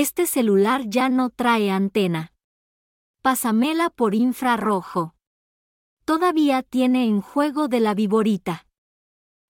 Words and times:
Este 0.00 0.28
celular 0.28 0.84
ya 0.86 1.08
no 1.08 1.28
trae 1.28 1.72
antena. 1.72 2.32
Pásamela 3.20 3.90
por 3.90 4.14
infrarrojo. 4.14 5.16
Todavía 6.04 6.62
tiene 6.62 7.06
en 7.06 7.20
juego 7.20 7.66
de 7.66 7.80
la 7.80 7.94
viborita. 7.94 8.68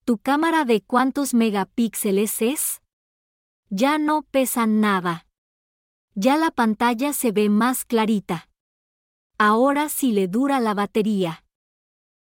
¿Tu 0.06 0.16
cámara 0.16 0.64
de 0.64 0.80
cuántos 0.80 1.34
megapíxeles 1.34 2.40
es? 2.40 2.80
Ya 3.68 3.98
no 3.98 4.22
pesa 4.22 4.66
nada. 4.66 5.26
Ya 6.14 6.38
la 6.38 6.50
pantalla 6.50 7.12
se 7.12 7.30
ve 7.30 7.50
más 7.50 7.84
clarita. 7.84 8.48
Ahora 9.36 9.90
sí 9.90 10.12
le 10.12 10.28
dura 10.28 10.60
la 10.60 10.72
batería. 10.72 11.44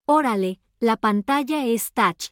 Órale, 0.06 0.62
la 0.80 0.96
pantalla 0.96 1.66
es 1.66 1.92
touch. 1.92 2.30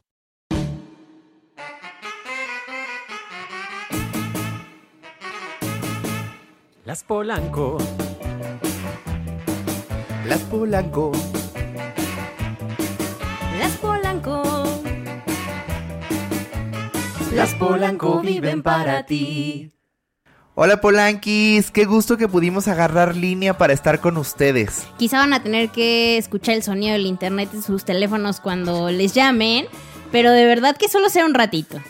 Las 6.84 7.04
Polanco. 7.04 7.78
Las 10.26 10.40
Polanco. 10.40 11.12
Las 13.56 13.76
Polanco. 13.76 14.42
Las 17.32 17.54
Polanco 17.54 18.20
viven 18.20 18.64
para 18.64 19.06
ti. 19.06 19.72
Hola 20.56 20.80
Polanquis, 20.80 21.70
qué 21.70 21.84
gusto 21.84 22.16
que 22.16 22.26
pudimos 22.26 22.66
agarrar 22.66 23.14
línea 23.14 23.56
para 23.56 23.72
estar 23.72 24.00
con 24.00 24.16
ustedes. 24.16 24.84
Quizá 24.98 25.18
van 25.18 25.34
a 25.34 25.42
tener 25.44 25.68
que 25.68 26.18
escuchar 26.18 26.56
el 26.56 26.64
sonido 26.64 26.94
del 26.94 27.06
internet 27.06 27.50
en 27.54 27.62
sus 27.62 27.84
teléfonos 27.84 28.40
cuando 28.40 28.90
les 28.90 29.14
llamen, 29.14 29.66
pero 30.10 30.32
de 30.32 30.46
verdad 30.46 30.76
que 30.76 30.88
solo 30.88 31.10
sea 31.10 31.26
un 31.26 31.34
ratito. 31.34 31.80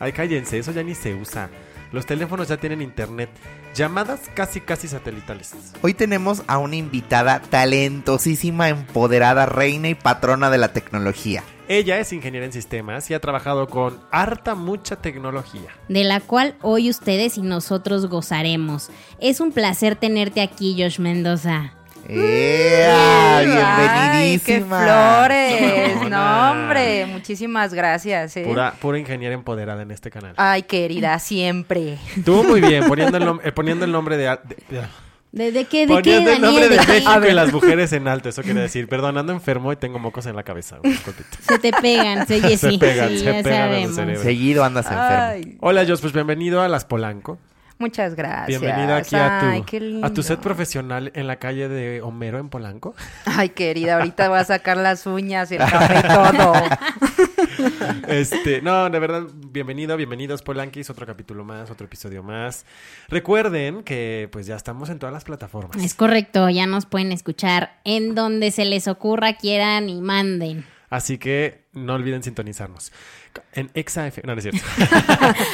Ay, 0.00 0.10
cállense, 0.10 0.58
eso 0.58 0.72
ya 0.72 0.82
ni 0.82 0.96
se 0.96 1.14
usa. 1.14 1.48
Los 1.92 2.06
teléfonos 2.06 2.48
ya 2.48 2.56
tienen 2.56 2.82
internet. 2.82 3.30
Llamadas 3.74 4.20
casi 4.34 4.60
casi 4.60 4.86
satelitales. 4.86 5.54
Hoy 5.80 5.94
tenemos 5.94 6.42
a 6.46 6.58
una 6.58 6.76
invitada 6.76 7.40
talentosísima, 7.40 8.68
empoderada, 8.68 9.46
reina 9.46 9.88
y 9.88 9.94
patrona 9.94 10.50
de 10.50 10.58
la 10.58 10.74
tecnología. 10.74 11.42
Ella 11.68 11.98
es 11.98 12.12
ingeniera 12.12 12.44
en 12.44 12.52
sistemas 12.52 13.10
y 13.10 13.14
ha 13.14 13.20
trabajado 13.20 13.68
con 13.68 13.98
harta 14.10 14.54
mucha 14.54 14.96
tecnología. 14.96 15.70
De 15.88 16.04
la 16.04 16.20
cual 16.20 16.54
hoy 16.60 16.90
ustedes 16.90 17.38
y 17.38 17.42
nosotros 17.42 18.06
gozaremos. 18.06 18.90
Es 19.20 19.40
un 19.40 19.52
placer 19.52 19.96
tenerte 19.96 20.42
aquí, 20.42 20.76
Josh 20.78 20.98
Mendoza. 20.98 21.72
¡Ea! 22.14 23.38
Ay, 23.38 23.46
¡Bienvenidísima! 23.46 24.80
¡Qué 24.80 24.86
flores! 25.96 26.10
No, 26.10 26.50
hombre, 26.52 27.06
muchísimas 27.06 27.72
gracias. 27.74 28.36
¿eh? 28.36 28.44
Pura, 28.44 28.74
pura 28.80 28.98
ingeniera 28.98 29.34
empoderada 29.34 29.82
en 29.82 29.90
este 29.90 30.10
canal. 30.10 30.34
Ay, 30.36 30.62
querida, 30.62 31.18
siempre. 31.18 31.98
Estuvo 32.16 32.44
muy 32.44 32.60
bien 32.60 32.84
poniendo 32.86 33.16
el, 33.18 33.24
nom- 33.24 33.40
eh, 33.42 33.52
poniendo 33.52 33.84
el 33.84 33.92
nombre 33.92 34.16
de... 34.16 34.24
de- 34.24 34.78
de- 34.80 34.86
¿De, 35.32 35.50
de 35.50 35.64
qué, 35.64 35.86
de 35.86 35.86
qué, 35.86 35.94
poniendo 35.94 36.30
el 36.30 36.40
nombre 36.42 36.68
Daniel? 36.68 36.68
de 36.68 36.76
¿De 36.76 37.00
qué? 37.00 37.06
México 37.08 37.26
y 37.26 37.32
las 37.32 37.50
mujeres 37.54 37.90
en 37.94 38.06
alto. 38.06 38.28
Eso 38.28 38.42
quiere 38.42 38.60
decir, 38.60 38.86
perdón, 38.86 39.16
ando 39.16 39.32
enfermo 39.32 39.72
y 39.72 39.76
tengo 39.76 39.98
mocos 39.98 40.26
en 40.26 40.36
la 40.36 40.42
cabeza. 40.42 40.76
güey. 40.76 40.94
Se 41.40 41.58
te 41.58 41.72
pegan, 41.72 42.26
se, 42.26 42.38
Se 42.58 42.70
sí, 42.70 42.76
pegan, 42.76 43.08
sí, 43.08 43.18
se 43.20 43.24
ya 43.24 43.42
pegan. 43.42 44.18
Seguido 44.18 44.62
andas 44.62 44.84
enfermo. 44.84 45.06
Ay, 45.10 45.56
Hola, 45.60 45.86
Jos, 45.88 46.02
pues 46.02 46.12
bienvenido 46.12 46.60
a 46.60 46.68
Las 46.68 46.84
Polanco. 46.84 47.38
Muchas 47.82 48.14
gracias. 48.14 48.60
Bienvenida 48.60 48.96
aquí 48.98 49.16
a 49.16 49.50
Ay, 49.50 49.62
tu, 49.62 50.06
a 50.06 50.10
tu 50.14 50.22
set 50.22 50.38
profesional 50.38 51.10
en 51.16 51.26
la 51.26 51.36
calle 51.36 51.68
de 51.68 52.00
Homero 52.00 52.38
en 52.38 52.48
Polanco. 52.48 52.94
Ay, 53.26 53.48
querida, 53.48 53.96
ahorita 53.96 54.28
voy 54.28 54.38
a 54.38 54.44
sacar 54.44 54.76
las 54.76 55.04
uñas 55.04 55.50
y 55.50 55.56
el 55.56 55.62
café 55.62 55.98
y 55.98 56.02
todo. 56.14 56.52
Este, 58.06 58.62
no, 58.62 58.88
de 58.88 58.98
verdad, 59.00 59.24
bienvenido, 59.34 59.96
bienvenidos 59.96 60.42
Polanquis, 60.42 60.90
otro 60.90 61.06
capítulo 61.06 61.44
más, 61.44 61.72
otro 61.72 61.86
episodio 61.86 62.22
más. 62.22 62.64
Recuerden 63.08 63.82
que 63.82 64.28
pues 64.30 64.46
ya 64.46 64.54
estamos 64.54 64.88
en 64.88 65.00
todas 65.00 65.12
las 65.12 65.24
plataformas. 65.24 65.82
Es 65.82 65.94
correcto, 65.94 66.48
ya 66.50 66.66
nos 66.66 66.86
pueden 66.86 67.10
escuchar 67.10 67.80
en 67.82 68.14
donde 68.14 68.52
se 68.52 68.64
les 68.64 68.86
ocurra, 68.86 69.32
quieran 69.34 69.88
y 69.88 70.00
manden. 70.00 70.64
Así 70.88 71.18
que 71.18 71.64
no 71.72 71.94
olviden 71.94 72.22
sintonizarnos. 72.22 72.92
En 73.54 73.70
ExaF, 73.74 74.18
no, 74.24 74.34
no 74.34 74.40
es 74.40 74.44
cierto. 74.44 74.60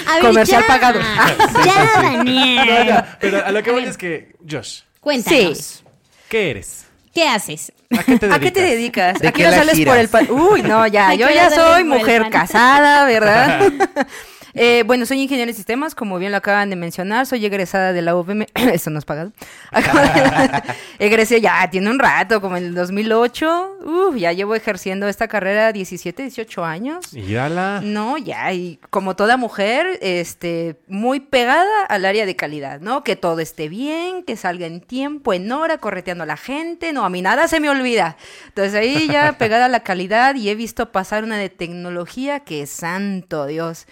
A 0.07 0.21
Comercial 0.21 0.63
ya. 0.63 0.67
pagado. 0.67 1.01
Ya, 1.65 2.03
Daniel. 2.03 2.67
No, 2.87 2.95
no, 2.95 3.05
pero 3.21 3.45
a 3.45 3.51
lo 3.53 3.63
que 3.63 3.71
A 3.71 3.73
voy 3.73 3.83
ver. 3.83 3.91
es 3.91 3.99
que, 3.99 4.37
Josh, 4.49 4.81
Cuéntanos. 5.01 5.59
Sí. 5.59 5.85
¿qué 6.29 6.51
eres? 6.51 6.85
¿Qué 7.15 7.27
haces? 7.29 7.73
¿A 7.91 8.05
qué 8.05 8.17
te 8.19 8.27
dedicas? 8.29 8.37
¿A 8.37 8.41
qué 8.41 8.51
te 8.51 8.61
dedicas? 8.61 9.19
¿De 9.21 9.29
¿A 9.29 9.33
qué 9.33 9.37
qué 9.39 9.47
hora 9.49 9.57
la 9.57 9.63
sales 9.63 9.75
giras? 9.77 9.93
por 9.95 10.01
el 10.01 10.09
pan? 10.09 10.31
Uy, 10.31 10.63
no, 10.63 10.87
ya, 10.87 11.09
¿A 11.09 11.15
yo 11.15 11.29
ya 11.31 11.51
soy 11.51 11.85
mujer 11.85 12.29
casada, 12.31 13.05
¿verdad? 13.07 13.73
Eh, 14.59 14.83
bueno, 14.85 15.07
soy 15.07 15.21
ingeniero 15.23 15.51
en 15.51 15.57
sistemas, 15.57 15.95
como 15.95 16.19
bien 16.19 16.33
lo 16.33 16.39
acaban 16.39 16.69
de 16.71 16.77
mencionar, 16.77 17.27
soy 17.27 17.45
egresada 17.47 17.93
de 17.93 18.03
la 18.03 18.15
UVM, 18.17 18.47
eso 18.73 18.91
no 18.91 18.99
es 18.99 19.05
pagado. 19.05 19.33
De- 19.73 20.63
Egresé 20.99 21.41
ya, 21.41 21.69
tiene 21.71 21.91
un 21.91 21.99
rato, 21.99 22.41
como 22.41 22.57
en 22.57 22.65
el 22.65 22.75
2008, 22.75 23.77
Uf, 23.85 24.17
ya 24.17 24.33
llevo 24.33 24.55
ejerciendo 24.55 25.09
esta 25.09 25.29
carrera 25.29 25.73
17, 25.73 26.23
18 26.23 26.65
años. 26.65 27.13
Mírala. 27.13 27.81
No, 27.83 28.19
ya, 28.19 28.53
y 28.53 28.79
como 28.91 29.17
toda 29.17 29.37
mujer, 29.37 29.99
este, 30.03 30.77
muy 30.89 31.21
pegada 31.21 31.85
al 31.89 32.05
área 32.05 32.27
de 32.27 32.37
calidad, 32.37 32.81
¿no? 32.81 33.05
Que 33.05 33.17
todo 33.17 33.39
esté 33.41 33.69
bien, 33.69 34.25
que 34.25 34.37
salga 34.37 34.67
en 34.67 34.81
tiempo, 34.81 35.33
en 35.33 35.51
hora, 35.53 35.79
correteando 35.79 36.25
a 36.25 36.27
la 36.27 36.37
gente, 36.37 36.93
no, 36.93 37.05
a 37.05 37.11
mí 37.11 37.23
nada 37.23 37.47
se 37.49 37.61
me 37.61 37.71
olvida. 37.71 38.17
Entonces 38.49 38.75
ahí 38.75 39.07
ya 39.09 39.33
pegada 39.39 39.67
a 39.67 39.69
la 39.69 39.81
calidad 39.85 40.35
y 40.35 40.49
he 40.51 40.55
visto 40.55 40.91
pasar 40.93 41.23
una 41.25 41.37
de 41.39 41.49
tecnología 41.49 42.41
que 42.41 42.67
santo 42.67 43.47
Dios. 43.47 43.87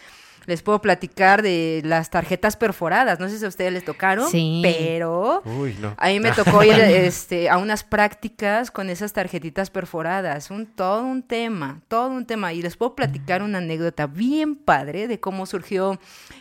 Les 0.46 0.62
puedo 0.62 0.80
platicar 0.80 1.42
de 1.42 1.82
las 1.84 2.10
tarjetas 2.10 2.56
perforadas, 2.56 3.18
no 3.20 3.28
sé 3.28 3.38
si 3.38 3.44
a 3.44 3.48
ustedes 3.48 3.72
les 3.72 3.84
tocaron, 3.84 4.30
Sí. 4.30 4.60
pero 4.62 5.42
Uy, 5.44 5.76
no. 5.80 5.94
a 5.98 6.08
mí 6.08 6.20
me 6.20 6.32
tocó 6.32 6.62
ir 6.62 6.72
este, 6.80 7.50
a 7.50 7.58
unas 7.58 7.82
prácticas 7.84 8.70
con 8.70 8.88
esas 8.88 9.12
tarjetitas 9.12 9.70
perforadas, 9.70 10.50
un 10.50 10.66
todo 10.66 11.02
un 11.02 11.22
tema, 11.22 11.80
todo 11.88 12.08
un 12.10 12.26
tema. 12.26 12.52
Y 12.52 12.62
les 12.62 12.76
puedo 12.76 12.94
platicar 12.94 13.42
una 13.42 13.58
anécdota 13.58 14.06
bien 14.06 14.56
padre 14.56 15.08
de 15.08 15.20
cómo 15.20 15.46
surgió 15.46 15.98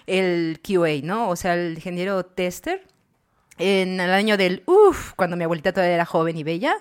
el 0.07 0.59
QA, 0.63 1.01
¿no? 1.03 1.29
O 1.29 1.35
sea, 1.35 1.55
el 1.55 1.73
ingeniero 1.75 2.23
tester. 2.25 2.85
En 3.57 3.99
el 4.01 4.11
año 4.11 4.35
del, 4.35 4.63
uff, 4.65 5.13
cuando 5.15 5.37
mi 5.37 5.45
abuelita 5.45 5.71
todavía 5.71 5.95
era 5.95 6.05
joven 6.05 6.35
y 6.37 6.43
bella, 6.43 6.75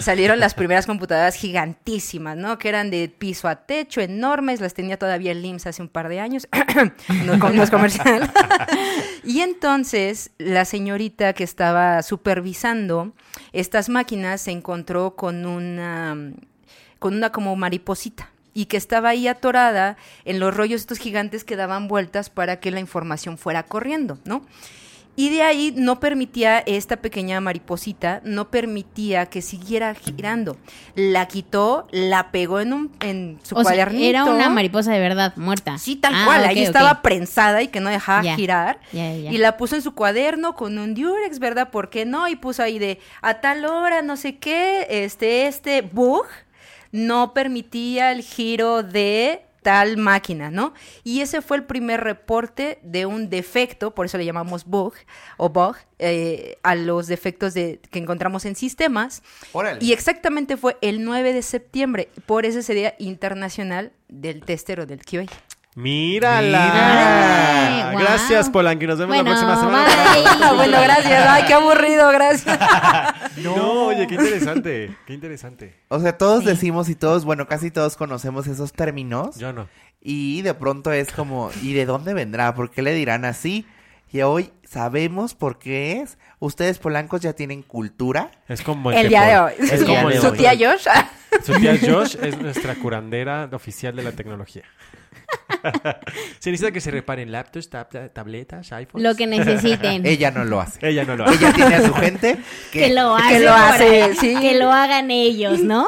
salieron 0.00 0.40
las 0.40 0.54
primeras 0.54 0.86
computadoras 0.86 1.36
gigantísimas, 1.36 2.36
¿no? 2.36 2.58
Que 2.58 2.68
eran 2.68 2.90
de 2.90 3.08
piso 3.08 3.46
a 3.48 3.56
techo, 3.66 4.00
enormes, 4.00 4.60
las 4.60 4.74
tenía 4.74 4.98
todavía 4.98 5.32
el 5.32 5.44
IMSS 5.44 5.68
hace 5.68 5.82
un 5.82 5.88
par 5.88 6.08
de 6.08 6.18
años, 6.18 6.48
no, 7.24 7.62
es 7.62 7.70
comercial. 7.70 8.30
y 9.24 9.40
entonces 9.40 10.32
la 10.38 10.64
señorita 10.64 11.32
que 11.32 11.44
estaba 11.44 12.02
supervisando 12.02 13.12
estas 13.52 13.88
máquinas 13.88 14.40
se 14.40 14.50
encontró 14.50 15.14
con 15.14 15.46
una, 15.46 16.16
con 16.98 17.14
una 17.14 17.30
como 17.30 17.54
mariposita 17.54 18.30
y 18.52 18.66
que 18.66 18.76
estaba 18.76 19.10
ahí 19.10 19.28
atorada 19.28 19.96
en 20.24 20.40
los 20.40 20.56
rollos 20.56 20.80
estos 20.80 20.98
gigantes 20.98 21.44
que 21.44 21.56
daban 21.56 21.86
vueltas 21.86 22.30
para 22.30 22.58
que 22.58 22.72
la 22.72 22.80
información 22.80 23.38
fuera 23.38 23.62
corriendo, 23.62 24.18
¿no? 24.24 24.44
Y 25.20 25.28
de 25.28 25.42
ahí 25.42 25.74
no 25.76 26.00
permitía 26.00 26.60
esta 26.60 26.96
pequeña 26.96 27.40
mariposita, 27.42 28.22
no 28.24 28.50
permitía 28.50 29.26
que 29.26 29.42
siguiera 29.42 29.94
girando. 29.94 30.56
La 30.94 31.28
quitó, 31.28 31.86
la 31.90 32.30
pegó 32.30 32.60
en 32.60 32.72
un 32.72 32.90
en 33.00 33.38
su 33.42 33.54
O 33.54 33.58
sea, 33.58 33.64
cuadernito. 33.74 34.08
era 34.08 34.24
una 34.24 34.48
mariposa 34.48 34.92
de 34.92 34.98
verdad, 35.00 35.34
muerta. 35.36 35.76
Sí, 35.76 35.96
tal 35.96 36.14
Ah, 36.14 36.22
cual. 36.24 36.44
ahí 36.46 36.62
estaba 36.62 37.02
prensada 37.02 37.60
y 37.62 37.68
que 37.68 37.80
no 37.80 37.90
dejaba 37.90 38.22
girar. 38.34 38.80
Y 38.92 39.36
la 39.36 39.58
puso 39.58 39.76
en 39.76 39.82
su 39.82 39.94
cuaderno 39.94 40.54
con 40.56 40.78
un 40.78 40.94
Durex, 40.94 41.38
¿verdad? 41.38 41.70
¿Por 41.70 41.90
qué 41.90 42.06
no? 42.06 42.26
Y 42.28 42.36
puso 42.36 42.62
ahí 42.62 42.78
de 42.78 42.98
a 43.20 43.40
tal 43.42 43.66
hora, 43.66 44.00
no 44.02 44.16
sé 44.16 44.38
qué, 44.38 44.86
este, 44.88 45.46
este 45.46 45.82
bug 45.82 46.24
no 46.92 47.34
permitía 47.34 48.10
el 48.12 48.22
giro 48.22 48.82
de 48.82 49.42
tal 49.62 49.96
máquina, 49.96 50.50
¿no? 50.50 50.72
Y 51.04 51.20
ese 51.20 51.42
fue 51.42 51.58
el 51.58 51.64
primer 51.64 52.00
reporte 52.00 52.78
de 52.82 53.06
un 53.06 53.28
defecto, 53.28 53.94
por 53.94 54.06
eso 54.06 54.18
le 54.18 54.24
llamamos 54.24 54.64
bug 54.64 54.94
o 55.36 55.48
bug, 55.48 55.76
eh, 55.98 56.58
a 56.62 56.74
los 56.74 57.06
defectos 57.06 57.54
de, 57.54 57.80
que 57.90 57.98
encontramos 57.98 58.44
en 58.44 58.56
sistemas. 58.56 59.22
Órale. 59.52 59.84
Y 59.84 59.92
exactamente 59.92 60.56
fue 60.56 60.76
el 60.80 61.04
9 61.04 61.32
de 61.32 61.42
septiembre, 61.42 62.08
por 62.26 62.46
ese 62.46 62.62
sería 62.62 62.94
internacional 62.98 63.92
del 64.08 64.42
tester 64.42 64.80
o 64.80 64.86
del 64.86 65.04
QA. 65.04 65.26
Mírala. 65.76 66.40
Mírala. 66.42 67.90
Guau. 67.92 68.02
Gracias, 68.04 68.50
Polanqui. 68.50 68.86
Nos 68.86 68.98
vemos 68.98 69.14
Bueno, 69.16 69.30
la 69.30 69.36
próxima 69.36 69.56
semana. 69.60 69.86
bye. 69.86 70.56
Bueno, 70.56 70.80
gracias. 70.82 71.26
Ay, 71.28 71.44
qué 71.46 71.54
aburrido, 71.54 72.08
gracias. 72.10 72.58
No, 73.36 73.86
oye, 73.86 74.06
qué 74.06 74.16
interesante. 74.16 74.96
Qué 75.06 75.14
interesante. 75.14 75.74
O 75.88 75.98
sea, 76.00 76.18
todos 76.18 76.44
decimos 76.44 76.88
y 76.90 76.94
todos, 76.94 77.24
bueno, 77.24 77.46
casi 77.46 77.70
todos 77.70 77.96
conocemos 77.96 78.46
esos 78.46 78.72
términos. 78.72 79.36
Yo 79.36 79.52
no. 79.52 79.68
Y 80.02 80.42
de 80.42 80.52
pronto 80.54 80.92
es 80.92 81.12
como, 81.12 81.50
¿y 81.62 81.72
de 81.72 81.86
dónde 81.86 82.12
vendrá? 82.12 82.54
¿Por 82.54 82.70
qué 82.70 82.82
le 82.82 82.92
dirán 82.92 83.24
así? 83.24 83.66
Y 84.12 84.22
hoy 84.22 84.50
sabemos 84.64 85.34
por 85.34 85.58
qué 85.58 86.00
es. 86.00 86.18
Ustedes 86.40 86.78
polancos 86.78 87.20
ya 87.20 87.32
tienen 87.34 87.62
cultura. 87.62 88.30
Es 88.48 88.62
como 88.62 88.90
El 88.90 89.08
día 89.08 89.22
de 89.22 89.38
hoy. 89.38 89.52
Es 89.58 89.72
El 89.72 89.86
día 89.86 89.96
como 89.98 90.08
de 90.08 90.14
el 90.16 90.20
Su 90.20 90.28
hoy. 90.28 90.38
tía 90.38 90.52
Josh. 90.58 90.86
Su 91.44 91.52
tía 91.54 91.78
Josh 91.80 92.16
es 92.20 92.40
nuestra 92.40 92.74
curandera 92.74 93.48
oficial 93.52 93.94
de 93.94 94.02
la 94.02 94.12
tecnología. 94.12 94.64
Se 96.38 96.50
necesita 96.50 96.72
que 96.72 96.80
se 96.80 96.90
reparen 96.90 97.30
laptops, 97.30 97.70
tab- 97.70 98.12
tabletas, 98.12 98.72
iPhones. 98.72 99.06
Lo 99.06 99.14
que 99.14 99.26
necesiten. 99.26 100.06
Ella 100.06 100.30
no 100.30 100.44
lo 100.44 100.60
hace. 100.60 100.86
Ella 100.86 101.04
no 101.04 101.16
lo 101.16 101.24
hace. 101.24 101.36
Ella 101.36 101.52
tiene 101.52 101.74
a 101.76 101.86
su 101.86 101.94
gente 101.94 102.38
que, 102.72 102.80
que 102.86 102.94
lo 102.94 103.16
que 103.16 103.22
hace, 103.22 103.40
lo 103.40 103.50
por 103.50 103.60
hace, 103.60 104.14
sí. 104.16 104.36
que 104.40 104.58
lo 104.58 104.70
hagan 104.72 105.10
ellos, 105.10 105.60
¿no? 105.60 105.86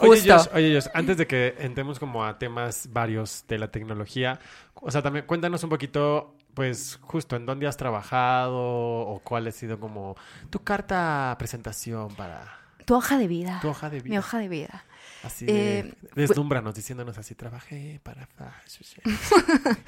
Oye, 0.00 0.20
Justo. 0.20 0.38
Josh, 0.38 0.48
oye, 0.54 0.74
Josh, 0.74 0.86
antes 0.94 1.16
de 1.16 1.26
que 1.26 1.54
entremos 1.58 1.98
como 1.98 2.24
a 2.24 2.38
temas 2.38 2.88
varios 2.92 3.44
de 3.48 3.58
la 3.58 3.68
tecnología, 3.68 4.38
o 4.74 4.90
sea, 4.90 5.02
también 5.02 5.24
cuéntanos 5.26 5.62
un 5.64 5.70
poquito, 5.70 6.36
pues, 6.54 6.98
justo 7.02 7.36
en 7.36 7.46
dónde 7.46 7.66
has 7.66 7.76
trabajado 7.76 8.56
o 8.58 9.20
cuál 9.24 9.46
ha 9.46 9.52
sido 9.52 9.78
como 9.80 10.16
tu 10.50 10.60
carta 10.62 11.34
presentación 11.38 12.14
para 12.14 12.44
Tu 12.86 12.94
hoja 12.94 13.18
de 13.18 13.26
vida. 13.28 13.58
tu 13.62 13.68
hoja 13.68 13.90
de 13.90 13.96
Mi 14.02 14.10
vida. 14.10 14.18
hoja 14.20 14.38
de 14.38 14.48
vida. 14.48 14.84
Así 15.22 15.46
de, 15.46 15.78
Eh, 15.80 15.94
deslúmbranos 16.14 16.74
diciéndonos 16.74 17.16
así, 17.18 17.34
trabajé 17.34 17.98
para... 18.02 18.28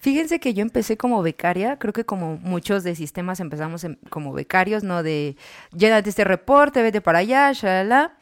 Fíjense 0.00 0.40
que 0.40 0.52
yo 0.52 0.62
empecé 0.62 0.96
como 0.96 1.22
becaria, 1.22 1.78
creo 1.78 1.92
que 1.92 2.04
como 2.04 2.36
muchos 2.38 2.82
de 2.82 2.96
sistemas 2.96 3.38
empezamos 3.38 3.84
en- 3.84 3.98
como 4.10 4.32
becarios, 4.32 4.82
¿no? 4.82 5.04
De 5.04 5.36
llénate 5.72 6.10
este 6.10 6.24
reporte, 6.24 6.82
vete 6.82 7.00
para 7.00 7.18
allá, 7.20 7.52
shalala. 7.52 8.16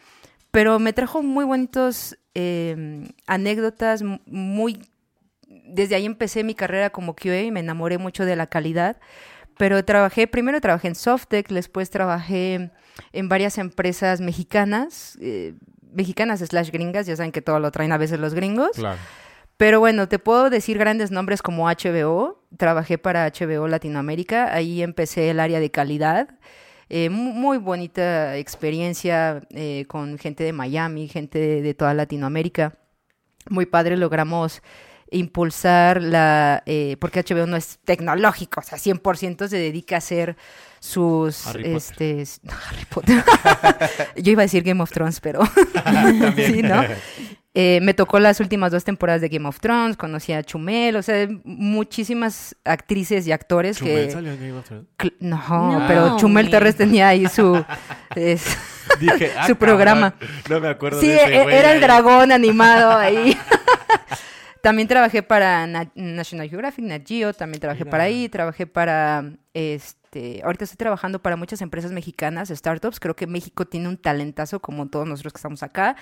Pero 0.50 0.78
me 0.78 0.92
trajo 0.92 1.22
muy 1.22 1.44
bonitos 1.46 2.19
eh, 2.34 3.08
anécdotas, 3.26 4.02
muy... 4.26 4.82
Desde 5.72 5.94
ahí 5.94 6.06
empecé 6.06 6.44
mi 6.44 6.55
carrera 6.55 6.90
como 6.90 7.14
QA 7.14 7.43
y 7.43 7.50
me 7.50 7.61
enamoré 7.61 7.99
mucho 7.99 8.25
de 8.25 8.37
la 8.37 8.46
calidad. 8.46 8.96
Pero 9.58 9.84
trabajé, 9.84 10.26
primero 10.26 10.61
trabajé 10.61 10.88
en 10.88 10.94
Softec, 10.94 11.49
después 11.49 11.90
trabajé 11.90 12.70
en 13.12 13.28
varias 13.28 13.58
empresas 13.58 14.20
mexicanas, 14.20 15.19
eh, 15.20 15.55
mexicanas 15.93 16.40
slash 16.40 16.70
gringas, 16.70 17.06
ya 17.06 17.17
saben 17.17 17.32
que 17.32 17.43
todo 17.43 17.58
lo 17.61 17.70
traen 17.70 17.93
a 17.93 17.99
veces 17.99 18.19
los 18.20 18.32
gringos. 18.34 18.70
Claro. 18.75 18.99
Pero 19.56 19.78
bueno, 19.78 20.08
te 20.08 20.19
puedo 20.19 20.49
decir 20.49 20.78
grandes 20.78 21.11
nombres 21.11 21.43
como 21.43 21.69
HBO. 21.69 22.43
Trabajé 22.56 22.96
para 22.96 23.26
HBO 23.31 23.69
Latinoamérica. 23.69 24.55
Ahí 24.55 24.82
empecé 24.82 25.28
el 25.28 25.38
área 25.38 25.61
de 25.61 25.70
calidad. 25.70 26.28
Eh, 26.88 27.11
mu- 27.11 27.34
muy 27.34 27.58
bonita 27.58 28.37
experiencia 28.38 29.43
eh, 29.50 29.84
con 29.87 30.16
gente 30.19 30.44
de 30.44 30.55
Miami, 30.55 31.08
gente 31.08 31.38
de, 31.38 31.61
de 31.62 31.75
toda 31.75 31.93
Latinoamérica. 31.93 32.78
Muy 33.50 33.66
padre, 33.66 33.99
logramos 33.99 34.62
impulsar 35.11 36.03
la... 36.03 36.62
eh, 36.67 36.97
porque 37.01 37.23
HBO 37.23 37.47
no 37.47 37.57
es 37.57 37.79
tecnológico, 37.85 38.61
o 38.61 38.62
sea, 38.62 38.79
100% 38.79 39.49
se 39.49 39.57
dedica 39.57 39.97
a 39.97 39.99
hacer 39.99 40.37
sus... 40.79 41.47
Harry 41.47 41.65
Potter. 41.75 41.77
este, 42.21 42.25
no, 42.43 42.53
Harry 42.69 42.85
Potter. 42.89 43.25
Yo 44.17 44.33
iba 44.33 44.43
a 44.43 44.45
decir 44.47 44.62
Game 44.62 44.83
of 44.83 44.91
Thrones, 44.91 45.21
pero... 45.21 45.41
sí, 46.37 46.62
¿no? 46.62 46.83
Eh, 47.53 47.81
me 47.83 47.95
tocó 47.95 48.21
las 48.21 48.39
últimas 48.39 48.71
dos 48.71 48.85
temporadas 48.85 49.21
de 49.21 49.29
Game 49.29 49.49
of 49.49 49.59
Thrones, 49.59 49.97
conocí 49.97 50.33
a 50.33 50.45
Chumel, 50.45 50.95
o 50.95 51.03
sea, 51.03 51.27
muchísimas 51.43 52.55
actrices 52.65 53.27
y 53.27 53.33
actores 53.33 53.79
¿Chumel 53.79 54.07
que... 54.07 54.12
salió 54.12 54.33
en 54.33 54.39
Game 54.39 54.53
of 54.53 54.65
Thrones? 54.67 54.87
No, 55.19 55.37
No, 55.81 55.85
pero 55.89 56.17
Chumel. 56.17 56.49
Torres 56.49 56.77
tenía 56.77 57.09
ahí 57.09 57.27
su... 57.29 57.62
es- 58.15 58.57
Dije, 59.01 59.33
ah, 59.39 59.47
Su 59.47 59.57
programa. 59.57 60.12
cabrón, 60.12 60.31
No 60.49 60.61
me 60.61 60.69
acuerdo 60.69 61.01
Sí, 61.01 61.07
de 61.09 61.17
ese 61.17 61.37
e- 61.39 61.43
güey 61.43 61.57
era 61.57 61.71
el 61.71 61.77
ahí. 61.77 61.81
dragón 61.83 62.33
animado 62.33 62.97
ahí. 62.97 63.37
También 64.62 64.89
trabajé 64.89 65.23
para 65.23 65.67
Na- 65.67 65.91
National 65.95 66.49
Geographic, 66.49 66.85
Nat 66.85 67.03
Geo, 67.07 67.33
también 67.33 67.61
trabajé 67.61 67.85
Mira. 67.85 67.91
para 67.91 68.05
ahí, 68.05 68.29
trabajé 68.29 68.67
para, 68.67 69.33
este, 69.55 70.41
ahorita 70.45 70.65
estoy 70.65 70.77
trabajando 70.77 71.21
para 71.23 71.37
muchas 71.37 71.61
empresas 71.62 71.93
mexicanas, 71.93 72.49
startups, 72.51 73.01
creo 73.01 73.17
que 73.17 73.27
México 73.27 73.67
tiene 73.67 73.89
un 73.89 73.97
talentazo 73.97 74.61
como 74.61 74.89
todos 74.89 75.07
nosotros 75.07 75.33
que 75.33 75.39
estamos 75.39 75.62
acá. 75.62 75.97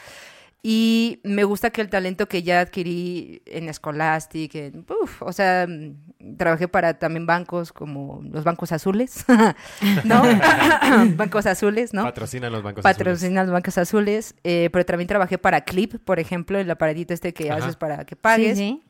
Y 0.63 1.21
me 1.23 1.45
gusta 1.45 1.71
que 1.71 1.81
el 1.81 1.89
talento 1.89 2.27
que 2.27 2.43
ya 2.43 2.61
adquirí 2.61 3.43
en 3.47 3.73
Scholastic, 3.73 4.55
en, 4.57 4.85
uf, 5.03 5.23
o 5.23 5.33
sea, 5.33 5.69
trabajé 6.37 6.67
para 6.67 6.99
también 6.99 7.27
bancos 7.27 7.73
como 7.73 8.21
los 8.25 8.43
bancos 8.43 8.73
azules, 8.73 9.25
¿no? 10.05 10.23
bancos 11.17 11.47
azules, 11.47 11.95
¿no? 11.95 12.03
Patrocina 12.03 12.51
los 12.51 12.63
bancos 12.65 12.85
azules. 12.85 12.97
Patrocina 12.99 13.43
los 13.45 13.53
bancos 13.53 13.79
azules, 13.79 14.35
eh, 14.43 14.69
pero 14.73 14.85
también 14.85 15.07
trabajé 15.07 15.39
para 15.39 15.61
Clip, 15.61 15.95
por 16.05 16.19
ejemplo, 16.19 16.59
el 16.59 16.69
aparatito 16.71 17.15
este 17.15 17.33
que 17.33 17.51
Ajá. 17.53 17.63
haces 17.65 17.77
para 17.77 18.05
que 18.05 18.17
pagues. 18.17 18.59
Sí, 18.59 18.83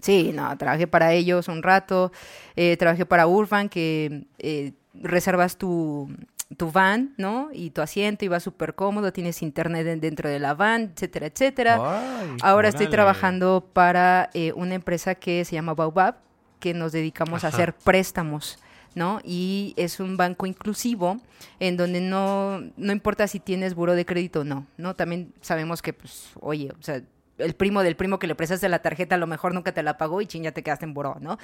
Sí, 0.00 0.28
sí. 0.30 0.32
no, 0.32 0.56
trabajé 0.56 0.86
para 0.86 1.12
ellos 1.12 1.48
un 1.48 1.60
rato, 1.64 2.12
eh, 2.54 2.76
trabajé 2.76 3.04
para 3.04 3.26
Urban, 3.26 3.68
que 3.68 4.28
eh, 4.38 4.74
reservas 4.94 5.56
tu, 5.58 6.08
tu 6.56 6.72
van, 6.72 7.14
¿no? 7.18 7.50
Y 7.52 7.70
tu 7.70 7.82
asiento, 7.82 8.24
y 8.24 8.28
va 8.28 8.40
súper 8.40 8.74
cómodo, 8.74 9.12
tienes 9.12 9.42
internet 9.42 9.86
en- 9.86 10.00
dentro 10.00 10.30
de 10.30 10.38
la 10.38 10.54
van, 10.54 10.92
etcétera, 10.94 11.26
etcétera. 11.26 11.76
Ay, 12.22 12.36
Ahora 12.42 12.68
estoy 12.68 12.86
trabajando 12.92 13.68
para 13.72 14.30
eh, 14.32 14.52
una 14.56 14.74
empresa 14.74 15.14
que 15.14 15.44
se 15.44 15.54
llama 15.56 15.74
Baobab, 15.74 16.16
que 16.58 16.72
nos 16.74 16.92
dedicamos 16.92 17.44
a 17.44 17.48
hacer 17.48 17.74
préstamos, 17.74 18.58
¿no? 18.94 19.20
Y 19.24 19.74
es 19.76 20.00
un 20.00 20.16
banco 20.16 20.46
inclusivo 20.46 21.18
en 21.60 21.76
donde 21.76 22.00
no, 22.00 22.60
no 22.76 22.92
importa 22.92 23.28
si 23.28 23.40
tienes 23.40 23.74
buro 23.74 23.94
de 23.94 24.06
crédito 24.06 24.40
o 24.40 24.44
no, 24.44 24.66
¿no? 24.78 24.94
También 24.96 25.32
sabemos 25.42 25.82
que, 25.82 25.92
pues, 25.92 26.30
oye, 26.40 26.72
o 26.72 26.82
sea, 26.82 27.02
el 27.36 27.54
primo 27.54 27.82
del 27.82 27.94
primo 27.94 28.18
que 28.18 28.26
le 28.26 28.34
prestaste 28.34 28.68
la 28.68 28.80
tarjeta 28.80 29.14
a 29.14 29.18
lo 29.18 29.26
mejor 29.28 29.54
nunca 29.54 29.72
te 29.72 29.82
la 29.84 29.96
pagó 29.98 30.20
y 30.22 30.26
chin, 30.26 30.42
ya 30.42 30.50
te 30.52 30.62
quedaste 30.64 30.86
en 30.86 30.94
buró, 30.94 31.18
¿no? 31.20 31.38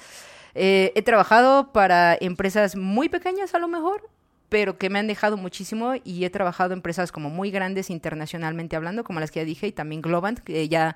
Eh, 0.55 0.91
he 0.95 1.03
trabajado 1.03 1.71
para 1.71 2.17
empresas 2.19 2.75
muy 2.75 3.07
pequeñas 3.07 3.53
a 3.53 3.59
lo 3.59 3.67
mejor, 3.69 4.09
pero 4.49 4.77
que 4.77 4.89
me 4.89 4.99
han 4.99 5.07
dejado 5.07 5.37
muchísimo 5.37 5.93
y 6.03 6.25
he 6.25 6.29
trabajado 6.29 6.73
en 6.73 6.79
empresas 6.79 7.11
como 7.11 7.29
muy 7.29 7.51
grandes 7.51 7.89
internacionalmente 7.89 8.75
hablando, 8.75 9.03
como 9.03 9.19
las 9.19 9.31
que 9.31 9.41
ya 9.41 9.45
dije, 9.45 9.67
y 9.67 9.71
también 9.71 10.01
Globant, 10.01 10.39
que 10.39 10.67
ya 10.69 10.95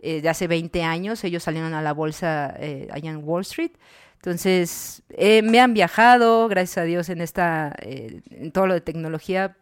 eh, 0.00 0.20
de 0.20 0.28
hace 0.28 0.46
20 0.46 0.82
años 0.82 1.24
ellos 1.24 1.42
salieron 1.42 1.74
a 1.74 1.82
la 1.82 1.92
bolsa 1.92 2.54
eh, 2.58 2.88
allá 2.92 3.10
en 3.10 3.22
Wall 3.22 3.42
Street. 3.42 3.72
Entonces, 4.22 5.02
eh, 5.08 5.40
me 5.40 5.60
han 5.60 5.72
viajado, 5.72 6.46
gracias 6.48 6.76
a 6.76 6.82
Dios, 6.82 7.08
en 7.08 7.22
esta, 7.22 7.74
eh, 7.80 8.20
en 8.30 8.52
todo 8.52 8.66
lo 8.66 8.74
de 8.74 8.82
tecnología. 8.82 9.56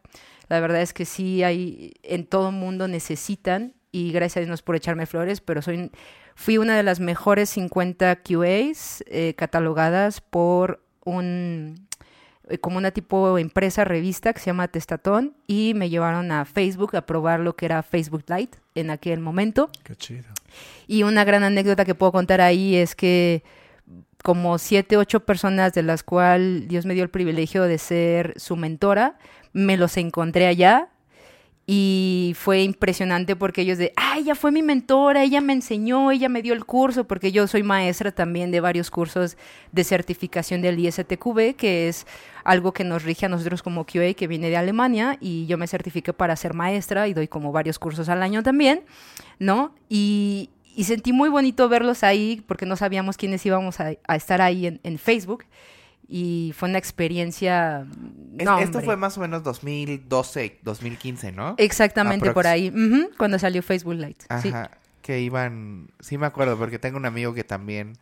La 0.48 0.58
verdad 0.58 0.82
es 0.82 0.92
que 0.92 1.04
sí 1.04 1.44
hay, 1.44 1.94
en 2.02 2.26
todo 2.26 2.50
mundo 2.50 2.88
necesitan, 2.88 3.74
y 3.92 4.10
gracias 4.10 4.42
a 4.42 4.46
Dios 4.46 4.62
por 4.62 4.74
echarme 4.74 5.06
flores, 5.06 5.40
pero 5.40 5.62
soy, 5.62 5.92
fui 6.34 6.58
una 6.58 6.76
de 6.76 6.82
las 6.82 6.98
mejores 6.98 7.50
50 7.50 8.16
QAs 8.16 9.04
eh, 9.06 9.34
catalogadas 9.36 10.20
por 10.20 10.82
un, 11.04 11.87
como 12.60 12.78
una 12.78 12.90
tipo 12.90 13.38
empresa, 13.38 13.84
revista 13.84 14.32
que 14.32 14.40
se 14.40 14.46
llama 14.46 14.68
Testatón, 14.68 15.34
y 15.46 15.72
me 15.74 15.90
llevaron 15.90 16.32
a 16.32 16.44
Facebook 16.44 16.96
a 16.96 17.02
probar 17.02 17.40
lo 17.40 17.56
que 17.56 17.66
era 17.66 17.82
Facebook 17.82 18.24
Lite 18.28 18.58
en 18.74 18.90
aquel 18.90 19.20
momento. 19.20 19.70
Qué 19.84 19.96
chido. 19.96 20.24
Y 20.86 21.02
una 21.02 21.24
gran 21.24 21.44
anécdota 21.44 21.84
que 21.84 21.94
puedo 21.94 22.12
contar 22.12 22.40
ahí 22.40 22.76
es 22.76 22.94
que 22.94 23.42
como 24.22 24.58
siete, 24.58 24.96
ocho 24.96 25.20
personas 25.20 25.72
de 25.72 25.82
las 25.82 26.02
cuales 26.02 26.68
Dios 26.68 26.86
me 26.86 26.94
dio 26.94 27.02
el 27.02 27.10
privilegio 27.10 27.62
de 27.64 27.78
ser 27.78 28.34
su 28.36 28.56
mentora, 28.56 29.18
me 29.52 29.76
los 29.76 29.96
encontré 29.96 30.46
allá 30.46 30.88
y 31.70 32.32
fue 32.34 32.62
impresionante 32.62 33.36
porque 33.36 33.60
ellos 33.60 33.76
de, 33.76 33.92
ah, 33.94 34.14
ella 34.16 34.34
fue 34.34 34.50
mi 34.50 34.62
mentora, 34.62 35.22
ella 35.22 35.42
me 35.42 35.52
enseñó, 35.52 36.10
ella 36.10 36.30
me 36.30 36.40
dio 36.40 36.54
el 36.54 36.64
curso, 36.64 37.06
porque 37.06 37.30
yo 37.30 37.46
soy 37.46 37.62
maestra 37.62 38.10
también 38.10 38.50
de 38.50 38.60
varios 38.60 38.90
cursos 38.90 39.36
de 39.70 39.84
certificación 39.84 40.62
del 40.62 40.78
ISTQB, 40.78 41.56
que 41.56 41.88
es 41.88 42.06
algo 42.42 42.72
que 42.72 42.84
nos 42.84 43.02
rige 43.02 43.26
a 43.26 43.28
nosotros 43.28 43.62
como 43.62 43.84
QA, 43.84 44.14
que 44.14 44.26
viene 44.26 44.48
de 44.48 44.56
Alemania, 44.56 45.18
y 45.20 45.44
yo 45.44 45.58
me 45.58 45.66
certifiqué 45.66 46.14
para 46.14 46.36
ser 46.36 46.54
maestra 46.54 47.06
y 47.06 47.12
doy 47.12 47.28
como 47.28 47.52
varios 47.52 47.78
cursos 47.78 48.08
al 48.08 48.22
año 48.22 48.42
también, 48.42 48.84
¿no? 49.38 49.74
Y, 49.90 50.48
sentí 50.84 51.12
muy 51.12 51.28
bonito 51.28 51.68
verlos 51.68 52.02
ahí 52.02 52.42
porque 52.46 52.64
no 52.64 52.76
sabíamos 52.76 53.18
quiénes 53.18 53.44
íbamos 53.44 53.78
a, 53.80 53.90
estar 54.14 54.40
ahí 54.40 54.80
en 54.82 54.98
Facebook. 54.98 55.44
Y 56.10 56.54
fue 56.56 56.70
una 56.70 56.78
experiencia... 56.78 57.86
Es- 58.38 58.44
no, 58.46 58.58
esto 58.60 58.80
fue 58.80 58.96
más 58.96 59.18
o 59.18 59.20
menos 59.20 59.42
2012, 59.42 60.60
2015, 60.62 61.32
¿no? 61.32 61.54
Exactamente 61.58 62.32
por 62.32 62.46
ahí, 62.46 62.70
ujú, 62.70 63.10
cuando 63.18 63.38
salió 63.38 63.62
Facebook 63.62 63.94
Lite. 63.94 64.24
sí. 64.42 64.48
Ajá, 64.48 64.70
que 65.02 65.20
iban, 65.20 65.90
sí 66.00 66.18
me 66.18 66.26
acuerdo, 66.26 66.56
porque 66.58 66.78
tengo 66.78 66.96
un 66.98 67.06
amigo 67.06 67.32
que 67.34 67.44
también 67.44 67.94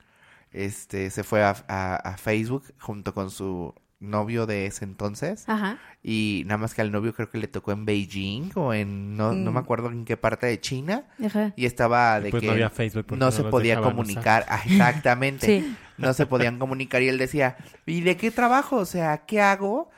este, 0.53 1.11
se 1.11 1.23
fue 1.25 1.43
a, 1.43 1.57
a- 1.69 1.97
a 1.97 2.17
Facebook 2.17 2.65
junto 2.79 3.13
con 3.15 3.31
su 3.31 3.75
novio 3.99 4.47
de 4.47 4.67
ese 4.67 4.85
entonces. 4.85 5.49
Ajá. 5.49 5.79
Y 6.03 6.43
nada 6.47 6.59
más 6.59 6.75
que 6.75 6.83
al 6.83 6.93
novio 6.93 7.15
creo 7.15 7.31
que 7.31 7.39
le 7.39 7.49
tocó 7.49 7.73
en 7.73 7.85
Beijing 7.87 8.51
o 8.55 8.73
en, 8.75 9.17
no, 9.17 9.33
no 9.33 9.51
Mm. 9.51 9.55
me 9.55 9.61
acuerdo 9.61 9.91
en 9.91 10.05
qué 10.05 10.17
parte 10.17 10.47
de 10.47 10.61
China. 10.61 11.05
Ajá. 11.25 11.53
Y 11.57 11.67
estaba 11.67 12.21
de 12.21 12.31
pues 12.31 12.41
que 12.43 12.47
no 12.47 12.53
había 12.53 12.71
Facebook 12.71 13.07
porque 13.07 13.19
no 13.21 13.27
no 13.27 13.33
se 13.33 13.43
podía 13.45 13.81
comunicar. 13.81 14.45
Ah, 14.49 14.61
exactamente. 14.67 15.47
Sí. 15.61 15.77
No 15.99 16.13
se 16.15 16.27
podían 16.27 16.59
comunicar. 16.61 17.03
Y 17.03 17.09
él 17.09 17.19
decía, 17.19 17.57
¿y 17.87 18.01
de 18.03 18.17
qué 18.17 18.31
trabajo? 18.31 18.77
O 18.77 18.85
sea, 18.87 19.25
¿qué 19.27 19.41
hago? 19.41 19.91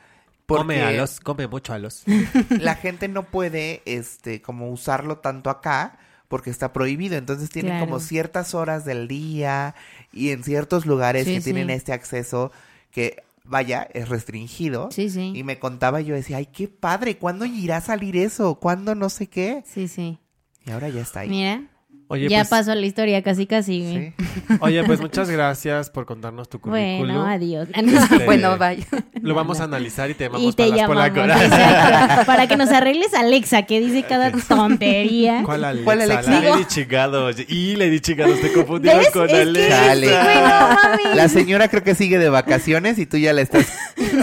Come 0.47 0.81
a 0.81 0.91
los, 0.91 1.19
come 1.19 1.47
mucho 1.47 1.73
a 1.73 1.79
los. 1.79 2.03
la 2.49 2.75
gente 2.75 3.07
no 3.07 3.23
puede, 3.23 3.83
este, 3.85 4.41
como 4.41 4.69
usarlo 4.71 5.17
tanto 5.19 5.49
acá 5.51 5.99
porque 6.27 6.49
está 6.49 6.73
prohibido. 6.73 7.17
Entonces 7.17 7.49
tienen 7.49 7.73
Claro. 7.73 7.85
como 7.85 7.99
ciertas 7.99 8.55
horas 8.55 8.83
del 8.85 9.07
día 9.07 9.75
y 10.11 10.29
en 10.31 10.43
ciertos 10.43 10.85
lugares 10.87 11.25
Sí, 11.25 11.35
que 11.35 11.41
sí. 11.41 11.45
tienen 11.53 11.69
este 11.69 11.93
acceso 11.93 12.51
que, 12.91 13.21
vaya, 13.43 13.87
es 13.93 14.09
restringido. 14.09 14.89
Sí, 14.91 15.09
sí. 15.11 15.33
Y 15.35 15.43
me 15.43 15.59
contaba, 15.59 16.01
yo 16.01 16.15
decía, 16.15 16.37
ay, 16.37 16.47
qué 16.47 16.67
padre, 16.67 17.17
¿cuándo 17.17 17.45
irá 17.45 17.77
a 17.77 17.81
salir 17.81 18.17
eso? 18.17 18.55
¿Cuándo 18.55 18.95
no 18.95 19.09
sé 19.09 19.27
qué? 19.27 19.63
Sí, 19.67 19.87
sí. 19.87 20.17
Y 20.65 20.71
ahora 20.71 20.89
ya 20.89 21.01
está 21.01 21.19
ahí. 21.21 21.29
Mira. 21.29 21.63
Oye, 22.11 22.27
ya 22.27 22.39
pues, 22.39 22.49
pasó 22.49 22.73
la 22.73 22.83
historia 22.87 23.21
casi 23.21 23.45
casi. 23.45 24.13
Sí. 24.17 24.25
oye, 24.61 24.83
pues 24.83 24.99
muchas 24.99 25.29
gracias 25.29 25.91
por 25.91 26.07
contarnos 26.07 26.49
tu 26.49 26.59
currículum. 26.59 27.13
Bueno, 27.13 27.27
adiós. 27.27 27.69
Este, 27.75 28.25
Bueno, 28.25 28.57
vaya. 28.57 28.83
Lo 29.21 29.35
vamos 29.35 29.59
a 29.59 29.65
analizar 29.65 30.09
y 30.09 30.15
te 30.15 30.23
llamamos 30.23 30.51
y 30.51 30.53
te 30.55 30.71
llamamos. 30.71 31.05
exacto, 31.17 32.25
para 32.25 32.47
que 32.47 32.57
nos 32.57 32.69
arregles 32.69 33.13
a 33.13 33.19
Alexa, 33.19 33.63
que 33.67 33.79
dice 33.79 34.03
cada 34.09 34.31
tontería. 34.31 35.43
¿Cuál 35.45 35.63
Alexa? 35.63 35.85
¿Cuál 35.85 36.01
Alexa? 36.01 36.31
La 36.31 36.39
Lady 36.41 36.65
Chigado. 36.65 37.29
Y 37.47 37.75
Lady 37.75 37.99
Chigado, 37.99 38.33
te 38.33 38.51
confundieron 38.53 39.01
¿Ves? 39.01 39.11
con 39.11 39.25
Es 39.29 39.31
que- 39.31 39.41
Alexa. 39.41 39.85
Chale. 39.85 40.07
Sí, 40.07 40.13
güey, 40.23 40.35
no 40.35 40.49
mames. 40.49 41.15
La 41.15 41.29
señora 41.29 41.67
creo 41.67 41.83
que 41.83 41.93
sigue 41.93 42.17
de 42.17 42.29
vacaciones 42.29 42.97
y 42.97 43.05
tú 43.05 43.17
ya 43.17 43.33
la 43.33 43.41
estás... 43.41 43.67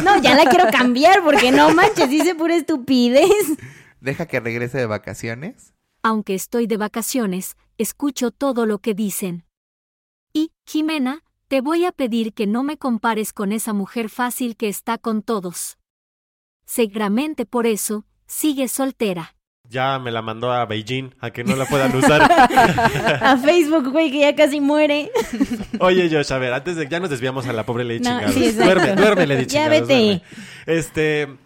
No, 0.02 0.20
ya 0.20 0.34
la 0.34 0.46
quiero 0.50 0.66
cambiar 0.72 1.22
porque 1.22 1.52
no 1.52 1.70
manches, 1.72 2.10
dice 2.10 2.34
pura 2.34 2.56
estupidez. 2.56 3.30
Deja 4.00 4.26
que 4.26 4.40
regrese 4.40 4.78
de 4.78 4.86
vacaciones. 4.86 5.72
Aunque 6.02 6.34
estoy 6.34 6.66
de 6.66 6.76
vacaciones, 6.76 7.56
escucho 7.78 8.30
todo 8.30 8.66
lo 8.66 8.78
que 8.78 8.94
dicen. 8.94 9.44
Y, 10.32 10.52
Jimena, 10.66 11.22
te 11.48 11.60
voy 11.60 11.84
a 11.84 11.92
pedir 11.92 12.34
que 12.34 12.46
no 12.46 12.62
me 12.62 12.76
compares 12.76 13.32
con 13.32 13.52
esa 13.52 13.72
mujer 13.72 14.08
fácil 14.10 14.56
que 14.56 14.68
está 14.68 14.98
con 14.98 15.22
todos. 15.22 15.78
Seguramente 16.64 17.46
por 17.46 17.66
eso, 17.66 18.04
sigue 18.26 18.68
soltera. 18.68 19.34
Ya 19.68 19.98
me 19.98 20.12
la 20.12 20.22
mandó 20.22 20.52
a 20.52 20.64
Beijing, 20.64 21.14
a 21.20 21.30
que 21.32 21.42
no 21.42 21.56
la 21.56 21.64
puedan 21.66 21.94
usar. 21.96 22.22
A 22.22 23.36
Facebook, 23.38 23.90
güey, 23.90 24.10
que 24.12 24.20
ya 24.20 24.36
casi 24.36 24.60
muere. 24.60 25.10
Oye, 25.80 26.08
Josh, 26.10 26.32
a 26.32 26.38
ver, 26.38 26.52
antes 26.52 26.76
de 26.76 26.88
ya 26.88 27.00
nos 27.00 27.10
desviamos 27.10 27.46
a 27.46 27.52
la 27.52 27.66
pobre 27.66 27.84
Lady 27.84 28.00
No, 28.00 28.28
sí, 28.32 28.52
duerme, 28.52 28.94
duerme, 28.94 29.26
Lady 29.26 29.46
Ya 29.46 29.68
vete. 29.68 29.84
duerme. 29.86 30.22
Este, 30.66 31.36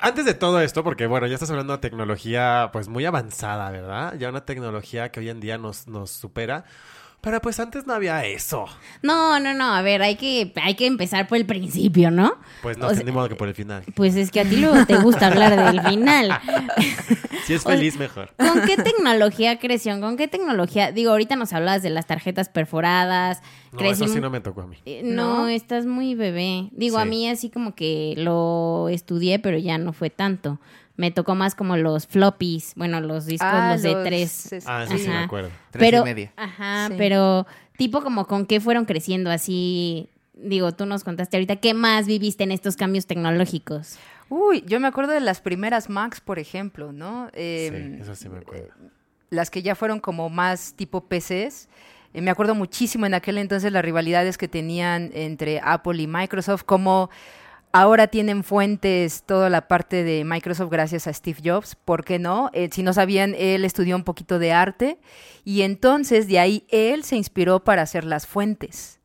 antes 0.00 0.24
de 0.24 0.34
todo 0.34 0.60
esto, 0.60 0.84
porque 0.84 1.06
bueno, 1.06 1.26
ya 1.26 1.34
estás 1.34 1.50
hablando 1.50 1.72
de 1.72 1.80
tecnología 1.80 2.70
pues 2.72 2.88
muy 2.88 3.04
avanzada, 3.04 3.70
¿verdad? 3.70 4.14
Ya 4.18 4.28
una 4.28 4.44
tecnología 4.44 5.10
que 5.10 5.20
hoy 5.20 5.28
en 5.30 5.40
día 5.40 5.58
nos, 5.58 5.88
nos 5.88 6.10
supera. 6.10 6.64
Pero 7.22 7.40
pues 7.42 7.60
antes 7.60 7.86
no 7.86 7.92
había 7.92 8.24
eso. 8.24 8.64
No, 9.02 9.38
no, 9.40 9.52
no, 9.52 9.74
a 9.74 9.82
ver, 9.82 10.00
hay 10.00 10.16
que, 10.16 10.54
hay 10.62 10.74
que 10.74 10.86
empezar 10.86 11.28
por 11.28 11.36
el 11.36 11.44
principio, 11.44 12.10
¿no? 12.10 12.32
Pues 12.62 12.78
no, 12.78 12.86
O 12.86 12.94
sea- 12.94 13.02
ni 13.04 13.12
modo 13.12 13.28
que 13.28 13.34
por 13.36 13.46
el 13.48 13.54
final. 13.54 13.84
Pues 13.94 14.16
es 14.16 14.30
que 14.30 14.40
a 14.40 14.44
ti 14.44 14.56
luego 14.56 14.86
te 14.86 14.96
gusta 14.96 15.26
hablar 15.26 15.54
del 15.70 15.82
final. 15.86 16.40
Si 17.44 17.54
es 17.54 17.62
feliz, 17.64 17.96
mejor. 17.98 18.32
¿Con 18.38 18.62
qué 18.62 18.76
tecnología 18.76 19.58
creció? 19.58 19.98
¿Con 20.00 20.16
qué 20.16 20.28
tecnología? 20.28 20.92
Digo, 20.92 21.10
ahorita 21.10 21.36
nos 21.36 21.52
hablabas 21.52 21.82
de 21.82 21.90
las 21.90 22.06
tarjetas 22.06 22.48
perforadas. 22.48 23.42
No, 23.72 23.80
eso 23.82 24.08
sí 24.08 24.20
no 24.20 24.30
me 24.30 24.40
tocó 24.40 24.62
a 24.62 24.66
mí. 24.66 24.76
Eh, 24.86 25.02
No, 25.04 25.40
¿No? 25.42 25.48
estás 25.48 25.86
muy 25.86 26.14
bebé. 26.14 26.68
Digo, 26.72 26.98
a 26.98 27.04
mí 27.04 27.28
así 27.28 27.50
como 27.50 27.74
que 27.74 28.14
lo 28.16 28.88
estudié, 28.88 29.38
pero 29.38 29.58
ya 29.58 29.78
no 29.78 29.92
fue 29.92 30.10
tanto. 30.10 30.58
Me 31.00 31.10
tocó 31.10 31.34
más 31.34 31.54
como 31.54 31.78
los 31.78 32.06
floppies, 32.06 32.74
bueno, 32.76 33.00
los 33.00 33.24
discos, 33.24 33.48
Ah, 33.50 33.72
los 33.72 33.82
de 33.82 33.92
los- 33.94 34.04
tres. 34.04 34.52
es- 34.52 34.66
Ah, 34.66 34.84
eso 34.84 34.98
sí 34.98 35.08
me 35.08 35.16
acuerdo. 35.16 35.48
Tres 35.70 35.82
y 35.82 35.90
pero, 35.90 36.04
media. 36.04 36.30
Ajá, 36.36 36.88
Sí. 36.88 36.94
pero 36.98 37.46
tipo 37.78 38.02
como 38.02 38.26
con 38.26 38.44
qué 38.44 38.60
fueron 38.60 38.84
creciendo 38.84 39.30
así. 39.30 40.10
Digo, 40.34 40.72
tú 40.72 40.84
nos 40.84 41.02
contaste 41.02 41.38
ahorita, 41.38 41.56
¿qué 41.56 41.72
más 41.72 42.06
viviste 42.06 42.44
en 42.44 42.52
estos 42.52 42.76
cambios 42.76 43.06
tecnológicos? 43.06 43.96
Uy, 44.28 44.62
yo 44.66 44.78
me 44.78 44.88
acuerdo 44.88 45.12
de 45.12 45.20
las 45.20 45.40
primeras 45.40 45.88
Macs, 45.88 46.20
por 46.20 46.38
ejemplo, 46.38 46.92
¿no? 46.92 47.26
Sí, 47.28 47.40
Eh, 47.40 47.98
eso 48.00 48.14
sí 48.14 48.28
me 48.28 48.38
acuerdo. 48.38 48.68
las 49.30 49.50
que 49.50 49.62
ya 49.62 49.74
fueron 49.74 50.00
como 50.00 50.28
más 50.28 50.74
tipo 50.76 51.06
PCs. 51.08 51.68
Eh, 52.12 52.20
me 52.20 52.30
acuerdo 52.30 52.54
muchísimo 52.54 53.06
en 53.06 53.14
aquel 53.14 53.38
entonces 53.38 53.72
las 53.72 53.82
rivalidades 53.84 54.36
que 54.36 54.48
tenían 54.48 55.10
entre 55.14 55.60
Apple 55.64 56.02
y 56.02 56.06
Microsoft, 56.06 56.64
como 56.64 57.08
ahora 57.72 58.08
tienen 58.08 58.42
fuentes 58.44 59.22
toda 59.24 59.48
la 59.50 59.68
parte 59.68 60.02
de 60.04 60.24
Microsoft 60.24 60.70
gracias 60.70 61.06
a 61.06 61.12
Steve 61.12 61.38
Jobs, 61.44 61.74
¿por 61.76 62.04
qué 62.04 62.18
no? 62.18 62.50
Eh, 62.52 62.68
si 62.72 62.82
no 62.82 62.92
sabían, 62.92 63.34
él 63.38 63.64
estudió 63.64 63.96
un 63.96 64.04
poquito 64.04 64.38
de 64.38 64.52
arte 64.52 64.98
y 65.44 65.62
entonces 65.62 66.26
de 66.28 66.38
ahí 66.38 66.64
él 66.68 67.04
se 67.04 67.16
inspiró 67.16 67.60
para 67.64 67.82
hacer 67.82 68.04
las 68.04 68.26
fuentes. 68.26 68.98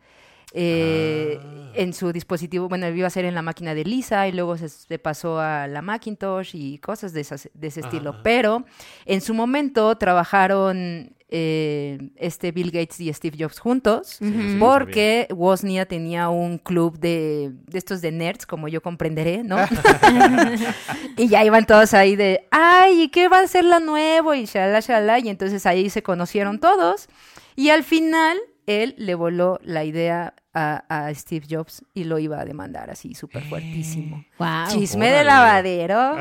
Eh, 0.57 1.39
En 1.75 1.91
su 1.93 2.13
dispositivo, 2.13 2.69
bueno, 2.69 2.87
iba 2.87 3.05
a 3.07 3.09
ser 3.09 3.25
en 3.25 3.35
la 3.35 3.41
máquina 3.41 3.75
de 3.75 3.83
Lisa 3.83 4.25
y 4.29 4.31
luego 4.31 4.55
se, 4.55 4.69
se 4.69 4.97
pasó 4.97 5.41
a 5.41 5.67
la 5.67 5.81
Macintosh 5.81 6.51
y 6.55 6.77
cosas 6.77 7.11
de, 7.11 7.19
esas- 7.19 7.49
de 7.53 7.67
ese 7.67 7.81
estilo. 7.81 8.23
Pero 8.23 8.63
en 9.05 9.19
su 9.19 9.33
momento 9.33 9.93
trabajaron 9.97 11.14
eh, 11.29 11.97
este 12.17 12.51
Bill 12.51 12.69
Gates 12.71 12.99
y 12.99 13.11
Steve 13.11 13.35
Jobs 13.39 13.59
juntos 13.59 14.17
sí, 14.19 14.57
porque 14.59 15.27
Woznia 15.33 15.87
tenía 15.87 16.29
un 16.29 16.59
club 16.59 16.99
de, 16.99 17.51
de 17.65 17.77
estos 17.77 18.01
de 18.01 18.11
nerds, 18.11 18.45
como 18.45 18.67
yo 18.67 18.81
comprenderé, 18.81 19.43
¿no? 19.43 19.57
y 21.17 21.27
ya 21.27 21.43
iban 21.43 21.65
todos 21.65 21.93
ahí 21.93 22.15
de, 22.15 22.47
ay, 22.51 23.03
¿y 23.03 23.07
qué 23.09 23.27
va 23.27 23.39
a 23.39 23.47
ser 23.47 23.65
la 23.65 23.79
nuevo? 23.79 24.33
Y 24.35 24.45
shalala, 24.45 24.79
shalala, 24.81 25.19
y 25.19 25.29
entonces 25.29 25.65
ahí 25.65 25.89
se 25.89 26.03
conocieron 26.03 26.59
todos. 26.59 27.07
Y 27.55 27.69
al 27.69 27.83
final, 27.83 28.37
él 28.67 28.93
le 28.97 29.15
voló 29.15 29.59
la 29.63 29.83
idea 29.83 30.35
a, 30.53 30.83
a 30.89 31.13
Steve 31.13 31.45
Jobs 31.49 31.83
y 31.93 32.05
lo 32.05 32.17
iba 32.19 32.39
a 32.39 32.45
demandar 32.45 32.89
así 32.89 33.13
súper 33.13 33.43
fuertísimo. 33.43 34.23
Wow. 34.37 34.67
Chisme 34.69 35.07
Órale. 35.07 35.17
de 35.17 35.23
lavadero 35.25 36.17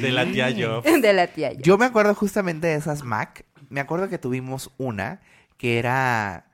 De 0.00 0.10
la 0.10 0.24
tía 0.26 0.54
Job. 0.56 0.84
de 0.84 1.12
la 1.12 1.26
tía 1.26 1.50
Jobs. 1.50 1.62
Yo 1.62 1.78
me 1.78 1.84
acuerdo 1.86 2.14
justamente 2.14 2.68
de 2.68 2.76
esas 2.76 3.02
Mac. 3.04 3.44
Me 3.70 3.80
acuerdo 3.80 4.08
que 4.08 4.18
tuvimos 4.18 4.70
una 4.78 5.20
que 5.58 5.78
era 5.78 6.44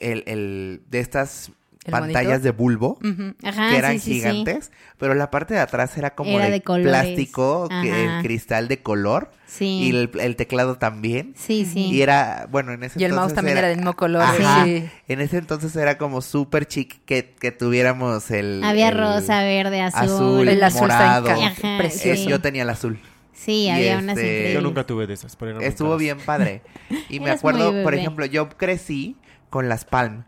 el, 0.00 0.22
el 0.26 0.82
de 0.90 1.00
estas 1.00 1.50
¿El 1.84 1.92
pantallas 1.92 2.40
monitor? 2.40 2.40
de 2.42 2.50
bulbo. 2.50 2.98
Ajá, 3.44 3.68
que 3.70 3.76
eran 3.78 3.92
sí, 3.92 3.98
sí, 4.00 4.04
sí. 4.06 4.14
gigantes, 4.16 4.72
pero 4.98 5.14
la 5.14 5.30
parte 5.30 5.54
de 5.54 5.60
atrás 5.60 5.96
era 5.96 6.14
como 6.16 6.30
Era 6.40 6.50
de, 6.50 6.60
plástico, 6.60 7.68
que- 7.68 8.04
el 8.06 8.22
cristal 8.22 8.66
de 8.68 8.82
color 8.82 9.30
Sí. 9.46 9.64
y 9.84 9.90
el, 9.90 10.10
el 10.20 10.34
teclado 10.34 10.76
también. 10.78 11.32
Sí, 11.36 11.64
sí. 11.64 11.86
Y 11.90 12.02
era, 12.02 12.48
bueno, 12.50 12.72
en 12.72 12.82
ese 12.82 13.00
Y 13.00 13.04
el 13.04 13.12
mouse 13.12 13.18
entonces 13.30 13.36
también 13.36 13.58
era 13.58 13.68
del 13.68 13.76
mismo 13.76 13.94
color. 13.94 14.22
Ajá. 14.22 14.64
sí. 14.64 14.88
En 15.06 15.20
ese 15.20 15.38
entonces 15.38 15.76
era 15.76 15.96
como 15.96 16.20
súper 16.22 16.66
chic 16.66 17.04
que, 17.04 17.32
que 17.38 17.52
tuviéramos 17.52 18.32
el... 18.32 18.64
Había 18.64 18.88
el 18.88 18.98
rosa, 18.98 19.44
verde, 19.44 19.80
azul. 19.82 20.00
azul, 20.02 20.48
El 20.48 20.62
azul 20.64 20.90
está 20.90 21.20
morado. 21.20 21.30
Ajá, 21.30 21.78
precioso. 21.78 22.22
Eh, 22.22 22.26
yo 22.28 22.40
tenía 22.40 22.64
el 22.64 22.70
azul. 22.70 22.98
Sí, 23.36 23.64
Y 23.64 23.70
había 23.70 23.98
unas 23.98 24.16
este- 24.16 24.26
increíbles. 24.26 24.54
Yo 24.54 24.60
nunca 24.62 24.84
tuve 24.86 25.06
de 25.06 25.14
esas. 25.14 25.36
pero 25.36 25.60
Estuvo 25.60 25.96
bien 25.96 26.18
padre. 26.18 26.62
Y 27.10 27.20
me 27.20 27.30
acuerdo, 27.30 27.82
por 27.82 27.94
ejemplo, 27.94 28.24
yo 28.26 28.48
crecí 28.48 29.16
con 29.50 29.68
las 29.68 29.84
Palm. 29.84 30.24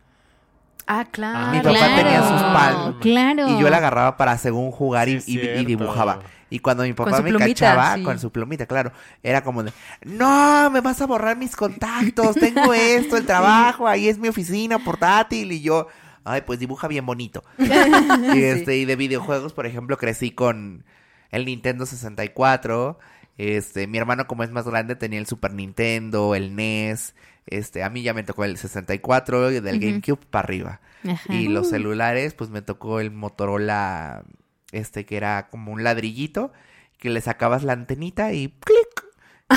Ah, 0.87 1.05
claro. 1.11 1.53
Mi 1.53 1.59
papá 1.61 1.97
tenía 1.97 2.23
sus 2.23 2.43
Palm. 2.43 2.99
Claro. 3.01 3.49
Y 3.49 3.61
yo 3.61 3.69
la 3.71 3.79
agarraba 3.79 4.17
para 4.17 4.39
según 4.39 4.71
jugar 4.71 5.09
y, 5.09 5.21
Sí, 5.21 5.33
y- 5.33 5.37
y 5.37 5.41
cierto. 5.41 5.65
dibujaba. 5.67 6.21
Y 6.51 6.61
cuando 6.61 6.83
mi 6.85 6.95
papá 6.95 7.21
me 7.21 7.29
plumita, 7.31 7.47
cachaba 7.47 7.95
sí. 7.97 8.03
con 8.03 8.19
su 8.19 8.31
plumita, 8.33 8.65
claro, 8.65 8.91
era 9.23 9.43
como 9.43 9.63
de, 9.63 9.71
no, 10.05 10.71
me 10.71 10.81
vas 10.81 10.99
a 11.03 11.07
borrar 11.07 11.37
mis 11.37 11.55
contactos, 11.55 12.37
tengo 12.37 12.73
esto, 12.73 13.19
el 13.19 13.27
trabajo, 13.27 13.87
ahí 13.87 14.09
es 14.09 14.17
mi 14.17 14.29
oficina 14.29 14.79
portátil 14.79 15.53
y 15.53 15.61
yo, 15.61 15.89
ay, 16.25 16.41
pues 16.47 16.59
dibuja 16.59 16.89
bien 16.89 17.05
bonito. 17.05 17.45
y 17.59 18.43
este, 18.45 18.79
y 18.79 18.87
de 18.87 18.97
videojuegos, 18.97 19.53
por 19.53 19.67
ejemplo, 19.67 19.99
crecí 19.99 20.31
con 20.31 20.85
el 21.31 21.45
Nintendo 21.45 21.87
64. 21.87 22.99
Este, 23.37 23.87
mi 23.87 23.99
hermano 23.99 24.27
como 24.27 24.43
es 24.43 24.51
más 24.51 24.67
grande 24.67 24.97
tenía 24.97 25.19
el 25.19 25.27
Super 25.27 25.53
Nintendo, 25.53 26.35
el 26.35 26.55
NES. 26.57 27.15
Este, 27.47 27.83
a 27.83 27.91
mí 27.91 28.03
ya 28.03 28.15
me 28.15 28.25
tocó 28.25 28.45
el 28.45 28.57
64 28.57 29.53
y 29.53 29.61
del. 29.61 29.81
GameCube 29.81 30.27
para 30.31 30.45
arriba. 30.45 30.81
Ajá. 31.09 31.33
Y 31.33 31.49
los 31.49 31.71
celulares, 31.71 32.35
pues 32.35 32.51
me 32.51 32.63
tocó 32.63 33.01
el 33.01 33.11
Motorola, 33.11 34.25
este 34.73 35.07
que 35.07 35.17
era 35.17 35.49
como 35.49 35.73
un 35.73 35.85
ladrillito, 35.85 36.53
que 36.99 37.11
le 37.11 37.21
sacabas 37.21 37.63
la 37.63 37.73
antenita 37.73 38.33
y 38.33 38.49
clic. 38.49 39.07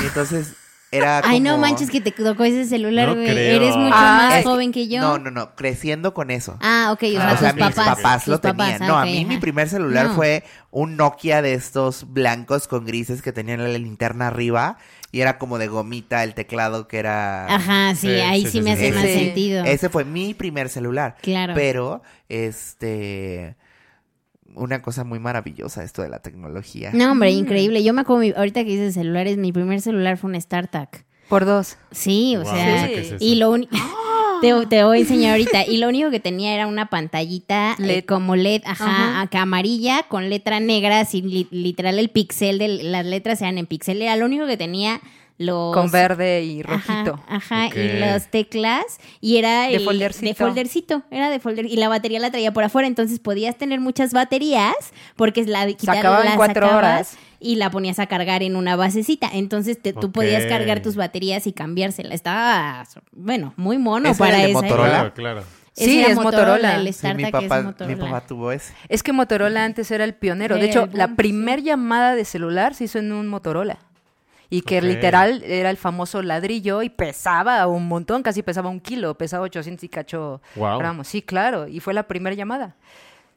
Y 0.02 0.06
entonces 0.06 0.56
era 0.92 1.22
como... 1.22 1.34
Ay, 1.34 1.40
no 1.40 1.58
manches 1.58 1.90
que 1.90 2.02
te 2.02 2.12
tocó 2.12 2.44
ese 2.44 2.66
celular, 2.66 3.08
No 3.10 3.16
güey. 3.16 3.28
creo. 3.28 3.56
Eres 3.56 3.76
mucho 3.78 3.96
Ah, 3.96 4.28
más 4.30 4.40
es- 4.40 4.44
joven 4.46 4.72
que 4.72 4.88
yo. 4.88 5.02
No, 5.02 5.18
no, 5.18 5.32
no, 5.32 5.56
creciendo 5.56 6.14
con 6.14 6.30
eso. 6.32 6.58
Ah, 6.62 6.90
ok, 6.92 7.04
o 7.04 7.12
sea, 7.12 7.34
o 7.34 7.38
sea, 7.38 7.54
tus 7.54 7.66
mis 7.66 7.76
papás. 7.76 8.28
lo 8.28 8.42
papás, 8.42 8.58
tenían. 8.78 8.84
ah, 8.84 8.88
no, 8.88 8.98
a 8.98 9.06
mí 9.06 9.24
mi 9.26 9.38
primer 9.38 9.70
celular 9.70 10.08
No. 10.08 10.16
fue 10.16 10.44
un 10.70 10.98
Nokia 10.98 11.42
de 11.42 11.54
estos 11.54 12.12
blancos 12.14 12.68
con 12.68 12.86
grises 12.86 13.22
que 13.22 13.32
tenían 13.32 13.62
la 13.64 13.78
linterna 13.80 14.28
arriba 14.28 14.78
y 15.14 15.22
era 15.22 15.38
como 15.38 15.58
de 15.58 15.68
gomita 15.68 16.24
el 16.24 16.34
teclado 16.34 16.88
que 16.88 16.98
era... 17.00 17.46
Ajá, 17.54 17.96
sí, 17.96 18.08
Sí, 18.08 18.14
ahí 18.22 18.42
sí, 18.42 18.48
sí, 18.48 18.52
sí, 18.58 18.62
me 18.62 18.72
hace 18.74 18.88
sí. 18.88 18.92
más 18.94 19.04
sentido. 19.04 19.64
Ese 19.66 19.90
fue 19.90 20.06
mi 20.06 20.34
primer 20.34 20.70
celular. 20.70 21.16
Claro. 21.22 21.54
Pero, 21.54 22.02
este... 22.30 23.56
Una 24.56 24.82
cosa 24.82 25.04
muy 25.04 25.20
maravillosa 25.20 25.84
esto 25.84 26.02
de 26.02 26.10
la 26.10 26.20
tecnología. 26.20 26.92
No, 26.94 27.12
hombre, 27.12 27.32
increíble. 27.32 27.84
Yo 27.84 27.94
me 27.94 28.02
acuerdo, 28.02 28.22
mi- 28.22 28.34
ahorita 28.36 28.64
que 28.64 28.70
dices 28.72 28.94
celulares, 28.94 29.38
mi 29.38 29.52
primer 29.52 29.82
celular 29.82 30.18
fue 30.18 30.30
un 30.32 30.40
StarTAC. 30.42 31.06
Por 31.30 31.46
dos. 31.46 31.78
Sí, 31.92 32.36
o 32.36 32.44
Wow, 32.44 32.54
sea, 32.54 32.88
qué 32.88 33.00
es 33.00 33.16
y 33.22 33.36
lo 33.36 33.52
único... 33.52 33.76
Te, 34.42 34.52
te 34.66 34.84
voy 34.84 34.98
a 34.98 35.02
enseñar 35.02 35.34
ahorita. 35.34 35.68
Y 35.68 35.78
lo 35.78 35.88
único 35.88 36.10
que 36.10 36.20
tenía 36.20 36.56
era 36.56 36.66
una 36.66 36.88
pantallita 36.90 37.74
eh, 37.78 37.84
LED. 37.84 38.06
como 38.06 38.36
LED, 38.36 38.64
ajá, 38.66 38.86
Ajá. 38.86 39.22
acá 39.22 39.44
amarilla, 39.44 40.02
con 40.10 40.32
letra 40.32 40.60
negra, 40.60 41.00
así 41.00 41.22
li- 41.22 41.48
literal 41.52 42.00
el 42.00 42.10
pixel 42.10 42.58
de 42.58 42.68
las 42.84 43.06
letras 43.06 43.40
eran 43.44 43.60
en 43.60 43.68
pixel. 43.68 44.02
Era 44.02 44.16
lo 44.16 44.26
único 44.26 44.48
que 44.48 44.58
tenía 44.58 45.00
los... 45.38 45.74
Con 45.74 45.90
verde 45.92 46.44
y 46.44 46.62
rojito. 46.64 47.20
Ajá, 47.28 47.68
y 47.76 48.00
las 48.00 48.30
teclas, 48.30 48.84
y 49.20 49.38
era 49.38 49.64
De 49.64 49.76
el- 49.76 49.86
foldercito. 49.86 50.26
de 50.28 50.36
foldercito, 50.36 51.02
era 51.12 51.30
de 51.30 51.40
folder, 51.40 51.66
y 51.66 51.76
la 51.78 51.90
batería 51.90 52.20
la 52.20 52.30
traía 52.32 52.54
por 52.54 52.64
afuera, 52.64 52.88
entonces 52.88 53.20
podías 53.20 53.58
tener 53.58 53.80
muchas 53.80 54.14
baterías, 54.14 54.76
porque 55.16 55.44
la 55.46 55.66
de 55.66 55.76
quitar 55.76 55.98
acababa 55.98 56.24
en 56.24 56.30
la 56.32 56.36
cuatro 56.36 56.66
sacabas 56.68 56.84
horas. 57.14 57.18
y 57.40 57.56
la 57.56 57.72
ponías 57.72 57.98
a 58.00 58.06
cargar 58.08 58.44
en 58.44 58.56
una 58.56 58.76
basecita, 58.76 59.30
entonces 59.34 59.82
te- 59.82 59.94
tú 59.94 60.12
podías 60.12 60.46
cargar 60.46 60.82
tus 60.82 60.96
baterías 60.96 61.48
y 61.48 61.54
cambiársela, 61.54 62.14
estaba, 62.14 62.84
bueno, 63.12 63.54
muy 63.58 63.78
mono 63.78 64.10
¿Ese 64.10 64.20
para 64.20 64.38
era 64.38 64.38
el 64.40 64.46
de 64.46 64.52
esa 64.52 64.62
Motorola? 64.62 64.90
Claro, 64.90 65.14
claro. 65.14 65.44
Ese 65.74 65.86
Sí, 65.90 66.00
era 66.02 66.10
es 66.10 66.16
Motorola. 66.18 66.76
el 66.76 66.94
Sí, 66.94 67.08
mi 67.16 67.24
papá, 67.32 67.58
es 67.60 67.64
mi 67.64 67.64
Motorola. 67.70 67.98
papá 68.06 68.28
tuvo 68.28 68.52
ese. 68.52 68.74
Es 68.90 69.04
que 69.04 69.14
Motorola 69.14 69.64
antes 69.64 69.90
era 69.90 70.04
el 70.04 70.14
pionero. 70.14 70.56
De 70.56 70.64
Era 70.66 70.70
hecho, 70.70 70.90
la 70.92 71.16
primer 71.16 71.64
llamada 71.64 72.14
de 72.14 72.26
celular 72.26 72.76
se 72.76 72.84
hizo 72.84 73.00
en 73.00 73.14
un 73.14 73.30
Motorola. 73.30 73.80
Y 74.52 74.62
que 74.62 74.82
literal 74.82 75.42
era 75.46 75.70
el 75.72 75.78
famoso 75.78 76.22
ladrillo 76.22 76.84
y 76.84 76.90
pesaba 76.90 77.66
un 77.68 77.88
montón, 77.88 78.22
casi 78.22 78.44
pesaba 78.44 78.70
un 78.70 78.80
kilo, 78.82 79.18
pesaba 79.18 79.44
800 79.46 79.84
y 79.84 79.90
cacho 79.90 80.42
Wow. 80.56 80.78
gramos. 80.78 81.08
Sí, 81.08 81.22
claro. 81.24 81.68
Y 81.68 81.80
fue 81.80 81.94
la 81.96 82.04
primera 82.04 82.36
llamada. 82.36 82.76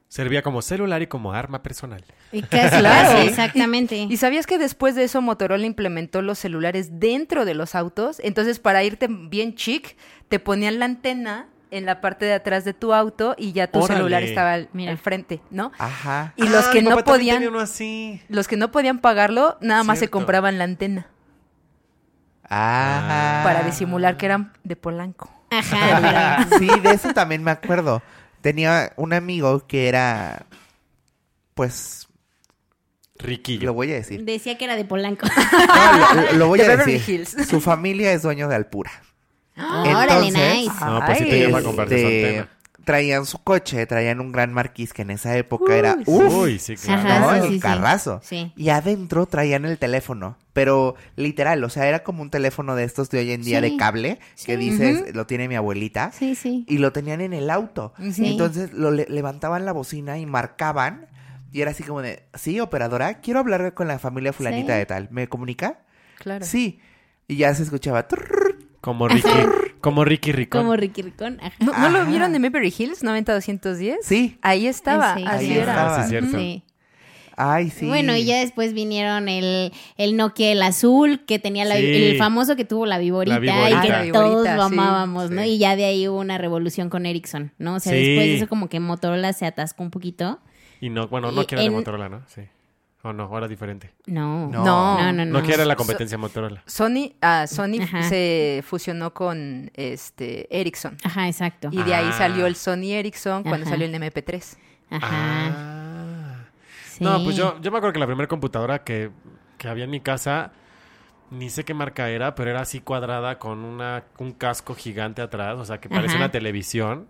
Servía 0.09 0.43
como 0.43 0.61
celular 0.61 1.03
y 1.03 1.07
como 1.07 1.33
arma 1.33 1.63
personal. 1.63 2.05
Y 2.31 2.43
casi, 2.43 2.79
Claro. 2.79 3.19
exactamente. 3.21 3.97
¿Y 3.97 4.17
sabías 4.17 4.47
que 4.47 4.59
después 4.59 4.95
de 4.95 5.05
eso 5.05 5.23
Motorola 5.23 5.65
implementó 5.67 6.21
los 6.21 6.39
celulares 6.39 7.01
dentro 7.01 7.45
de 7.45 7.55
los 7.55 7.75
autos? 7.75 8.21
Entonces, 8.23 8.59
para 8.59 8.85
irte 8.85 9.09
bien 9.09 9.55
chic, 9.55 9.97
te 10.29 10.39
ponían 10.39 10.79
la 10.79 10.85
antena 10.85 11.49
en 11.77 11.87
la 11.87 12.01
parte 12.01 12.25
de 12.25 12.33
atrás 12.35 12.65
de 12.65 12.73
tu 12.75 12.93
auto 12.95 13.35
y 13.39 13.53
ya 13.53 13.67
tu 13.67 13.79
Órale. 13.81 13.99
celular 13.99 14.23
estaba 14.23 14.53
al, 14.55 14.69
Mira. 14.73 14.93
al 14.93 14.99
frente, 14.99 15.41
¿no? 15.51 15.73
Ajá. 15.79 16.33
Y 16.37 16.49
los 16.49 16.67
Ah, 16.67 16.71
que 16.73 16.83
mi 16.83 16.89
no 16.89 16.99
podían, 17.05 17.37
tenía 17.37 17.49
uno 17.51 17.61
así. 17.61 18.21
los 18.29 18.49
que 18.49 18.57
no 18.57 18.71
podían 18.71 18.99
pagarlo, 19.01 19.59
nada 19.61 19.83
más 19.85 19.99
se 19.99 20.09
compraban 20.09 20.59
la 20.59 20.65
antena 20.65 21.07
Ajá. 22.49 23.43
para 23.45 23.63
disimular 23.63 24.17
que 24.17 24.27
eran 24.27 24.53
de 24.65 24.77
Polanco. 24.77 25.31
Ajá, 25.51 26.47
Sí, 26.59 26.69
de 26.83 26.91
eso 26.91 27.13
también 27.15 27.43
me 27.43 27.51
acuerdo. 27.51 28.03
Tenía 28.41 28.93
un 28.97 29.13
amigo 29.13 29.67
que 29.67 29.89
era, 29.89 30.47
pues, 31.55 32.09
Riquillo. 33.19 33.67
lo 33.67 33.73
voy 33.75 33.91
a 33.93 33.95
decir. 33.95 34.23
decía 34.25 34.59
que 34.59 34.65
era 34.67 34.77
de 34.77 34.85
Polanco. 34.85 35.27
No, 35.27 36.23
lo, 36.23 36.33
lo 36.33 36.49
voy 36.49 36.59
De 36.59 36.67
a 36.67 36.69
Beverly 36.69 36.93
decir. 36.95 37.21
Hills. 37.21 37.49
Su 37.49 37.61
familia 37.61 38.13
es 38.13 38.23
dueño 38.23 38.49
de 38.49 38.57
Alpura. 38.57 38.91
Órale, 39.57 40.29
Entonces, 40.29 40.55
nice. 40.55 40.85
No, 40.85 41.01
pues 41.05 41.19
sí 41.19 41.25
tenía 41.25 41.51
para 41.51 41.83
Este, 41.85 42.45
traían 42.85 43.25
su 43.25 43.39
coche, 43.39 43.87
traían 43.87 44.21
un 44.21 44.31
gran 44.33 44.53
marquís 44.53 44.93
que 44.93 45.03
en 45.03 45.11
esa 45.11 45.37
época 45.39 45.75
era 45.77 45.97
uf, 46.05 46.35
Uy, 46.35 46.59
sí, 46.59 46.77
claro. 46.77 47.01
Ajá, 47.09 47.21
¿no? 47.21 47.31
sí, 47.43 47.47
el 47.49 47.55
sí, 47.55 47.61
carrazo. 47.61 48.21
Sí. 48.23 48.53
Y 48.57 48.69
adentro 48.69 49.25
traían 49.27 49.65
el 49.65 49.79
teléfono, 49.79 50.37
pero 50.53 50.95
literal, 51.17 51.63
o 51.65 51.71
sea, 51.71 51.87
era 51.89 52.03
como 52.03 52.21
un 52.21 52.31
teléfono 52.31 52.75
de 52.77 52.85
estos 52.85 53.09
de 53.11 53.21
hoy 53.21 53.33
en 53.33 53.43
día 53.43 53.61
Sí. 53.63 53.71
de 53.71 53.77
cable, 53.79 54.19
que 54.45 54.57
dices, 54.59 55.15
lo 55.15 55.27
tiene 55.27 55.49
mi 55.49 55.55
abuelita, 55.55 56.11
Sí, 56.13 56.35
sí. 56.35 56.65
y 56.69 56.79
lo 56.79 56.93
tenían 56.93 57.21
en 57.23 57.33
el 57.33 57.49
auto. 57.49 57.95
Sí. 58.13 58.27
Entonces 58.27 58.73
lo 58.75 58.91
le- 58.91 59.07
levantaban 59.09 59.65
la 59.65 59.73
bocina 59.73 60.19
y 60.19 60.27
marcaban, 60.27 61.07
y 61.53 61.63
era 61.63 61.71
así 61.71 61.85
como 61.85 62.03
de, 62.03 62.25
sí, 62.35 62.61
operadora, 62.61 63.21
quiero 63.21 63.41
hablar 63.41 63.73
con 63.73 63.87
la 63.89 63.99
familia 63.99 64.33
fulanita 64.35 64.75
Sí. 64.75 64.79
de 64.81 64.87
tal, 64.87 65.09
¿me 65.11 65.27
comunica? 65.29 65.79
Claro. 66.19 66.45
Sí. 66.45 66.81
Y 67.29 67.37
ya 67.37 67.55
se 67.55 67.63
escuchaba. 67.63 68.07
trrr, 68.09 68.44
Como 68.85 69.09
Ricky, 69.09 69.29
como 69.81 70.05
Ricky 70.05 70.33
Ricón. 70.33 70.61
Como 70.63 70.77
Ricky 70.77 71.01
Ricón. 71.03 71.39
Ajá. 71.41 71.55
¿No, 71.61 71.73
¿no 71.73 71.89
lo 71.89 71.99
Ajá. 72.01 72.11
vieron 72.11 72.33
de 72.35 72.39
Beverly 72.39 72.73
Hills 72.77 73.03
90210? 73.03 73.99
Sí. 74.03 74.39
Ahí 74.43 74.67
estaba, 74.67 75.15
Sí, 75.17 75.25
así 75.27 75.47
Ahí 75.47 75.53
era. 75.59 75.73
estaba. 75.73 75.97
Ah, 75.97 76.03
sí, 76.05 76.09
cierto. 76.11 76.39
Sí. 76.39 76.63
Ay, 77.37 77.71
sí. 77.71 77.87
Bueno, 77.89 78.15
y 78.15 78.25
ya 78.27 78.39
después 78.41 78.75
vinieron 78.75 79.29
el, 79.29 79.73
el 79.97 80.17
Nokia, 80.17 80.53
el 80.53 80.63
azul, 80.63 81.25
que 81.27 81.39
tenía 81.41 81.65
la, 81.65 81.77
Sí. 81.77 81.85
el 82.11 82.19
famoso 82.19 82.55
que 82.57 82.65
tuvo 82.65 82.87
la 82.87 82.99
viborita, 82.99 83.35
La 83.35 83.41
viborita. 83.41 83.79
y 83.85 83.89
que 83.89 83.93
Ah, 83.93 84.13
todos 84.13 84.29
viborita, 84.31 84.57
lo 84.57 84.69
sí. 84.69 84.75
amábamos, 84.75 85.31
¿no? 85.33 85.43
Sí. 85.43 85.49
Y 85.49 85.59
ya 85.59 85.75
de 85.77 85.85
ahí 85.87 86.07
hubo 86.07 86.21
una 86.21 86.39
revolución 86.39 86.91
con 86.91 87.07
Ericsson, 87.07 87.53
¿no? 87.59 87.75
O 87.77 87.81
sea, 87.81 87.93
Sí. 87.93 87.99
después 87.99 88.27
de 88.27 88.35
eso 88.37 88.49
como 88.49 88.69
que 88.69 88.79
Motorola 88.81 89.33
se 89.33 89.47
atascó 89.47 89.83
un 89.83 89.91
poquito. 89.91 90.39
Y 90.81 90.91
no, 90.91 91.09
bueno, 91.09 91.33
no 91.33 91.45
quiera 91.47 91.65
de 91.65 91.71
Motorola, 91.71 92.09
¿no? 92.09 92.23
Sí. 92.29 92.43
O 93.07 93.13
no, 93.13 93.25
ahora 93.25 93.47
diferente. 93.47 93.93
No. 94.07 94.49
No. 94.49 94.65
No. 94.65 95.13
no, 95.13 95.25
no. 95.27 95.41
No, 95.43 95.65
la 95.67 95.77
competencia 95.77 96.17
Motorola. 96.17 96.63
Sony, 96.65 97.13
ah, 97.21 97.47
Sony 97.47 97.83
Ajá. 97.83 98.03
se 98.05 98.65
fusionó 98.67 99.13
con 99.13 99.71
este 99.75 100.49
Ericsson. 100.51 100.97
Ajá, 101.05 101.29
exacto. 101.29 101.69
Y 101.71 101.83
de 101.83 101.95
ahí 101.95 102.09
Ah. 102.09 102.17
salió 102.17 102.47
el 102.47 102.57
Sony 102.57 102.93
Ericsson 102.95 103.43
cuando 103.43 103.67
Ajá. 103.67 103.71
salió 103.75 103.87
el 103.87 103.95
MP3. 103.95 104.57
Ajá. 104.89 105.09
Ah. 105.13 106.45
sí. 106.89 107.05
No, 107.05 107.23
pues 107.23 107.37
yo, 107.37 107.61
yo 107.61 107.71
me 107.71 107.77
acuerdo 107.77 107.93
que 107.93 107.99
la 108.01 108.07
primera 108.07 108.27
computadora 108.27 108.85
que, 108.85 109.11
que 109.59 109.69
había 109.69 109.85
en 109.85 109.91
mi 109.91 110.01
casa, 110.01 110.53
ni 111.31 111.51
sé 111.51 111.63
qué 111.65 111.75
marca 111.75 112.09
era, 112.09 112.35
pero 112.35 112.49
era 112.51 112.63
así 112.63 112.81
cuadrada 112.81 113.39
con 113.39 113.59
una, 113.65 114.05
un 114.19 114.33
casco 114.33 114.75
gigante 114.75 115.21
atrás, 115.21 115.59
o 115.59 115.65
sea, 115.67 115.79
que 115.79 115.91
parece 115.91 116.15
Ajá. 116.15 116.25
una 116.25 116.31
televisión. 116.31 117.07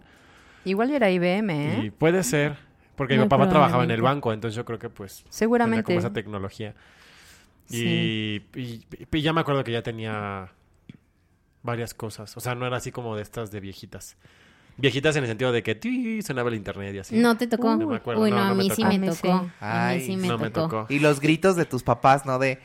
Igual 0.65 0.91
era 0.91 1.09
IBM, 1.11 1.51
¿eh? 1.53 1.81
Y 1.85 1.91
puede 1.91 2.25
ser, 2.25 2.57
porque 2.97 3.15
Muy 3.15 3.25
mi 3.25 3.29
papá 3.29 3.49
trabajaba 3.49 3.85
en 3.85 3.91
el 3.91 4.03
banco, 4.03 4.33
entonces 4.33 4.57
yo 4.57 4.65
creo 4.65 4.79
que 4.79 4.89
pues 4.91 5.19
tenía 5.19 5.33
Seguramente. 5.33 5.85
como 5.85 5.99
esa 5.99 6.13
tecnología. 6.13 6.75
Y, 7.71 8.43
y- 8.55 8.85
y 9.11 9.21
ya 9.23 9.33
me 9.33 9.41
acuerdo 9.41 9.65
que 9.65 9.73
ya 9.73 9.83
tenía 9.83 10.53
varias 11.63 11.95
cosas, 11.95 12.37
o 12.37 12.41
sea, 12.41 12.55
no 12.55 12.67
era 12.67 12.77
así 12.77 12.93
como 12.93 13.17
de 13.17 13.23
estas 13.23 13.51
de 13.51 13.61
viejitas. 13.61 14.17
Viejitas 14.77 15.15
en 15.17 15.23
el 15.23 15.29
sentido 15.29 15.53
de 15.53 15.63
que 15.63 15.75
¡ti! 15.77 16.21
sonaba 16.21 16.49
el 16.51 16.57
internet 16.57 16.95
y 16.95 16.99
así. 16.99 17.17
¿No 17.17 17.37
te 17.37 17.47
tocó? 17.47 17.77
No 17.77 17.87
me 17.87 17.97
acuerdo, 17.97 18.23
Uy, 18.23 18.31
no, 18.31 18.37
no, 18.39 18.43
a 18.43 18.55
me 18.55 18.65
mí 18.65 18.71
sí 18.71 18.85
me 18.85 18.99
tocó. 18.99 19.15
sí. 19.15 19.29
A 19.29 19.41
mí 19.41 19.51
Ay, 19.61 20.01
sí 20.07 20.17
me 20.17 20.29
no 20.29 20.37
me 20.37 20.51
tocó. 20.51 20.69
tocó. 20.81 20.93
Y 20.93 20.99
los 20.99 21.21
gritos 21.21 21.55
de 21.57 21.65
tus 21.65 21.83
papás, 21.85 22.27
¿no? 22.27 22.39
De... 22.39 22.59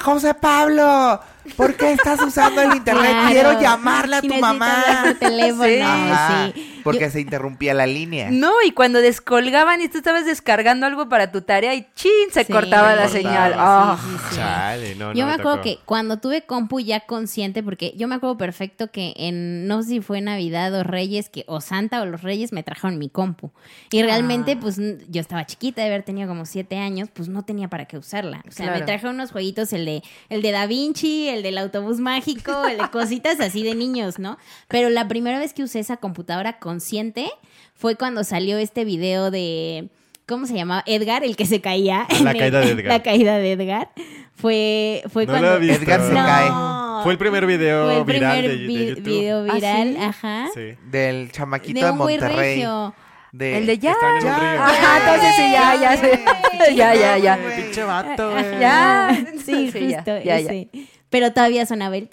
José 0.00 0.34
Pablo, 0.34 1.20
¿por 1.56 1.76
qué 1.76 1.92
estás 1.92 2.20
usando 2.22 2.60
el 2.60 2.74
internet? 2.76 3.10
Claro. 3.10 3.28
Quiero 3.30 3.60
llamarle 3.60 4.16
a 4.16 4.22
tu 4.22 4.34
mamá. 4.34 4.80
hablar 4.82 5.02
por 5.04 5.14
teléfono, 5.28 5.64
Sí. 5.64 5.80
Ajá, 5.80 6.50
sí. 6.54 6.70
Porque 6.84 7.08
se 7.08 7.20
interrumpía 7.22 7.72
la 7.72 7.86
línea. 7.86 8.28
No, 8.30 8.52
y 8.66 8.72
cuando 8.72 9.00
descolgaban 9.00 9.80
y 9.80 9.88
tú 9.88 9.96
estabas 9.96 10.26
descargando 10.26 10.84
algo 10.84 11.08
para 11.08 11.32
tu 11.32 11.40
tarea 11.40 11.74
y 11.74 11.86
chin, 11.94 12.10
se 12.30 12.44
Sí, 12.44 12.52
cortaba 12.52 12.90
se 12.90 12.96
la 12.96 13.02
cortaba, 13.02 13.08
señal. 13.08 13.52
sí, 13.52 13.58
Ah. 13.58 13.98
sí, 14.02 14.16
sí. 14.28 14.36
Chale, 14.36 14.94
no, 14.96 15.12
Yo 15.14 15.24
no 15.24 15.28
me 15.28 15.34
acuerdo 15.40 15.62
que 15.62 15.78
cuando 15.86 16.18
tuve 16.18 16.42
compu 16.42 16.80
ya 16.80 17.00
consciente, 17.00 17.62
porque 17.62 17.94
yo 17.96 18.06
me 18.06 18.16
acuerdo 18.16 18.36
perfecto 18.36 18.90
que 18.90 19.14
en, 19.16 19.66
no 19.66 19.82
sé 19.82 19.88
si 19.88 20.00
fue 20.02 20.20
Navidad 20.20 20.74
o 20.74 20.82
Reyes, 20.84 21.30
que 21.30 21.44
o 21.48 21.62
Santa 21.62 22.02
o 22.02 22.06
los 22.06 22.20
Reyes 22.22 22.52
me 22.52 22.62
trajeron 22.62 22.98
mi 22.98 23.08
compu. 23.08 23.50
Y 23.90 24.02
realmente, 24.02 24.52
Ah. 24.52 24.58
pues 24.60 24.76
n- 24.76 24.98
yo 25.08 25.22
estaba 25.22 25.46
chiquita, 25.46 25.80
de 25.80 25.88
haber 25.88 26.02
tenido 26.02 26.28
como 26.28 26.44
siete 26.44 26.76
años, 26.76 27.08
pues 27.14 27.30
no 27.30 27.44
tenía 27.44 27.68
para 27.68 27.86
qué 27.86 27.96
usarla. 27.96 28.42
O 28.46 28.50
sea, 28.52 28.72
me 28.72 28.82
trajeron 28.82 29.14
unos 29.14 29.30
jueguitos, 29.32 29.72
el 29.72 29.83
de, 29.84 30.02
el 30.28 30.42
de 30.42 30.50
Da 30.52 30.66
Vinci, 30.66 31.28
el 31.28 31.42
del 31.42 31.58
autobús 31.58 31.98
mágico, 32.00 32.64
el 32.66 32.78
de 32.78 32.88
cositas 32.90 33.40
así 33.40 33.62
de 33.62 33.74
niños, 33.74 34.18
¿no? 34.18 34.38
Pero 34.68 34.90
la 34.90 35.08
primera 35.08 35.38
vez 35.38 35.52
que 35.54 35.62
usé 35.62 35.80
esa 35.80 35.96
computadora 35.96 36.58
consciente 36.58 37.30
fue 37.74 37.96
cuando 37.96 38.24
salió 38.24 38.58
este 38.58 38.84
video 38.84 39.30
de... 39.30 39.88
¿Cómo 40.26 40.46
se 40.46 40.54
llamaba? 40.54 40.82
Edgar, 40.86 41.22
el 41.22 41.36
que 41.36 41.44
se 41.44 41.60
caía. 41.60 42.06
La 42.22 42.30
el- 42.30 42.38
caída 42.38 42.60
de 42.60 42.70
Edgar. 42.70 42.86
La 42.92 43.02
caída 43.02 43.36
de 43.36 43.52
Edgar. 43.52 43.90
Fue, 44.34 45.02
fue 45.12 45.26
No 45.26 45.32
cuando... 45.32 45.58
visto. 45.58 45.82
Edgar 45.82 46.00
se 46.00 46.12
No. 46.14 46.24
cae. 46.24 47.02
Fue 47.02 47.12
el 47.12 47.18
primer 47.18 47.44
video 47.44 47.84
Fue 47.84 47.98
el 47.98 48.04
viral 48.04 48.38
primer 48.40 48.50
de, 48.50 48.56
de 48.56 48.66
vi- 48.66 48.86
YouTube. 48.88 49.04
video 49.04 49.46
¿Ah, 49.50 49.54
viral, 49.54 49.88
sí? 49.92 49.96
ajá. 50.00 50.48
Sí. 50.54 50.60
Del 50.90 51.30
chamaquito 51.30 51.78
De 51.78 51.84
de, 51.84 51.92
un 51.92 51.98
güey 51.98 52.18
Monterrey. 52.18 52.54
regio. 52.56 52.94
De... 53.34 53.58
El 53.58 53.66
de 53.66 53.78
ya. 53.78 53.96
En. 54.20 54.28
Ajá, 54.28 54.98
entonces 55.00 55.34
sí, 55.34 55.42
ya, 55.50 55.74
ya, 55.74 55.96
sé. 55.96 56.24
ya, 56.76 56.94
ya, 56.94 57.18
ya. 57.18 57.38
Pinche 57.56 57.82
vato, 57.82 58.30
güey. 58.30 58.60
Ya. 58.60 59.26
Sí, 59.44 59.72
Sí, 59.72 59.88
ya, 59.88 59.96
justo, 59.96 60.18
ya, 60.18 60.38
ya. 60.38 60.52
ese. 60.52 60.68
Pero 61.10 61.32
todavía 61.32 61.66
sonaba 61.66 61.96
el... 61.96 62.08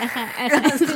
Ajá, 0.00 0.30
ajá, 0.38 0.62
justo, 0.78 0.86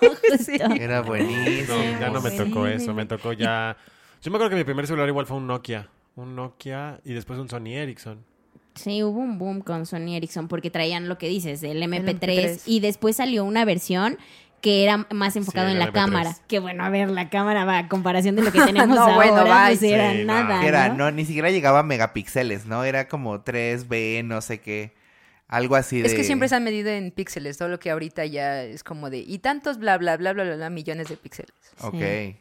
justo. 0.28 0.74
Era 0.74 1.02
buenísimo. 1.02 1.76
No, 1.76 2.00
ya 2.00 2.10
no 2.10 2.20
me 2.20 2.32
tocó 2.32 2.66
eso, 2.66 2.92
me 2.92 3.06
tocó 3.06 3.32
ya... 3.32 3.76
Yo 4.20 4.32
me 4.32 4.36
acuerdo 4.36 4.50
que 4.50 4.56
mi 4.56 4.64
primer 4.64 4.88
celular 4.88 5.08
igual 5.08 5.26
fue 5.26 5.36
un 5.36 5.46
Nokia. 5.46 5.88
Un 6.16 6.34
Nokia 6.34 6.98
y 7.04 7.12
después 7.12 7.38
un 7.38 7.48
Sony 7.48 7.74
Ericsson. 7.74 8.24
Sí, 8.74 9.02
hubo 9.04 9.20
un 9.20 9.38
boom 9.38 9.60
con 9.60 9.86
Sony 9.86 10.16
Ericsson 10.16 10.48
porque 10.48 10.70
traían 10.70 11.08
lo 11.08 11.18
que 11.18 11.28
dices, 11.28 11.62
el 11.62 11.82
MP3, 11.82 12.18
MP3. 12.20 12.62
y 12.66 12.80
después 12.80 13.16
salió 13.16 13.44
una 13.44 13.64
versión 13.64 14.18
que 14.66 14.82
era 14.82 15.06
más 15.12 15.36
enfocado 15.36 15.68
Sí, 15.68 15.74
en 15.74 15.78
la 15.78 15.86
MP3. 15.86 15.92
cámara. 15.92 16.36
Que 16.48 16.58
bueno, 16.58 16.84
a 16.84 16.88
ver, 16.90 17.08
la 17.08 17.30
cámara 17.30 17.64
va 17.64 17.78
a 17.78 17.88
comparación 17.88 18.34
de 18.34 18.42
lo 18.42 18.50
que 18.50 18.60
tenemos 18.66 18.96
No, 18.96 19.00
ahora, 19.02 19.14
bueno, 19.14 19.44
pues 19.44 19.80
era 19.80 20.10
Sí, 20.10 20.24
no. 20.24 20.24
nada, 20.24 20.66
era, 20.66 20.88
¿no? 20.88 20.96
no, 20.96 21.10
ni 21.12 21.24
siquiera 21.24 21.52
llegaba 21.52 21.78
a 21.78 21.82
megapíxeles, 21.84 22.66
¿no? 22.66 22.82
Era 22.82 23.06
como 23.06 23.44
3B, 23.44 24.24
no 24.24 24.40
sé 24.40 24.58
qué. 24.60 24.92
Algo 25.46 25.76
así 25.76 26.00
de... 26.00 26.08
Es 26.08 26.14
que 26.14 26.24
siempre 26.24 26.48
se 26.48 26.56
han 26.56 26.64
medido 26.64 26.88
en 26.90 27.12
píxeles, 27.12 27.58
todo 27.58 27.68
lo 27.68 27.78
que 27.78 27.92
ahorita 27.92 28.26
ya 28.26 28.64
es 28.64 28.82
como 28.82 29.08
de, 29.08 29.18
y 29.18 29.38
tantos 29.38 29.78
bla, 29.78 29.98
bla, 29.98 30.16
bla, 30.16 30.32
bla, 30.32 30.42
bla, 30.42 30.56
bla 30.56 30.68
millones 30.68 31.06
de 31.10 31.16
píxeles. 31.16 31.54
Ok. 31.82 31.94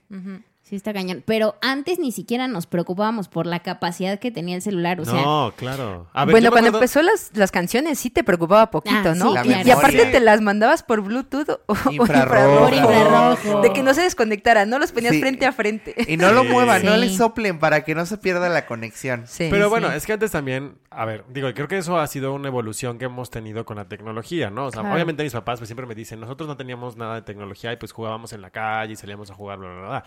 Ujú. 0.09 0.41
Sí, 0.67 0.75
está 0.75 0.93
cañón. 0.93 1.21
Pero 1.27 1.57
antes 1.61 1.99
ni 1.99 2.11
siquiera 2.11 2.47
nos 2.47 2.65
preocupábamos 2.65 3.27
por 3.27 3.45
la 3.45 3.59
capacidad 3.59 4.17
que 4.17 4.31
tenía 4.31 4.55
el 4.55 4.63
celular. 4.63 4.99
O 4.99 5.05
sea, 5.05 5.21
no, 5.21 5.53
claro. 5.55 6.07
A 6.11 6.25
ver, 6.25 6.31
bueno, 6.33 6.49
cuando 6.49 6.69
acuerdo- 6.69 6.77
empezó 6.79 7.03
las, 7.03 7.29
las 7.35 7.51
canciones 7.51 7.99
sí 7.99 8.09
te 8.09 8.23
preocupaba 8.23 8.71
poquito, 8.71 9.09
Ah, 9.09 9.13
¿no? 9.15 9.29
sí, 9.43 9.47
La 9.49 9.61
y, 9.61 9.69
aparte 9.69 10.07
te 10.07 10.19
las 10.19 10.41
mandabas 10.41 10.81
por 10.81 11.01
Bluetooth 11.01 11.47
o, 11.49 11.59
o 11.67 11.91
Infrarrojo. 11.91 12.63
Por 12.65 12.73
infrarrojo. 12.73 13.61
De 13.61 13.73
que 13.73 13.83
no 13.83 13.93
se 13.93 14.01
desconectara, 14.01 14.65
no 14.65 14.79
los 14.79 14.91
ponías 14.91 15.13
Sí. 15.13 15.19
frente 15.19 15.45
a 15.45 15.51
frente. 15.51 15.93
Y 16.07 16.17
no 16.17 16.31
lo 16.31 16.41
Sí. 16.41 16.47
muevan, 16.49 16.83
no 16.83 16.97
le 16.97 17.09
soplen 17.15 17.59
para 17.59 17.83
que 17.83 17.93
no 17.93 18.07
se 18.07 18.17
pierda 18.17 18.49
la 18.49 18.65
conexión. 18.65 19.25
Sí, 19.27 19.49
Pero 19.51 19.65
sí. 19.65 19.69
bueno, 19.69 19.91
es 19.91 20.07
que 20.07 20.13
antes 20.13 20.31
también, 20.31 20.79
a 20.89 21.05
ver, 21.05 21.25
digo, 21.29 21.47
creo 21.53 21.67
que 21.67 21.77
eso 21.77 21.99
ha 21.99 22.07
sido 22.07 22.33
una 22.33 22.47
evolución 22.47 22.97
que 22.97 23.05
hemos 23.05 23.29
tenido 23.29 23.65
con 23.65 23.77
la 23.77 23.85
tecnología, 23.85 24.49
¿no? 24.49 24.65
O 24.65 24.71
sea, 24.71 24.81
Claro. 24.81 24.95
obviamente 24.95 25.21
mis 25.21 25.33
papás 25.33 25.59
pues 25.59 25.67
siempre 25.67 25.85
me 25.85 25.93
dicen, 25.93 26.19
nosotros 26.19 26.47
no 26.49 26.57
teníamos 26.57 26.97
nada 26.97 27.13
de 27.13 27.21
tecnología 27.21 27.71
y 27.71 27.75
pues 27.77 27.91
jugábamos 27.91 28.33
en 28.33 28.41
la 28.41 28.49
calle 28.49 28.93
y 28.93 28.95
salíamos 28.95 29.29
a 29.29 29.35
jugar, 29.35 29.59
bla, 29.59 29.69
bla, 29.71 29.87
bla. 29.87 30.05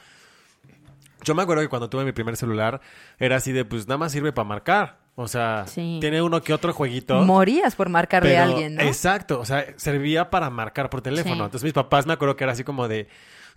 Yo 1.28 1.34
me 1.34 1.42
acuerdo 1.42 1.62
que 1.62 1.68
cuando 1.68 1.88
tuve 1.90 2.04
mi 2.04 2.12
primer 2.12 2.36
celular 2.36 2.80
era 3.18 3.36
así 3.36 3.52
de, 3.52 3.64
pues 3.64 3.86
nada 3.86 3.98
más 3.98 4.10
sirve 4.12 4.32
para 4.32 4.48
marcar. 4.48 4.98
O 5.14 5.28
sea, 5.28 5.64
Sí. 5.66 5.98
tiene 6.00 6.22
uno 6.22 6.40
que 6.42 6.54
otro 6.54 6.72
jueguito. 6.72 7.20
Morías 7.22 7.74
por 7.76 7.88
marcarle 7.88 8.30
pero- 8.30 8.40
a 8.40 8.44
alguien, 8.44 8.76
¿no? 8.76 8.82
Exacto, 8.82 9.40
o 9.40 9.44
sea, 9.44 9.66
servía 9.76 10.30
para 10.30 10.48
marcar 10.48 10.88
por 10.90 11.02
teléfono. 11.02 11.34
Sí. 11.34 11.40
Entonces 11.42 11.64
mis 11.64 11.72
papás 11.72 12.06
me 12.06 12.12
acuerdo 12.12 12.36
que 12.36 12.44
era 12.44 12.52
así 12.52 12.64
como 12.64 12.86
de, 12.88 13.08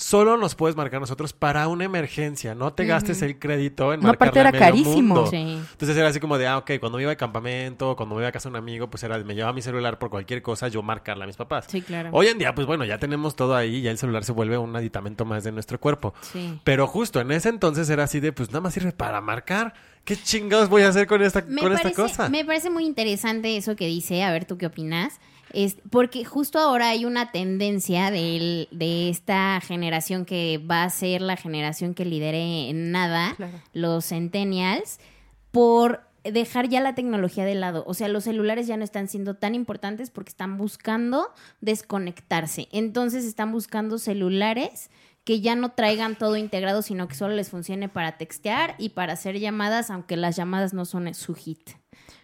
solo 0.01 0.35
nos 0.35 0.55
puedes 0.55 0.75
marcar 0.75 0.99
nosotros 0.99 1.31
para 1.31 1.67
una 1.67 1.85
emergencia, 1.85 2.55
no 2.55 2.73
te 2.73 2.85
gastes 2.85 3.21
el 3.21 3.37
crédito 3.37 3.93
en 3.93 3.99
No, 4.01 4.07
marcarle 4.07 4.31
aparte 4.31 4.39
a 4.39 4.41
era 4.41 4.51
medio 4.51 4.65
carísimo. 4.65 5.15
mundo". 5.15 5.27
Sí. 5.29 5.37
Entonces 5.71 5.95
era 5.95 6.07
así 6.09 6.19
como 6.19 6.37
de, 6.37 6.47
ah, 6.47 6.57
ok, 6.57 6.71
cuando 6.79 6.97
me 6.97 7.03
iba 7.03 7.11
de 7.11 7.17
campamento, 7.17 7.95
cuando 7.95 8.15
me 8.15 8.21
iba 8.21 8.29
a 8.29 8.31
casa 8.31 8.49
de 8.49 8.53
un 8.53 8.55
amigo, 8.57 8.89
pues 8.89 9.03
era, 9.03 9.17
me 9.19 9.35
llevaba 9.35 9.53
mi 9.53 9.61
celular 9.61 9.99
por 9.99 10.09
cualquier 10.09 10.41
cosa, 10.41 10.67
yo 10.67 10.81
marcarle 10.81 11.23
a 11.23 11.27
mis 11.27 11.35
papás. 11.37 11.65
Sí, 11.69 11.81
claro. 11.81 12.09
Hoy 12.13 12.27
en 12.27 12.37
día, 12.39 12.55
pues 12.55 12.65
bueno, 12.67 12.83
ya 12.83 12.97
tenemos 12.97 13.35
todo 13.35 13.55
ahí, 13.55 13.81
ya 13.81 13.91
el 13.91 13.97
celular 13.97 14.23
se 14.23 14.31
vuelve 14.31 14.57
un 14.57 14.75
aditamento 14.75 15.23
más 15.23 15.43
de 15.43 15.51
nuestro 15.51 15.79
cuerpo. 15.79 16.13
Sí. 16.21 16.59
Pero 16.63 16.87
justo 16.87 17.21
en 17.21 17.31
ese 17.31 17.49
entonces 17.49 17.89
era 17.89 18.03
así 18.03 18.19
de, 18.19 18.33
pues 18.33 18.49
nada 18.49 18.61
más 18.61 18.73
sirve 18.73 18.91
para 18.91 19.21
marcar. 19.21 19.73
¿Qué 20.03 20.17
chingados 20.17 20.67
voy 20.67 20.81
a 20.81 20.87
hacer 20.89 21.05
con 21.05 21.21
esta, 21.21 21.41
Me 21.47 21.61
con 21.61 21.71
parece, 21.73 21.89
esta 21.89 22.01
cosa? 22.01 22.29
me 22.29 22.43
parece 22.43 22.71
muy 22.71 22.85
interesante 22.85 23.55
eso 23.55 23.75
que 23.75 23.85
dice, 23.85 24.23
a 24.23 24.31
ver 24.31 24.45
tú 24.45 24.57
qué 24.57 24.65
opinas. 24.65 25.19
Es, 25.53 25.77
porque 25.89 26.23
justo 26.25 26.59
ahora 26.59 26.89
hay 26.89 27.05
una 27.05 27.31
tendencia 27.31 28.11
del- 28.11 28.67
de 28.71 29.09
esta 29.09 29.59
generación 29.61 30.25
que 30.25 30.57
va 30.59 30.83
a 30.83 30.89
ser 30.89 31.21
la 31.21 31.35
generación 31.37 31.93
que 31.93 32.05
lidere 32.05 32.69
en 32.69 32.91
nada, 32.91 33.33
Claro. 33.37 33.59
los 33.73 34.05
centennials, 34.05 34.99
por 35.51 36.01
dejar 36.23 36.69
ya 36.69 36.81
la 36.81 36.93
tecnología 36.95 37.45
de 37.45 37.55
lado. 37.55 37.83
O 37.87 37.93
sea, 37.95 38.07
los 38.07 38.23
celulares 38.25 38.67
ya 38.67 38.77
no 38.77 38.83
están 38.83 39.07
siendo 39.07 39.33
tan 39.35 39.55
importantes 39.55 40.11
porque 40.11 40.29
están 40.29 40.55
buscando 40.57 41.29
desconectarse. 41.61 42.67
Entonces 42.71 43.25
están 43.25 43.51
buscando 43.51 43.97
celulares 43.97 44.91
que 45.23 45.41
ya 45.41 45.55
no 45.55 45.69
traigan 45.69 46.15
todo 46.17 46.35
integrado, 46.37 46.81
sino 46.81 47.07
que 47.07 47.15
solo 47.15 47.35
les 47.35 47.49
funcione 47.49 47.89
para 47.89 48.17
textear 48.17 48.75
y 48.77 48.89
para 48.89 49.13
hacer 49.13 49.39
llamadas, 49.39 49.89
aunque 49.89 50.15
las 50.17 50.35
llamadas 50.35 50.73
no 50.73 50.85
son 50.85 51.13
su 51.13 51.33
hit. 51.35 51.71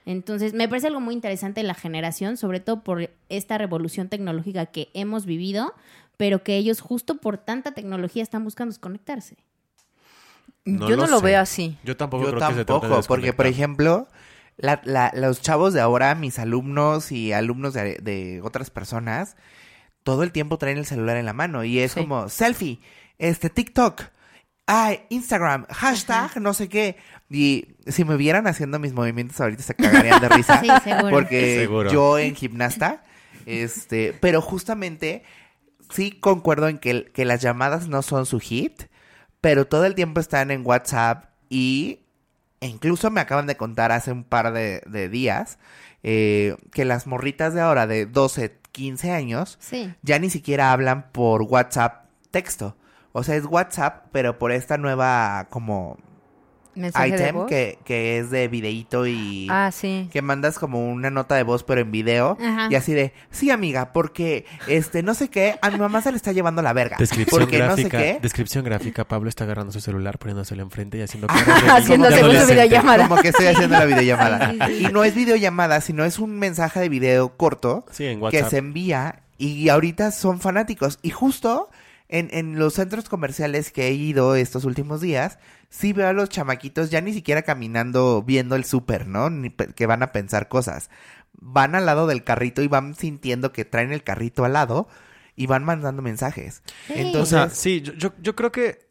Entonces, 0.05 0.53
me 0.53 0.67
parece 0.67 0.87
algo 0.87 0.99
muy 1.01 1.13
interesante 1.13 1.63
la 1.63 1.73
generación, 1.73 2.37
sobre 2.37 2.59
todo 2.59 2.83
por 2.83 3.09
esta 3.29 3.57
revolución 3.57 4.09
tecnológica 4.09 4.65
que 4.67 4.89
hemos 4.93 5.25
vivido, 5.25 5.73
pero 6.17 6.43
que 6.43 6.55
ellos 6.57 6.81
justo 6.81 7.17
por 7.17 7.37
tanta 7.37 7.73
tecnología 7.73 8.23
están 8.23 8.43
buscando 8.43 8.71
desconectarse. 8.71 9.37
No 10.65 10.89
Yo 10.89 10.95
lo 10.95 11.03
no 11.03 11.07
lo 11.11 11.19
sé. 11.19 11.25
veo 11.25 11.39
así. 11.39 11.77
Yo 11.83 11.95
tampoco 11.95 12.23
Yo 12.23 12.29
creo 12.31 12.39
que 12.39 12.45
se 12.45 12.45
trate 12.47 12.59
de 12.59 12.65
tampoco, 12.65 13.07
porque 13.07 13.33
por 13.33 13.47
ejemplo, 13.47 14.07
la- 14.57 14.81
la- 14.83 15.11
los 15.15 15.41
chavos 15.41 15.73
de 15.73 15.79
ahora, 15.81 16.13
mis 16.15 16.39
alumnos 16.39 17.11
y 17.11 17.31
alumnos 17.31 17.73
de, 17.73 17.97
de 18.01 18.41
otras 18.43 18.69
personas, 18.69 19.37
todo 20.03 20.23
el 20.23 20.31
tiempo 20.31 20.57
traen 20.57 20.77
el 20.77 20.85
celular 20.85 21.17
en 21.17 21.25
la 21.25 21.33
mano 21.33 21.63
y 21.63 21.79
es 21.79 21.93
Sí. 21.93 22.01
como 22.01 22.27
selfie, 22.29 22.79
este 23.17 23.49
TikTok, 23.49 24.01
ay, 24.67 25.01
Instagram, 25.09 25.65
hashtag, 25.69 26.39
no 26.39 26.53
sé 26.53 26.69
qué. 26.69 26.97
Y 27.29 27.69
si 27.87 28.05
me 28.05 28.15
vieran 28.17 28.45
haciendo 28.47 28.77
mis 28.79 28.93
movimientos 28.93 29.41
ahorita 29.41 29.63
se 29.63 29.73
cagarían 29.75 30.21
de 30.21 30.29
risa. 30.29 30.59
Sí, 30.61 30.69
seguro. 30.83 31.09
Porque 31.09 31.55
Seguro. 31.61 31.91
yo 31.91 32.19
en 32.19 32.35
gimnasta, 32.35 33.03
este, 33.45 34.13
pero 34.21 34.41
justamente 34.41 35.23
sí 35.89 36.11
concuerdo 36.11 36.67
en 36.67 36.77
que, 36.79 37.05
que 37.13 37.25
las 37.25 37.41
llamadas 37.41 37.87
no 37.87 38.01
son 38.01 38.25
su 38.25 38.39
hit, 38.39 38.83
pero 39.41 39.65
todo 39.67 39.85
el 39.85 39.95
tiempo 39.95 40.19
están 40.19 40.51
en 40.51 40.65
WhatsApp 40.65 41.25
y 41.49 41.99
e 42.59 42.67
incluso 42.67 43.09
me 43.11 43.21
acaban 43.21 43.45
de 43.47 43.55
contar 43.55 43.91
hace 43.91 44.11
un 44.11 44.23
par 44.23 44.51
de, 44.51 44.81
de 44.87 45.09
días 45.09 45.59
eh, 46.03 46.55
que 46.71 46.85
las 46.85 47.07
morritas 47.07 47.53
de 47.53 47.61
ahora 47.61 47.87
de 47.87 48.05
12, 48.05 48.57
15 48.71 49.11
años 49.11 49.57
Sí. 49.61 49.93
ya 50.01 50.17
ni 50.19 50.29
siquiera 50.29 50.71
hablan 50.71 51.11
por 51.11 51.43
WhatsApp 51.43 52.05
texto. 52.31 52.75
O 53.13 53.23
sea, 53.23 53.35
es 53.35 53.45
WhatsApp, 53.45 54.05
pero 54.11 54.37
por 54.37 54.51
esta 54.51 54.77
nueva 54.77 55.47
como 55.49 55.97
Mensaje 56.75 57.09
de 57.09 57.15
item 57.23 57.35
voz. 57.35 57.47
que, 57.47 57.79
que 57.85 58.19
es 58.19 58.29
de 58.29 58.47
videíto 58.47 59.07
y 59.07 59.47
Ah, 59.49 59.71
sí. 59.73 60.07
que 60.13 60.21
mandas 60.21 60.59
como 60.59 60.87
una 60.91 61.09
nota 61.09 61.33
de 61.33 61.41
voz 61.41 61.63
pero 61.63 61.81
en 61.81 61.89
video 61.89 62.37
Ajá. 62.39 62.67
y 62.69 62.75
así 62.75 62.93
de 62.93 63.13
sí 63.31 63.49
amiga 63.49 63.93
porque 63.93 64.45
este 64.67 65.01
no 65.01 65.15
sé 65.15 65.29
qué 65.29 65.57
a 65.63 65.71
mi 65.71 65.79
mamá 65.79 66.03
se 66.03 66.11
le 66.11 66.17
está 66.17 66.33
llevando 66.33 66.61
la 66.61 66.73
verga 66.73 66.97
Descripción 66.99 67.39
porque 67.41 67.57
no 67.57 67.75
sé 67.75 67.85
gráfica, 67.85 67.97
qué 67.97 68.19
descripción 68.21 68.63
gráfica. 68.63 69.05
Pablo 69.07 69.27
está 69.27 69.45
agarrando 69.45 69.71
su 69.73 69.79
celular, 69.81 70.19
poniéndoselo 70.19 70.61
enfrente 70.61 70.99
y 70.99 71.01
haciendo 71.01 71.25
Ah, 71.31 71.81
su 71.83 71.93
adolescente. 71.93 72.53
videollamada. 72.53 73.07
como 73.07 73.19
que 73.23 73.29
estoy 73.29 73.47
haciendo 73.47 73.75
la 73.79 73.85
videollamada 73.87 74.53
y 74.69 74.83
no 74.93 75.03
es 75.03 75.15
videollamada 75.15 75.81
sino 75.81 76.05
es 76.05 76.19
un 76.19 76.37
mensaje 76.37 76.79
de 76.79 76.89
video 76.89 77.35
corto 77.37 77.85
Sí, 77.89 78.05
en 78.05 78.21
que 78.29 78.43
se 78.43 78.57
envía 78.59 79.23
y 79.39 79.69
ahorita 79.69 80.11
son 80.11 80.39
fanáticos 80.39 80.99
y 81.01 81.09
justo 81.09 81.71
en, 82.09 82.29
en 82.31 82.57
los 82.57 82.73
centros 82.75 83.09
comerciales 83.09 83.71
que 83.71 83.87
he 83.87 83.93
ido 83.93 84.35
estos 84.35 84.65
últimos 84.65 85.01
días 85.01 85.39
sí 85.69 85.91
veo 85.93 86.07
a 86.07 86.13
los 86.13 86.29
chamaquitos 86.29 86.89
ya 86.89 87.01
ni 87.01 87.13
siquiera 87.13 87.41
caminando 87.41 88.23
viendo 88.23 88.55
el 88.55 88.63
súper, 88.63 89.07
¿no? 89.07 89.29
Ni 89.29 89.49
pe- 89.49 89.73
que 89.73 89.85
van 89.85 90.01
a 90.03 90.11
pensar 90.13 90.47
cosas. 90.47 90.89
Van 91.39 91.75
al 91.75 91.85
lado 91.85 92.07
del 92.07 92.23
carrito 92.23 92.61
y 92.61 92.67
van 92.67 92.95
sintiendo 92.95 93.51
que 93.51 93.65
traen 93.65 93.91
el 93.91 94.03
carrito 94.03 94.45
al 94.45 94.53
lado 94.53 94.87
y 95.35 95.45
van 95.45 95.65
mandando 95.65 96.01
mensajes. 96.01 96.63
Sí. 96.87 96.93
O 96.93 96.95
Entonces, 96.95 97.29
sea, 97.29 97.49
sí, 97.49 97.81
yo, 97.81 97.93
yo, 97.93 98.13
yo 98.21 98.35
creo 98.35 98.51
que. 98.51 98.87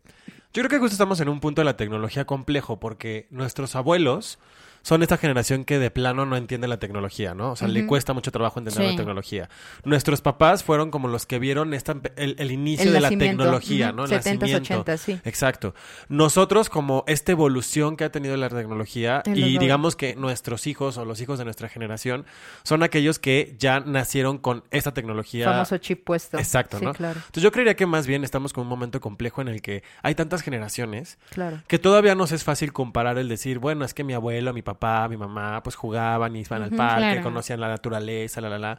Yo 0.52 0.62
creo 0.62 0.70
que 0.70 0.78
justo 0.78 0.94
estamos 0.94 1.20
en 1.20 1.28
un 1.28 1.40
punto 1.40 1.60
de 1.60 1.66
la 1.66 1.76
tecnología 1.76 2.24
complejo 2.24 2.78
porque 2.80 3.26
nuestros 3.30 3.76
abuelos 3.76 4.38
son 4.86 5.02
esta 5.02 5.16
generación 5.16 5.64
que 5.64 5.80
de 5.80 5.90
plano 5.90 6.26
no 6.26 6.36
entiende 6.36 6.68
la 6.68 6.76
tecnología, 6.78 7.34
¿no? 7.34 7.50
O 7.50 7.56
sea, 7.56 7.66
le 7.66 7.86
cuesta 7.88 8.12
mucho 8.12 8.30
trabajo 8.30 8.60
entender 8.60 8.84
Sí. 8.84 8.90
la 8.92 8.96
tecnología. 8.96 9.48
Nuestros 9.82 10.20
papás 10.20 10.62
fueron 10.62 10.92
como 10.92 11.08
los 11.08 11.26
que 11.26 11.40
vieron 11.40 11.74
esta, 11.74 11.96
el, 12.14 12.36
el 12.38 12.52
inicio 12.52 12.86
El 12.86 12.92
de 12.92 13.00
la 13.00 13.08
tecnología, 13.08 13.88
Ujú. 13.88 13.96
¿no? 13.96 14.04
El 14.04 14.10
70s, 14.12 14.38
nacimiento. 14.38 14.84
80s, 14.84 14.96
sí. 14.98 15.20
Exacto. 15.24 15.74
Nosotros, 16.08 16.68
como 16.70 17.02
esta 17.08 17.32
evolución 17.32 17.96
que 17.96 18.04
ha 18.04 18.12
tenido 18.12 18.36
la 18.36 18.48
tecnología, 18.48 19.24
y 19.26 19.58
digamos 19.58 19.96
que 19.96 20.14
nuestros 20.14 20.68
hijos 20.68 20.98
o 20.98 21.04
los 21.04 21.20
hijos 21.20 21.38
de 21.40 21.44
nuestra 21.44 21.68
generación 21.68 22.24
son 22.62 22.84
aquellos 22.84 23.18
que 23.18 23.56
ya 23.58 23.80
nacieron 23.80 24.38
con 24.38 24.62
esta 24.70 24.94
tecnología. 24.94 25.46
Famoso 25.46 25.78
chip 25.78 26.04
puesto. 26.04 26.38
Exacto, 26.38 26.78
Sí, 26.78 26.84
¿no? 26.84 26.94
claro. 26.94 27.14
Entonces 27.18 27.42
yo 27.42 27.50
creería 27.50 27.74
que 27.74 27.86
más 27.86 28.06
bien 28.06 28.22
estamos 28.22 28.52
con 28.52 28.62
un 28.62 28.68
momento 28.68 29.00
complejo 29.00 29.40
en 29.42 29.48
el 29.48 29.62
que 29.62 29.82
hay 30.04 30.14
tantas 30.14 30.42
generaciones 30.42 31.18
Claro. 31.30 31.60
que 31.66 31.80
todavía 31.80 32.14
nos 32.14 32.30
es 32.30 32.44
fácil 32.44 32.72
comparar 32.72 33.18
el 33.18 33.28
decir, 33.28 33.58
bueno, 33.58 33.84
es 33.84 33.92
que 33.92 34.04
mi 34.04 34.12
abuelo, 34.12 34.52
mi 34.52 34.62
papá, 34.62 34.75
mi 35.08 35.16
mamá, 35.16 35.62
pues 35.62 35.76
jugaban 35.76 36.34
y 36.36 36.40
iban 36.40 36.62
al 36.62 36.70
parque, 36.70 37.00
claro. 37.02 37.22
conocían 37.22 37.60
la 37.60 37.68
naturaleza, 37.68 38.40
la, 38.40 38.48
la, 38.48 38.58
la. 38.58 38.78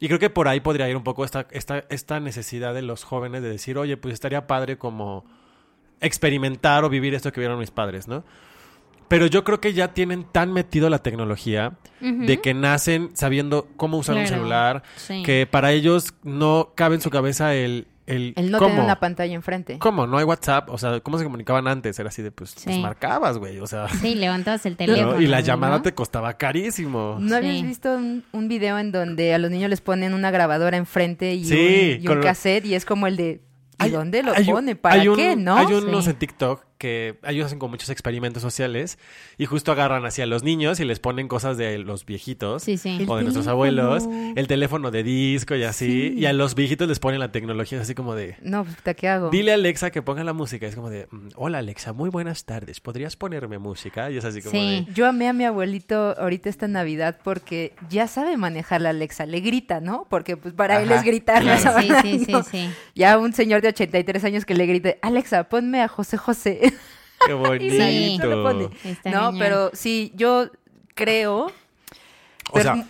Y 0.00 0.06
creo 0.06 0.18
que 0.18 0.30
por 0.30 0.46
ahí 0.48 0.60
podría 0.60 0.88
ir 0.88 0.96
un 0.96 1.02
poco 1.04 1.24
esta, 1.24 1.46
esta, 1.50 1.84
esta 1.88 2.20
necesidad 2.20 2.72
de 2.74 2.82
los 2.82 3.04
jóvenes 3.04 3.42
de 3.42 3.48
decir, 3.48 3.78
oye, 3.78 3.96
pues 3.96 4.14
estaría 4.14 4.46
padre 4.46 4.78
como 4.78 5.24
experimentar 6.00 6.84
o 6.84 6.88
vivir 6.88 7.14
esto 7.14 7.32
que 7.32 7.40
vieron 7.40 7.58
mis 7.58 7.70
padres, 7.70 8.06
¿no? 8.08 8.24
Pero 9.08 9.26
yo 9.26 9.42
creo 9.42 9.58
que 9.60 9.72
ya 9.72 9.94
tienen 9.94 10.24
tan 10.24 10.52
metido 10.52 10.90
la 10.90 10.98
tecnología 10.98 11.72
de 12.00 12.40
que 12.42 12.52
nacen 12.52 13.10
sabiendo 13.14 13.66
cómo 13.76 13.96
usar 13.96 14.16
un 14.16 14.26
celular, 14.26 14.82
Sí. 14.96 15.22
que 15.22 15.46
para 15.50 15.72
ellos 15.72 16.12
no 16.22 16.72
cabe 16.74 16.96
en 16.96 17.00
su 17.00 17.10
cabeza 17.10 17.54
el... 17.54 17.86
El, 18.08 18.32
El 18.36 18.50
no 18.50 18.58
¿cómo? 18.58 18.70
tener 18.70 18.84
una 18.84 18.98
pantalla 19.00 19.34
enfrente. 19.34 19.78
¿Cómo? 19.78 20.06
No 20.06 20.18
hay 20.18 20.24
WhatsApp. 20.24 20.70
O 20.70 20.78
sea, 20.78 20.98
¿cómo 21.00 21.18
se 21.18 21.24
comunicaban 21.24 21.68
antes? 21.68 21.98
Era 21.98 22.08
así 22.08 22.22
de, 22.22 22.30
pues, 22.30 22.54
pues 22.54 22.74
Sí. 22.76 22.80
marcabas, 22.82 23.38
güey. 23.38 23.58
O 23.60 23.66
sea, 23.66 23.88
Sí, 23.88 24.14
levantabas 24.14 24.64
el 24.66 24.72
¿no? 24.72 24.76
teléfono. 24.78 25.20
y 25.20 25.26
la 25.26 25.40
¿no? 25.40 25.46
llamada 25.46 25.82
te 25.82 25.92
costaba 25.94 26.32
carísimo. 26.38 27.18
¿No 27.20 27.36
habías 27.36 27.56
Sí. 27.56 27.62
visto 27.62 27.94
un, 27.94 28.24
un 28.32 28.48
video 28.48 28.78
en 28.78 28.92
donde 28.92 29.34
a 29.34 29.38
los 29.38 29.50
niños 29.50 29.70
les 29.70 29.80
ponen 29.80 30.14
una 30.14 30.30
grabadora 30.30 30.76
enfrente 30.76 31.34
y 31.34 31.44
Sí, 31.44 31.96
un, 31.98 32.04
y 32.04 32.08
un 32.08 32.16
lo- 32.16 32.22
cassette 32.22 32.64
y 32.66 32.74
es 32.74 32.84
como 32.84 33.06
el 33.06 33.16
de 33.16 33.42
¿y 33.80 33.84
Hay- 33.84 33.90
dónde 33.90 34.22
lo 34.22 34.32
pone? 34.46 34.74
¿Para 34.74 34.94
hay 35.02 35.08
un- 35.08 35.16
qué? 35.16 35.36
¿no? 35.36 35.56
Hay 35.56 35.66
unos 35.66 36.04
Sí. 36.04 36.10
en 36.10 36.16
TikTok 36.16 36.64
que 36.78 37.18
ellos 37.26 37.46
hacen 37.46 37.58
con 37.58 37.70
muchos 37.70 37.90
experimentos 37.90 38.42
sociales 38.42 38.98
y 39.36 39.46
justo 39.46 39.72
agarran 39.72 40.06
hacia 40.06 40.26
los 40.26 40.42
niños 40.42 40.80
y 40.80 40.84
les 40.84 41.00
ponen 41.00 41.28
cosas 41.28 41.56
de 41.58 41.78
los 41.78 42.06
viejitos 42.06 42.62
Sí, 42.62 42.76
sí. 42.78 43.04
o 43.08 43.16
de 43.16 43.22
nuestros 43.24 43.46
abuelos, 43.48 44.08
el 44.36 44.46
teléfono 44.46 44.90
de 44.90 45.02
disco 45.02 45.54
y 45.56 45.64
así, 45.64 46.14
y 46.16 46.26
a 46.26 46.32
los 46.32 46.54
viejitos 46.54 46.88
les 46.88 46.98
ponen 47.00 47.20
la 47.20 47.32
tecnología 47.32 47.80
así 47.80 47.94
como 47.94 48.14
de... 48.14 48.36
No, 48.42 48.64
pues, 48.64 48.76
¿puta, 48.76 48.94
¿qué 48.94 49.08
hago? 49.08 49.30
Dile 49.30 49.50
a 49.52 49.54
Alexa 49.54 49.90
que 49.90 50.02
ponga 50.02 50.22
la 50.24 50.32
música. 50.32 50.66
Es 50.66 50.74
como 50.76 50.88
de, 50.90 51.08
mm, 51.10 51.28
hola 51.36 51.58
Alexa, 51.58 51.92
muy 51.92 52.10
buenas 52.10 52.44
tardes. 52.44 52.80
¿Podrías 52.80 53.16
ponerme 53.16 53.58
música? 53.58 54.10
Y 54.10 54.16
es 54.16 54.24
así 54.24 54.40
como 54.40 54.52
Sí. 54.52 54.84
de, 54.86 54.92
Yo 54.94 55.06
amé 55.06 55.28
a 55.28 55.32
mi 55.32 55.44
abuelito 55.44 56.14
ahorita 56.18 56.48
esta 56.48 56.68
Navidad 56.68 57.18
porque 57.24 57.72
ya 57.90 58.06
sabe 58.06 58.36
manejar 58.36 58.80
la 58.80 58.90
Alexa, 58.90 59.26
le 59.26 59.40
grita, 59.40 59.80
¿no? 59.80 60.06
Porque 60.08 60.36
pues 60.36 60.54
para 60.54 60.80
él 60.82 60.90
es 60.92 61.02
gritar. 61.02 61.44
¿no? 61.44 61.56
claro. 61.56 61.80
Sí, 61.80 61.88
sí, 62.18 62.24
sí, 62.24 62.32
sí. 62.50 62.70
Ya 62.94 63.18
un 63.18 63.32
señor 63.32 63.62
de 63.62 63.68
83 63.68 64.24
años 64.24 64.44
que 64.44 64.54
le 64.54 64.66
grite, 64.66 64.98
Alexa, 65.02 65.44
ponme 65.48 65.82
a 65.82 65.88
José 65.88 66.16
José. 66.16 66.67
qué 67.26 67.32
bonito. 67.32 67.74
Sí. 67.74 68.18
No 69.04 69.32
pero 69.38 69.70
sí, 69.72 70.12
yo 70.14 70.50
creo... 70.94 71.46
O 71.46 71.52
pero- 72.54 72.74
sea, 72.74 72.86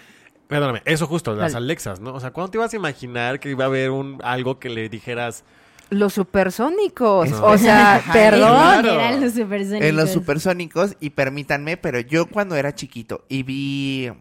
perdóname, 0.47 0.83
eso 0.85 1.07
justo, 1.07 1.35
las. 1.35 1.55
Alexas, 1.55 2.01
¿no? 2.01 2.14
O 2.14 2.21
sea, 2.21 2.31
¿cuándo 2.31 2.51
te 2.51 2.59
ibas 2.59 2.73
a 2.73 2.77
imaginar 2.77 3.41
que 3.41 3.51
iba 3.51 3.64
a 3.64 3.67
haber 3.69 3.91
un 3.91 4.19
algo 4.23 4.59
que 4.59 4.69
le 4.71 4.88
dijeras, 4.88 5.45
Los 5.91 6.14
supersónicos. 6.14 7.31
No. 7.31 7.45
O 7.45 7.59
sea, 7.59 8.03
perdón. 8.12 8.51
claro. 8.51 8.93
Eran 8.93 9.21
los 9.21 9.33
supersónicos. 9.33 9.88
En 9.88 9.97
los 9.97 10.11
supersónicos, 10.11 10.97
y 11.01 11.11
permítanme, 11.11 11.77
pero 11.77 11.99
yo 12.01 12.27
cuando 12.27 12.55
era 12.57 12.75
chiquito 12.75 13.25
y 13.29 13.43
vi 13.43 14.12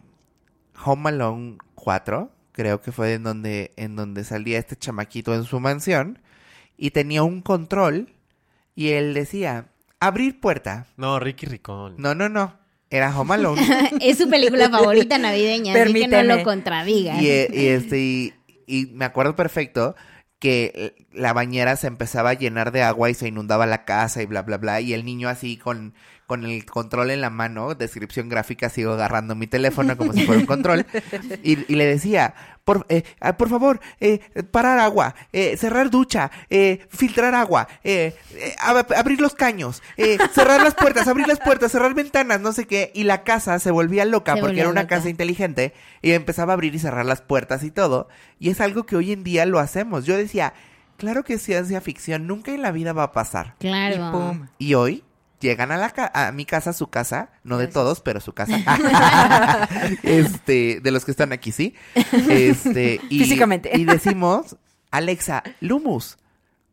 Home 0.85 1.09
Alone 1.09 1.57
4, 1.75 2.31
creo 2.51 2.81
que 2.81 2.91
fue 2.91 3.13
en 3.13 3.23
donde, 3.23 3.73
en 3.77 3.95
donde 3.95 4.23
salía 4.23 4.57
este 4.57 4.75
chamaquito 4.75 5.35
en 5.35 5.43
su 5.43 5.59
mansión, 5.59 6.19
y 6.77 6.91
tenía 6.91 7.21
un 7.23 7.41
control, 7.41 8.09
y 8.77 8.89
él 8.91 9.13
decía, 9.15 9.65
abrir 9.99 10.39
puerta. 10.39 10.85
no, 10.97 11.19
Ricky 11.19 11.47
Ricón? 11.47 11.95
No, 11.97 12.13
no, 12.15 12.29
no. 12.29 12.55
Era 12.89 13.13
Home 13.19 13.33
Alone. 13.33 13.61
Es 14.01 14.17
su 14.19 14.29
película 14.29 14.69
favorita 14.71 15.17
navideña, 15.17 15.73
así 15.73 15.93
que 15.93 16.07
no 16.07 16.11
Permíteme. 16.11 16.23
lo 16.37 16.43
contradiga. 16.43 17.21
y, 17.21 17.25
y 17.25 17.65
este, 17.67 17.99
y, 17.99 18.33
y 18.67 18.85
me 18.93 19.03
acuerdo 19.05 19.35
perfecto 19.35 19.95
que 20.39 20.93
la 21.11 21.33
bañera 21.33 21.75
se 21.77 21.87
empezaba 21.87 22.29
a 22.29 22.33
llenar 22.35 22.71
de 22.71 22.83
agua 22.83 23.09
y 23.09 23.15
se 23.15 23.27
inundaba 23.27 23.65
la 23.65 23.83
casa 23.85 24.21
y 24.21 24.27
bla, 24.27 24.43
bla, 24.43 24.57
bla. 24.57 24.79
Y 24.81 24.93
el 24.93 25.03
niño 25.03 25.27
así 25.29 25.57
con, 25.57 25.95
con 26.27 26.45
el 26.45 26.63
control 26.65 27.09
en 27.09 27.21
la 27.21 27.31
mano, 27.31 27.73
descripción 27.73 28.29
gráfica, 28.29 28.69
sigo 28.69 28.93
agarrando 28.93 29.33
mi 29.33 29.47
teléfono 29.47 29.97
como 29.97 30.13
si 30.13 30.25
fuera 30.27 30.39
un 30.39 30.45
control. 30.45 30.85
Y, 31.43 31.71
y 31.71 31.75
le 31.75 31.85
decía, 31.87 32.35
por, 32.67 32.85
eh, 32.89 33.03
ah, 33.21 33.37
por 33.37 33.47
favor, 33.47 33.79
eh, 34.01 34.19
parar 34.51 34.77
agua, 34.79 35.15
eh, 35.31 35.55
cerrar 35.55 35.89
ducha, 35.89 36.29
eh, 36.49 36.85
filtrar 36.89 37.33
agua, 37.33 37.69
eh, 37.81 38.13
eh, 38.35 38.55
ab- 38.59 38.93
abrir 38.93 39.21
los 39.21 39.35
caños, 39.35 39.81
eh, 39.95 40.17
cerrar 40.33 40.61
las 40.61 40.75
puertas, 40.75 41.07
abrir 41.07 41.29
las 41.29 41.39
puertas, 41.39 41.71
cerrar 41.71 41.93
ventanas, 41.93 42.41
no 42.41 42.51
sé 42.51 42.67
qué. 42.67 42.91
Y 42.93 43.05
la 43.05 43.23
casa 43.23 43.57
se 43.59 43.71
volvía 43.71 44.03
loca 44.03 44.33
Se 44.33 44.39
porque 44.41 44.47
volvía 44.51 44.63
era 44.63 44.69
una 44.71 44.81
loca. 44.81 44.97
casa 44.97 45.07
inteligente 45.09 45.73
y 46.01 46.11
empezaba 46.11 46.51
a 46.51 46.55
abrir 46.55 46.75
y 46.75 46.79
cerrar 46.79 47.05
las 47.05 47.21
puertas 47.21 47.63
y 47.63 47.71
todo. 47.71 48.09
Y 48.37 48.49
es 48.49 48.59
algo 48.59 48.85
que 48.85 48.97
hoy 48.97 49.13
en 49.13 49.23
día 49.23 49.45
lo 49.45 49.59
hacemos. 49.59 50.05
Yo 50.05 50.17
decía, 50.17 50.53
claro 50.97 51.23
que 51.23 51.35
es 51.35 51.41
ciencia 51.41 51.79
ficción, 51.79 52.27
nunca 52.27 52.51
en 52.51 52.61
la 52.63 52.71
vida 52.73 52.91
va 52.91 53.03
a 53.03 53.11
pasar. 53.13 53.55
Claro. 53.59 53.95
Y 53.95 54.11
pum. 54.11 54.47
Y 54.57 54.73
hoy 54.73 55.05
llegan 55.39 55.71
a 55.71 55.77
la 55.77 55.89
ca- 55.91 56.11
a 56.13 56.31
mi 56.31 56.45
casa, 56.45 56.73
su 56.73 56.87
casa, 56.87 57.29
no 57.43 57.57
de 57.57 57.67
todos, 57.67 58.01
pero 58.01 58.19
su 58.19 58.33
casa. 58.33 58.57
este, 60.03 60.79
de 60.81 60.91
los 60.91 61.05
que 61.05 61.11
están 61.11 61.31
aquí, 61.33 61.51
sí. 61.51 61.73
Este, 62.29 62.99
y, 63.09 63.19
Físicamente. 63.19 63.71
Y 63.77 63.85
decimos, 63.85 64.55
Alexa, 64.91 65.43
Lumus. 65.61 66.17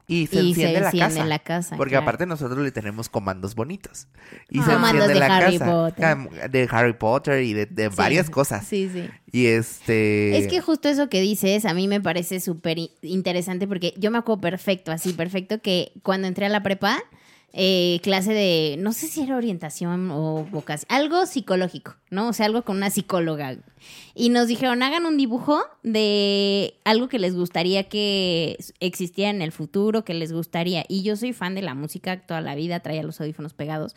Y 0.07 0.27
se 0.27 0.43
Y 0.43 0.51
enciende, 0.51 0.75
se 0.75 0.81
la, 0.83 0.87
enciende 0.89 1.15
casa. 1.15 1.25
la 1.25 1.39
casa, 1.39 1.77
Porque 1.79 1.93
claro. 1.93 2.03
aparte 2.03 2.27
nosotros 2.27 2.59
le 2.59 2.71
tenemos 2.71 3.09
comandos 3.09 3.55
bonitos. 3.55 4.07
Y 4.51 4.59
Ah. 4.61 4.65
se 4.67 4.73
Comandos 4.75 5.09
enciende 5.09 5.15
de 5.15 5.21
la 5.21 5.37
Harry 5.37 5.59
casa. 5.59 5.71
Potter. 5.71 6.51
De 6.51 6.69
Harry 6.71 6.93
Potter 6.93 7.43
y 7.43 7.55
de, 7.55 7.65
de 7.65 7.89
Sí. 7.89 7.97
varias 7.97 8.29
cosas. 8.29 8.67
Sí, 8.67 8.91
sí. 8.93 9.09
Y 9.33 9.47
este. 9.47 10.37
Es 10.37 10.47
que 10.49 10.61
justo 10.61 10.91
eso 10.91 11.09
que 11.09 11.23
dices 11.23 11.65
a 11.65 11.73
mí 11.73 11.89
me 11.89 12.03
parece 12.03 12.41
súper 12.41 12.77
interesante 13.01 13.67
porque 13.67 13.95
yo 13.97 14.11
me 14.11 14.19
acuerdo 14.19 14.43
perfecto, 14.43 14.93
así 14.93 15.15
perfecto, 15.15 15.63
que 15.63 15.93
cuando 16.03 16.29
entré 16.29 16.45
a 16.45 16.51
la 16.51 16.63
prepa, 16.63 16.99
eh, 17.57 18.01
clase 18.03 18.33
de, 18.33 18.77
no 18.81 18.93
sé 18.93 19.07
si 19.07 19.23
era 19.23 19.37
orientación 19.37 20.11
o 20.11 20.45
vocación, 20.51 20.87
algo 20.91 21.25
psicológico, 21.25 21.95
¿no? 22.11 22.29
O 22.29 22.33
sea, 22.33 22.47
algo 22.47 22.63
con 22.65 22.77
una 22.79 22.91
psicóloga. 22.91 23.57
Y 24.15 24.31
nos 24.31 24.49
dijeron, 24.49 24.83
hagan 24.83 25.07
un 25.07 25.17
dibujo 25.17 25.63
de 25.85 26.75
algo 26.85 27.09
que 27.09 27.21
les 27.21 27.35
gustaría 27.37 27.89
que 27.89 28.59
existiera 28.81 29.31
en 29.31 29.41
el 29.41 29.53
futuro, 29.53 30.05
que 30.05 30.15
les 30.15 30.33
gustaría. 30.33 30.85
Y 30.89 31.03
yo 31.05 31.15
soy 31.17 31.33
fan 31.33 31.55
de 31.55 31.63
la 31.63 31.75
música 31.75 32.27
toda 32.27 32.41
la 32.41 32.57
vida, 32.57 32.81
traía 32.81 33.05
los 33.05 33.21
audífonos 33.21 33.55
pegados. 33.55 33.95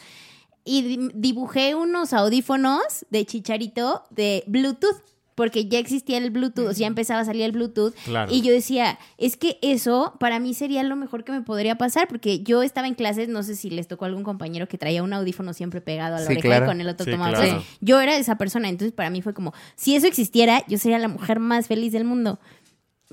Y 0.63 0.81
di- 0.83 1.09
dibujé 1.15 1.73
unos 1.73 2.13
audífonos 2.13 3.05
de 3.09 3.25
chicharito 3.25 4.03
de 4.11 4.43
Bluetooth. 4.45 5.01
Porque 5.37 5.67
ya 5.67 5.77
existía 5.77 6.17
el 6.17 6.31
Bluetooth, 6.31 6.73
ya 6.73 6.87
empezaba 6.87 7.19
a 7.19 7.25
salir 7.25 7.43
el 7.43 7.51
Bluetooth. 7.51 7.93
Claro. 8.05 8.33
Y 8.33 8.41
yo 8.41 8.51
decía, 8.51 8.97
es 9.19 9.37
que 9.37 9.59
eso 9.61 10.15
para 10.19 10.39
mí 10.39 10.55
sería 10.55 10.81
lo 10.81 10.95
mejor 10.95 11.23
que 11.23 11.31
me 11.31 11.43
podría 11.43 11.77
pasar. 11.77 12.07
Porque 12.07 12.41
yo 12.41 12.63
estaba 12.63 12.87
en 12.87 12.95
clases, 12.95 13.29
no 13.29 13.43
sé 13.43 13.55
si 13.55 13.69
les 13.69 13.87
tocó 13.87 14.05
a 14.05 14.07
algún 14.07 14.23
compañero 14.23 14.67
que 14.67 14.79
traía 14.79 15.03
un 15.03 15.13
audífono 15.13 15.53
siempre 15.53 15.79
pegado 15.79 16.15
a 16.15 16.21
la 16.21 16.25
Sí, 16.25 16.31
oreja 16.33 16.41
claro. 16.41 16.65
y 16.65 16.67
con 16.69 16.81
el 16.81 16.89
otro 16.89 17.05
Sí, 17.05 17.11
claro. 17.11 17.37
clases. 17.37 17.63
Yo 17.81 18.01
era 18.01 18.17
esa 18.17 18.39
persona. 18.39 18.67
Entonces 18.67 18.93
para 18.93 19.11
mí 19.11 19.21
fue 19.21 19.35
como, 19.35 19.53
si 19.75 19.95
eso 19.95 20.07
existiera, 20.07 20.63
yo 20.67 20.79
sería 20.79 20.97
la 20.97 21.07
mujer 21.07 21.39
más 21.39 21.67
feliz 21.67 21.93
del 21.93 22.03
mundo 22.03 22.39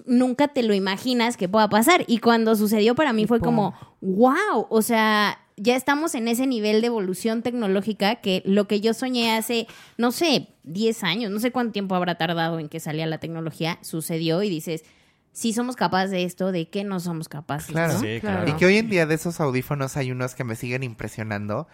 nunca 0.07 0.49
te 0.49 0.63
lo 0.65 0.75
imaginas 0.75 1.37
que 1.37 1.49
pueda 1.49 1.69
pasar. 1.69 2.05
Y 2.09 2.19
cuando 2.19 2.57
sucedió 2.57 2.95
para 2.95 3.13
mí 3.13 3.27
fue 3.27 3.39
como, 3.39 3.75
wow, 4.01 4.67
o 4.69 4.83
sea, 4.83 5.39
ya 5.57 5.77
estamos 5.77 6.15
en 6.15 6.29
ese 6.29 6.47
nivel 6.47 6.81
de 6.81 6.89
evolución 6.89 7.43
tecnológica 7.43 8.17
que 8.17 8.43
lo 8.45 8.67
que 8.67 8.81
yo 8.81 8.95
soñé 8.95 9.37
hace, 9.37 9.67
no 9.97 10.11
sé, 10.13 10.49
10 10.65 11.05
años, 11.05 11.31
no 11.31 11.39
sé 11.39 11.53
cuánto 11.53 11.73
tiempo 11.73 11.95
habrá 11.95 12.17
tardado 12.17 12.59
en 12.59 12.69
que 12.69 12.81
salía 12.81 13.07
la 13.07 13.19
tecnología, 13.19 13.79
sucedió 13.83 14.43
y 14.43 14.51
dices, 14.51 14.85
si 15.33 15.53
somos 15.53 15.77
capaces 15.77 16.11
de 16.11 16.25
esto, 16.25 16.53
¿de 16.53 16.69
qué 16.69 16.85
no 16.85 17.01
somos 17.01 17.29
capaces? 17.29 17.73
Claro. 17.73 17.93
¿no? 17.95 18.01
Sí, 18.01 18.19
Claro. 18.21 18.39
claro. 18.45 18.51
Y 18.51 18.53
que 18.55 18.67
hoy 18.67 18.79
en 18.79 18.89
día 18.89 19.07
de 19.07 19.15
esos 19.15 19.41
audífonos 19.41 19.97
hay 19.97 20.11
unos 20.13 20.35
que 20.35 20.45
me 20.45 20.57
siguen 20.57 20.83
impresionando 20.83 21.67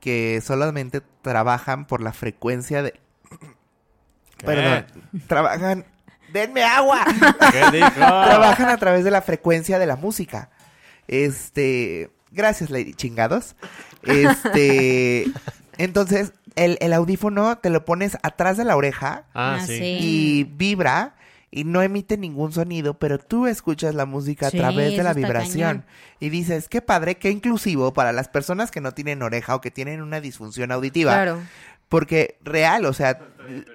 que 0.00 0.40
solamente 0.44 1.00
trabajan 1.22 1.86
por 1.86 2.02
la 2.02 2.12
frecuencia 2.12 2.82
de. 2.82 2.92
¿Qué? 4.36 4.46
Perdón. 4.46 4.86
Trabajan. 5.26 5.86
¡Denme 6.32 6.62
agua! 6.64 7.04
¿Qué 7.52 7.78
dijo? 7.78 7.90
trabajan 7.94 8.68
a 8.68 8.76
través 8.76 9.04
de 9.04 9.10
la 9.10 9.22
frecuencia 9.22 9.78
de 9.78 9.86
la 9.86 9.96
música. 9.96 10.50
Este. 11.06 12.10
Gracias, 12.34 12.70
Lady 12.70 12.92
Chingados. 12.94 13.54
Este. 14.02 15.26
Entonces, 15.78 16.32
el, 16.56 16.78
el 16.80 16.92
audífono 16.92 17.58
te 17.58 17.70
lo 17.70 17.84
pones 17.84 18.16
atrás 18.22 18.56
de 18.56 18.64
la 18.64 18.76
oreja 18.76 19.24
Ah, 19.34 19.58
Ah, 19.60 19.66
sí. 19.66 19.80
y 19.82 20.44
vibra 20.44 21.14
y 21.50 21.64
no 21.64 21.82
emite 21.82 22.16
ningún 22.16 22.52
sonido, 22.52 22.94
pero 22.94 23.18
tú 23.18 23.46
escuchas 23.46 23.94
la 23.94 24.06
música 24.06 24.50
Sí, 24.50 24.58
a 24.58 24.60
través 24.60 24.96
de 24.96 25.02
la 25.04 25.14
vibración. 25.14 25.78
cañón. 25.78 25.84
Y 26.20 26.28
dices, 26.28 26.68
qué 26.68 26.80
padre, 26.82 27.16
qué 27.16 27.30
inclusivo 27.30 27.92
para 27.92 28.12
las 28.12 28.28
personas 28.28 28.70
que 28.72 28.80
no 28.80 28.92
tienen 28.92 29.22
oreja 29.22 29.54
o 29.54 29.60
que 29.60 29.70
tienen 29.70 30.02
una 30.02 30.20
disfunción 30.20 30.72
auditiva. 30.72 31.12
Claro. 31.12 31.40
Porque 31.88 32.38
real, 32.42 32.84
o 32.86 32.92
sea... 32.92 33.20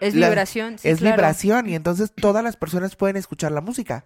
Es 0.01 0.15
la- 0.15 0.27
vibración, 0.29 0.77
sí, 0.79 0.87
es 0.89 0.99
claro. 0.99 1.15
vibración 1.17 1.69
y 1.69 1.75
entonces 1.75 2.11
todas 2.13 2.43
las 2.43 2.55
personas 2.57 2.95
pueden 2.95 3.15
escuchar 3.17 3.51
la 3.51 3.61
música. 3.61 4.05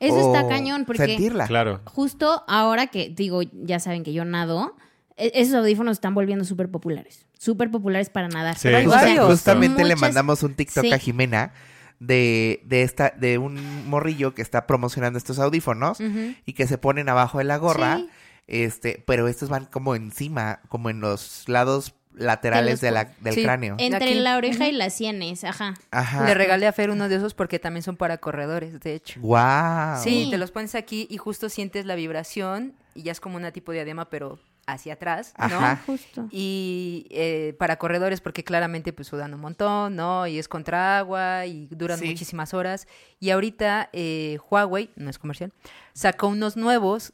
Eso 0.00 0.32
está 0.32 0.48
cañón 0.48 0.84
porque 0.84 1.04
Sentirla. 1.06 1.46
Claro. 1.46 1.80
justo 1.86 2.44
ahora 2.48 2.86
que 2.88 3.08
digo, 3.08 3.42
ya 3.42 3.80
saben 3.80 4.04
que 4.04 4.12
yo 4.12 4.24
nado, 4.24 4.76
e- 5.16 5.32
esos 5.34 5.54
audífonos 5.54 5.92
están 5.96 6.14
volviendo 6.14 6.44
súper 6.44 6.70
populares. 6.70 7.26
Súper 7.38 7.70
populares 7.70 8.08
para 8.10 8.28
nadar. 8.28 8.56
Sí, 8.56 8.68
hay 8.68 8.84
Justa- 8.84 9.00
varios. 9.02 9.26
justamente 9.26 9.84
le 9.84 9.96
mandamos 9.96 10.42
un 10.42 10.54
TikTok 10.54 10.84
Sí. 10.84 10.92
a 10.92 10.98
Jimena 10.98 11.52
de, 12.00 12.60
de 12.64 12.82
esta, 12.82 13.10
de 13.10 13.38
un 13.38 13.88
morrillo 13.88 14.34
que 14.34 14.42
está 14.42 14.66
promocionando 14.66 15.18
estos 15.18 15.38
audífonos 15.38 15.98
y 16.44 16.52
que 16.54 16.66
se 16.66 16.78
ponen 16.78 17.08
abajo 17.08 17.38
de 17.38 17.44
la 17.44 17.56
gorra. 17.56 17.98
Sí. 17.98 18.08
Este, 18.46 19.02
pero 19.06 19.26
estos 19.28 19.48
van 19.48 19.64
como 19.66 19.94
encima, 19.94 20.60
como 20.68 20.90
en 20.90 21.00
los 21.00 21.44
lados 21.48 21.94
laterales 22.14 22.80
De 22.80 22.90
la, 22.90 23.04
del 23.20 23.34
Sí. 23.34 23.42
cráneo. 23.42 23.76
Entre 23.78 24.10
Aquí. 24.10 24.14
la 24.20 24.36
oreja 24.36 24.68
y 24.68 24.72
las 24.72 24.92
sienes, 24.94 25.44
ajá. 25.44 25.74
Ajá. 25.90 26.24
Le 26.24 26.34
regalé 26.34 26.66
a 26.66 26.72
Fer 26.72 26.90
uno 26.90 27.08
de 27.08 27.16
esos 27.16 27.34
porque 27.34 27.58
también 27.58 27.82
son 27.82 27.96
para 27.96 28.18
corredores, 28.18 28.78
de 28.80 28.94
hecho. 28.94 29.20
Wow. 29.20 29.98
Sí, 30.02 30.24
Sí. 30.24 30.28
te 30.30 30.38
los 30.38 30.50
pones 30.50 30.74
aquí 30.74 31.06
y 31.10 31.16
justo 31.18 31.48
sientes 31.48 31.86
la 31.86 31.94
vibración 31.94 32.74
y 32.94 33.02
ya 33.02 33.12
es 33.12 33.20
como 33.20 33.36
una 33.36 33.50
tipo 33.52 33.72
de 33.72 33.78
diadema, 33.78 34.08
pero 34.10 34.38
hacia 34.66 34.94
atrás, 34.94 35.34
¿no? 35.38 35.44
Ajá. 35.44 35.82
Justo. 35.84 36.26
Y 36.30 37.06
eh, 37.10 37.54
para 37.58 37.76
corredores, 37.76 38.20
porque 38.22 38.44
claramente 38.44 38.92
pues 38.94 39.08
sudan 39.08 39.34
un 39.34 39.40
montón, 39.40 39.94
¿no? 39.96 40.26
Y 40.26 40.38
es 40.38 40.48
contra 40.48 40.98
agua 40.98 41.44
y 41.44 41.66
duran 41.66 41.98
Sí. 41.98 42.06
muchísimas 42.06 42.54
horas. 42.54 42.86
Y 43.20 43.28
ahorita 43.30 43.90
eh, 43.92 44.38
Huawei, 44.50 44.88
no 44.96 45.10
es 45.10 45.18
comercial, 45.18 45.52
sacó 45.92 46.28
unos 46.28 46.56
nuevos 46.56 47.12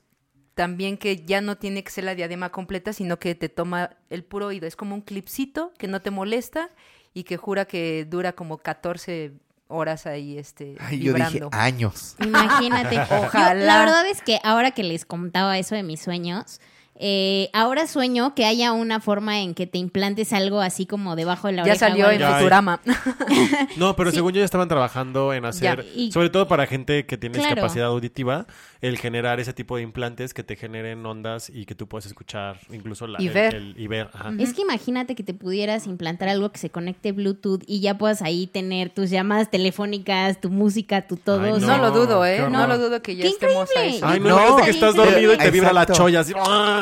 también 0.61 0.99
que 0.99 1.25
ya 1.25 1.41
no 1.41 1.57
tiene 1.57 1.83
que 1.83 1.91
ser 1.91 2.05
la 2.05 2.15
diadema 2.15 2.51
completa, 2.51 2.93
sino 2.93 3.19
que 3.19 3.35
te 3.35 3.49
toma 3.49 3.97
el 4.11 4.25
puro 4.25 4.49
oído. 4.49 4.67
Es 4.67 4.77
como 4.77 4.95
un 4.95 5.01
clipcito 5.01 5.73
que 5.79 5.89
no 5.89 6.03
te 6.03 6.11
molesta 6.11 6.69
y 7.15 7.23
que 7.23 7.39
jura 7.39 7.65
que 7.65 8.05
dura 8.05 8.35
como 8.35 8.59
14 8.59 9.33
horas 9.69 10.05
ahí 10.05 10.37
este, 10.37 10.77
Ay, 10.79 10.99
yo 11.01 11.15
dije 11.15 11.41
años. 11.53 12.15
Imagínate. 12.23 13.01
Ojalá. 13.11 13.59
Yo, 13.59 13.65
la 13.65 13.79
verdad 13.79 14.07
es 14.07 14.21
que 14.21 14.39
ahora 14.45 14.73
que 14.73 14.83
les 14.83 15.07
contaba 15.07 15.57
eso 15.57 15.75
de 15.75 15.83
mis 15.83 16.03
sueños, 16.03 16.61
eh, 17.01 17.49
ahora 17.53 17.87
sueño 17.87 18.35
que 18.35 18.45
haya 18.45 18.73
una 18.73 19.01
forma 19.01 19.41
en 19.41 19.55
que 19.55 19.67
te 19.67 19.79
implantes 19.79 20.33
algo 20.33 20.61
así 20.61 20.87
como 20.87 21.17
debajo 21.17 21.47
de 21.49 21.55
la 21.55 21.63
Ya 21.65 21.73
oreja. 21.73 21.89
salió 21.89 22.11
en. 22.11 22.19
Ya 22.21 22.29
hay. 22.29 22.35
Futurama. 22.35 22.81
No, 23.77 23.97
pero 23.97 24.11
Sí. 24.11 24.17
según 24.17 24.33
yo 24.33 24.41
ya 24.41 24.45
estaban 24.45 24.69
trabajando 24.69 25.33
en 25.33 25.45
hacer, 25.45 25.87
Y- 25.97 26.13
sobre 26.13 26.31
todo 26.31 26.47
para 26.49 26.67
gente 26.67 27.07
que 27.07 27.17
tiene 27.17 27.39
Claro. 27.39 27.55
discapacidad 27.55 27.87
auditiva, 27.87 28.47
el 28.81 28.99
generar 28.99 29.41
ese 29.41 29.53
tipo 29.53 29.77
de 29.77 29.83
implantes 29.83 30.35
que 30.35 30.43
te 30.43 30.57
generen 30.57 31.05
ondas 31.07 31.51
y 31.51 31.67
que 31.67 31.75
tú 31.75 31.87
puedas 31.87 32.07
escuchar 32.07 32.59
incluso 32.73 33.07
la, 33.07 33.21
Y 33.23 33.29
el- 33.29 33.33
ver. 33.35 33.55
el- 33.55 33.75
y 33.79 33.87
ver. 33.87 34.09
ajá. 34.13 34.33
Es 34.39 34.53
que 34.55 34.63
imagínate 34.63 35.15
que 35.15 35.23
te 35.23 35.35
pudieras 35.35 35.87
implantar 35.87 36.29
algo 36.29 36.51
que 36.51 36.59
se 36.59 36.71
conecte 36.71 37.13
Bluetooth 37.13 37.63
y 37.67 37.81
ya 37.81 37.97
puedas 37.99 38.23
ahí 38.23 38.47
tener 38.47 38.91
tus 38.91 39.11
llamadas 39.11 39.51
telefónicas, 39.51 40.41
tu 40.41 40.51
música, 40.51 41.07
tu 41.07 41.17
todo. 41.17 41.43
Ay, 41.43 41.61
No, 41.61 41.79
lo 41.79 41.91
dudo, 41.91 42.25
¿eh? 42.27 42.47
No 42.51 42.67
lo 42.67 42.79
dudo 42.79 43.03
que 43.03 43.17
ya 43.17 43.23
¡Qué 43.23 43.29
estemos 43.29 43.69
a 43.71 43.73
increíble! 43.73 43.97
eso. 43.99 44.07
Ay, 44.07 44.21
no, 44.21 44.29
No, 44.59 44.65
que 44.65 44.71
estás 44.71 44.95
dormido 44.95 45.35
y 45.35 45.39
te 45.39 45.51
vibra 45.51 45.73
la 45.73 45.87
cholla 45.87 46.21
así. 46.21 46.33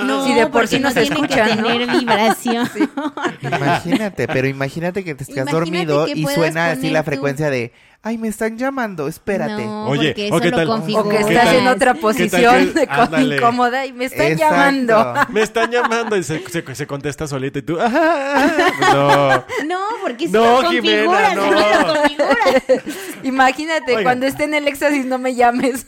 No, 0.09 0.27
Sí, 0.27 0.35
de 0.35 0.47
por 0.47 0.67
sí 0.67 0.81
no 0.81 0.91
se 0.91 1.03
tiene 1.03 1.17
escucha, 1.17 1.47
que 1.47 1.57
¿no? 1.57 1.69
tener 1.69 1.91
vibración. 1.91 2.69
Imagínate, 3.43 4.27
pero 4.27 4.49
imagínate 4.49 5.05
que 5.05 5.15
te 5.15 5.23
estás 5.23 5.37
Imagínate 5.37 5.57
dormido 5.57 6.07
que 6.07 6.13
y 6.13 6.27
suena 6.27 6.71
así 6.71 6.91
la 6.91 7.03
frecuencia 7.05 7.51
de, 7.51 7.73
ay, 8.03 8.17
me 8.17 8.29
están 8.29 8.57
llamando, 8.57 9.07
espérate. 9.09 9.65
No, 9.65 9.87
Oye, 9.89 10.09
porque 10.11 10.23
¿o 10.33 10.37
eso 10.37 10.41
qué 10.41 10.51
lo 10.51 10.57
tal? 10.57 10.67
configuras. 10.67 11.07
O 11.07 11.11
que 11.11 11.17
¿Qué 11.17 11.23
estás 11.35 11.45
tal? 11.45 11.57
en 11.57 11.67
otra 11.69 11.95
¿Qué 11.95 12.01
posición 12.01 12.73
que- 12.73 13.23
incómoda 13.37 13.85
y 13.87 13.93
me 13.93 14.05
están 14.07 14.27
Exacto. 14.33 14.55
llamando. 14.55 15.15
Me 15.33 15.43
están 15.43 15.71
llamando 15.71 16.17
y 16.17 16.23
se, 16.23 16.41
se- 16.49 16.75
se 16.75 16.87
contesta 16.87 17.27
solito 17.27 17.59
y 17.59 17.63
tú. 17.63 17.77
¡ah! 17.81 18.47
No. 18.93 19.45
No, 19.69 19.81
porque 20.03 20.25
eso 20.27 20.39
No, 20.39 20.63
lo 20.63 20.71
Jimena, 20.71 21.05
configuras, 21.05 21.37
no. 21.37 21.51
lo 21.51 22.01
configuras. 22.01 22.83
Imagínate, 23.25 23.91
Oigan. 23.91 24.03
cuando 24.05 24.27
esté 24.27 24.45
en 24.45 24.55
el 24.55 24.69
éxtasis 24.69 25.05
no 25.05 25.19
me 25.19 25.35
llames. 25.35 25.87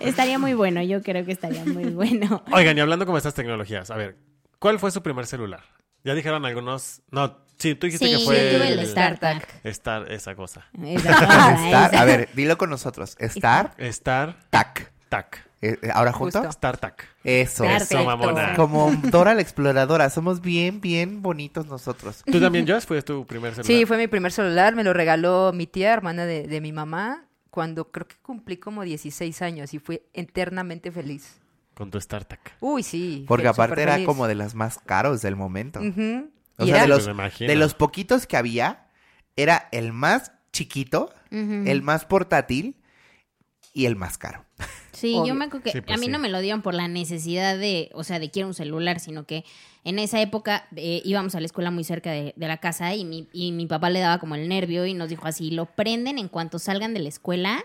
Estaría 0.00 0.38
muy 0.38 0.54
bueno, 0.54 0.82
yo 0.82 1.02
creo 1.02 1.24
que 1.24 1.32
estaría 1.32 1.64
muy 1.64 1.84
bueno. 1.86 2.42
Oigan, 2.52 2.76
y 2.76 2.80
hablando 2.80 3.06
como 3.06 3.18
estas 3.18 3.34
tecnologías, 3.34 3.90
a 3.90 3.96
ver, 3.96 4.16
¿cuál 4.58 4.78
fue 4.78 4.90
su 4.90 5.02
primer 5.02 5.26
celular? 5.26 5.60
Ya 6.02 6.14
dijeron 6.14 6.44
algunos. 6.44 7.00
No, 7.10 7.38
sí, 7.58 7.74
tú 7.74 7.86
dijiste 7.86 8.06
Sí, 8.06 8.12
que 8.18 8.24
fue. 8.24 8.36
tuve 8.54 8.72
el 8.72 8.78
el- 8.78 8.86
StarTAC. 8.86 9.60
Star, 9.64 10.10
esa 10.12 10.34
cosa. 10.34 10.66
Star, 10.82 11.94
a 11.96 12.04
ver, 12.04 12.28
dilo 12.34 12.58
con 12.58 12.70
nosotros. 12.70 13.16
Star, 13.18 13.74
Star, 13.78 14.36
tac. 14.50 14.92
tac. 15.08 15.46
Eh, 15.62 15.78
eh, 15.80 15.88
Ahora 15.94 16.12
juntos. 16.12 16.40
Justo. 16.40 16.50
Star, 16.50 16.76
tac. 16.76 17.08
Eso. 17.24 17.64
Perfecto. 17.64 17.94
Eso, 17.96 18.04
mamona. 18.04 18.54
Como 18.54 18.92
Dora 19.04 19.32
la 19.34 19.40
exploradora, 19.40 20.10
somos 20.10 20.40
bien, 20.42 20.80
bien 20.80 21.22
bonitos 21.22 21.66
nosotros. 21.66 22.22
¿Tú 22.30 22.38
también, 22.38 22.66
Josh? 22.68 22.82
¿Fue 22.84 23.00
tu 23.02 23.26
primer 23.26 23.54
celular? 23.54 23.66
Sí, 23.66 23.86
fue 23.86 23.96
mi 23.96 24.06
primer 24.06 24.30
celular, 24.32 24.74
me 24.74 24.84
lo 24.84 24.92
regaló 24.92 25.52
mi 25.54 25.66
tía, 25.66 25.92
hermana 25.94 26.26
de, 26.26 26.46
de 26.48 26.60
mi 26.60 26.72
mamá, 26.72 27.24
cuando 27.50 27.90
creo 27.90 28.06
que 28.06 28.16
cumplí 28.20 28.58
como 28.58 28.82
16 28.82 29.40
años 29.40 29.72
y 29.72 29.78
fui 29.78 30.02
eternamente 30.12 30.90
feliz. 30.92 31.36
Con 31.72 31.90
tu 31.90 31.96
Star, 31.98 32.24
tac. 32.26 32.56
Uy, 32.60 32.82
sí. 32.82 33.24
Porque 33.26 33.48
aparte 33.48 33.80
era 33.82 33.94
feliz. 33.94 34.06
como 34.06 34.26
de 34.28 34.34
las 34.34 34.54
más 34.54 34.78
caros 34.84 35.22
del 35.22 35.34
momento. 35.34 35.80
Ujú. 35.80 36.30
O 36.58 36.64
Y 36.64 36.68
sea, 36.68 36.76
era- 36.76 36.82
de 36.82 36.88
los, 36.88 37.38
de 37.38 37.56
los 37.56 37.74
poquitos 37.74 38.26
que 38.26 38.36
había, 38.36 38.86
era 39.36 39.68
el 39.72 39.92
más 39.92 40.32
chiquito, 40.52 41.12
el 41.30 41.82
más 41.82 42.04
portátil 42.04 42.76
y 43.72 43.86
el 43.86 43.96
más 43.96 44.18
caro. 44.18 44.44
Sí, 44.92 45.14
Obvio. 45.16 45.26
yo 45.26 45.34
me 45.34 45.46
acuerdo 45.46 45.64
que 45.64 45.72
Sí, 45.72 45.80
pues 45.80 45.96
a 45.96 45.98
mí 45.98 46.06
sí. 46.06 46.12
no 46.12 46.20
me 46.20 46.28
lo 46.28 46.38
dieron 46.40 46.62
por 46.62 46.74
la 46.74 46.86
necesidad 46.86 47.58
de, 47.58 47.90
o 47.92 48.04
sea, 48.04 48.20
de 48.20 48.30
quiero 48.30 48.46
un 48.46 48.54
celular, 48.54 49.00
sino 49.00 49.26
que 49.26 49.44
en 49.82 49.98
esa 49.98 50.20
época 50.20 50.68
eh, 50.76 51.02
íbamos 51.04 51.34
a 51.34 51.40
la 51.40 51.46
escuela 51.46 51.72
muy 51.72 51.82
cerca 51.82 52.12
de, 52.12 52.32
de 52.36 52.46
la 52.46 52.58
casa 52.58 52.94
y 52.94 53.04
mi, 53.04 53.28
y 53.32 53.50
mi 53.50 53.66
papá 53.66 53.90
le 53.90 53.98
daba 53.98 54.18
como 54.18 54.36
el 54.36 54.48
nervio 54.48 54.86
y 54.86 54.94
nos 54.94 55.08
dijo 55.08 55.26
así, 55.26 55.50
lo 55.50 55.66
prenden 55.66 56.18
en 56.20 56.28
cuanto 56.28 56.60
salgan 56.60 56.94
de 56.94 57.00
la 57.00 57.08
escuela, 57.08 57.64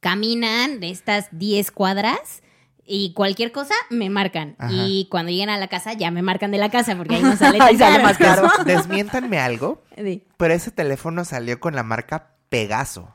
caminan 0.00 0.80
de 0.80 0.88
estas 0.90 1.28
10 1.32 1.70
cuadras 1.70 2.42
y 2.84 3.12
cualquier 3.14 3.52
cosa 3.52 3.74
me 3.90 4.10
marcan. 4.10 4.56
Ajá. 4.58 4.72
Y 4.72 5.06
cuando 5.10 5.30
lleguen 5.30 5.50
a 5.50 5.56
la 5.58 5.68
casa 5.68 5.92
ya 5.92 6.10
me 6.10 6.22
marcan 6.22 6.50
de 6.50 6.58
la 6.58 6.70
casa 6.70 6.96
porque 6.96 7.14
ahí 7.16 7.22
no 7.22 7.36
sale 7.36 7.58
Ahí 7.60 7.76
sale 7.76 8.02
más 8.02 8.18
caro. 8.18 8.48
Desmiéntanme 8.66 9.38
algo, 9.38 9.82
Sí. 9.96 10.24
pero 10.36 10.54
ese 10.54 10.70
teléfono 10.70 11.24
salió 11.24 11.60
con 11.60 11.74
la 11.74 11.82
marca 11.82 12.34
Pegaso. 12.48 13.14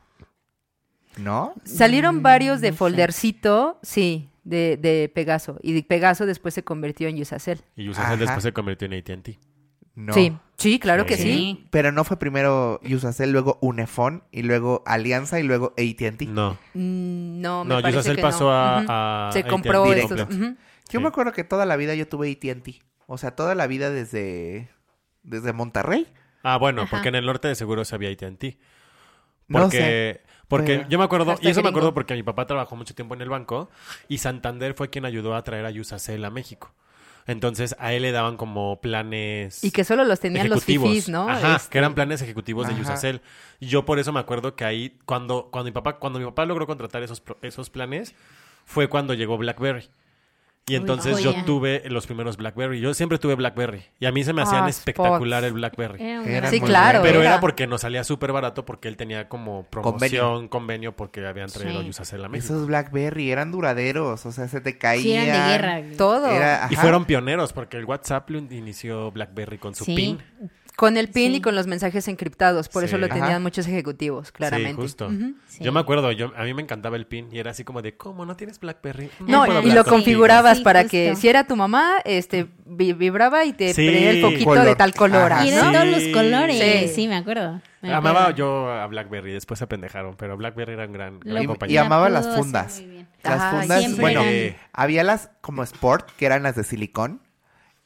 ¿No? 1.17 1.53
Salieron 1.63 2.21
varios 2.21 2.61
de 2.61 2.69
no 2.69 2.73
sé. 2.73 2.77
foldercito, 2.77 3.79
sí, 3.81 4.29
de, 4.43 4.77
de 4.77 5.11
Pegaso. 5.13 5.57
Y 5.63 5.73
de 5.73 5.81
Pegaso 5.83 6.25
después 6.27 6.53
se 6.53 6.63
convirtió 6.63 7.07
en 7.07 7.19
Usacell. 7.19 7.61
Y 7.75 7.89
Usacell 7.89 8.05
Ajá. 8.13 8.17
después 8.17 8.43
se 8.43 8.53
convirtió 8.53 8.85
en 8.85 8.93
AT&T. 8.93 9.39
No. 9.99 10.13
Sí, 10.13 10.31
sí, 10.57 10.77
claro 10.77 11.07
que 11.07 11.17
Sí. 11.17 11.65
Pero 11.71 11.91
no 11.91 12.03
fue 12.03 12.17
primero 12.19 12.79
Usacell, 12.87 13.31
luego 13.31 13.57
Unifón, 13.61 14.23
y 14.31 14.43
luego 14.43 14.83
Alianza, 14.85 15.39
y 15.39 15.43
luego 15.43 15.73
AT&T. 15.75 16.27
No. 16.27 16.51
Mm, 16.75 17.41
No, 17.41 17.65
me 17.65 17.73
No, 17.75 17.81
parece 17.81 17.97
Usacell 17.99 18.15
que 18.17 18.21
pasó 18.21 18.43
no. 18.45 18.51
a, 18.51 19.29
a 19.29 19.31
Se 19.31 19.43
compró 19.43 19.85
directo. 19.85 20.13
estos. 20.15 20.35
ujú. 20.35 20.45
Yo 20.45 20.55
Sí. 20.89 20.99
me 20.99 21.07
acuerdo 21.07 21.31
que 21.33 21.43
toda 21.43 21.65
la 21.65 21.75
vida 21.77 21.95
yo 21.95 22.07
tuve 22.07 22.29
AT&T. 22.31 22.79
O 23.07 23.17
sea, 23.17 23.31
toda 23.35 23.55
la 23.55 23.65
vida 23.65 23.89
desde, 23.89 24.69
desde 25.23 25.51
Monterrey. 25.51 26.05
Ah, 26.43 26.57
bueno, 26.57 26.83
Ajá. 26.83 26.91
porque 26.91 27.09
en 27.09 27.15
el 27.15 27.25
norte 27.25 27.47
de 27.47 27.55
seguro 27.55 27.83
se 27.83 27.95
había 27.95 28.09
AT&T. 28.11 28.59
No 29.47 29.61
Porque, 29.61 29.77
sé, 29.77 30.21
porque 30.47 30.77
pero- 30.77 30.89
yo 30.89 30.97
me 30.99 31.05
acuerdo, 31.05 31.35
y 31.41 31.47
eso 31.47 31.63
me 31.63 31.69
acuerdo 31.69 31.93
porque 31.93 32.13
mi 32.13 32.21
papá 32.23 32.45
trabajó 32.45 32.75
mucho 32.75 32.93
tiempo 32.93 33.15
en 33.15 33.21
el 33.21 33.29
banco 33.29 33.69
y 34.09 34.17
Santander 34.19 34.73
fue 34.75 34.89
quien 34.89 35.05
ayudó 35.05 35.35
a 35.35 35.43
traer 35.43 35.65
a 35.65 35.69
Usacell 35.69 36.23
a 36.25 36.29
México. 36.29 36.73
Entonces 37.27 37.75
a 37.77 37.93
él 37.93 38.03
le 38.03 38.11
daban 38.13 38.37
como 38.37 38.79
planes 38.79 39.63
Y 39.63 39.71
que 39.71 39.83
solo 39.83 40.05
los 40.05 40.19
tenían 40.19 40.49
los 40.49 40.63
fifís, 40.63 41.09
¿no? 41.09 41.29
Ajá, 41.29 41.57
Este, 41.57 41.69
que 41.69 41.77
eran 41.77 41.93
planes 41.93 42.21
ejecutivos 42.21 42.67
de 42.67 42.73
Ajá. 42.73 42.81
Usacell. 42.81 43.21
Y 43.59 43.67
yo 43.67 43.85
por 43.85 43.99
eso 43.99 44.13
me 44.13 44.19
acuerdo 44.21 44.55
que 44.55 44.63
ahí, 44.63 44.97
cuando, 45.05 45.49
cuando 45.51 45.65
mi 45.65 45.73
papá, 45.73 45.97
cuando 45.99 46.19
mi 46.19 46.25
papá 46.25 46.45
logró 46.45 46.65
contratar 46.65 47.03
esos, 47.03 47.21
esos 47.41 47.69
planes, 47.69 48.15
fue 48.65 48.87
cuando 48.87 49.13
llegó 49.13 49.37
BlackBerry. 49.37 49.89
Y 50.69 50.73
Uy, 50.73 50.75
entonces 50.81 51.19
yo 51.23 51.33
tuve 51.45 51.81
los 51.87 52.05
primeros 52.07 52.35
BlackBerry. 52.35 52.81
Yo 52.81 52.93
siempre 52.93 53.17
tuve 53.17 53.35
BlackBerry. 53.35 53.83
Y 54.01 54.05
a 54.05 54.11
mí 54.11 54.25
se 54.25 54.33
me 54.33 54.41
hacían 54.41 54.65
Ah, 54.65 54.69
espectacular 54.69 55.45
el 55.45 55.53
BlackBerry. 55.53 56.03
Era 56.03 56.49
Sí, 56.49 56.59
claro. 56.59 56.99
Pero 57.01 57.21
era 57.21 57.29
era. 57.31 57.39
porque 57.39 57.67
nos 57.67 57.81
salía 57.81 58.03
súper 58.03 58.33
barato 58.33 58.65
porque 58.65 58.89
él 58.89 58.97
tenía 58.97 59.29
como 59.29 59.63
promoción, 59.69 60.49
convenio, 60.49 60.93
porque 60.93 61.25
habían 61.25 61.47
traído 61.49 61.81
Sí. 61.83 61.89
Usacell 61.89 62.23
a 62.25 62.27
México. 62.27 62.53
Esos 62.53 62.67
BlackBerry 62.67 63.31
eran 63.31 63.49
duraderos. 63.53 64.25
O 64.25 64.31
sea, 64.33 64.49
se 64.49 64.59
te 64.59 64.77
caían. 64.77 65.03
Sí, 65.03 65.13
eran 65.13 65.25
de 65.47 65.51
guerra. 65.53 65.97
Todo. 65.97 66.27
Era- 66.29 66.67
Y 66.69 66.75
fueron 66.75 67.05
pioneros 67.05 67.53
porque 67.53 67.77
el 67.77 67.85
WhatsApp 67.85 68.29
inició 68.31 69.09
BlackBerry 69.11 69.59
con 69.59 69.73
su 69.73 69.85
Sí. 69.85 69.95
PIN. 69.95 70.21
Con 70.77 70.95
el 70.95 71.09
PIN 71.09 71.31
Sí. 71.31 71.37
y 71.37 71.41
con 71.41 71.55
los 71.55 71.65
mensajes 71.65 72.07
encriptados. 72.07 72.69
Por 72.69 72.83
eso 72.83 72.99
lo 72.99 73.07
Ajá. 73.07 73.15
tenían 73.15 73.41
muchos 73.41 73.67
ejecutivos, 73.67 74.31
claramente. 74.31 74.75
Sí, 74.75 74.81
justo. 74.81 75.09
Sí. 75.47 75.63
Yo 75.63 75.71
me 75.71 75.79
acuerdo, 75.79 76.11
yo, 76.11 76.31
a 76.37 76.43
mí 76.43 76.53
me 76.53 76.61
encantaba 76.61 76.97
el 76.97 77.07
PIN 77.07 77.29
y 77.31 77.39
era 77.39 77.49
así 77.49 77.63
como 77.63 77.81
de, 77.81 77.97
¿cómo 77.97 78.27
no 78.27 78.35
tienes 78.37 78.59
BlackBerry? 78.59 79.09
No, 79.21 79.43
puedo 79.45 79.61
y 79.63 79.71
lo 79.71 79.83
contigo". 79.83 79.83
configurabas 79.85 80.59
Sí, 80.59 80.63
para 80.63 80.81
justo. 80.83 80.91
que 80.91 81.15
si 81.15 81.27
era 81.29 81.45
tu 81.47 81.55
mamá, 81.55 81.95
este 82.05 82.45
vi- 82.67 82.93
vibraba 82.93 83.43
y 83.45 83.53
te 83.53 83.73
Sí. 83.73 83.87
prendía 83.87 84.11
el 84.11 84.21
foquito 84.21 84.45
Color. 84.45 84.65
de 84.65 84.75
tal 84.75 84.93
color. 84.93 85.33
Ajá. 85.33 85.45
Y 85.47 85.49
¿no? 85.49 85.57
eran 85.57 85.73
todos 85.73 85.87
los 85.87 86.03
colores. 86.13 86.59
Sí. 86.89 86.93
Sí, 86.93 87.07
me 87.07 87.15
acuerdo. 87.15 87.59
Me 87.81 87.91
Amaba 87.91 88.19
acuerdo. 88.21 88.37
yo 88.37 88.71
a 88.71 88.85
BlackBerry, 88.85 89.33
después 89.33 89.57
se 89.57 89.63
apendejaron, 89.63 90.15
pero 90.15 90.37
BlackBerry 90.37 90.73
era 90.73 90.85
un 90.85 90.93
gran, 90.93 91.19
gran 91.19 91.33
Lo- 91.37 91.41
Y, 91.41 91.47
compañero. 91.47 91.73
y 91.73 91.77
amaba 91.83 92.07
La 92.09 92.21
las 92.21 92.35
fundas. 92.37 92.83
Las 93.23 93.33
Ajá, 93.41 93.59
fundas, 93.61 93.97
bueno, 93.97 94.21
eran- 94.21 94.55
había 94.73 95.03
las 95.03 95.31
como 95.41 95.63
Sport, 95.63 96.11
que 96.17 96.27
eran 96.27 96.43
las 96.43 96.55
de 96.55 96.63
silicón. 96.63 97.21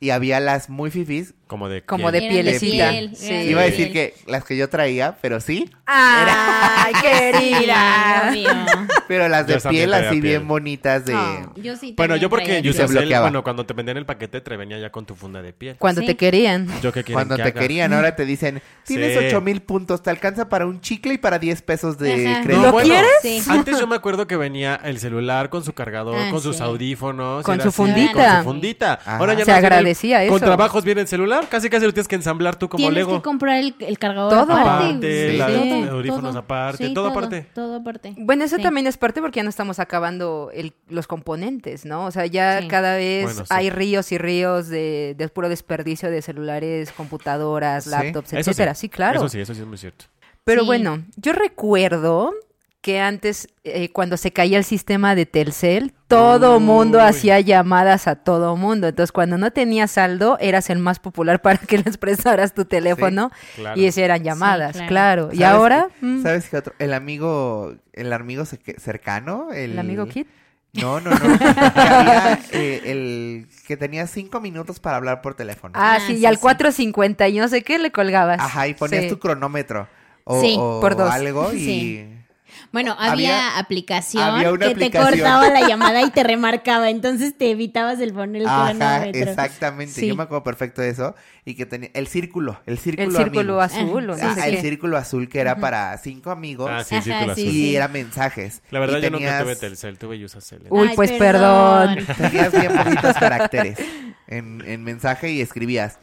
Y 0.03 0.09
había 0.09 0.39
las 0.39 0.67
muy 0.69 0.89
fifís. 0.89 1.35
Como 1.51 1.67
de 1.67 1.81
Como 1.83 2.09
piel. 2.11 2.23
de 2.23 2.29
pielecita. 2.29 2.91
piel, 2.91 3.13
Sí. 3.13 3.33
Iba 3.33 3.59
a 3.59 3.65
decir 3.65 3.91
que 3.91 4.13
las 4.25 4.45
que 4.45 4.55
yo 4.55 4.69
traía, 4.69 5.17
pero 5.21 5.41
sí. 5.41 5.69
¡Ay, 5.85 6.93
querida! 7.01 8.31
Pero 9.09 9.27
las 9.27 9.45
de 9.45 9.57
piel 9.59 9.93
así 9.93 10.09
piel. 10.11 10.21
bien 10.21 10.47
bonitas 10.47 11.03
de... 11.05 11.13
Ah. 11.13 11.49
Yo 11.57 11.75
sí 11.75 11.93
Bueno, 11.97 12.15
yo 12.15 12.29
porque 12.29 12.61
Yo 12.61 12.71
se 12.71 12.79
Usacell, 12.85 12.99
bloqueaba. 12.99 13.25
bueno, 13.25 13.43
cuando 13.43 13.65
te 13.65 13.73
vendían 13.73 13.97
el 13.97 14.05
paquete 14.05 14.39
te 14.39 14.55
venía 14.55 14.79
ya 14.79 14.89
con 14.89 15.05
tu 15.05 15.15
funda 15.15 15.41
de 15.41 15.51
piel. 15.51 15.75
Cuando 15.77 15.99
Sí. 15.99 16.07
te 16.07 16.15
querían. 16.15 16.67
Yo 16.81 16.93
qué 16.93 17.03
quieren 17.03 17.13
Cuando 17.15 17.35
que 17.35 17.43
te 17.43 17.49
haga? 17.49 17.59
querían, 17.59 17.91
ahora 17.91 18.15
te 18.15 18.23
dicen, 18.23 18.61
tienes 18.85 19.17
Sí. 19.19 19.25
ocho 19.27 19.41
mil 19.41 19.61
puntos, 19.61 20.01
te 20.01 20.09
alcanza 20.09 20.47
para 20.47 20.65
un 20.65 20.79
chicle 20.79 21.15
y 21.15 21.17
para 21.17 21.39
10 21.39 21.61
pesos 21.61 21.97
de 21.97 22.25
Ajá. 22.29 22.43
crédito. 22.43 22.71
Bueno, 22.71 22.87
quieres? 22.87 23.11
Sí. 23.21 23.43
Antes 23.49 23.77
yo 23.77 23.85
me 23.87 23.97
acuerdo 23.97 24.27
que 24.27 24.37
venía 24.37 24.79
el 24.81 24.97
celular 24.99 25.49
con 25.49 25.65
su 25.65 25.73
cargador, 25.73 26.15
Ah, 26.17 26.29
con 26.31 26.39
sus 26.41 26.61
audífonos. 26.61 27.43
Con 27.43 27.59
su 27.59 27.67
así, 27.67 27.75
fundita. 27.75 28.13
Con 28.13 28.37
su 28.37 28.43
fundita. 28.45 28.93
Ahora 29.05 29.33
ya 29.33 29.43
Se 29.43 29.51
agradecía 29.51 30.23
eso. 30.23 30.31
Con 30.31 30.39
trabajos 30.41 30.85
viene 30.85 31.01
el 31.01 31.07
celular. 31.09 31.40
Casi 31.49 31.69
casi 31.69 31.85
lo 31.85 31.93
tienes 31.93 32.07
que 32.07 32.15
ensamblar 32.15 32.55
tú 32.55 32.69
como 32.69 32.77
Tienes 32.77 32.95
Lego. 32.95 33.15
que 33.17 33.21
comprar 33.21 33.57
el, 33.57 33.75
el 33.79 33.97
cargador 33.99 34.31
Todo. 34.31 34.53
aparte. 34.57 35.31
Sí, 35.31 35.37
los 35.37 35.89
audífonos 35.89 36.35
aparte, 36.35 36.87
Sí, 36.87 36.93
todo 36.93 37.07
aparte. 37.07 37.47
Todo 37.53 37.75
aparte. 37.75 38.13
Bueno, 38.17 38.43
eso 38.45 38.57
Sí. 38.57 38.61
también 38.63 38.87
es 38.87 38.97
parte 38.97 39.21
porque 39.21 39.37
ya 39.37 39.43
no 39.43 39.49
estamos 39.49 39.79
acabando 39.79 40.49
el- 40.53 40.73
los 40.89 41.07
componentes, 41.07 41.85
¿no? 41.85 42.05
O 42.05 42.11
sea, 42.11 42.25
ya 42.25 42.61
Sí. 42.61 42.67
cada 42.67 42.95
vez 42.95 43.23
Bueno, 43.25 43.39
sí. 43.41 43.47
hay 43.49 43.69
ríos 43.69 44.11
y 44.11 44.17
ríos 44.17 44.67
de, 44.69 45.15
de 45.17 45.27
puro 45.29 45.49
desperdicio 45.49 46.09
de 46.11 46.21
celulares, 46.21 46.91
computadoras, 46.91 47.87
laptops, 47.87 48.33
etcétera. 48.33 48.75
Sí, 48.75 48.89
claro. 48.89 49.19
Eso 49.19 49.29
sí, 49.29 49.39
eso 49.39 49.53
sí 49.53 49.61
es 49.61 49.67
muy 49.67 49.77
cierto. 49.77 50.05
Pero 50.43 50.61
Sí. 50.61 50.67
bueno, 50.67 51.03
yo 51.17 51.33
recuerdo 51.33 52.33
que 52.81 52.99
antes, 52.99 53.47
eh, 53.63 53.91
cuando 53.91 54.17
se 54.17 54.33
caía 54.33 54.57
el 54.57 54.63
sistema 54.63 55.13
de 55.13 55.27
Telcel, 55.27 55.93
todo 56.07 56.57
Uy. 56.57 56.63
mundo 56.63 56.99
hacía 56.99 57.39
llamadas 57.39 58.07
a 58.07 58.15
todo 58.15 58.55
mundo. 58.57 58.87
Entonces, 58.87 59.11
cuando 59.11 59.37
no 59.37 59.51
tenías 59.51 59.91
saldo, 59.91 60.37
eras 60.39 60.69
el 60.71 60.79
más 60.79 60.97
popular 60.99 61.41
para 61.43 61.59
que 61.59 61.77
les 61.77 61.97
prestaras 61.97 62.53
tu 62.55 62.65
teléfono 62.65 63.31
claro. 63.55 63.79
y 63.79 63.85
esas 63.85 63.99
eran 63.99 64.23
llamadas, 64.23 64.73
claro. 64.77 64.87
claro. 64.87 65.29
Y 65.31 65.37
¿Sabes 65.37 65.53
ahora, 65.55 65.87
qué- 65.99 66.05
mm, 66.05 66.23
¿Sabes 66.23 66.49
qué 66.49 66.57
otro? 66.57 66.73
El 66.79 66.93
amigo, 66.93 67.75
el 67.93 68.11
amigo 68.13 68.45
ce- 68.45 68.59
cercano. 68.79 69.51
El, 69.53 69.73
el 69.73 69.79
amigo 69.79 70.07
Kit. 70.07 70.27
No, 70.73 71.01
no, 71.01 71.11
no. 71.11 71.19
Que 71.19 71.45
había, 71.79 72.39
eh, 72.51 72.81
el 72.85 73.47
que 73.67 73.77
tenía 73.77 74.07
cinco 74.07 74.39
minutos 74.41 74.79
para 74.79 74.97
hablar 74.97 75.21
por 75.21 75.35
teléfono. 75.35 75.73
Ah, 75.77 75.95
Ah, 75.95 75.99
sí, 75.99 76.15
sí, 76.15 76.21
y 76.21 76.25
al 76.25 76.37
sí. 76.37 76.43
4.50 76.43 77.29
y 77.31 77.37
no 77.37 77.47
sé 77.47 77.61
qué 77.61 77.77
le 77.77 77.91
colgabas. 77.91 78.39
Ajá, 78.39 78.67
y 78.69 78.73
ponías 78.73 79.03
Sí. 79.03 79.09
tu 79.09 79.19
cronómetro. 79.19 79.87
O, 80.23 80.39
Sí, 80.41 80.55
o 80.57 80.79
por 80.81 80.95
dos. 80.95 81.11
algo 81.11 81.51
y... 81.53 82.07
Sí. 82.53 82.67
Bueno, 82.71 82.95
había, 82.99 83.11
Había- 83.49 83.57
aplicación 83.59 84.23
había 84.23 84.43
que 84.57 84.65
aplicación. 84.65 84.91
te 84.91 84.91
cortaba 85.19 85.49
la 85.49 85.61
llamada 85.67 86.01
y 86.01 86.09
te 86.11 86.23
remarcaba, 86.23 86.89
entonces 86.89 87.37
te 87.37 87.51
evitabas 87.51 87.99
el 87.99 88.13
poner 88.13 88.41
el 88.43 88.47
Ajá, 88.47 88.69
cronómetro. 88.71 89.21
exactamente. 89.29 89.93
Sí. 89.93 90.07
Yo 90.07 90.15
me 90.15 90.23
acuerdo 90.23 90.43
perfecto 90.43 90.81
de 90.81 90.89
eso. 90.89 91.15
Y 91.43 91.55
que 91.55 91.65
tenía 91.65 91.89
el 91.95 92.05
círculo, 92.07 92.61
el 92.67 92.77
círculo 92.77 93.07
El 93.09 93.15
círculo 93.15 93.59
amigos. 93.61 93.63
azul, 93.83 94.09
o 94.11 94.15
no 94.15 94.23
Ah, 94.23 94.35
sé 94.35 94.47
el 94.49 94.57
círculo 94.61 94.95
azul 94.97 95.27
que 95.27 95.39
era 95.39 95.55
para 95.55 95.97
cinco 95.97 96.29
amigos. 96.29 96.69
Ah, 96.71 96.83
sí, 96.83 96.93
Ajá, 96.95 97.03
círculo 97.03 97.33
sí, 97.35 97.41
azul. 97.41 97.53
y 97.55 97.61
sí. 97.69 97.75
era 97.75 97.87
mensajes. 97.87 98.61
La 98.69 98.79
verdad, 98.79 98.99
Y 98.99 99.01
yo 99.01 99.09
nunca 99.09 99.25
tenías- 99.25 99.43
tuve 99.43 99.55
Telcel, 99.55 99.97
tuve 99.97 100.23
Usacell. 100.23 100.61
Uy, 100.69 100.89
Ay, 100.89 100.95
pues 100.95 101.11
perdón. 101.13 101.97
Tenías 102.15 102.51
bien 102.51 102.71
poquitos 102.77 103.15
caracteres 103.15 103.79
en, 104.27 104.63
en 104.67 104.83
mensaje 104.83 105.31
y 105.31 105.41
escribías 105.41 105.97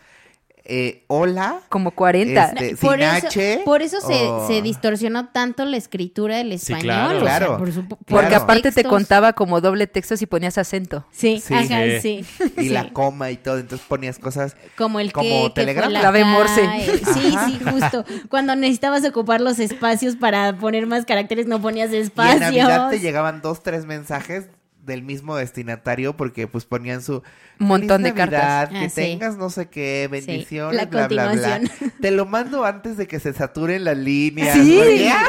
eh, 0.68 1.04
hola, 1.08 1.60
Como 1.68 1.90
40. 1.92 2.44
Este, 2.56 2.76
por 2.76 2.94
sin 2.98 3.02
eso, 3.02 3.26
H 3.26 3.62
por 3.64 3.82
eso 3.82 4.00
se, 4.00 4.14
o- 4.26 4.46
se 4.46 4.60
distorsionó 4.62 5.28
tanto 5.30 5.64
la 5.64 5.76
escritura 5.76 6.36
del 6.36 6.50
Sí, 6.58 6.72
español. 6.72 6.82
claro. 6.82 7.08
o 7.08 7.12
sea, 7.12 7.20
Claro. 7.38 7.58
por 7.58 7.68
supu- 7.72 7.88
por 7.88 7.98
Porque 8.06 8.28
Claro. 8.28 8.44
aparte 8.44 8.72
te 8.72 8.84
contaba 8.84 9.32
como 9.32 9.60
doble 9.60 9.86
texto 9.86 10.16
si 10.16 10.26
ponías 10.26 10.58
acento. 10.58 11.04
Sí, 11.10 11.42
Sí. 11.44 11.54
ajá, 11.54 11.82
Sí. 12.00 12.22
sí. 12.22 12.44
y 12.58 12.62
Sí. 12.64 12.68
la 12.68 12.92
coma 12.92 13.30
y 13.30 13.36
todo. 13.38 13.58
Entonces 13.58 13.86
ponías 13.88 14.18
cosas. 14.18 14.56
Como 14.76 15.00
el 15.00 15.12
Como 15.12 15.28
que, 15.54 15.64
que 15.64 15.64
la 15.90 16.10
Morse. 16.24 16.68
Sí, 17.14 17.32
Ajá. 17.34 17.46
sí, 17.48 17.60
justo. 17.70 18.04
Cuando 18.28 18.54
necesitabas 18.54 19.04
ocupar 19.04 19.40
los 19.40 19.58
espacios 19.58 20.16
para 20.16 20.52
poner 20.56 20.86
más 20.86 21.04
caracteres, 21.06 21.46
no 21.46 21.60
ponías 21.62 21.90
Y 21.92 21.96
en. 21.96 22.40
Navidad 22.40 22.90
te 22.90 23.00
llegaban 23.00 23.40
dos, 23.42 23.62
tres 23.62 23.86
mensajes 23.86 24.48
del 24.88 25.02
mismo 25.02 25.36
destinatario 25.36 26.16
porque 26.16 26.48
pues 26.48 26.64
ponían 26.64 27.00
su 27.02 27.22
montón 27.58 28.02
de 28.02 28.10
"Feliz 28.10 28.18
Navidad, 28.32 28.40
cartas. 28.68 28.78
que 28.80 28.86
Ah, 28.86 28.88
sí. 28.88 28.94
tengas 29.12 29.36
no 29.36 29.50
sé 29.50 29.68
qué, 29.68 30.08
bendiciones, 30.10 30.74
la 30.76 30.86
bla, 30.86 31.06
bla, 31.06 31.32
bla. 31.32 31.60
Te 32.00 32.10
lo 32.10 32.26
mando 32.26 32.64
antes 32.64 32.96
de 32.96 33.06
que 33.06 33.20
se 33.20 33.32
saturen 33.32 33.84
las 33.84 33.96
líneas. 33.96 34.56
Sí. 34.56 35.06
¡ah! 35.12 35.26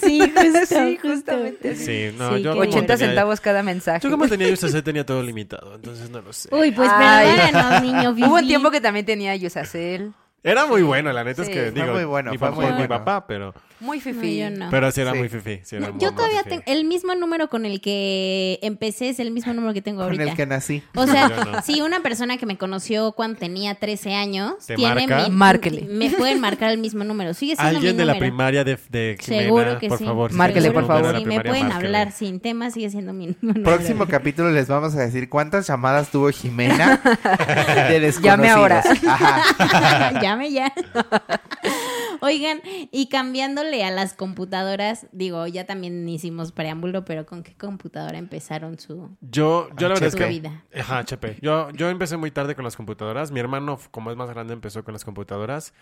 Sí, 0.00 0.20
justo, 0.20 0.66
Sí, 0.66 0.96
justo. 1.02 1.08
justamente. 1.08 1.76
Sí, 1.76 2.16
no, 2.16 2.36
Sí, 2.36 2.42
yo 2.42 2.52
qué 2.52 2.58
como 2.58 2.70
80 2.70 2.94
tenía- 2.96 3.08
centavos 3.08 3.40
cada 3.40 3.62
mensaje. 3.62 4.00
Yo 4.02 4.10
como 4.10 4.26
tenía 4.28 4.50
Usacell 4.52 4.82
tenía 4.82 5.04
todo 5.04 5.22
limitado, 5.22 5.74
entonces 5.74 6.08
no 6.08 6.22
lo 6.22 6.32
sé. 6.32 6.48
Uy, 6.54 6.70
pues 6.70 6.88
Ay. 6.92 7.26
perdónanos, 7.36 7.82
niño 7.82 8.28
Hubo 8.28 8.36
un 8.36 8.46
tiempo 8.46 8.70
que 8.70 8.80
también 8.80 9.04
tenía 9.04 9.34
Yusacel. 9.36 10.12
Era 10.44 10.66
muy 10.66 10.82
bueno, 10.82 11.12
la 11.12 11.22
neta 11.22 11.44
Sí. 11.44 11.50
es 11.52 11.56
que 11.56 11.70
Fue 11.70 11.80
digo, 11.82 11.94
muy 11.94 12.04
bueno, 12.04 12.32
mi 12.32 12.38
fue 12.38 12.48
papá, 12.48 12.56
muy 12.60 12.66
mi 12.70 12.72
bueno. 12.78 12.88
papá, 12.88 13.26
pero 13.28 13.54
Muy 13.78 13.98
No, 13.98 14.02
fifí. 14.04 14.38
yo 14.38 14.50
no. 14.50 14.68
pero 14.70 14.90
sí 14.90 15.00
era 15.00 15.12
Sí. 15.12 15.18
muy 15.18 15.28
fifí, 15.28 15.60
sí 15.62 15.76
era 15.76 15.86
No, 15.86 15.92
muy, 15.92 16.02
yo 16.02 16.12
todavía 16.12 16.42
tengo 16.42 16.62
el 16.66 16.84
mismo 16.84 17.14
número 17.14 17.48
con 17.48 17.64
el 17.64 17.80
que 17.80 18.58
empecé 18.62 19.08
es 19.10 19.20
el 19.20 19.30
mismo 19.30 19.52
número 19.54 19.72
que 19.72 19.82
tengo 19.82 19.98
con 19.98 20.06
ahorita. 20.06 20.24
el 20.24 20.34
que 20.36 20.46
nací. 20.46 20.82
O 20.96 21.06
sea, 21.06 21.28
no. 21.52 21.62
si 21.62 21.80
una 21.80 22.00
persona 22.00 22.38
que 22.38 22.46
me 22.46 22.58
conoció 22.58 23.12
cuando 23.12 23.38
tenía 23.38 23.76
13 23.76 24.14
años 24.14 24.54
¿Te 24.66 24.74
tiene 24.74 25.06
marca? 25.06 25.28
mi, 25.28 25.30
Márquele. 25.34 25.82
me 25.82 26.10
pueden 26.10 26.40
marcar 26.40 26.70
el 26.72 26.78
mismo 26.78 27.04
número. 27.04 27.34
Sigue 27.34 27.54
siendo 27.54 27.76
Alguien 27.76 27.94
mi 27.94 27.98
de 27.98 28.04
la 28.04 28.14
número. 28.14 28.30
primaria 28.30 28.64
de, 28.64 28.78
de 28.90 29.16
Jimena, 29.20 29.42
Seguro 29.44 29.78
que 29.78 29.88
por 29.88 29.98
sí. 29.98 30.04
favor. 30.04 30.32
Márquele, 30.32 30.70
por 30.72 30.86
favor. 30.88 31.12
la 31.12 31.18
Si 31.20 31.24
me 31.24 31.40
pueden 31.40 31.68
márquele. 31.68 31.86
hablar 31.86 32.10
sin 32.12 32.40
tema, 32.40 32.70
sigue 32.72 32.90
siendo 32.90 33.12
mi 33.12 33.36
número. 33.40 33.62
Próximo 33.62 34.06
capítulo 34.06 34.50
les 34.50 34.66
vamos 34.66 34.94
a 34.96 34.98
decir 35.00 35.28
cuántas 35.28 35.68
llamadas 35.68 36.08
tuvo 36.10 36.30
Jimena 36.30 37.00
de. 37.88 38.12
Llame 38.22 38.48
ahora. 38.50 38.82
Ajá. 39.06 40.10
Llame 40.32 40.52
ya. 40.52 40.72
Oigan, 42.20 42.60
y 42.64 43.08
cambiándole 43.08 43.84
a 43.84 43.90
las 43.90 44.14
computadoras, 44.14 45.06
digo, 45.12 45.46
ya 45.48 45.66
también 45.66 46.08
hicimos 46.08 46.52
preámbulo, 46.52 47.04
pero 47.04 47.26
¿con 47.26 47.42
qué 47.42 47.54
computadora 47.54 48.16
empezaron 48.16 48.78
su... 48.78 49.10
Yo, 49.20 49.68
yo 49.76 49.88
la 49.88 49.94
verdad 49.94 50.08
es 50.08 50.14
que... 50.14 50.26
vida. 50.26 50.64
Ajá, 50.74 50.98
HP. 50.98 51.38
Yo, 51.42 51.70
yo 51.70 51.90
empecé 51.90 52.16
muy 52.16 52.30
tarde 52.30 52.54
con 52.54 52.64
las 52.64 52.76
computadoras. 52.76 53.32
Mi 53.32 53.40
hermano, 53.40 53.78
como 53.90 54.10
es 54.10 54.16
más 54.16 54.30
grande, 54.30 54.52
empezó 54.52 54.84
con 54.84 54.92
las 54.92 55.04
computadoras. 55.04 55.74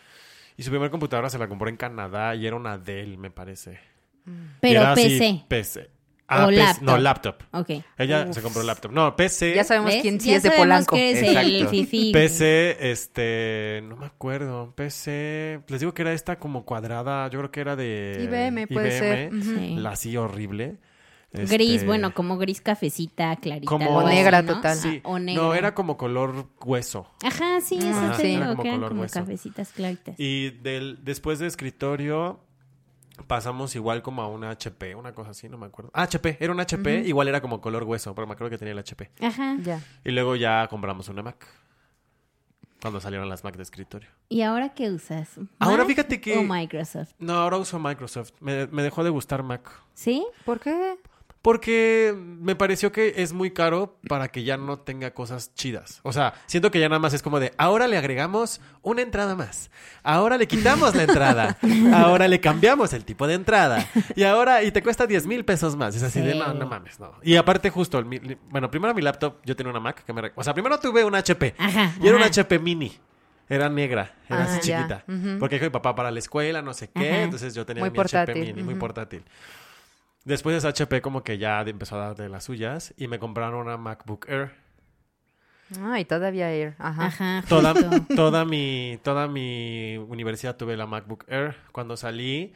Y 0.57 0.63
su 0.63 0.71
primera 0.71 0.91
computadora 0.91 1.29
se 1.29 1.39
la 1.39 1.47
compró 1.47 1.69
en 1.69 1.77
Canadá 1.77 2.35
y 2.35 2.47
era 2.47 2.57
una 2.57 2.79
Dell, 2.79 3.19
me 3.19 3.31
parece. 3.31 3.79
Pero 4.61 4.81
era 4.81 4.93
así, 4.93 5.45
PC. 5.47 5.91
Ah, 6.33 6.45
O 6.45 6.49
PC, 6.49 6.59
laptop. 6.63 6.85
No, 6.85 6.99
laptop. 6.99 7.35
Ok. 7.53 7.71
Ella 7.99 8.33
se 8.33 8.41
compró 8.41 8.63
laptop. 8.63 8.93
No, 8.93 9.17
PC. 9.17 9.53
Ya 9.55 9.65
sabemos 9.65 9.93
¿Ves? 9.93 10.01
quién 10.03 10.21
sí 10.21 10.31
Ya 10.31 10.37
es 10.37 10.43
de 10.45 10.53
Polanco. 10.53 10.95
que 10.95 11.11
es 11.11 11.23
el. 11.23 12.13
PC, 12.13 12.77
este, 12.93 13.83
no 13.89 13.97
me 13.97 14.07
acuerdo, 14.07 14.73
PC, 14.77 15.61
les 15.69 15.81
digo 15.81 15.93
que 15.93 16.03
era 16.03 16.13
esta 16.13 16.39
como 16.39 16.65
cuadrada, 16.65 17.29
yo 17.31 17.41
creo 17.41 17.51
que 17.51 17.61
era 17.61 17.75
de 17.77 18.21
IBM, 18.23 18.67
puede 18.69 18.91
ser. 18.99 19.33
Sí. 19.43 19.75
la 19.77 19.91
así 19.91 20.17
horrible. 20.17 20.77
Gris, 21.33 21.71
Este, 21.75 21.87
bueno, 21.87 22.13
como 22.13 22.39
gris 22.39 22.61
cafecita, 22.61 23.37
clarita. 23.37 23.67
Como- 23.69 23.91
O 23.99 24.01
así, 24.01 24.17
negra 24.17 24.43
¿no? 24.43 24.55
total. 24.55 24.77
Sí, 24.77 25.01
O 25.05 25.19
negra. 25.21 25.41
no, 25.43 25.55
era 25.55 25.75
como 25.77 25.97
color 25.97 26.49
hueso. 26.65 27.07
Ajá, 27.25 27.61
sí, 27.61 27.77
eso 27.79 28.17
te 28.17 28.23
sí. 28.23 28.35
Era 28.35 28.49
como 28.49 28.63
que 28.63 28.69
eran 28.69 28.79
color 28.81 28.89
como 28.91 29.03
hueso. 29.03 29.21
cafecitas 29.21 29.71
claritas. 29.73 30.17
Y 30.19 30.51
del, 30.51 30.99
después 31.05 31.39
de 31.39 31.47
escritorio 31.47 32.41
pasamos 33.27 33.75
igual 33.77 34.03
como 34.03 34.23
a 34.23 34.29
una 34.29 34.51
HP, 34.51 34.95
una 34.95 35.13
cosa 35.13 35.31
así, 35.31 35.49
no 35.49 35.59
me 35.59 35.67
acuerdo. 35.67 35.91
Ah, 35.95 36.03
HP, 36.03 36.37
era 36.41 36.53
un 36.53 36.61
HP, 36.61 37.01
igual 37.07 37.29
era 37.29 37.41
como 37.41 37.61
color 37.61 37.85
hueso, 37.85 38.15
pero 38.15 38.27
me 38.27 38.35
acuerdo 38.35 38.51
que 38.51 38.59
tenía 38.59 38.73
el 38.73 38.79
HP. 38.79 39.11
Ajá. 39.21 39.57
Ya. 39.63 39.81
Y 40.05 40.11
luego 40.11 40.37
ya 40.37 40.67
compramos 40.69 41.09
una 41.09 41.23
Mac. 41.23 41.47
Cuando 42.81 42.99
salieron 43.01 43.29
las 43.29 43.45
Mac 43.45 43.57
de 43.57 43.63
escritorio. 43.63 44.09
¿Y 44.31 44.41
ahora 44.41 44.71
qué 44.71 44.89
usas? 44.91 45.29
Ahora 45.59 45.79
¿Mac 45.79 45.87
fíjate 45.89 46.21
que- 46.21 46.39
¿O 46.39 46.43
Microsoft? 46.43 47.13
No, 47.19 47.35
ahora 47.35 47.59
uso 47.59 47.79
Microsoft. 47.79 48.33
Me, 48.41 48.67
me 48.69 48.83
dejó 48.83 49.05
de 49.05 49.11
gustar 49.11 49.43
Mac. 49.43 49.71
¿Sí? 49.93 50.27
¿Por 50.47 50.61
qué? 50.61 50.97
Porque 51.43 52.15
me 52.17 52.55
pareció 52.55 52.93
que 52.93 53.15
es 53.17 53.33
muy 53.33 53.51
caro 53.51 53.97
para 54.09 54.29
que 54.29 54.45
ya 54.45 54.59
no 54.59 54.79
tenga 54.79 55.13
cosas 55.15 55.55
chidas. 55.55 56.01
O 56.03 56.13
sea, 56.13 56.35
siento 56.45 56.71
que 56.71 56.79
ya 56.79 56.89
nada 56.91 56.99
más 56.99 57.15
es 57.15 57.23
como 57.23 57.41
de, 57.41 57.55
ahora 57.57 57.89
le 57.89 57.97
agregamos 57.97 58.61
una 58.83 59.01
entrada 59.01 59.35
más. 59.35 59.71
Ahora 60.03 60.37
le 60.37 60.47
quitamos 60.47 60.95
la 60.95 61.05
entrada. 61.05 61.57
Ahora 61.95 62.29
le 62.29 62.41
cambiamos 62.41 62.93
el 62.93 63.05
tipo 63.07 63.27
de 63.27 63.35
entrada. 63.35 63.87
Y 64.17 64.25
ahora, 64.25 64.63
y 64.63 64.71
te 64.71 64.83
cuesta 64.83 65.07
10 65.07 65.27
mil 65.27 65.45
pesos 65.47 65.77
más. 65.77 65.95
Es 65.97 66.03
así 66.03 66.21
de, 66.21 66.35
no, 66.35 66.53
no 66.53 66.67
mames, 66.67 67.01
no. 67.01 67.13
Y 67.23 67.37
aparte 67.37 67.71
justo, 67.71 67.99
el 67.99 68.05
mi- 68.05 68.21
bueno, 68.51 68.71
primero 68.71 68.93
mi 68.95 69.01
laptop, 69.01 69.37
yo 69.45 69.57
tenía 69.57 69.71
una 69.71 69.81
Mac 69.81 70.05
que 70.05 70.13
me... 70.13 70.31
O 70.35 70.45
sea, 70.45 70.53
primero 70.53 70.79
tuve 70.79 71.05
un 71.05 71.15
HP. 71.15 71.55
Ajá, 71.59 71.95
Y 72.03 72.07
era 72.07 72.17
un. 72.17 72.23
HP 72.23 72.59
mini. 72.59 72.93
Era 73.49 73.69
negra, 73.69 74.15
era 74.29 74.45
Ah, 74.45 74.45
así 74.57 74.69
ya. 74.69 74.77
chiquita. 74.79 75.05
Porque 75.41 75.57
dijo 75.57 75.65
mi 75.65 75.71
papá 75.71 75.95
para 75.95 76.11
la 76.11 76.19
escuela, 76.19 76.61
no 76.63 76.73
sé 76.75 76.89
qué. 76.95 77.23
Entonces 77.23 77.55
yo 77.55 77.65
tenía 77.67 77.83
Muy 77.83 77.91
mi 77.91 77.97
portátil, 77.97 78.35
HP 78.37 78.41
mini, 78.47 78.63
muy 78.63 78.75
portátil. 78.77 79.25
Después 80.25 80.57
ese 80.57 80.69
HP 80.69 81.01
como 81.01 81.23
que 81.23 81.39
ya 81.39 81.61
empezó 81.63 81.97
a 81.97 82.07
dar 82.07 82.17
de 82.17 82.29
las 82.29 82.45
suyas 82.45 82.95
y 82.97 83.09
me 83.09 83.19
compraron 83.19 83.67
una 83.67 83.77
MacBook 83.77 84.29
Air. 84.29 84.53
Ay, 85.83 86.05
todavía 86.05 86.53
Air. 86.53 86.75
Ajá. 86.79 87.07
Ajá. 87.07 87.45
Toda, 87.49 87.75
toda, 88.17 88.45
mi, 88.45 88.99
toda 89.03 89.29
mi 89.29 89.97
universidad 89.97 90.57
tuve 90.57 90.77
la 90.77 90.87
MacBook 90.87 91.25
Air. 91.29 91.57
Cuando 91.73 91.97
salí 91.97 92.53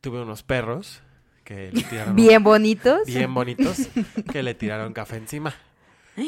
tuve 0.00 0.22
unos 0.22 0.42
perros 0.42 1.02
que 1.44 1.70
le 1.72 1.82
tiraron... 1.82 2.16
Bien 2.16 2.42
bonitos. 2.42 3.06
bien 3.06 3.32
bonitos 3.34 3.88
que 4.32 4.42
le 4.42 4.54
tiraron 4.54 4.92
café 4.92 5.16
encima. 5.16 5.54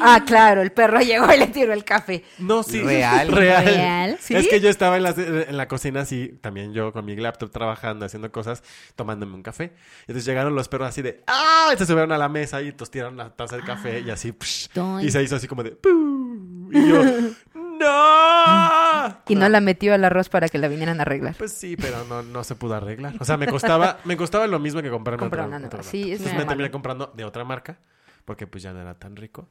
Ah, 0.01 0.23
claro, 0.25 0.61
el 0.61 0.71
perro 0.71 0.99
llegó 1.01 1.31
y 1.33 1.37
le 1.37 1.47
tiró 1.47 1.71
el 1.73 1.83
café. 1.85 2.23
No, 2.39 2.63
sí. 2.63 2.81
Real. 2.81 3.27
Real. 3.31 3.65
Real. 3.65 4.17
¿Sí? 4.19 4.35
Es 4.35 4.47
que 4.47 4.59
yo 4.59 4.69
estaba 4.69 4.97
en 4.97 5.03
la, 5.03 5.11
en 5.11 5.55
la 5.55 5.67
cocina 5.67 6.01
así, 6.01 6.37
también 6.41 6.73
yo 6.73 6.91
con 6.91 7.05
mi 7.05 7.15
laptop 7.15 7.51
trabajando, 7.51 8.05
haciendo 8.05 8.31
cosas, 8.31 8.63
tomándome 8.95 9.33
un 9.35 9.43
café. 9.43 9.73
Y 10.01 10.01
entonces 10.11 10.25
llegaron 10.25 10.55
los 10.55 10.67
perros 10.67 10.89
así 10.89 11.01
de 11.01 11.23
¡Ah! 11.27 11.69
Y 11.73 11.77
se 11.77 11.85
subieron 11.85 12.11
a 12.11 12.17
la 12.17 12.29
mesa 12.29 12.61
y 12.61 12.67
entonces 12.69 12.91
tiraron 12.91 13.15
la 13.17 13.29
taza 13.29 13.55
de 13.57 13.63
café 13.63 13.99
y 14.01 14.09
así 14.09 14.31
psh, 14.31 14.69
Doy. 14.73 15.05
Y 15.05 15.11
se 15.11 15.23
hizo 15.23 15.35
así 15.37 15.47
como 15.47 15.63
de 15.63 15.71
¡Pu! 15.71 16.69
Y 16.73 16.89
yo 16.89 17.01
¡No! 17.53 19.17
Y 19.27 19.35
no 19.35 19.47
la 19.49 19.61
metió 19.61 19.93
al 19.93 20.03
arroz 20.03 20.29
para 20.29 20.49
que 20.49 20.57
la 20.57 20.67
vinieran 20.67 20.99
a 20.99 21.03
arreglar. 21.03 21.35
Pues 21.37 21.53
sí, 21.53 21.75
pero 21.77 22.03
no, 22.05 22.23
no 22.23 22.43
se 22.43 22.55
pudo 22.55 22.75
arreglar. 22.75 23.13
O 23.19 23.25
sea, 23.25 23.37
me 23.37 23.47
costaba, 23.47 23.99
me 24.03 24.17
costaba 24.17 24.47
lo 24.47 24.59
mismo 24.59 24.81
que 24.81 24.89
comprarme 24.89 25.19
Comprar 25.19 25.45
otra- 25.45 25.57
una 25.57 25.59
nueva. 25.59 25.75
otra 25.79 25.83
Sí, 25.89 26.01
eso 26.01 26.11
Entonces 26.23 26.33
es 26.33 26.37
me 26.39 26.45
terminé 26.45 26.71
comprando 26.71 27.11
de 27.15 27.23
otra 27.23 27.43
marca, 27.43 27.77
porque 28.25 28.47
pues 28.47 28.63
ya 28.63 28.73
no 28.73 28.81
era 28.81 28.95
tan 28.95 29.15
rico. 29.15 29.49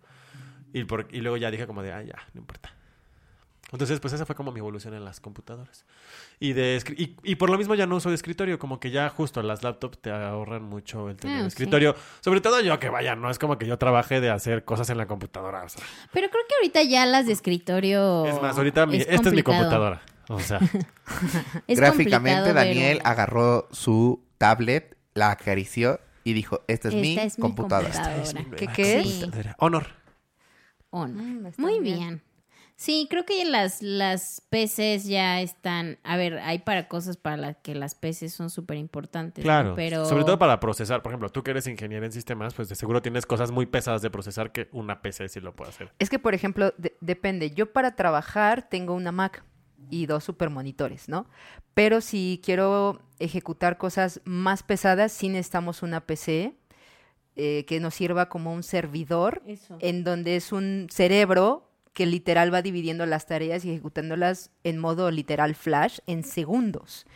Y, 0.79 0.85
por- 0.85 1.09
y 1.11 1.21
luego 1.21 1.37
ya 1.37 1.51
dije 1.51 1.67
como 1.67 1.83
de, 1.83 1.93
ah, 1.93 2.03
ya, 2.03 2.17
no 2.35 2.41
importa. 2.41 2.73
Entonces, 3.73 3.99
pues 3.99 4.13
esa 4.13 4.25
fue 4.27 4.37
como 4.37 4.53
mi 4.53 4.61
evolución 4.61 4.95
en 4.95 5.05
las 5.05 5.19
computadoras. 5.21 5.85
Y, 6.39 6.53
de 6.53 6.81
y, 6.97 7.17
y 7.25 7.35
por 7.35 7.51
lo 7.51 7.59
mismo 7.59 7.75
ya 7.75 7.87
no 7.87 7.97
uso 7.97 8.11
de 8.11 8.15
escritorio, 8.15 8.59
como 8.61 8.79
que 8.79 8.91
ya 8.91 9.09
justo 9.09 9.43
las 9.43 9.65
laptops 9.65 9.99
te 9.99 10.11
ahorran 10.11 10.63
mucho 10.63 11.09
el 11.11 11.17
tener 11.17 11.39
Ah, 11.39 11.41
sí. 11.43 11.47
escritorio. 11.49 11.97
Sobre 12.21 12.41
todo 12.41 12.61
yo 12.61 12.79
que 12.79 12.91
vaya, 12.91 13.17
no 13.17 13.29
es 13.31 13.39
como 13.41 13.59
que 13.59 13.67
yo 13.67 13.77
trabaje 13.79 14.21
de 14.21 14.31
hacer 14.31 14.65
cosas 14.65 14.89
en 14.91 14.99
la 14.99 15.07
computadora. 15.07 15.65
o 15.65 15.69
sea. 15.69 15.83
Pero 16.13 16.29
creo 16.31 16.43
que 16.49 16.55
ahorita 16.57 16.83
ya 16.85 17.07
las 17.07 17.27
de 17.27 17.33
escritorio. 17.33 18.25
es 18.27 18.41
más, 18.41 18.57
ahorita 18.57 18.87
mi- 18.87 18.99
es 18.99 19.07
esta 19.09 19.31
es 19.31 19.35
mi 19.35 19.43
computadora. 19.43 20.01
O 20.29 20.39
sea, 20.41 20.61
Es 21.67 21.79
Gráficamente, 21.81 22.53
Daniel 22.53 22.99
pero 22.99 23.09
agarró 23.11 23.69
su 23.73 24.23
tablet, 24.39 24.97
la 25.15 25.31
acarició 25.33 26.01
y 26.23 26.35
dijo, 26.35 26.63
esta 26.69 26.89
es 26.89 26.95
esta 26.95 27.01
mi 27.03 27.19
es 27.19 27.39
mi 27.39 27.43
computadora. 27.43 27.89
computadora. 27.91 28.23
es 28.23 28.35
mi 28.35 28.45
¿Qué 28.57 28.67
qué 28.69 29.01
es? 29.01 29.07
computadora. 29.07 29.57
Honor. 29.59 29.87
On. 30.97 31.15
Mm, 31.43 31.53
Muy 31.59 31.81
bien. 31.81 31.99
bien. 31.99 32.23
Sí, 32.79 33.07
creo 33.09 33.25
que 33.25 33.43
las, 33.47 33.81
las 33.81 34.43
PCs 34.51 35.05
ya 35.05 35.41
están. 35.41 35.99
A 36.05 36.19
ver, 36.19 36.39
hay 36.41 36.59
para 36.59 36.89
cosas 36.89 37.17
para 37.17 37.39
las 37.39 37.57
que 37.57 37.75
las 37.75 37.95
PCs 37.95 38.35
son 38.35 38.51
súper 38.51 38.77
importantes. 38.77 39.43
¿no? 39.43 39.47
Claro, 39.47 39.75
Pero. 39.77 40.05
sobre 40.05 40.25
todo 40.25 40.39
para 40.39 40.61
procesar. 40.61 41.01
Por 41.03 41.13
ejemplo, 41.13 41.31
tú 41.31 41.43
que 41.43 41.53
eres 41.53 41.67
ingeniero 41.67 42.05
en 42.05 42.13
sistemas, 42.13 42.53
pues 42.53 42.69
de 42.69 42.75
seguro 42.75 43.01
tienes 43.01 43.25
cosas 43.25 43.51
muy 43.51 43.65
pesadas 43.65 44.03
de 44.03 44.11
procesar 44.11 44.53
que 44.53 44.69
una 44.73 45.01
PC 45.01 45.29
sí 45.31 45.41
lo 45.41 45.57
puede 45.57 45.71
hacer. 45.71 45.91
Es 45.99 46.11
que, 46.11 46.19
por 46.19 46.35
ejemplo, 46.35 46.75
de- 46.77 46.95
depende. 47.01 47.51
Yo 47.53 47.73
para 47.73 47.97
trabajar 47.97 48.69
tengo 48.69 48.93
una 48.93 49.11
Mac 49.11 49.43
y 49.89 50.05
dos 50.05 50.25
supermonitores, 50.25 51.09
¿no? 51.09 51.27
Pero 51.73 52.03
si 52.03 52.43
quiero 52.45 53.01
ejecutar 53.19 53.79
cosas 53.79 54.21
más 54.25 54.63
pesadas, 54.63 55.13
sí 55.13 55.29
necesitamos 55.31 55.83
una 55.83 56.01
PC 56.07 56.55
eh, 57.37 57.65
que 57.67 57.81
nos 57.81 57.95
sirva 57.95 58.29
como 58.29 58.53
un 58.53 58.63
servidor 58.63 59.43
Eso. 59.47 59.77
en 59.81 60.05
donde 60.05 60.37
es 60.37 60.53
un 60.53 60.87
cerebro 60.91 61.69
que 61.93 62.07
literal 62.07 62.53
va 62.53 62.63
dividiendo 62.63 63.07
las 63.07 63.27
tareas 63.27 63.65
y 63.65 63.71
ejecutándolas 63.71 64.51
en 64.65 64.79
modo 64.79 65.11
literal 65.11 65.55
flash 65.55 65.99
en 66.07 66.25
segundos. 66.25 67.07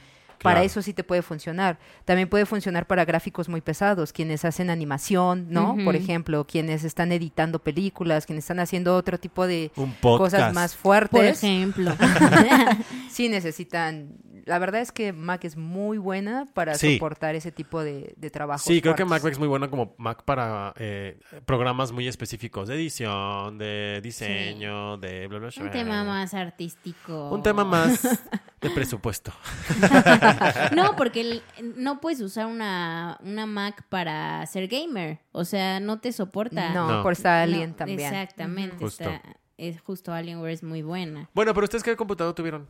Para 0.43 0.63
eso 0.63 0.81
sí 0.81 0.95
te 0.95 1.05
puede 1.05 1.21
funcionar. 1.21 1.79
También 2.07 2.29
puede 2.29 2.47
funcionar 2.47 2.87
para 2.87 3.05
gráficos 3.05 3.51
muy 3.51 3.61
pesados, 3.61 4.11
quienes 4.13 4.45
hacen 4.47 4.71
animación, 4.71 5.49
¿no? 5.51 5.77
Por 5.85 5.97
ejemplo, 5.97 6.47
quienes 6.47 6.83
están 6.85 7.13
editando 7.13 7.59
películas, 7.59 8.25
quienes 8.25 8.45
están 8.45 8.59
haciendo 8.61 8.97
otro 8.97 9.19
tipo 9.19 9.47
de 9.47 9.71
Un 9.77 9.93
podcast. 9.93 10.33
cosas 10.35 10.55
más 10.55 10.73
Por 10.77 10.81
fuertes. 11.09 11.45
ejemplo. 11.45 11.95
Sí 13.11 13.29
necesitan... 13.29 14.15
La 14.47 14.59
verdad 14.59 14.81
es 14.81 14.93
que 14.93 15.13
Mac 15.13 15.45
es 15.45 15.57
muy 15.57 15.99
buena 15.99 16.47
para 16.55 16.75
Sí. 16.75 16.95
soportar 16.95 17.35
ese 17.35 17.53
tipo 17.53 17.83
de, 17.83 18.15
de 18.17 18.31
trabajos 18.31 18.63
Sí, 18.63 18.81
creo 18.81 18.95
que. 18.95 19.05
Mac 19.05 19.25
es 19.25 19.39
muy 19.39 19.49
bueno 19.49 19.69
como 19.71 19.95
Mac 19.99 20.23
para 20.25 20.73
eh, 20.77 21.19
programas 21.47 21.93
muy 21.93 22.07
específicos 22.09 22.69
de 22.69 22.75
edición, 22.77 23.59
de 23.59 24.01
diseño, 24.03 24.97
de 24.99 25.27
bla, 25.27 25.39
bla, 25.39 25.49
bla. 25.55 25.65
Un 25.65 25.71
tema 25.71 26.05
más 26.05 26.35
artístico. 26.35 27.31
Un 27.31 27.43
tema 27.43 27.65
más 27.65 28.03
de 28.61 28.71
presupuesto. 28.71 29.33
No, 30.75 30.97
porque 30.97 31.21
el- 31.21 31.43
no 31.77 32.01
puedes 32.01 32.21
usar 32.21 32.47
una, 32.47 33.19
una 33.23 33.47
Mac 33.47 33.85
para 33.89 34.45
ser 34.47 34.69
gamer. 34.69 35.19
O 35.33 35.45
sea, 35.45 35.81
no 35.81 36.01
te 36.01 36.13
soporta. 36.13 36.73
No, 36.73 36.91
No. 36.91 37.03
por 37.03 37.13
estar 37.13 37.43
Alien 37.43 37.71
No, 37.71 37.77
también. 37.77 38.01
Exactamente. 38.01 38.77
Ujú. 38.77 38.85
Justo. 38.87 39.05
está- 39.05 39.23
es 39.59 39.79
justo 39.83 40.13
Alienware 40.13 40.53
es 40.53 40.63
muy 40.63 40.81
buena. 40.83 41.29
Bueno, 41.35 41.53
pero 41.53 41.65
ustedes 41.65 41.85
qué 41.85 41.95
computador 41.95 42.35
tuvieron? 42.35 42.67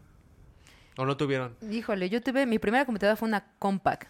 ¿O 1.01 1.07
no 1.07 1.17
tuvieron? 1.17 1.57
Híjole, 1.71 2.11
yo 2.11 2.21
tuve, 2.21 2.45
mi 2.45 2.59
primera 2.59 2.85
computadora 2.85 3.17
fue 3.17 3.27
una 3.27 3.55
Compaq. 3.59 4.07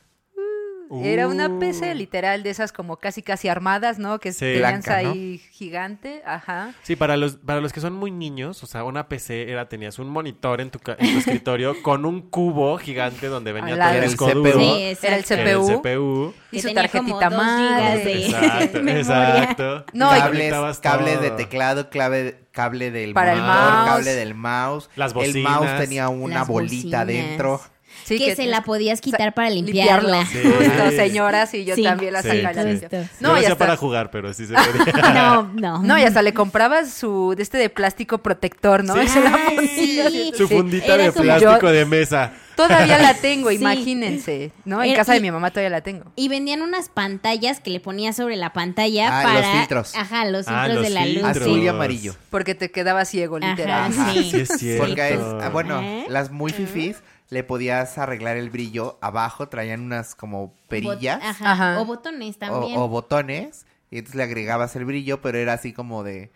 Era 1.05 1.29
una 1.29 1.47
Uh. 1.49 1.59
PC 1.61 1.95
literal 1.95 2.43
de 2.43 2.51
esas 2.51 2.73
como 2.73 2.97
casi 2.97 3.23
casi 3.23 3.49
armadas, 3.49 3.99
¿no? 3.99 4.19
Que 4.19 4.33
Sí. 4.33 4.41
tenían 4.41 4.59
Blanca, 4.81 5.03
¿no? 5.03 5.11
ahí 5.13 5.39
gigante, 5.53 6.23
ajá. 6.27 6.75
Sí, 6.83 6.97
para 6.97 7.17
los, 7.17 7.37
para 7.37 7.61
los 7.61 7.73
que 7.73 7.81
son 7.81 7.93
muy 7.93 8.11
niños, 8.11 8.63
o 8.65 8.67
sea, 8.67 8.83
una 8.85 9.09
PC 9.09 9.51
era, 9.53 9.69
tenías 9.69 9.99
un 9.99 10.09
monitor 10.09 10.61
en 10.61 10.71
tu, 10.71 10.79
ca- 10.81 10.97
en 10.99 11.13
tu 11.13 11.19
escritorio 11.19 11.75
con 11.83 12.05
un 12.05 12.23
cubo 12.29 12.77
gigante 12.79 13.29
donde 13.29 13.53
venía 13.53 13.77
todo 13.77 13.89
el 13.91 13.97
el 13.97 14.05
disco 14.11 14.27
CPU. 14.29 14.35
duro. 14.43 14.59
Sí, 14.61 14.83
Era 15.03 15.17
el 15.17 15.25
era 15.29 15.51
el 15.51 15.59
CPU. 15.81 16.35
Y 16.53 16.61
su 16.61 16.75
tarjetita 16.75 17.31
de- 17.31 18.27
Exacto, 18.27 18.79
exacto. 18.89 19.85
No, 19.93 20.11
cables, 20.11 20.79
cables 20.81 21.21
de 21.21 21.31
teclado, 21.31 21.89
clave, 21.91 22.41
cable 22.53 22.91
del 22.91 23.13
Para 23.15 23.33
el 23.35 23.41
monitor, 23.41 23.63
mouse. 23.73 23.89
cable 23.91 24.13
del 24.15 24.35
mouse. 24.35 24.91
Las 24.97 25.13
El 25.13 25.15
bocinas. 25.15 25.53
mouse 25.61 25.79
tenía 25.79 26.09
una 26.09 26.39
Las 26.41 26.49
bolita 26.49 27.05
bocinas. 27.05 27.07
dentro. 27.07 27.61
Sí, 28.19 28.25
que, 28.25 28.37
se 28.37 28.47
la 28.47 28.63
podías 28.63 29.01
quitar 29.01 29.35
para 29.35 29.51
limpiarla. 29.51 30.25
Sí. 30.27 30.39
Justo, 30.43 30.91
señoras, 30.97 31.53
y 31.55 31.65
yo 31.65 31.75
Sí. 31.75 31.83
también 31.83 32.13
la 32.13 32.23
sacaba. 32.23 32.53
la. 32.53 32.65
No, 32.65 32.71
No, 33.21 33.29
lo 33.29 33.35
y 33.35 33.39
hacía 33.39 33.49
hasta, 33.53 33.59
para 33.59 33.77
jugar, 33.77 34.11
pero 34.11 34.33
sí 34.33 34.47
se 34.47 34.55
podía. 34.55 35.13
No, 35.15 35.43
no. 35.55 35.83
no, 35.83 35.99
y 35.99 36.03
hasta 36.03 36.23
le 36.23 36.33
comprabas 36.35 36.93
su, 36.93 37.35
de 37.37 37.43
este 37.43 37.59
de 37.59 37.69
plástico 37.71 38.19
protector, 38.19 38.85
¿no? 38.85 38.95
Se 39.07 39.21
la 39.21 39.31
ponía. 39.33 40.11
sí. 40.11 40.33
Su 40.37 40.49
fundita 40.49 40.95
Era 40.95 41.05
de 41.05 41.13
plástico 41.13 41.61
Yo- 41.61 41.71
de 41.73 41.85
mesa. 41.87 42.33
Todavía 42.57 42.99
la 42.99 43.15
tengo, 43.23 43.49
Sí. 43.49 43.55
imagínense, 43.57 44.53
¿no? 44.67 44.83
En 44.83 44.91
Era- 44.91 44.99
casa 44.99 45.13
de 45.13 45.19
y- 45.19 45.23
mi 45.23 45.31
mamá 45.31 45.51
todavía 45.51 45.71
la 45.71 45.81
tengo. 45.81 46.05
Y 46.17 46.29
vendían 46.29 46.61
unas 46.63 46.89
pantallas 46.91 47.59
que 47.61 47.71
le 47.71 47.81
ponías 47.81 48.17
sobre 48.17 48.37
la 48.37 48.53
pantalla 48.53 49.09
Ah, 49.09 49.23
para... 49.23 49.41
los 49.41 49.47
filtros. 49.59 49.95
Ajá, 49.97 50.25
los 50.27 50.47
Ah, 50.49 50.65
filtros 50.67 50.75
los 50.75 50.85
de 50.85 50.91
la 50.91 51.01
luz. 51.07 51.15
filtros. 51.15 51.37
Azul 51.39 51.59
y 51.61 51.69
amarillo. 51.69 52.15
Porque 52.29 52.55
te 52.55 52.71
quedaba 52.71 53.05
ciego, 53.07 53.39
literal. 53.39 53.91
Ajá. 53.93 54.13
sí. 54.13 54.31
Sí, 54.31 54.41
es 54.41 54.49
cierto. 54.59 54.85
Porque 54.85 55.15
es, 55.15 55.21
ah, 55.41 55.49
bueno, 55.51 55.81
¿Eh? 55.81 56.05
las 56.09 56.31
muy 56.31 56.53
fifís 56.53 56.97
le 57.31 57.45
podías 57.45 57.97
arreglar 57.99 58.37
el 58.37 58.51
brillo. 58.51 58.99
Abajo 59.01 59.49
traían 59.49 59.81
unas 59.81 60.15
como 60.15 60.55
perillas 60.69 61.21
Bot- 61.21 61.25
Ajá. 61.31 61.53
Ajá. 61.53 61.81
O 61.81 61.85
botones 61.85 62.37
o, 62.37 62.39
también. 62.39 62.79
o 62.79 62.89
botones. 62.89 63.67
Y 63.91 63.99
entonces 63.99 64.17
le 64.17 64.23
agregabas 64.25 64.77
el 64.77 64.85
brillo, 64.85 65.21
pero 65.21 65.39
era 65.39 65.53
así 65.55 65.73
como 65.73 66.03
de 66.05 66.31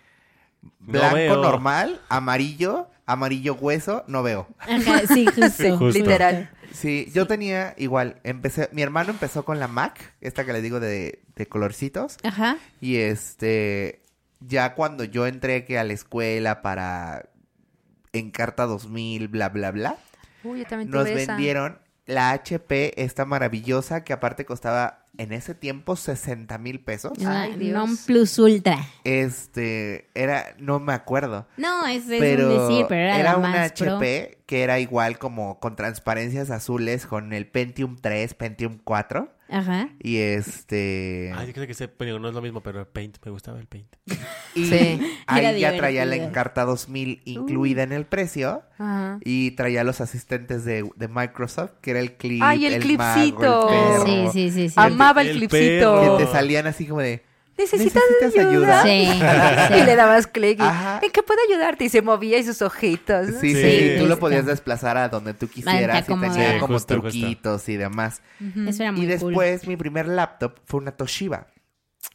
blanco 0.80 1.36
normal, 1.36 2.01
amarillo, 2.09 2.88
amarillo 3.07 3.55
hueso, 3.55 4.05
no 4.09 4.22
veo. 4.22 4.49
Ajá, 4.59 5.03
sí, 5.12 5.26
justo. 5.34 5.51
Sí, 5.51 5.70
justo. 5.70 5.99
Literal. 5.99 6.51
Sí, 6.72 7.09
yo 7.14 7.26
tenía 7.28 7.74
igual, 7.76 8.20
empecé, 8.24 8.68
mi 8.72 8.82
hermano 8.82 9.11
empezó 9.11 9.45
con 9.45 9.61
la 9.61 9.68
Mac, 9.68 10.14
esta 10.20 10.45
que 10.45 10.53
les 10.53 10.62
digo 10.62 10.80
de, 10.80 11.22
de 11.36 11.47
colorcitos, 11.47 12.16
Ajá. 12.24 12.57
y 12.80 12.97
este, 12.97 14.03
ya 14.40 14.74
cuando 14.74 15.05
yo 15.05 15.28
entré 15.28 15.64
que 15.64 15.78
a 15.78 15.84
la 15.84 15.92
escuela 15.92 16.62
para 16.62 17.28
Encarta 18.12 18.66
2000, 18.66 19.28
bla, 19.28 19.51
bla, 19.51 19.70
bla, 19.70 19.97
Uy, 20.45 20.61
yo 20.61 20.66
también 20.66 20.90
nos 20.90 21.09
esa. 21.09 21.32
vendieron 21.32 21.78
la 22.07 22.32
HP, 22.32 23.03
esta 23.03 23.24
maravillosa, 23.24 24.05
que 24.05 24.12
aparte 24.12 24.45
costaba 24.45 25.07
en 25.16 25.32
ese 25.32 25.55
tiempo 25.55 25.97
60 25.97 26.59
mil 26.59 26.80
pesos. 26.80 27.12
Ay, 27.24 27.57
Dios. 27.57 27.72
Non 27.72 27.97
plus 27.97 28.38
ultra. 28.38 28.78
Este, 29.05 30.11
era, 30.14 30.55
no 30.59 30.80
me 30.80 30.92
acuerdo. 30.92 31.47
No, 31.57 31.86
es, 31.86 32.09
es 32.09 32.20
pero 32.20 32.49
un 32.49 32.68
decir, 32.68 32.86
pero 32.88 33.14
era, 33.14 33.22
la 33.22 33.36
una 33.38 33.49
más 33.49 33.72
pro. 33.72 33.97
HP 33.97 34.38
que 34.47 34.62
era 34.62 34.80
igual 34.80 35.18
como 35.18 35.61
con 35.61 35.76
transparencias 35.76 36.51
azules 36.51 37.07
con 37.07 37.32
el 37.32 37.47
Pentium 37.47 37.97
3, 37.97 38.34
Pentium 38.34 38.78
4 38.82 39.32
Ajá. 39.55 39.88
y 40.02 40.16
este 40.18 41.32
Ay, 41.34 41.46
yo 41.48 41.52
creo 41.52 41.66
que 41.66 41.72
ese, 41.72 41.88
bueno, 41.98 42.18
no 42.18 42.28
es 42.28 42.34
lo 42.34 42.42
mismo, 42.42 42.61
pero 42.62 42.80
el 42.80 42.86
Paint, 42.86 43.18
me 43.24 43.30
gustaba 43.30 43.59
el 43.61 43.66
Paint. 43.66 43.88
y 44.55 44.64
Sí. 44.66 45.00
ahí 45.26 45.40
Era 45.44 45.52
ya 45.52 45.76
traía 45.76 46.05
la 46.05 46.12
divertido. 46.12 46.28
Encarta 46.28 46.64
2000 46.64 47.22
incluida 47.24 47.82
en 47.82 47.92
el 47.92 48.05
precio 48.07 48.62
Ajá. 48.78 49.18
y 49.24 49.52
traía 49.52 49.84
los 49.84 50.00
asistentes 50.00 50.64
de, 50.64 50.88
de 50.96 51.09
Microsoft 51.09 51.72
que 51.80 51.92
era 51.92 52.00
el 52.00 52.14
clip, 52.16 52.42
Ay, 52.42 52.66
el 52.66 52.72
mago, 52.74 52.82
clipcito. 52.82 53.70
el 53.70 53.76
perro, 54.05 54.07
Sí, 54.07 54.28
sí, 54.32 54.50
sí, 54.50 54.68
sí. 54.70 54.74
Amaba 54.76 55.22
el, 55.22 55.28
El 55.28 55.36
clipcito. 55.36 56.00
perro. 56.00 56.18
que 56.18 56.24
te 56.24 56.30
salían 56.32 56.66
así 56.66 56.86
como 56.86 57.00
de 57.00 57.22
¿Necesitas, 57.57 58.02
¿Necesitas 58.20 58.46
ayuda? 58.46 58.82
ayuda? 58.82 59.68
Sí, 59.68 59.74
Y 59.80 59.84
le 59.84 59.94
dabas 59.96 60.26
clic 60.26 60.59
y, 60.59 60.62
Ajá. 60.62 61.00
¿en 61.02 61.11
qué 61.12 61.22
puedo 61.22 61.38
ayudarte? 61.48 61.84
Y 61.84 61.88
se 61.88 62.02
movía 62.02 62.38
y 62.38 62.44
sus 62.44 62.61
ojitos. 62.62 63.28
¿no? 63.28 63.40
Sí, 63.40 63.55
sí, 63.55 63.62
Sí, 63.62 63.94
tú 63.98 64.07
lo 64.07 64.18
podías 64.18 64.44
desplazar 64.46 64.96
a 64.96 65.09
donde 65.09 65.34
tú 65.34 65.46
quisieras 65.48 66.00
y 66.00 66.02
tenía 66.02 66.59
como 66.59 66.74
justo, 66.74 66.94
justo. 66.94 67.00
truquitos 67.00 67.68
y 67.68 67.76
demás. 67.76 68.22
Eso 68.66 68.82
era 68.82 68.92
muy 68.92 69.02
Y 69.02 69.18
cool. 69.18 69.32
después 69.32 69.66
mi 69.68 69.76
primer 69.76 70.09
laptop 70.09 70.59
fue 70.66 70.80
una 70.80 70.92
Toshiba. 70.92 71.46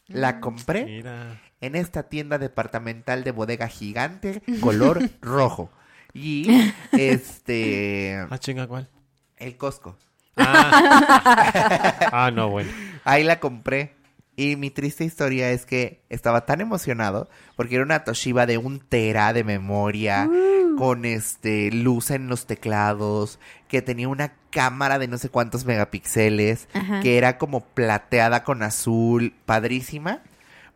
La 0.08 0.40
compré 0.40 0.84
Mira. 0.84 1.40
en 1.60 1.74
esta 1.74 2.04
tienda 2.04 2.38
departamental 2.38 3.24
de 3.24 3.30
bodega 3.32 3.66
gigante, 3.68 4.42
color 4.60 5.00
rojo. 5.22 5.70
Y 6.12 6.48
este 6.92 8.26
Ah, 8.28 8.38
chinga, 8.38 8.66
¿cuál? 8.66 8.88
el 9.36 9.56
Costco. 9.56 9.96
Ah. 10.36 12.00
ah, 12.12 12.30
no, 12.30 12.48
bueno. 12.50 12.70
Ahí 13.04 13.24
la 13.24 13.40
compré. 13.40 13.94
Y 14.40 14.56
mi 14.56 14.70
triste 14.70 15.04
historia 15.04 15.50
es 15.50 15.66
que 15.66 16.00
estaba 16.08 16.46
tan 16.46 16.62
emocionado 16.62 17.28
porque 17.56 17.74
era 17.74 17.84
una 17.84 18.04
Toshiba 18.04 18.46
de 18.46 18.56
un 18.56 18.80
tera 18.80 19.34
de 19.34 19.44
memoria, 19.44 20.30
con 20.78 21.04
este 21.04 21.70
luz 21.70 22.10
en 22.10 22.28
los 22.28 22.46
teclados, 22.46 23.38
que 23.68 23.82
tenía 23.82 24.08
una 24.08 24.32
cámara 24.48 24.98
de 24.98 25.08
no 25.08 25.18
sé 25.18 25.28
cuántos 25.28 25.66
megapíxeles, 25.66 26.68
Ajá. 26.72 27.00
que 27.00 27.18
era 27.18 27.36
como 27.36 27.60
plateada 27.60 28.42
con 28.44 28.62
azul, 28.62 29.34
padrísima, 29.44 30.22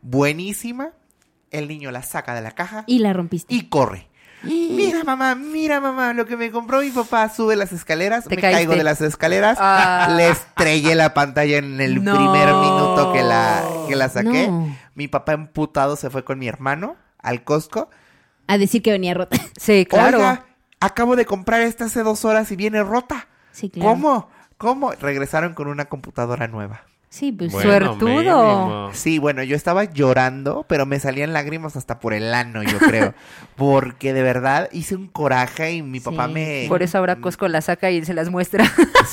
buenísima. 0.03 0.91
El 1.51 1.69
niño 1.69 1.91
la 1.91 2.03
saca 2.03 2.35
de 2.35 2.43
la 2.43 2.51
caja 2.51 2.85
Y 2.87 2.99
la 2.99 3.13
rompiste. 3.13 3.55
y 3.55 3.69
corre. 3.69 4.09
Mira 4.45 5.03
mamá, 5.05 5.35
mira 5.35 5.81
mamá, 5.81 6.13
lo 6.13 6.27
que 6.27 6.37
me 6.37 6.51
compró 6.51 6.81
mi 6.81 6.91
papá, 6.91 7.29
sube 7.29 7.57
las 7.57 7.73
escaleras, 7.73 8.27
me 8.27 8.37
caíste. 8.37 8.53
caigo 8.53 8.75
de 8.75 8.85
las 8.85 9.01
escaleras, 9.01 9.59
Ah. 9.61 10.09
le 10.17 10.29
estrellé 10.29 10.95
la 10.95 11.15
pantalla 11.15 11.57
en 11.59 11.81
el 11.81 12.03
No. 12.05 12.15
primer 12.15 12.53
minuto 12.55 13.13
que 13.13 13.23
la, 13.23 13.63
que 13.89 13.97
la 13.97 14.09
saqué. 14.09 14.49
No. 14.49 14.77
Mi 14.95 15.09
papá 15.09 15.33
emputado 15.33 15.97
se 15.97 16.11
fue 16.11 16.25
con 16.25 16.39
mi 16.39 16.47
hermano 16.49 16.97
al 17.19 17.43
Costco. 17.45 17.91
A 18.47 18.59
decir 18.59 18.83
que 18.83 18.93
venía 18.93 19.15
rota. 19.15 19.37
Sí, 19.59 19.87
claro. 19.87 20.19
Oiga, 20.19 20.45
acabo 20.81 21.17
de 21.17 21.25
comprar 21.27 21.63
esta 21.63 21.87
hace 21.87 22.03
dos 22.03 22.25
horas 22.25 22.51
y 22.53 22.57
viene 22.57 22.83
rota. 22.83 23.27
Sí, 23.53 23.71
claro. 23.71 23.91
¿Cómo? 23.91 24.29
¿Cómo? 24.59 24.93
Regresaron 24.93 25.55
con 25.55 25.69
una 25.69 25.87
computadora 25.87 26.47
nueva. 26.49 26.83
Sí, 27.15 27.31
pues 27.31 27.53
Bueno, 27.53 27.69
Suertudo. 27.71 28.09
mínimo. 28.09 28.91
Sí, 28.93 29.21
bueno, 29.21 29.45
yo 29.45 29.55
estaba 29.55 29.85
llorando, 29.85 30.67
pero 30.69 30.85
me 30.85 30.99
salían 30.99 31.33
lágrimas 31.33 31.77
hasta 31.77 32.01
por 32.01 32.13
el 32.13 32.35
ano, 32.35 32.65
yo 32.65 32.77
creo. 32.79 33.15
Porque 33.57 34.13
de 34.13 34.25
verdad 34.25 34.69
hice 34.73 34.97
un 34.97 35.07
coraje 35.07 35.75
y 35.75 35.83
mi 35.83 36.01
papá 36.01 36.27
Sí, 36.27 36.33
me... 36.33 36.65
Por 36.69 36.83
eso 36.83 36.99
ahora 36.99 37.15
Costco 37.21 37.47
la 37.47 37.61
saca 37.61 37.89
y 37.93 38.05
se 38.05 38.15
las 38.15 38.31
muestra. 38.31 38.65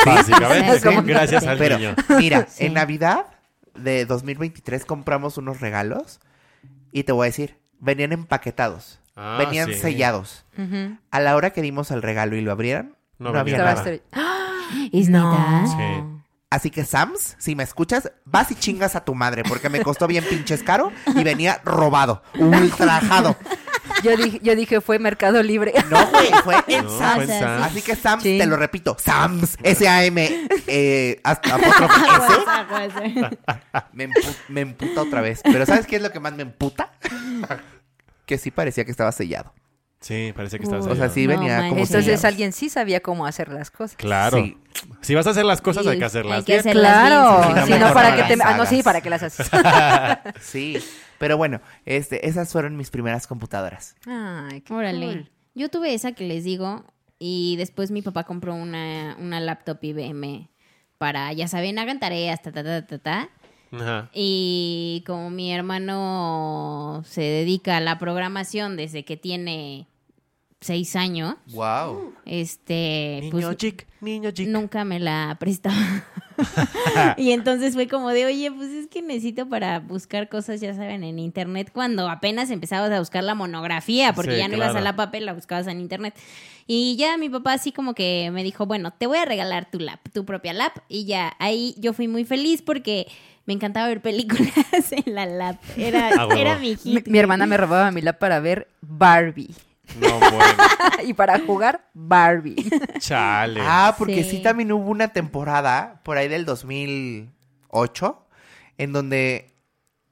Básicamente, 0.03 0.79
Sí. 0.79 0.89
gracias 1.05 1.45
al 1.45 1.59
Pero, 1.59 1.77
niño. 1.77 1.95
mira, 2.17 2.47
Sí. 2.49 2.65
en 2.65 2.73
Navidad 2.73 3.27
de 3.75 4.05
2023 4.07 4.83
compramos 4.85 5.37
unos 5.37 5.59
regalos 5.59 6.21
y 6.91 7.03
te 7.03 7.11
voy 7.11 7.25
a 7.25 7.29
decir, 7.29 7.57
venían 7.79 8.13
empaquetados. 8.13 8.99
Ah, 9.15 9.35
Venían 9.37 9.67
sí. 9.67 9.75
sellados. 9.75 10.43
A 11.11 11.19
la 11.19 11.35
hora 11.35 11.51
que 11.51 11.61
dimos 11.61 11.91
el 11.91 12.01
regalo 12.01 12.35
y 12.35 12.41
lo 12.41 12.51
abrieran, 12.51 12.95
No 13.19 13.31
no, 13.31 13.37
había 13.39 13.59
nada. 13.59 13.85
¡Ah! 14.11 14.49
¿Es 14.91 15.07
No. 15.09 16.20
Así 16.51 16.69
que 16.69 16.83
Sams, 16.85 17.35
si 17.39 17.55
me 17.55 17.63
escuchas, 17.63 18.11
vas 18.25 18.51
y 18.51 18.55
chingas 18.55 18.95
a 18.97 19.03
tu 19.05 19.15
madre, 19.15 19.41
porque 19.47 19.69
me 19.69 19.81
costó 19.81 20.05
bien 20.05 20.23
pinches 20.29 20.61
caro 20.63 20.91
y 21.15 21.23
venía 21.23 21.61
robado, 21.63 22.21
ultrajado. 22.37 23.37
Yo 24.03 24.17
dije, 24.17 24.39
yo 24.43 24.53
dije 24.55 24.81
fue 24.81 24.99
Mercado 24.99 25.41
Libre. 25.41 25.73
No, 25.89 26.05
güey, 26.07 26.29
fue 26.43 26.55
en 26.67 26.83
No, 26.83 26.99
Sams. 26.99 27.15
fue 27.15 27.23
en 27.35 27.39
Sams. 27.41 27.63
Así 27.65 27.81
que 27.81 27.95
Sams, 27.95 28.23
Sí. 28.23 28.37
te 28.37 28.45
lo 28.45 28.57
repito, 28.57 28.97
Sams, 28.99 29.57
S-A-M, 29.63 30.47
eh, 30.67 31.21
hasta 31.23 31.55
S, 31.55 31.65
me, 33.93 34.09
empu- 34.09 34.35
me 34.49 34.61
emputa 34.61 35.01
otra 35.03 35.21
vez. 35.21 35.39
Pero 35.43 35.65
¿sabes 35.65 35.87
qué 35.87 35.95
es 35.95 36.01
lo 36.01 36.11
que 36.11 36.19
más 36.19 36.33
me 36.33 36.41
emputa? 36.43 36.91
que 38.25 38.37
sí 38.37 38.51
parecía 38.51 38.83
que 38.85 38.91
estaba 38.91 39.11
sellado. 39.13 39.53
Sí, 40.01 40.33
parece 40.35 40.57
que 40.57 40.63
estás 40.63 40.85
O 40.87 40.95
sea, 40.95 41.09
sí 41.09 41.27
No 41.27 41.37
venía 41.37 41.57
manches. 41.57 41.69
como 41.69 41.81
Entonces 41.83 42.05
sellado. 42.05 42.27
alguien 42.27 42.51
sí 42.53 42.69
sabía 42.69 43.01
cómo 43.01 43.25
hacer 43.27 43.49
las 43.49 43.69
cosas. 43.71 43.95
Claro. 43.97 44.43
Sí. 44.43 44.57
Si 45.01 45.13
vas 45.15 45.27
a 45.27 45.29
hacer 45.29 45.45
las 45.45 45.61
cosas, 45.61 45.83
Sí, 45.83 45.89
hay 45.89 45.99
que 45.99 46.05
hacerlas 46.05 46.39
hay 46.39 46.43
que 46.43 46.57
hacerlas 46.57 46.91
Claro, 46.93 47.37
bien, 47.37 47.43
sí, 47.43 47.61
sí, 47.61 47.67
si 47.67 47.73
sí. 47.73 47.79
no 47.79 47.93
para 47.93 48.15
que 48.15 48.23
te... 48.35 48.41
Ah, 48.43 48.57
no, 48.57 48.65
sí, 48.65 48.81
para 48.83 49.01
que 49.01 49.09
las 49.11 49.21
haces. 49.23 49.49
Sí, 50.41 50.77
pero 51.19 51.37
bueno, 51.37 51.61
este, 51.85 52.27
esas 52.27 52.51
fueron 52.51 52.75
mis 52.77 52.89
primeras 52.89 53.27
computadoras. 53.27 53.95
Ay, 54.07 54.61
qué 54.61 54.73
Órale. 54.73 55.05
cool. 55.05 55.31
Yo 55.53 55.69
tuve 55.69 55.93
esa 55.93 56.13
que 56.13 56.25
les 56.27 56.43
digo 56.43 56.83
y 57.19 57.55
después 57.57 57.91
mi 57.91 58.01
papá 58.01 58.23
compró 58.23 58.55
una, 58.55 59.15
una 59.19 59.39
laptop 59.39 59.77
IBM 59.83 60.49
para, 60.97 61.31
ya 61.33 61.47
saben, 61.47 61.77
hagan 61.77 61.99
tareas, 61.99 62.41
ta, 62.41 62.51
ta, 62.51 62.63
ta, 62.63 62.87
ta, 62.87 62.97
ta. 62.97 63.29
Ajá. 63.71 64.09
Y 64.13 65.03
como 65.05 65.29
mi 65.29 65.53
hermano 65.53 67.03
se 67.05 67.21
dedica 67.21 67.77
a 67.77 67.81
la 67.81 67.99
programación 67.99 68.75
desde 68.77 69.05
que 69.05 69.15
tiene 69.17 69.87
seis 70.61 70.95
años, 70.95 71.35
Wow. 71.53 72.13
este, 72.25 73.27
pues 73.31 73.43
Niño 73.43 73.53
chic, 73.55 73.87
niño 73.99 74.29
chic. 74.31 74.47
nunca 74.47 74.85
me 74.85 74.99
la 74.99 75.35
prestaba. 75.39 75.75
y 77.17 77.31
entonces 77.31 77.73
fue 77.73 77.87
como 77.87 78.09
de, 78.09 78.25
oye, 78.25 78.51
pues 78.51 78.69
es 78.69 78.87
que 78.87 79.01
necesito 79.01 79.49
para 79.49 79.79
buscar 79.79 80.29
cosas, 80.29 80.61
ya 80.61 80.73
saben, 80.73 81.03
en 81.03 81.19
internet, 81.19 81.71
cuando 81.73 82.09
apenas 82.09 82.51
empezabas 82.51 82.91
a 82.91 82.99
buscar 82.99 83.23
la 83.23 83.35
monografía, 83.35 84.13
porque 84.13 84.33
Sí, 84.33 84.37
ya 84.37 84.47
no 84.47 84.55
ibas 84.57 84.75
a 84.75 84.81
la 84.81 84.95
papel, 84.95 85.25
la 85.25 85.33
buscabas 85.33 85.67
en 85.67 85.79
internet. 85.81 86.13
Y 86.67 86.95
ya 86.95 87.17
mi 87.17 87.27
papá 87.29 87.53
así 87.53 87.71
como 87.71 87.93
que 87.95 88.29
me 88.31 88.43
dijo, 88.43 88.65
bueno, 88.65 88.91
te 88.91 89.07
voy 89.07 89.17
a 89.17 89.25
regalar 89.25 89.69
tu 89.71 89.79
lap, 89.79 89.99
tu 90.13 90.25
propia 90.25 90.53
lap. 90.53 90.73
Y 90.87 91.05
ya 91.05 91.33
ahí 91.39 91.75
yo 91.79 91.93
fui 91.93 92.07
muy 92.07 92.23
feliz 92.23 92.61
porque 92.61 93.07
me 93.45 93.53
encantaba 93.53 93.87
ver 93.87 94.01
películas 94.01 94.47
en 94.91 95.15
la 95.15 95.25
lap. 95.25 95.59
Era, 95.75 96.11
Ah, 96.17 96.27
era 96.37 96.57
mi 96.59 96.69
Mi, 96.69 96.75
hit. 96.75 97.07
mi 97.07 97.17
hermana 97.17 97.45
me 97.47 97.57
robaba 97.57 97.89
mi 97.91 98.01
lap 98.01 98.19
para 98.19 98.39
ver 98.39 98.67
Barbie. 98.81 99.49
No, 99.99 100.19
bueno. 100.19 100.63
y 101.05 101.13
para 101.13 101.39
jugar 101.39 101.89
Barbie. 101.93 102.69
Chale. 102.99 103.61
Ah, 103.63 103.95
porque 103.97 104.23
sí. 104.23 104.37
Sí. 104.37 104.41
también 104.41 104.71
hubo 104.71 104.89
una 104.89 105.09
temporada 105.09 106.01
por 106.03 106.17
ahí 106.17 106.27
del 106.27 106.45
2008 106.45 108.27
en 108.77 108.93
donde 108.93 109.55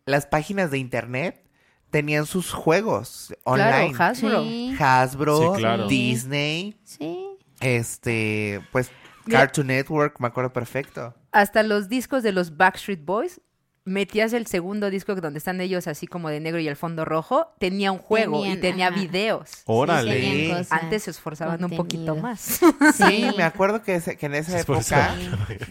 las 0.05 0.25
páginas 0.25 0.71
de 0.71 0.77
internet 0.79 1.43
tenían 1.91 2.25
sus 2.25 2.51
juegos 2.51 3.33
online. 3.43 3.93
Claro, 3.93 4.11
Hasbro. 4.11 4.43
Sí, 4.43 4.75
Hasbro, 4.79 5.55
Sí, 5.55 5.59
claro. 5.59 5.87
Disney, 5.87 6.79
sí. 6.83 7.25
este, 7.59 8.61
pues. 8.71 8.91
Cartoon 9.29 9.67
Network, 9.67 10.19
me 10.19 10.27
acuerdo 10.27 10.51
perfecto. 10.51 11.13
Hasta 11.31 11.61
los 11.61 11.87
discos 11.87 12.23
de 12.23 12.31
los 12.31 12.57
Backstreet 12.57 13.05
Boys, 13.05 13.41
metías 13.89 14.31
el 14.33 14.47
segundo 14.47 14.89
disco 14.89 15.15
donde 15.15 15.39
están 15.39 15.59
ellos 15.61 15.87
así 15.87 16.07
como 16.07 16.29
de 16.29 16.39
negro 16.39 16.59
y 16.59 16.67
el 16.67 16.75
fondo 16.75 17.03
rojo, 17.05 17.53
tenía 17.59 17.91
un 17.91 17.97
juego 17.99 18.45
y 18.45 18.55
tenía 18.57 18.87
ajá. 18.87 18.99
videos. 18.99 19.49
Órale. 19.65 20.21
Sí, 20.21 20.51
Antes 20.69 21.03
se 21.03 21.11
esforzaban 21.11 21.63
un 21.63 21.71
poquito 21.71 22.15
más. 22.15 22.59
Sí, 22.95 23.29
me 23.35 23.43
acuerdo 23.43 23.81
que, 23.81 23.95
ese- 23.95 24.15
que 24.17 24.27
en 24.27 24.35
esa 24.35 24.59
época, 24.59 25.15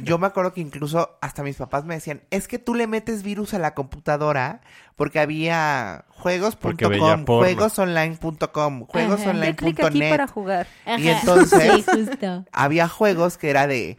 yo 0.02 0.18
me 0.18 0.26
acuerdo 0.26 0.52
que 0.52 0.60
incluso 0.60 1.16
hasta 1.20 1.42
mis 1.42 1.56
papás 1.56 1.84
me 1.84 1.94
decían, 1.94 2.22
es 2.30 2.48
que 2.48 2.58
tú 2.58 2.74
le 2.74 2.86
metes 2.86 3.22
virus 3.22 3.54
a 3.54 3.58
la 3.58 3.74
computadora 3.74 4.60
porque 4.96 5.20
había 5.20 6.04
juegos.com, 6.08 7.24
juegosonline.com, 7.26 8.86
juegosonline.net. 8.86 10.10
para 10.10 10.26
jugar. 10.26 10.66
Y 10.98 11.08
entonces- 11.08 11.84
Sí, 11.84 11.84
justo. 12.06 12.44
Había 12.52 12.88
juegos 12.88 13.38
que 13.38 13.50
era 13.50 13.66
de, 13.66 13.96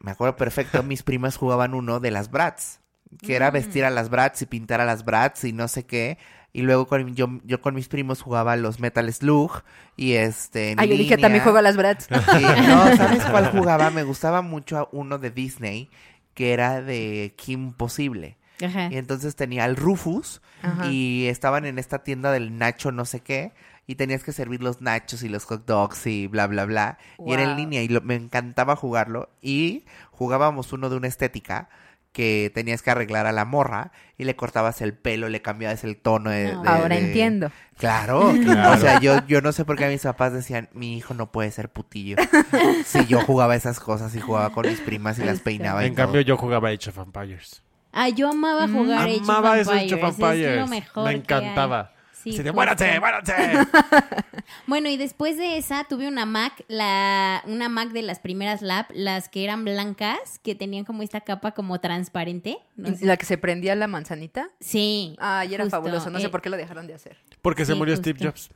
me 0.00 0.10
acuerdo 0.12 0.36
perfecto, 0.36 0.82
mis 0.82 1.02
primas 1.02 1.36
jugaban 1.36 1.74
uno 1.74 2.00
de 2.00 2.10
las 2.10 2.30
Bratz, 2.30 2.78
que 3.22 3.36
era 3.36 3.50
vestir 3.50 3.84
a 3.84 3.90
las 3.90 4.10
Bratz 4.10 4.42
y 4.42 4.46
pintar 4.46 4.80
a 4.80 4.84
las 4.84 5.04
Bratz 5.04 5.44
y 5.44 5.52
no 5.52 5.68
sé 5.68 5.84
qué. 5.86 6.18
Y 6.52 6.62
luego 6.62 6.86
con, 6.86 7.14
yo, 7.14 7.28
yo 7.44 7.60
con 7.60 7.74
mis 7.74 7.88
primos 7.88 8.22
jugaba 8.22 8.56
los 8.56 8.80
Metal 8.80 9.12
Slug 9.12 9.62
y 9.96 10.14
este... 10.14 10.72
en 10.72 10.80
Ah, 10.80 10.84
yo 10.86 10.96
dije, 10.96 11.18
también 11.18 11.42
juego 11.42 11.58
a 11.58 11.62
las 11.62 11.76
Bratz. 11.76 12.06
Sí, 12.08 12.42
no, 12.66 12.96
¿sabes 12.96 13.24
cuál 13.26 13.50
jugaba? 13.50 13.90
Me 13.90 14.02
gustaba 14.02 14.40
mucho 14.42 14.88
uno 14.92 15.18
de 15.18 15.30
Disney 15.30 15.90
que 16.34 16.52
era 16.52 16.80
de 16.80 17.34
Kim 17.36 17.72
Possible. 17.72 18.36
Ajá. 18.64 18.88
Y 18.90 18.96
entonces 18.96 19.36
tenía 19.36 19.64
al 19.64 19.76
Rufus 19.76 20.40
Ajá. 20.62 20.86
y 20.90 21.26
estaban 21.28 21.64
en 21.64 21.78
esta 21.78 22.02
tienda 22.02 22.32
del 22.32 22.56
Nacho 22.58 22.90
no 22.92 23.04
sé 23.04 23.20
qué 23.20 23.52
y 23.86 23.94
tenías 23.94 24.22
que 24.24 24.32
servir 24.32 24.62
los 24.62 24.80
nachos 24.82 25.22
y 25.22 25.28
los 25.28 25.44
hot 25.44 25.64
dogs 25.64 26.06
y 26.06 26.26
bla 26.26 26.46
bla 26.46 26.64
bla 26.66 26.98
y 27.24 27.32
era 27.32 27.44
en 27.44 27.56
línea 27.56 27.82
y 27.82 27.88
lo- 27.88 28.00
me 28.02 28.16
encantaba 28.16 28.74
jugarlo 28.76 29.30
y 29.40 29.84
jugábamos 30.10 30.72
uno 30.72 30.90
de 30.90 30.96
una 30.96 31.06
estética 31.08 31.68
que 32.12 32.50
tenías 32.54 32.82
que 32.82 32.90
arreglar 32.90 33.26
a 33.26 33.32
la 33.32 33.44
morra 33.44 33.92
y 34.16 34.24
le 34.24 34.34
cortabas 34.34 34.80
el 34.82 34.92
pelo, 34.94 35.28
le 35.28 35.40
cambiabas 35.42 35.84
el 35.84 35.96
tono 35.96 36.30
de... 36.30 36.52
No. 36.52 36.62
de- 36.62 36.68
Ahora 36.68 36.96
de- 36.96 37.06
entiendo. 37.06 37.50
Claro, 37.76 38.32
Claro. 38.44 38.72
o 38.72 38.76
sea, 38.78 38.98
yo, 39.00 39.24
yo 39.26 39.40
no 39.40 39.52
sé 39.52 39.64
por 39.64 39.76
qué 39.76 39.88
mis 39.88 40.02
papás 40.02 40.32
decían, 40.32 40.68
mi 40.72 40.96
hijo 40.96 41.14
no 41.14 41.30
puede 41.30 41.50
ser 41.50 41.68
putillo. 41.68 42.16
Si 42.84 43.06
yo 43.06 43.20
jugaba 43.20 43.54
esas 43.54 43.78
cosas 43.80 44.14
y 44.16 44.20
jugaba 44.20 44.50
con 44.50 44.66
mis 44.66 44.80
primas 44.80 45.18
y 45.18 45.24
las 45.24 45.40
peinaba 45.40 45.84
y 45.84 45.88
En 45.88 45.94
todo. 45.94 46.06
cambio, 46.06 46.20
yo 46.22 46.36
jugaba 46.36 46.70
Age 46.70 46.90
of 46.90 46.98
Empires. 46.98 47.62
Ah, 47.92 48.08
yo 48.08 48.30
amaba 48.30 48.66
jugar 48.68 49.00
Age 49.06 49.16
of 49.20 49.28
Amaba 49.30 49.58
eso 49.58 49.72
Empires. 49.72 49.92
Age 49.92 50.02
of 50.04 50.10
Es 50.12 50.18
lo 50.18 50.26
Empires. 50.30 50.70
mejor 50.70 51.04
Me 51.04 51.22
que 51.22 51.34
hay. 51.34 51.54
Sí, 52.22 52.30
Así 52.30 52.38
de, 52.42 52.50
justo. 52.50 52.54
¡muéranse, 52.54 53.00
muéranse! 53.00 53.34
Bueno, 54.66 54.88
y 54.88 54.96
después 54.96 55.36
de 55.36 55.58
esa 55.58 55.84
tuve 55.84 56.08
una 56.08 56.24
Mac, 56.24 56.64
la, 56.68 57.42
una 57.46 57.68
Mac 57.68 57.90
de 57.90 58.00
las 58.02 58.18
primeras 58.18 58.62
lab, 58.62 58.86
las 58.92 59.28
que 59.28 59.44
eran 59.44 59.64
blancas, 59.64 60.38
que 60.42 60.54
tenían 60.54 60.84
como 60.86 61.02
esta 61.02 61.20
capa 61.20 61.52
como 61.52 61.80
transparente. 61.80 62.58
No 62.76 62.94
sé. 62.94 63.04
La 63.04 63.16
que 63.18 63.26
se 63.26 63.36
prendía 63.38 63.74
la 63.74 63.86
manzanita. 63.88 64.48
Sí. 64.60 65.16
Ay, 65.18 65.54
era 65.54 65.64
justo, 65.64 65.76
fabuloso. 65.76 66.10
No 66.10 66.18
sé 66.18 66.26
eh, 66.26 66.30
por 66.30 66.40
qué 66.40 66.48
lo 66.50 66.56
dejaron 66.56 66.86
de 66.86 66.94
hacer. 66.94 67.18
Porque 67.42 67.64
se 67.66 67.72
Sí, 67.72 67.78
murió 67.78 67.94
justo. 67.94 68.10
Steve 68.10 68.26
Jobs. 68.26 68.50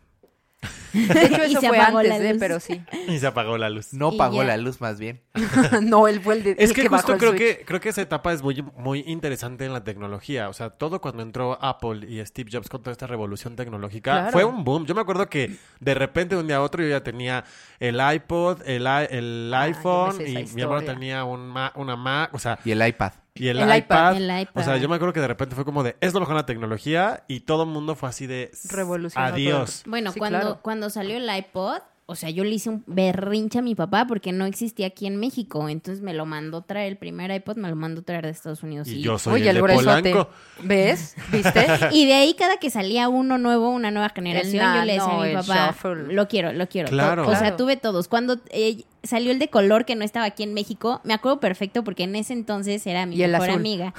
De 0.93 1.25
hecho, 1.25 1.37
Y 1.47 1.51
eso 1.53 1.61
se 1.61 1.69
fue 1.69 1.79
apagó 1.79 1.99
antes 1.99 2.31
luz. 2.31 2.37
pero 2.39 2.61
sí. 2.61 2.83
Y 3.09 3.19
se 3.19 3.27
apagó 3.27 3.57
la 3.59 3.71
luz. 3.71 3.93
No 3.93 4.13
Y 4.13 4.19
pagó 4.19 4.37
ya. 4.43 4.45
la 4.49 4.57
luz 4.57 4.81
más 4.81 4.99
bien. 4.99 5.21
no, 5.83 6.09
él 6.09 6.21
fue 6.21 6.35
el, 6.35 6.43
de, 6.43 6.51
Es 6.59 6.71
el 6.71 6.77
que, 6.77 6.89
bajó 6.89 6.97
justo 7.03 7.13
el 7.15 7.19
creo 7.19 7.31
switch. 7.33 7.59
que, 7.59 7.65
creo 7.65 7.81
que 7.81 7.89
esa 7.89 8.03
etapa 8.03 8.33
es 8.33 8.43
muy, 8.43 8.63
muy 8.77 9.01
interesante 9.07 9.65
en 9.65 9.73
la 9.73 9.85
tecnología. 9.85 10.49
O 10.49 10.53
sea, 10.53 10.71
todo 10.71 11.01
cuando 11.01 11.23
entró 11.23 11.59
Apple 11.63 12.07
y 12.09 12.25
Steve 12.27 12.51
Jobs 12.53 12.69
con 12.69 12.81
toda 12.83 12.93
esta 12.93 13.07
revolución 13.07 13.57
tecnológica, 13.57 14.13
Claro. 14.13 14.33
fue 14.33 14.45
un 14.45 14.65
boom. 14.65 14.87
Yo 14.87 14.95
me 14.95 15.01
acuerdo 15.01 15.29
que 15.29 15.57
de 15.81 15.95
repente 15.95 16.35
de 16.35 16.41
un 16.41 16.47
día 16.47 16.57
a 16.57 16.63
otro 16.63 16.83
yo 16.83 16.89
ya 16.91 17.03
tenía 17.03 17.45
el 17.81 17.99
iPod, 18.15 18.63
el, 18.67 18.83
i- 18.83 19.07
el 19.17 19.53
Ah, 19.55 19.63
iPhone 19.63 20.17
y 20.27 20.45
mi 20.55 20.63
hermano 20.63 20.83
tenía 20.83 21.25
un 21.25 21.47
Ma- 21.49 21.73
una 21.77 21.97
Mac, 21.97 22.35
o 22.35 22.39
sea, 22.39 22.59
Y 22.65 22.71
el 22.71 22.87
iPad. 22.87 23.13
Y 23.35 23.49
el, 23.49 23.59
El 23.59 23.65
iPad. 23.77 23.77
iPad. 23.77 24.17
El 24.17 24.41
iPad. 24.43 24.61
O 24.63 24.65
sea, 24.65 24.77
yo 24.77 24.89
me 24.89 24.97
acuerdo 24.97 25.13
que 25.15 25.21
de 25.21 25.29
repente 25.29 25.55
fue 25.55 25.65
como 25.65 25.83
de, 25.83 25.97
es 26.01 26.13
lo 26.15 26.21
mejor 26.21 26.35
la 26.35 26.47
tecnología 26.47 27.25
y 27.29 27.41
todo 27.41 27.63
el 27.65 27.71
mundo 27.71 27.95
fue 27.95 28.09
así 28.09 28.27
de, 28.27 28.51
Revolucionó 28.71 29.27
adiós. 29.27 29.83
Bueno, 29.87 30.13
Sí, 30.13 30.19
cuando, 30.19 30.39
claro. 30.41 30.59
cuando 30.63 30.91
salió 30.91 31.17
el 31.17 31.35
iPod, 31.35 31.81
o 32.13 32.15
sea, 32.15 32.31
yo 32.31 32.45
le 32.45 32.51
hice 32.51 32.69
un 32.71 32.85
berrinche 32.87 33.59
a 33.59 33.63
mi 33.63 33.75
papá 33.75 34.07
porque 34.07 34.33
no 34.33 34.45
existía 34.45 34.87
aquí 34.87 35.07
en 35.07 35.17
México. 35.17 35.69
Entonces 35.69 36.03
me 36.03 36.13
lo 36.15 36.27
mandó 36.27 36.63
traer, 36.63 36.89
el 36.93 36.99
primer 36.99 37.31
iPod 37.31 37.57
me 37.57 37.69
lo 37.69 37.75
mandó 37.77 38.03
traer 38.03 38.25
de 38.27 38.31
Estados 38.31 38.63
Unidos. 38.63 38.87
Y 38.89 38.97
Y, 38.97 39.03
yo 39.03 39.19
soy 39.19 39.35
Oye, 39.35 39.45
el 39.45 39.49
el 39.49 39.55
de 39.57 39.63
gruesote. 39.63 40.11
Polanco. 40.11 40.31
¿Ves? 40.63 41.17
¿Viste? 41.33 41.67
y 41.93 42.07
de 42.07 42.15
ahí 42.15 42.35
cada 42.35 42.59
que 42.59 42.71
salía 42.71 43.09
uno 43.09 43.39
nuevo, 43.39 43.71
una 43.71 43.91
nueva 43.91 44.11
generación, 44.11 44.63
yo 44.77 44.85
le 44.85 44.93
decía 44.93 45.21
a 45.21 45.25
mi 45.27 45.35
papá, 45.35 45.69
Shuffle. 45.73 46.13
lo 46.13 46.29
quiero, 46.29 46.53
lo 46.53 46.69
quiero. 46.69 46.89
Claro. 46.89 47.27
O 47.27 47.35
sea, 47.35 47.57
tuve 47.57 47.77
todos. 47.77 48.09
Cuando 48.09 48.39
eh, 48.51 48.85
salió 49.03 49.33
el 49.33 49.39
de 49.39 49.49
color 49.49 49.85
que 49.85 49.97
no 49.97 50.05
estaba 50.05 50.27
aquí 50.27 50.43
en 50.43 50.55
México, 50.55 51.01
me 51.05 51.15
acuerdo 51.15 51.41
perfecto 51.41 51.83
porque 51.83 52.05
en 52.05 52.15
ese 52.17 52.35
entonces 52.35 52.87
era 52.87 53.07
mi 53.07 53.17
mejor 53.17 53.35
azul. 53.49 53.55
amiga. 53.55 53.95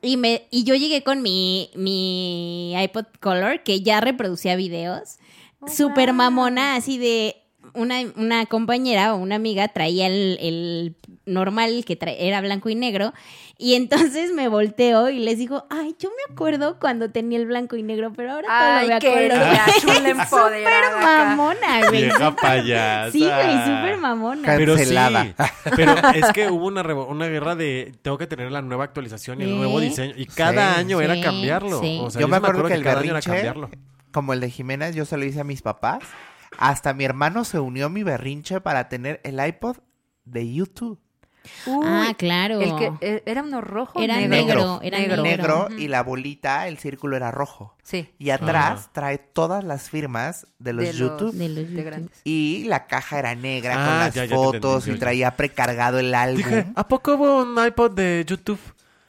Y, 0.00 0.16
me, 0.16 0.42
y 0.50 0.62
yo 0.64 0.74
llegué 0.76 1.02
con 1.02 1.22
mi, 1.22 1.70
mi 1.74 2.72
iPod 2.80 3.06
Color 3.20 3.62
que 3.64 3.80
ya 3.80 4.00
reproducía 4.00 4.54
videos. 4.54 5.16
Súper 5.66 6.12
mamona, 6.12 6.76
así 6.76 6.98
de 6.98 7.36
una, 7.74 7.96
una 8.16 8.46
compañera 8.46 9.14
o 9.14 9.18
una 9.18 9.34
amiga 9.34 9.68
traía 9.68 10.06
el, 10.06 10.38
el 10.40 10.96
normal 11.26 11.84
que 11.84 11.98
tra- 11.98 12.14
era 12.18 12.40
blanco 12.40 12.68
y 12.70 12.74
negro. 12.74 13.12
Y 13.58 13.74
entonces 14.14 14.32
me 14.32 14.48
volteo 14.48 15.10
y 15.10 15.18
les 15.18 15.36
digo, 15.36 15.66
ay, 15.68 15.94
yo 15.98 16.10
me 16.10 16.32
acuerdo 16.32 16.78
cuando 16.78 17.10
tenía 17.10 17.38
el 17.38 17.46
blanco 17.46 17.76
y 17.76 17.82
negro, 17.82 18.12
pero 18.16 18.32
ahora 18.32 18.46
todo 18.46 18.56
Ay, 18.78 18.88
me 18.88 18.98
qué 19.00 19.08
acuerdo. 19.08 20.24
Súper 20.30 20.84
mamona, 21.02 21.88
güey. 21.88 22.02
Vieja 22.04 22.36
payasa. 22.36 23.10
Sí, 23.12 23.20
güey, 23.20 23.52
súper 23.64 23.98
mamona. 23.98 24.54
Pero 24.56 24.74
sí, 24.74 24.78
Cancelada. 24.78 25.34
pero 25.76 25.94
es 26.14 26.32
que 26.32 26.48
hubo 26.50 26.66
una, 26.66 26.82
una 26.82 27.26
guerra 27.26 27.54
de 27.56 27.92
tengo 28.02 28.16
que 28.16 28.26
tener 28.26 28.50
la 28.52 28.62
nueva 28.62 28.84
actualización 28.84 29.40
y 29.40 29.44
el 29.44 29.56
nuevo 29.56 29.80
diseño 29.80 30.14
y 30.16 30.26
cada 30.26 30.74
Sí. 30.74 30.80
año 30.80 31.00
era 31.00 31.20
cambiarlo. 31.20 31.80
sí. 31.80 31.98
O 32.02 32.10
sea, 32.10 32.20
yo 32.20 32.28
me 32.28 32.36
acuerdo 32.36 32.62
que 32.62 32.68
que 32.68 32.74
el 32.74 32.84
cada 32.84 33.00
año 33.00 33.10
era 33.10 33.20
cambiarlo. 33.20 33.70
Como 34.12 34.32
el 34.32 34.40
de 34.40 34.50
Jimena, 34.50 34.90
yo 34.90 35.04
se 35.04 35.16
lo 35.16 35.24
hice 35.24 35.40
a 35.40 35.44
mis 35.44 35.62
papás. 35.62 36.00
Hasta 36.58 36.94
mi 36.94 37.04
hermano 37.04 37.44
se 37.44 37.58
unió 37.60 37.86
a 37.86 37.90
mi 37.90 38.02
berrinche 38.02 38.60
para 38.60 38.88
tener 38.88 39.20
el 39.24 39.44
iPod 39.44 39.76
de 40.24 40.52
YouTube. 40.52 40.98
Uy, 41.66 41.86
ah, 41.86 42.14
claro. 42.18 42.60
El 42.60 42.76
que 42.76 42.92
eh, 43.00 43.22
era 43.24 43.42
uno 43.42 43.60
rojo, 43.62 44.00
Era 44.02 44.16
negro. 44.16 44.80
negro, 44.80 44.80
era 44.82 44.98
Negro. 45.22 45.68
Y 45.78 45.88
la 45.88 46.02
bolita, 46.02 46.68
el 46.68 46.76
círculo 46.78 47.16
era 47.16 47.30
rojo. 47.30 47.74
Sí. 47.82 48.12
Y 48.18 48.30
atrás 48.30 48.80
Ajá. 48.80 48.90
trae 48.92 49.18
todas 49.18 49.64
las 49.64 49.88
firmas 49.88 50.46
de 50.58 50.72
los 50.74 50.84
de 50.84 50.92
YouTube. 50.92 51.32
De 51.32 51.48
los 51.48 51.56
de 51.56 51.62
YouTube. 51.68 51.84
grandes. 51.84 52.20
Y 52.24 52.64
la 52.64 52.86
caja 52.86 53.18
era 53.18 53.34
negra 53.34 53.74
Ah, 53.78 53.86
con 53.86 53.98
las 54.00 54.14
ya, 54.14 54.24
ya 54.24 54.28
te 54.30 54.34
fotos 54.34 54.82
entendí, 54.84 54.96
y 54.96 55.00
traía 55.00 55.36
precargado 55.36 55.98
el 55.98 56.14
álbum. 56.14 56.36
Dije, 56.38 56.66
¿a 56.74 56.86
poco 56.88 57.14
hubo 57.14 57.42
un 57.42 57.66
iPod 57.66 57.92
de 57.92 58.24
YouTube? 58.28 58.60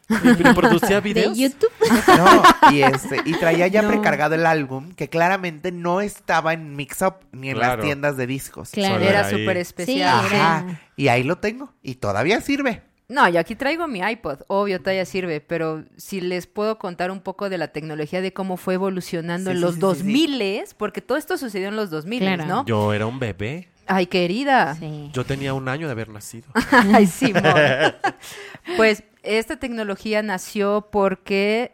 ¿Y 0.09 0.53
producía 0.53 0.95
De 1.01 1.01
videos? 1.01 1.37
YouTube. 1.37 1.69
No, 2.17 2.43
y 2.71 2.81
este, 2.81 3.21
y 3.25 3.33
traía 3.33 3.67
ya 3.67 3.81
No. 3.81 3.89
precargado 3.89 4.35
el 4.35 4.45
álbum 4.45 4.91
que 4.93 5.07
claramente 5.09 5.71
no 5.71 6.01
estaba 6.01 6.53
en 6.53 6.75
Mix 6.75 7.01
Up 7.01 7.15
ni 7.31 7.49
en 7.49 7.55
Claro. 7.57 7.77
las 7.77 7.85
tiendas 7.85 8.17
de 8.17 8.27
discos. 8.27 8.71
Claro. 8.71 9.03
Era 9.03 9.29
súper 9.29 9.55
Sí, 9.57 9.61
especial. 9.61 10.25
era- 10.25 10.57
Ajá. 10.57 10.81
Y 10.95 11.07
ahí 11.09 11.23
lo 11.23 11.37
tengo. 11.37 11.73
Y 11.81 11.95
todavía 11.95 12.41
sirve. 12.41 12.81
No, 13.07 13.27
yo 13.27 13.39
aquí 13.39 13.55
traigo 13.55 13.87
mi 13.87 14.01
iPod, 14.01 14.41
obvio, 14.47 14.79
todavía 14.79 15.03
sirve, 15.03 15.41
pero 15.41 15.83
si 15.97 16.21
les 16.21 16.45
puedo 16.45 16.77
contar 16.77 17.09
un 17.09 17.21
poco 17.21 17.49
de 17.49 17.57
la 17.57 17.69
tecnología 17.69 18.21
de 18.21 18.33
cómo 18.33 18.55
fue 18.55 18.75
evolucionando 18.75 19.49
Sí, 19.49 19.55
en 19.55 19.57
sí, 19.57 19.61
los 19.61 19.71
sí, 19.71 19.75
sí, 19.77 19.81
2000 19.81 20.63
porque 20.77 21.01
todo 21.01 21.17
esto 21.17 21.35
sucedió 21.37 21.69
en 21.69 21.75
los 21.75 21.89
2000 21.89 22.19
Claro. 22.19 22.45
¿no? 22.45 22.65
Yo 22.65 22.93
era 22.93 23.07
un 23.07 23.17
bebé. 23.17 23.67
Ay, 23.87 24.05
querida. 24.05 24.75
Sí. 24.75 25.09
Yo 25.11 25.25
tenía 25.25 25.55
un 25.55 25.67
año 25.67 25.87
de 25.87 25.93
haber 25.93 26.09
nacido. 26.09 26.47
Ay, 26.93 27.07
Simón. 27.07 27.41
Pues 28.77 29.03
esta 29.23 29.57
tecnología 29.57 30.21
nació 30.21 30.87
porque 30.91 31.71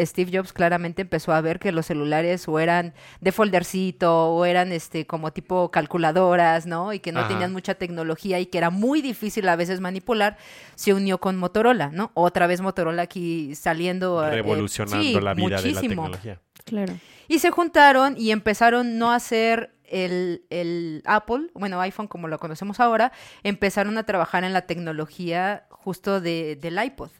Steve 0.00 0.36
Jobs 0.36 0.52
claramente 0.52 1.02
empezó 1.02 1.32
a 1.32 1.40
ver 1.40 1.58
que 1.58 1.72
los 1.72 1.86
celulares 1.86 2.48
o 2.48 2.58
eran 2.58 2.94
de 3.20 3.32
foldercito 3.32 4.28
o 4.30 4.44
eran 4.44 4.72
este 4.72 5.06
como 5.06 5.32
tipo 5.32 5.70
calculadoras, 5.70 6.66
¿no? 6.66 6.92
Y 6.92 6.98
que 6.98 7.12
no 7.12 7.20
Ajá. 7.20 7.28
tenían 7.28 7.52
mucha 7.52 7.74
tecnología 7.74 8.40
y 8.40 8.46
que 8.46 8.58
era 8.58 8.70
muy 8.70 9.02
difícil 9.02 9.48
a 9.48 9.56
veces 9.56 9.80
manipular, 9.80 10.36
se 10.74 10.94
unió 10.94 11.18
con 11.18 11.36
Motorola, 11.36 11.90
¿no? 11.92 12.10
Otra 12.14 12.46
vez 12.46 12.60
Motorola 12.60 13.02
aquí 13.02 13.54
saliendo 13.54 14.24
eh, 14.24 14.30
Revolucionando 14.30 15.02
sí, 15.02 15.20
la 15.20 15.34
vida 15.34 15.60
de 15.60 15.72
la 15.72 15.80
tecnología. 15.80 16.40
Claro. 16.64 16.94
Y 17.28 17.38
se 17.38 17.50
juntaron 17.50 18.16
y 18.18 18.32
empezaron 18.32 18.98
no 18.98 19.12
a 19.12 19.16
hacer 19.16 19.73
el, 19.88 20.44
el 20.50 21.02
Apple, 21.04 21.50
bueno, 21.54 21.80
iPhone 21.80 22.08
como 22.08 22.28
lo 22.28 22.38
conocemos 22.38 22.80
ahora, 22.80 23.12
empezaron 23.42 23.98
a 23.98 24.04
trabajar 24.04 24.44
en 24.44 24.52
la 24.52 24.62
tecnología 24.62 25.66
justo 25.70 26.20
de, 26.20 26.56
del 26.56 26.82
iPod. 26.82 27.10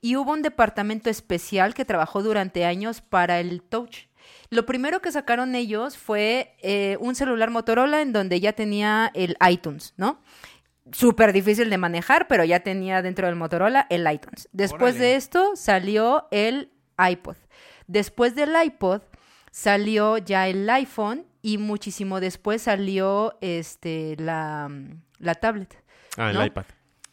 Y 0.00 0.16
hubo 0.16 0.32
un 0.32 0.42
departamento 0.42 1.10
especial 1.10 1.74
que 1.74 1.84
trabajó 1.84 2.22
durante 2.22 2.64
años 2.64 3.00
para 3.00 3.40
el 3.40 3.62
Touch. 3.62 4.08
Lo 4.50 4.66
primero 4.66 5.00
que 5.00 5.12
sacaron 5.12 5.54
ellos 5.54 5.96
fue 5.96 6.54
eh, 6.62 6.96
un 7.00 7.14
celular 7.14 7.50
Motorola 7.50 8.00
en 8.00 8.12
donde 8.12 8.40
ya 8.40 8.52
tenía 8.52 9.10
el 9.14 9.36
iTunes, 9.48 9.94
¿no? 9.96 10.20
Súper 10.92 11.32
difícil 11.32 11.68
de 11.68 11.78
manejar, 11.78 12.28
pero 12.28 12.44
ya 12.44 12.60
tenía 12.60 13.02
dentro 13.02 13.26
del 13.26 13.36
Motorola 13.36 13.86
el 13.90 14.10
iTunes. 14.10 14.48
Después 14.52 14.94
Órale. 14.94 15.06
de 15.06 15.16
esto 15.16 15.56
salió 15.56 16.28
el 16.30 16.72
iPod. 16.98 17.36
Después 17.86 18.34
del 18.34 18.54
iPod 18.64 19.02
salió 19.50 20.18
ya 20.18 20.48
el 20.48 20.68
iPhone 20.70 21.27
y 21.42 21.58
muchísimo 21.58 22.20
después 22.20 22.62
salió 22.62 23.36
este 23.40 24.16
la, 24.18 24.70
la 25.18 25.34
tablet, 25.34 25.82
Ah, 26.16 26.30
el 26.30 26.46
iPad. 26.46 26.64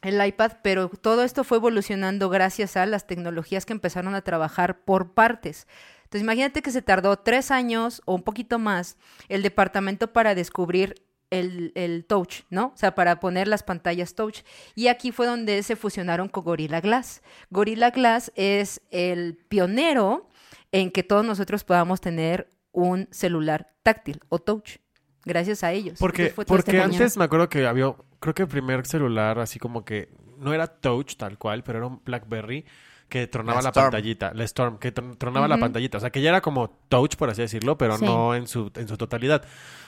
el 0.01 0.25
iPad, 0.25 0.53
pero 0.63 0.89
todo 0.89 1.23
esto 1.23 1.43
fue 1.43 1.57
evolucionando 1.57 2.29
gracias 2.29 2.75
a 2.77 2.85
las 2.85 3.05
tecnologías 3.07 3.65
que 3.65 3.73
empezaron 3.73 4.15
a 4.15 4.21
trabajar 4.21 4.79
por 4.83 5.13
partes. 5.13 5.67
Entonces 6.03 6.21
imagínate 6.23 6.61
que 6.61 6.71
se 6.71 6.81
tardó 6.81 7.17
tres 7.17 7.51
años 7.51 8.01
o 8.05 8.15
un 8.15 8.23
poquito 8.23 8.57
más 8.59 8.97
el 9.27 9.41
departamento 9.43 10.13
para 10.13 10.33
descubrir 10.35 10.95
el, 11.31 11.71
el 11.75 12.05
touch, 12.05 12.41
¿no? 12.49 12.67
O 12.67 12.77
sea, 12.77 12.93
para 12.95 13.19
poner 13.19 13.47
las 13.47 13.63
pantallas 13.63 14.13
touch. 14.15 14.41
Y 14.75 14.87
aquí 14.87 15.11
fue 15.11 15.25
donde 15.25 15.61
se 15.63 15.75
fusionaron 15.75 16.29
con 16.29 16.43
Gorilla 16.43 16.79
Glass. 16.81 17.21
Gorilla 17.49 17.89
Glass 17.89 18.31
es 18.35 18.81
el 18.91 19.35
pionero 19.49 20.29
en 20.71 20.91
que 20.91 21.03
todos 21.03 21.25
nosotros 21.25 21.63
podamos 21.63 21.99
tener 22.01 22.47
un 22.75 23.07
celular 23.11 23.71
táctil 23.83 24.19
o 24.29 24.39
touch. 24.39 24.77
Gracias 25.23 25.63
a 25.63 25.71
ellos. 25.71 25.97
Porque, 25.99 26.31
porque 26.35 26.53
este 26.57 26.81
antes 26.81 27.17
me 27.17 27.23
acuerdo 27.23 27.49
que 27.49 27.65
había, 27.65 27.93
creo 28.19 28.35
que 28.35 28.43
el 28.43 28.47
primer 28.47 28.85
celular 28.85 29.39
así 29.39 29.57
como 29.57 29.83
que 29.83 30.09
no 30.37 30.53
era 30.53 30.67
touch 30.67 31.15
tal 31.15 31.37
cual, 31.39 31.63
pero 31.63 31.79
era 31.79 31.87
un 31.87 32.01
BlackBerry 32.05 32.63
que 33.09 33.27
tronaba 33.27 33.61
La 33.61 33.71
pantallita, 33.71 34.33
la 34.33 34.43
Storm, 34.45 34.77
que 34.79 34.91
tron- 34.93 35.15
tronaba 35.17 35.47
la 35.47 35.57
pantallita, 35.59 35.97
o 35.97 36.01
sea 36.01 36.09
que 36.09 36.21
ya 36.21 36.29
era 36.29 36.41
como 36.41 36.69
touch 36.89 37.15
por 37.15 37.29
así 37.29 37.41
decirlo, 37.41 37.77
pero 37.77 37.97
Sí. 37.97 38.05
no 38.05 38.33
en 38.35 38.47
su 38.47 38.71
en 38.75 38.87
su 38.87 38.97
totalidad. 38.97 39.43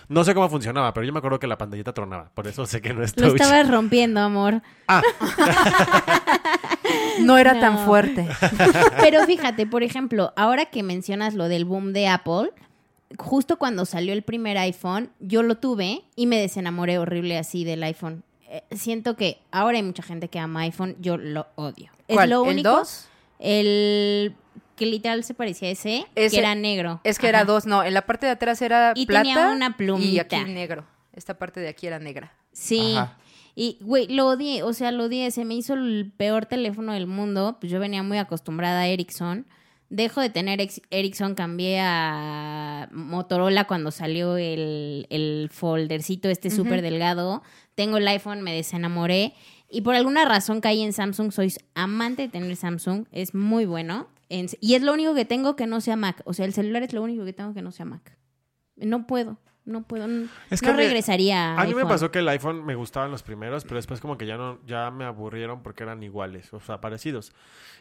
No 0.07 0.23
sé 0.23 0.33
cómo 0.35 0.47
funcionaba, 0.49 0.93
pero 0.93 1.05
yo 1.05 1.11
me 1.13 1.19
acuerdo 1.19 1.39
que 1.39 1.47
la 1.47 1.57
pantallita 1.57 1.93
tronaba, 1.93 2.31
por 2.33 2.47
eso 2.47 2.65
sé 2.67 2.79
que 2.81 2.93
no 2.93 3.03
es 3.03 3.15
Lo 3.17 3.27
touch. 3.29 3.41
estabas 3.41 3.69
rompiendo, 3.69 4.19
amor. 4.21 4.61
No 7.19 7.38
era 7.38 7.53
No. 7.55 7.59
tan 7.59 7.79
fuerte. 7.79 8.27
Pero 9.01 9.23
fíjate, 9.25 9.65
por 9.65 9.83
ejemplo, 9.83 10.33
ahora 10.35 10.65
que 10.65 10.83
mencionas 10.83 11.33
lo 11.33 11.47
del 11.49 11.65
boom 11.65 11.91
de 11.93 12.07
Apple, 12.07 12.51
justo 13.18 13.58
cuando 13.58 13.86
salió 13.86 14.14
el 14.14 14.22
primer 14.24 14.58
iPhone, 14.58 15.10
yo 15.20 15.43
lo 15.43 15.55
tuve 15.55 16.03
y 16.16 16.26
me 16.26 16.38
desenamoré 16.39 16.97
horrible 16.97 17.38
así 17.38 17.64
del 17.64 17.84
iPhone. 17.84 18.24
Eh, 18.49 18.64
siento 18.76 19.16
que 19.16 19.39
ahora 19.51 19.78
hay 19.78 19.84
mucha 19.84 20.03
gente 20.03 20.28
que 20.30 20.39
ama 20.39 20.62
iPhone, 20.62 20.95
yo 20.99 21.18
lo 21.18 21.47
odio. 21.55 21.91
¿Cuál? 22.08 22.26
Es 22.26 22.30
lo 22.30 22.43
¿El 22.45 22.49
único. 22.51 22.70
2? 22.70 23.08
El 23.39 24.36
que 24.76 24.86
literal 24.86 25.24
se 25.24 25.34
parecía 25.34 25.70
a 25.70 25.72
ese, 25.72 26.05
Ese- 26.16 26.36
que 26.36 26.39
era 26.39 26.53
negro. 26.55 27.01
Es 27.03 27.18
que 27.18 27.28
Ajá. 27.28 27.38
era 27.39 27.45
dos, 27.45 27.66
no. 27.66 27.84
En 27.84 27.93
la 27.93 28.05
parte 28.05 28.26
de 28.28 28.34
atrás 28.34 28.62
era 28.62 28.93
Y 28.95 29.05
plata 29.08 29.24
tenía 29.24 29.49
una 29.51 29.68
y 29.70 29.74
plumita. 29.74 30.22
aquí 30.39 30.51
negro. 30.51 30.86
Esta 31.14 31.38
parte 31.38 31.60
de 31.60 31.68
aquí 31.70 31.88
era 31.88 31.97
negra. 31.99 32.34
Sí. 32.51 32.93
Ajá. 32.95 33.18
Y, 33.55 33.80
güey, 33.82 34.08
lo 34.08 34.28
odié, 34.28 34.62
o 34.62 34.72
sea, 34.74 34.91
lo 34.91 35.05
odié. 35.05 35.32
Se 35.32 35.43
me 35.45 35.55
hizo 35.55 35.74
el 35.74 36.12
peor 36.16 36.45
teléfono 36.45 36.93
del 36.93 37.08
mundo. 37.08 37.58
Pues 37.60 37.72
yo 37.72 37.80
venía 37.80 38.03
muy 38.03 38.20
acostumbrada 38.20 38.82
a 38.82 38.88
Ericsson. 38.88 39.47
Dejo 39.89 40.19
de 40.21 40.29
tener 40.29 40.59
Ericsson, 40.89 41.33
cambié 41.35 41.79
a 41.81 42.89
Motorola 42.91 43.65
cuando 43.67 43.91
salió 43.91 44.35
el, 44.38 45.07
el 45.09 45.49
foldercito 45.51 46.29
este 46.29 46.49
Ujú. 46.49 46.57
súper 46.57 46.81
delgado. 46.81 47.41
Tengo 47.75 47.97
el 47.97 48.07
iPhone, 48.07 48.41
me 48.41 48.53
desenamoré. 48.53 49.33
Y 49.69 49.81
por 49.81 49.95
alguna 49.95 50.25
razón 50.25 50.59
caí 50.61 50.81
en 50.81 50.91
Samsung. 50.93 51.31
Soy 51.31 51.53
amante 51.73 52.23
de 52.23 52.27
tener 52.29 52.55
Samsung. 52.55 53.05
Es 53.11 53.33
muy 53.33 53.65
bueno. 53.65 54.07
En- 54.29 54.47
y 54.59 54.75
es 54.75 54.81
lo 54.81 54.93
único 54.93 55.13
que 55.15 55.23
tengo 55.25 55.55
que 55.55 55.67
no 55.67 55.79
sea 55.79 55.95
Mac. 55.95 56.21
O 56.25 56.33
sea, 56.33 56.45
el 56.45 56.53
celular 56.53 56.83
es 56.83 56.91
lo 56.93 57.01
único 57.01 57.23
que 57.23 57.33
tengo 57.33 57.53
que 57.53 57.61
no 57.61 57.71
sea 57.71 57.85
Mac. 57.85 58.17
No 58.75 59.07
puedo. 59.07 59.38
No 59.68 59.84
puedo. 59.84 60.07
Es 60.49 60.61
que 60.61 60.68
no 60.68 60.74
a 60.74 60.76
mí- 60.78 60.84
regresaría 60.84 61.53
a 61.55 61.61
A 61.61 61.65
mí 61.65 61.76
me 61.76 61.86
pasó 61.86 62.09
que 62.09 62.20
el 62.20 62.30
iPhone 62.30 62.65
me 62.65 62.74
gustaban 62.76 63.11
los 63.11 63.22
primeros, 63.22 63.63
pero 63.65 63.76
después 63.76 63.99
como 63.99 64.18
que 64.18 64.26
ya 64.26 64.38
no, 64.38 64.59
ya 64.65 64.89
me 64.91 65.03
aburrieron 65.03 65.61
porque 65.61 65.84
eran 65.84 66.01
iguales, 66.03 66.53
o 66.53 66.59
sea, 66.61 66.80
parecidos. 66.80 67.34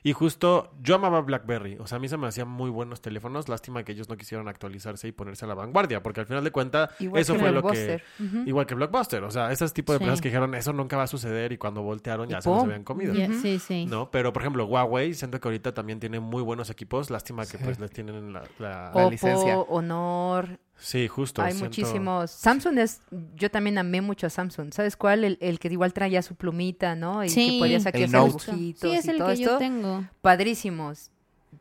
Y 0.03 0.13
justo 0.13 0.73
yo 0.83 0.97
amaba 0.97 1.21
BlackBerry, 1.21 1.79
o 1.81 1.87
sea, 1.87 1.97
a 1.97 1.99
mí 2.01 2.09
se 2.09 2.17
me 2.17 2.27
hacían 2.27 2.49
muy 2.49 2.71
buenos 2.71 3.01
teléfonos, 3.01 3.49
lástima 3.49 3.85
que 3.85 3.93
ellos 3.93 4.09
no 4.09 4.17
quisieron 4.17 4.49
actualizarse 4.49 5.07
y 5.09 5.13
ponerse 5.13 5.45
a 5.45 5.49
la 5.49 5.55
vanguardia, 5.55 6.03
porque 6.03 6.21
al 6.21 6.27
final 6.27 6.43
de 6.45 6.51
cuentas 6.51 6.91
Igual 6.99 7.23
eso 7.23 7.35
que 7.35 7.39
fue 7.41 7.53
lo 7.53 7.63
que 7.63 8.03
igual 8.47 8.67
que 8.67 8.75
Blockbuster, 8.75 9.23
o 9.25 9.31
sea, 9.31 9.53
esos 9.53 9.73
tipos 9.73 9.95
de 9.95 9.99
Sí. 9.99 10.05
empresas 10.05 10.21
que 10.21 10.29
dijeron 10.29 10.55
eso 10.57 10.73
nunca 10.73 10.97
va 10.97 11.05
a 11.05 11.07
suceder 11.07 11.53
y 11.53 11.57
cuando 11.59 11.83
voltearon 11.83 12.29
ya 12.29 12.41
se 12.43 12.51
los 12.51 12.65
habían 12.65 12.83
comido. 12.85 13.15
Sí, 13.41 13.59
sí. 13.61 13.87
¿No? 13.87 14.11
Pero, 14.11 14.33
por 14.33 14.43
ejemplo, 14.43 14.65
Huawei, 14.67 15.15
siento 15.15 15.41
que 15.41 15.47
ahorita 15.49 15.73
también 15.73 16.01
tiene 16.01 16.19
muy 16.21 16.43
buenos 16.43 16.69
equipos. 16.69 17.11
Lástima 17.11 17.43
que 17.47 17.59
Sí. 17.59 17.65
pues 17.65 17.79
les 17.79 17.91
tienen 17.93 18.33
la... 18.33 18.43
la- 18.59 19.09
licencia. 19.09 19.59
Honor. 19.59 20.59
Sí, 20.79 21.09
justo. 21.09 21.41
Hay 21.43 21.53
siento- 21.53 21.65
muchísimos. 21.67 22.31
Samsung 22.31 22.79
es. 22.79 23.01
Yo 23.35 23.51
también 23.51 23.79
amé 23.79 24.01
mucho 24.03 24.27
a 24.27 24.31
Samsung. 24.31 24.73
¿Sabes 24.75 24.97
cuál? 24.97 25.25
El, 25.25 25.39
el 25.41 25.59
que 25.59 25.69
igual 25.69 25.93
traía 25.93 26.21
su 26.23 26.35
plumita, 26.35 26.95
¿no? 26.95 27.25
Y 27.25 27.31
Sí. 27.31 27.59
que 27.61 27.77
hacer 27.77 28.11
Note. 28.11 28.29
dibujitos 28.53 28.91
Sí, 28.91 28.97
es 28.97 29.07
y 29.07 29.11
el 29.11 29.19
todo 29.19 29.27
que 29.29 29.33
esto. 29.35 29.45
yo 29.53 29.59
tengo. 29.59 30.05
Padrísimos. 30.21 31.11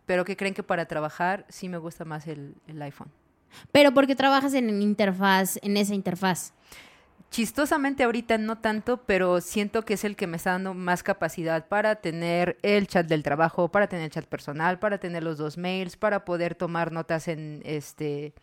Pero 0.05 0.25
que 0.25 0.35
creen 0.35 0.53
que 0.53 0.63
para 0.63 0.85
trabajar 0.85 1.45
sí 1.49 1.69
me 1.69 1.77
gusta 1.77 2.03
más 2.05 2.27
el, 2.27 2.55
el 2.67 2.81
iPhone. 2.81 3.09
Pero 3.71 3.93
porque 3.93 4.15
trabajas 4.15 4.53
en 4.53 4.81
interfaz, 4.81 5.57
en 5.61 5.77
esa 5.77 5.95
interfaz. 5.95 6.51
Chistosamente 7.31 8.03
ahorita 8.03 8.37
no 8.37 8.57
tanto, 8.59 8.97
pero 9.05 9.41
siento 9.41 9.83
que 9.83 9.95
es 9.95 10.03
el 10.05 10.15
que 10.15 10.27
me 10.27 10.37
está 10.37 10.51
dando 10.51 10.73
más 10.73 11.03
capacidad 11.03 11.67
para 11.67 11.95
tener 11.97 12.57
el 12.61 12.87
chat 12.87 13.07
del 13.07 13.23
trabajo, 13.23 13.69
para 13.69 13.87
tener 13.87 14.05
el 14.05 14.11
chat 14.11 14.25
personal, 14.25 14.79
para 14.79 14.99
tener 14.99 15.23
los 15.23 15.37
dos 15.37 15.57
mails, 15.57 15.97
para 15.97 16.23
poder 16.23 16.55
tomar 16.55 16.91
notas 16.91 17.27
en 17.27 17.61
este 17.65 18.33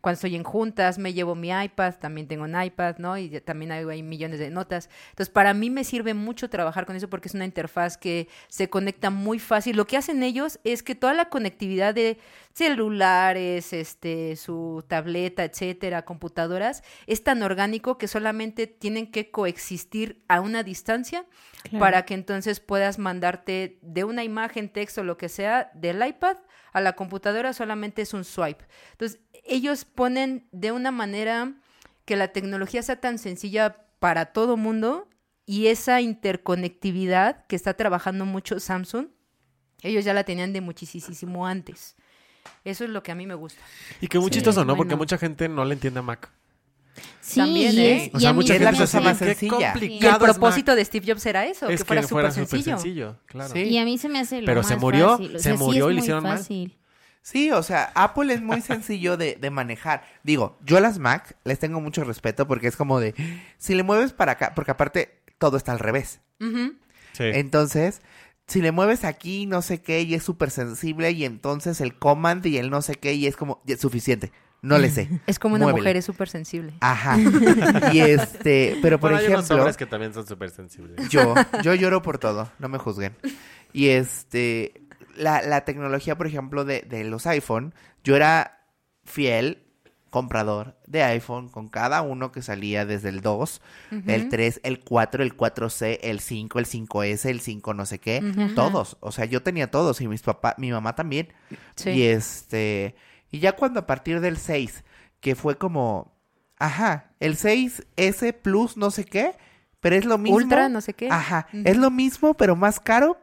cuando 0.00 0.14
estoy 0.14 0.34
en 0.34 0.44
juntas, 0.44 0.98
me 0.98 1.12
llevo 1.12 1.34
mi 1.34 1.50
iPad, 1.50 1.94
también 2.00 2.26
tengo 2.26 2.44
un 2.44 2.60
iPad, 2.60 2.96
¿no? 2.98 3.18
Y 3.18 3.40
también 3.40 3.72
hay, 3.72 3.84
hay 3.84 4.02
millones 4.02 4.38
de 4.38 4.50
notas. 4.50 4.88
Entonces, 5.10 5.32
para 5.32 5.52
mí 5.52 5.68
me 5.68 5.84
sirve 5.84 6.14
mucho 6.14 6.48
trabajar 6.48 6.86
con 6.86 6.96
eso 6.96 7.10
porque 7.10 7.28
es 7.28 7.34
una 7.34 7.44
interfaz 7.44 7.98
que 7.98 8.28
se 8.48 8.70
conecta 8.70 9.10
muy 9.10 9.38
fácil. 9.38 9.76
Lo 9.76 9.86
que 9.86 9.96
hacen 9.96 10.22
ellos 10.22 10.58
es 10.64 10.82
que 10.82 10.94
toda 10.94 11.12
la 11.12 11.28
conectividad 11.28 11.94
de 11.94 12.18
celulares, 12.54 13.72
este, 13.72 14.36
su 14.36 14.84
tableta, 14.88 15.44
etcétera, 15.44 16.04
computadoras, 16.04 16.82
es 17.06 17.22
tan 17.22 17.42
orgánico 17.42 17.98
que 17.98 18.08
solamente 18.08 18.66
tienen 18.66 19.10
que 19.10 19.30
coexistir 19.30 20.22
a 20.28 20.40
una 20.40 20.62
distancia 20.62 21.26
para 21.78 22.06
que 22.06 22.14
entonces 22.14 22.58
puedas 22.58 22.98
mandarte 22.98 23.78
de 23.82 24.04
una 24.04 24.24
imagen, 24.24 24.70
texto, 24.70 25.04
lo 25.04 25.18
que 25.18 25.28
sea, 25.28 25.70
del 25.74 26.04
iPad 26.06 26.38
a 26.72 26.80
la 26.80 26.94
computadora 26.94 27.52
solamente 27.52 28.02
es 28.02 28.14
un 28.14 28.24
swipe. 28.24 28.64
Entonces, 28.92 29.20
ellos 29.44 29.84
ponen 29.84 30.46
de 30.52 30.72
una 30.72 30.90
manera 30.90 31.52
que 32.04 32.16
la 32.16 32.28
tecnología 32.28 32.82
sea 32.82 33.00
tan 33.00 33.18
sencilla 33.18 33.76
para 33.98 34.26
todo 34.26 34.56
mundo 34.56 35.08
y 35.46 35.66
esa 35.66 36.00
interconectividad 36.00 37.46
que 37.46 37.56
está 37.56 37.74
trabajando 37.74 38.24
mucho 38.26 38.60
Samsung, 38.60 39.08
ellos 39.82 40.04
ya 40.04 40.14
la 40.14 40.24
tenían 40.24 40.52
de 40.52 40.60
muchísimo 40.60 41.46
antes. 41.46 41.96
Eso 42.64 42.84
es 42.84 42.90
lo 42.90 43.02
que 43.02 43.12
a 43.12 43.14
mí 43.14 43.26
me 43.26 43.34
gusta. 43.34 43.60
Y 44.00 44.08
que 44.08 44.18
muy 44.18 44.28
Sí, 44.28 44.34
chistoso, 44.34 44.64
¿no? 44.64 44.76
Porque 44.76 44.96
mucha 44.96 45.18
gente 45.18 45.48
no 45.48 45.64
le 45.64 45.74
entiende 45.74 46.00
a 46.00 46.02
Mac. 46.02 46.30
Sí, 47.20 47.40
También, 47.40 47.72
y 47.74 47.78
¿eh? 47.80 48.04
es- 48.06 48.14
O 48.14 48.20
sea, 48.20 48.32
mucha 48.32 48.48
se 48.48 48.56
es 48.56 48.60
la 48.62 48.72
me 48.72 48.78
gente 48.78 49.00
más 49.00 49.18
sencilla. 49.18 49.74
Y 49.80 50.04
el 50.04 50.10
Mac. 50.10 50.20
propósito 50.20 50.74
de 50.74 50.84
Steve 50.84 51.06
Jobs 51.12 51.24
era 51.26 51.46
eso, 51.46 51.68
es 51.68 51.80
que 51.80 51.86
fuera 51.86 52.02
súper 52.02 52.32
sencillo. 52.32 52.62
sencillo. 52.78 53.16
Claro. 53.26 53.52
Sí. 53.52 53.60
Y 53.60 53.78
a 53.78 53.84
mí 53.84 53.96
se 53.98 54.08
me 54.08 54.18
hace 54.18 54.40
lo 54.40 54.46
Pero 54.46 54.62
se 54.62 54.74
más 54.74 54.82
murió, 54.82 55.10
fácil. 55.10 55.36
O 55.36 55.38
se 55.38 55.42
sea, 55.44 55.52
sí 55.56 55.58
murió 55.62 55.90
y 55.90 55.94
le 55.94 56.00
hicieron 56.00 56.22
mal. 56.24 56.38
Sí, 57.22 57.50
o 57.50 57.62
sea, 57.62 57.92
Apple 57.94 58.32
es 58.32 58.42
muy 58.42 58.60
sencillo 58.62 59.16
de, 59.16 59.36
de 59.40 59.50
manejar. 59.50 60.04
Digo, 60.22 60.58
yo 60.64 60.78
a 60.78 60.80
las 60.80 60.98
Mac 60.98 61.36
les 61.44 61.58
tengo 61.58 61.80
mucho 61.80 62.04
respeto 62.04 62.46
porque 62.46 62.68
es 62.68 62.76
como 62.76 63.00
de, 63.00 63.14
si 63.58 63.74
le 63.74 63.82
mueves 63.82 64.12
para 64.12 64.32
acá, 64.32 64.52
porque 64.54 64.70
aparte 64.70 65.20
todo 65.38 65.56
está 65.56 65.72
al 65.72 65.78
revés. 65.78 66.20
Sí. 66.38 67.24
Entonces, 67.24 68.00
si 68.46 68.62
le 68.62 68.72
mueves 68.72 69.04
aquí, 69.04 69.46
no 69.46 69.62
sé 69.62 69.80
qué, 69.82 70.02
y 70.02 70.14
es 70.14 70.22
súper 70.22 70.50
sensible, 70.50 71.10
y 71.12 71.24
entonces 71.24 71.80
el 71.80 71.96
command 71.98 72.44
y 72.46 72.58
el 72.58 72.70
no 72.70 72.82
sé 72.82 72.94
qué, 72.94 73.14
y 73.14 73.26
es 73.26 73.36
como, 73.36 73.62
es 73.66 73.80
suficiente. 73.80 74.32
No 74.62 74.76
le 74.76 74.90
sé. 74.90 75.08
Es 75.26 75.38
como 75.38 75.54
una 75.54 75.64
Muévele. 75.64 75.80
mujer, 75.82 75.96
es 75.96 76.04
súper 76.04 76.28
sensible. 76.28 76.74
Ajá. 76.80 77.16
y 77.94 78.00
este, 78.00 78.78
pero 78.82 79.00
por 79.00 79.10
Bueno, 79.10 79.18
hay 79.24 79.32
unos 79.32 79.44
ejemplo, 79.44 79.56
hombres 79.56 79.76
que 79.78 79.86
también 79.86 80.12
son 80.12 80.26
súper 80.26 80.50
sensibles. 80.50 81.08
yo, 81.08 81.34
yo 81.62 81.74
lloro 81.74 82.02
por 82.02 82.18
todo, 82.18 82.50
no 82.58 82.68
me 82.68 82.76
juzguen. 82.76 83.16
Y 83.72 83.88
este, 83.88 84.82
la, 85.20 85.42
la 85.42 85.64
tecnología, 85.64 86.16
por 86.16 86.26
ejemplo, 86.26 86.64
de, 86.64 86.82
de 86.82 87.04
los 87.04 87.26
iPhone, 87.26 87.74
yo 88.02 88.16
era 88.16 88.64
fiel 89.04 89.64
comprador 90.10 90.76
de 90.86 91.04
iPhone 91.04 91.48
con 91.48 91.68
cada 91.68 92.02
uno 92.02 92.32
que 92.32 92.42
salía 92.42 92.84
desde 92.84 93.10
el 93.10 93.20
2, 93.20 93.62
el 94.06 94.28
3, 94.28 94.60
el 94.64 94.80
4, 94.80 95.22
el 95.22 95.36
4C, 95.36 96.00
el 96.02 96.18
5, 96.18 96.58
el 96.58 96.66
5S, 96.66 97.26
el 97.30 97.40
5 97.40 97.74
no 97.74 97.86
sé 97.86 98.00
qué, 98.00 98.20
Ujú. 98.36 98.54
todos, 98.54 98.96
o 99.00 99.12
sea, 99.12 99.26
yo 99.26 99.42
tenía 99.44 99.70
todos 99.70 100.00
y 100.00 100.08
mis 100.08 100.22
papás, 100.22 100.54
mi 100.58 100.72
mamá 100.72 100.96
también. 100.96 101.32
Sí. 101.76 101.90
Y 101.90 102.02
este, 102.02 102.96
y 103.30 103.38
ya 103.38 103.52
cuando 103.52 103.78
a 103.80 103.86
partir 103.86 104.20
del 104.20 104.36
6, 104.36 104.82
que 105.20 105.36
fue 105.36 105.56
como, 105.58 106.12
ajá, 106.58 107.12
el 107.20 107.36
6S 107.36 108.32
Plus 108.32 108.76
no 108.76 108.90
sé 108.90 109.04
qué, 109.04 109.36
pero 109.80 109.94
es 109.94 110.04
lo 110.04 110.18
mismo. 110.18 110.36
Ultra, 110.38 110.68
no 110.68 110.80
sé 110.80 110.94
qué. 110.94 111.08
Ajá, 111.08 111.46
Ujú. 111.52 111.62
es 111.66 111.76
lo 111.76 111.92
mismo, 111.92 112.34
pero 112.34 112.56
más 112.56 112.80
caro, 112.80 113.16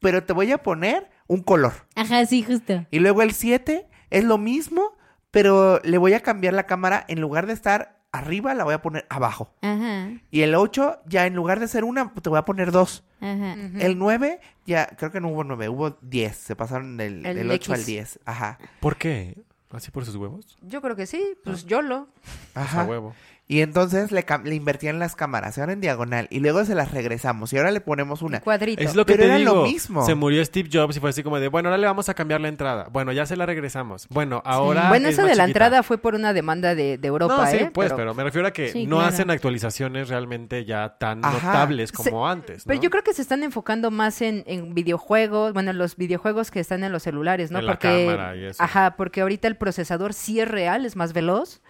pero 0.00 0.24
te 0.24 0.32
voy 0.32 0.50
a 0.50 0.58
poner 0.58 1.08
un 1.26 1.42
color. 1.42 1.72
Ajá, 1.94 2.24
sí, 2.26 2.42
justo. 2.42 2.86
Y 2.90 2.98
luego 3.00 3.22
el 3.22 3.32
7 3.32 3.86
es 4.10 4.24
lo 4.24 4.38
mismo, 4.38 4.96
pero 5.30 5.80
le 5.84 5.98
voy 5.98 6.12
a 6.14 6.20
cambiar 6.20 6.54
la 6.54 6.66
cámara, 6.66 7.04
en 7.08 7.20
lugar 7.20 7.46
de 7.46 7.52
estar 7.52 7.98
arriba, 8.12 8.52
la 8.54 8.64
voy 8.64 8.74
a 8.74 8.82
poner 8.82 9.06
abajo. 9.08 9.54
Ajá, 9.62 10.10
Y 10.30 10.42
el 10.42 10.54
8, 10.54 11.00
ya 11.06 11.26
en 11.26 11.34
lugar 11.34 11.60
de 11.60 11.68
ser 11.68 11.84
una, 11.84 12.12
te 12.12 12.28
voy 12.28 12.38
a 12.38 12.44
poner 12.44 12.70
dos. 12.70 13.04
ajá. 13.20 13.56
El 13.78 13.98
9, 13.98 14.40
ya, 14.66 14.86
creo 14.86 15.10
que 15.10 15.20
no 15.20 15.28
hubo 15.28 15.44
9, 15.44 15.68
hubo 15.70 15.90
10. 16.02 16.36
Se 16.36 16.54
pasaron 16.56 16.96
del, 16.98 17.24
El 17.24 17.36
del 17.36 17.50
8 17.50 17.72
al 17.72 17.78
X. 17.80 17.86
10. 17.86 18.20
Ajá. 18.26 18.58
¿Por 18.80 18.96
qué? 18.96 19.42
¿Así 19.70 19.90
por 19.90 20.04
sus 20.04 20.16
huevos? 20.16 20.58
Yo 20.60 20.82
creo 20.82 20.94
que 20.94 21.06
sí, 21.06 21.34
pues 21.44 21.64
yo 21.64 21.80
lo. 21.80 22.08
Ajá. 22.54 22.82
A 22.82 22.84
huevo. 22.84 23.14
Y 23.52 23.60
entonces 23.60 24.12
le, 24.12 24.24
le 24.44 24.54
invertían 24.54 24.98
las 24.98 25.14
cámaras, 25.14 25.54
se 25.54 25.60
van 25.60 25.68
en 25.68 25.80
diagonal. 25.82 26.26
Y 26.30 26.40
luego 26.40 26.64
se 26.64 26.74
las 26.74 26.90
regresamos. 26.90 27.52
Y 27.52 27.58
ahora 27.58 27.70
le 27.70 27.82
ponemos 27.82 28.22
una. 28.22 28.40
Cuadrito. 28.40 28.82
Es 28.82 28.94
lo 28.94 29.04
que 29.04 29.12
Pero 29.12 29.24
te 29.24 29.28
era 29.28 29.38
lo 29.40 29.50
digo. 29.52 29.62
mismo. 29.64 30.06
Se 30.06 30.14
murió 30.14 30.42
Steve 30.42 30.70
Jobs 30.72 30.96
y 30.96 31.00
fue 31.00 31.10
así 31.10 31.22
como 31.22 31.38
de, 31.38 31.48
bueno, 31.48 31.68
ahora 31.68 31.76
le 31.76 31.86
vamos 31.86 32.08
a 32.08 32.14
cambiar 32.14 32.40
la 32.40 32.48
entrada. 32.48 32.88
Bueno, 32.90 33.12
ya 33.12 33.26
se 33.26 33.36
la 33.36 33.44
regresamos. 33.44 34.06
Bueno, 34.08 34.40
ahora 34.46 34.88
Bueno, 34.88 35.08
es 35.08 35.14
eso 35.14 35.22
más 35.22 35.30
de 35.32 35.36
la 35.36 35.44
chiquita. 35.44 35.64
entrada 35.66 35.82
fue 35.82 35.98
por 35.98 36.14
una 36.14 36.32
demanda 36.32 36.74
de, 36.74 36.96
de 36.98 37.08
Europa, 37.08 37.36
no, 37.44 37.46
sí, 37.46 37.56
¿eh? 37.58 37.70
pues, 37.74 37.92
pero... 37.92 38.14
me 38.14 38.24
refiero 38.24 38.46
a 38.48 38.52
que 38.52 38.68
Sí, 38.70 38.86
no 38.86 38.96
claro. 38.96 39.10
hacen 39.12 39.30
actualizaciones 39.30 40.08
realmente 40.08 40.64
ya 40.64 40.96
tan 40.98 41.24
Ajá. 41.24 41.46
notables 41.48 41.92
como 41.92 42.26
antes, 42.28 42.64
¿no? 42.66 42.70
Pero 42.70 42.80
yo 42.80 42.88
creo 42.90 43.02
que 43.04 43.12
se 43.12 43.22
están 43.22 43.42
enfocando 43.42 43.90
más 43.90 44.22
en, 44.22 44.44
en 44.46 44.74
videojuegos, 44.74 45.52
bueno, 45.52 45.70
en 45.72 45.78
los 45.78 45.96
videojuegos 45.96 46.50
que 46.50 46.60
están 46.60 46.84
en 46.84 46.92
los 46.92 47.02
celulares, 47.02 47.50
¿no? 47.50 47.58
En 47.58 47.66
la 47.66 47.72
porque, 47.72 48.06
cámara 48.08 48.36
y 48.36 48.44
eso. 48.44 48.62
Ajá, 48.62 48.94
porque 48.96 49.20
ahorita 49.20 49.48
el 49.48 49.56
procesador 49.56 50.14
sí 50.14 50.40
es 50.40 50.48
real, 50.48 50.86
es 50.86 50.96
más 50.96 51.12
veloz, 51.12 51.60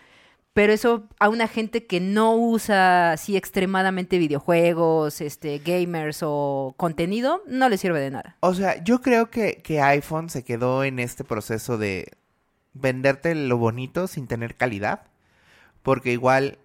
pero 0.54 0.72
eso 0.72 1.04
a 1.18 1.28
una 1.28 1.48
gente 1.48 1.86
que 1.86 2.00
no 2.00 2.34
usa 2.36 3.12
así 3.12 3.36
extremadamente 3.36 4.18
videojuegos, 4.18 5.20
este, 5.20 5.58
gamers 5.58 6.20
o 6.22 6.74
contenido, 6.76 7.42
no 7.46 7.68
le 7.68 7.78
sirve 7.78 8.00
de 8.00 8.10
nada. 8.10 8.36
O 8.40 8.54
sea, 8.54 8.82
yo 8.84 9.00
creo 9.00 9.30
que, 9.30 9.62
que 9.62 9.80
iPhone 9.80 10.28
se 10.30 10.44
quedó 10.44 10.84
en 10.84 10.98
este 10.98 11.24
proceso 11.24 11.78
de 11.78 12.12
venderte 12.74 13.34
lo 13.34 13.56
bonito 13.58 14.06
sin 14.06 14.26
tener 14.26 14.54
calidad. 14.56 15.02
Porque 15.82 16.12
igual 16.12 16.58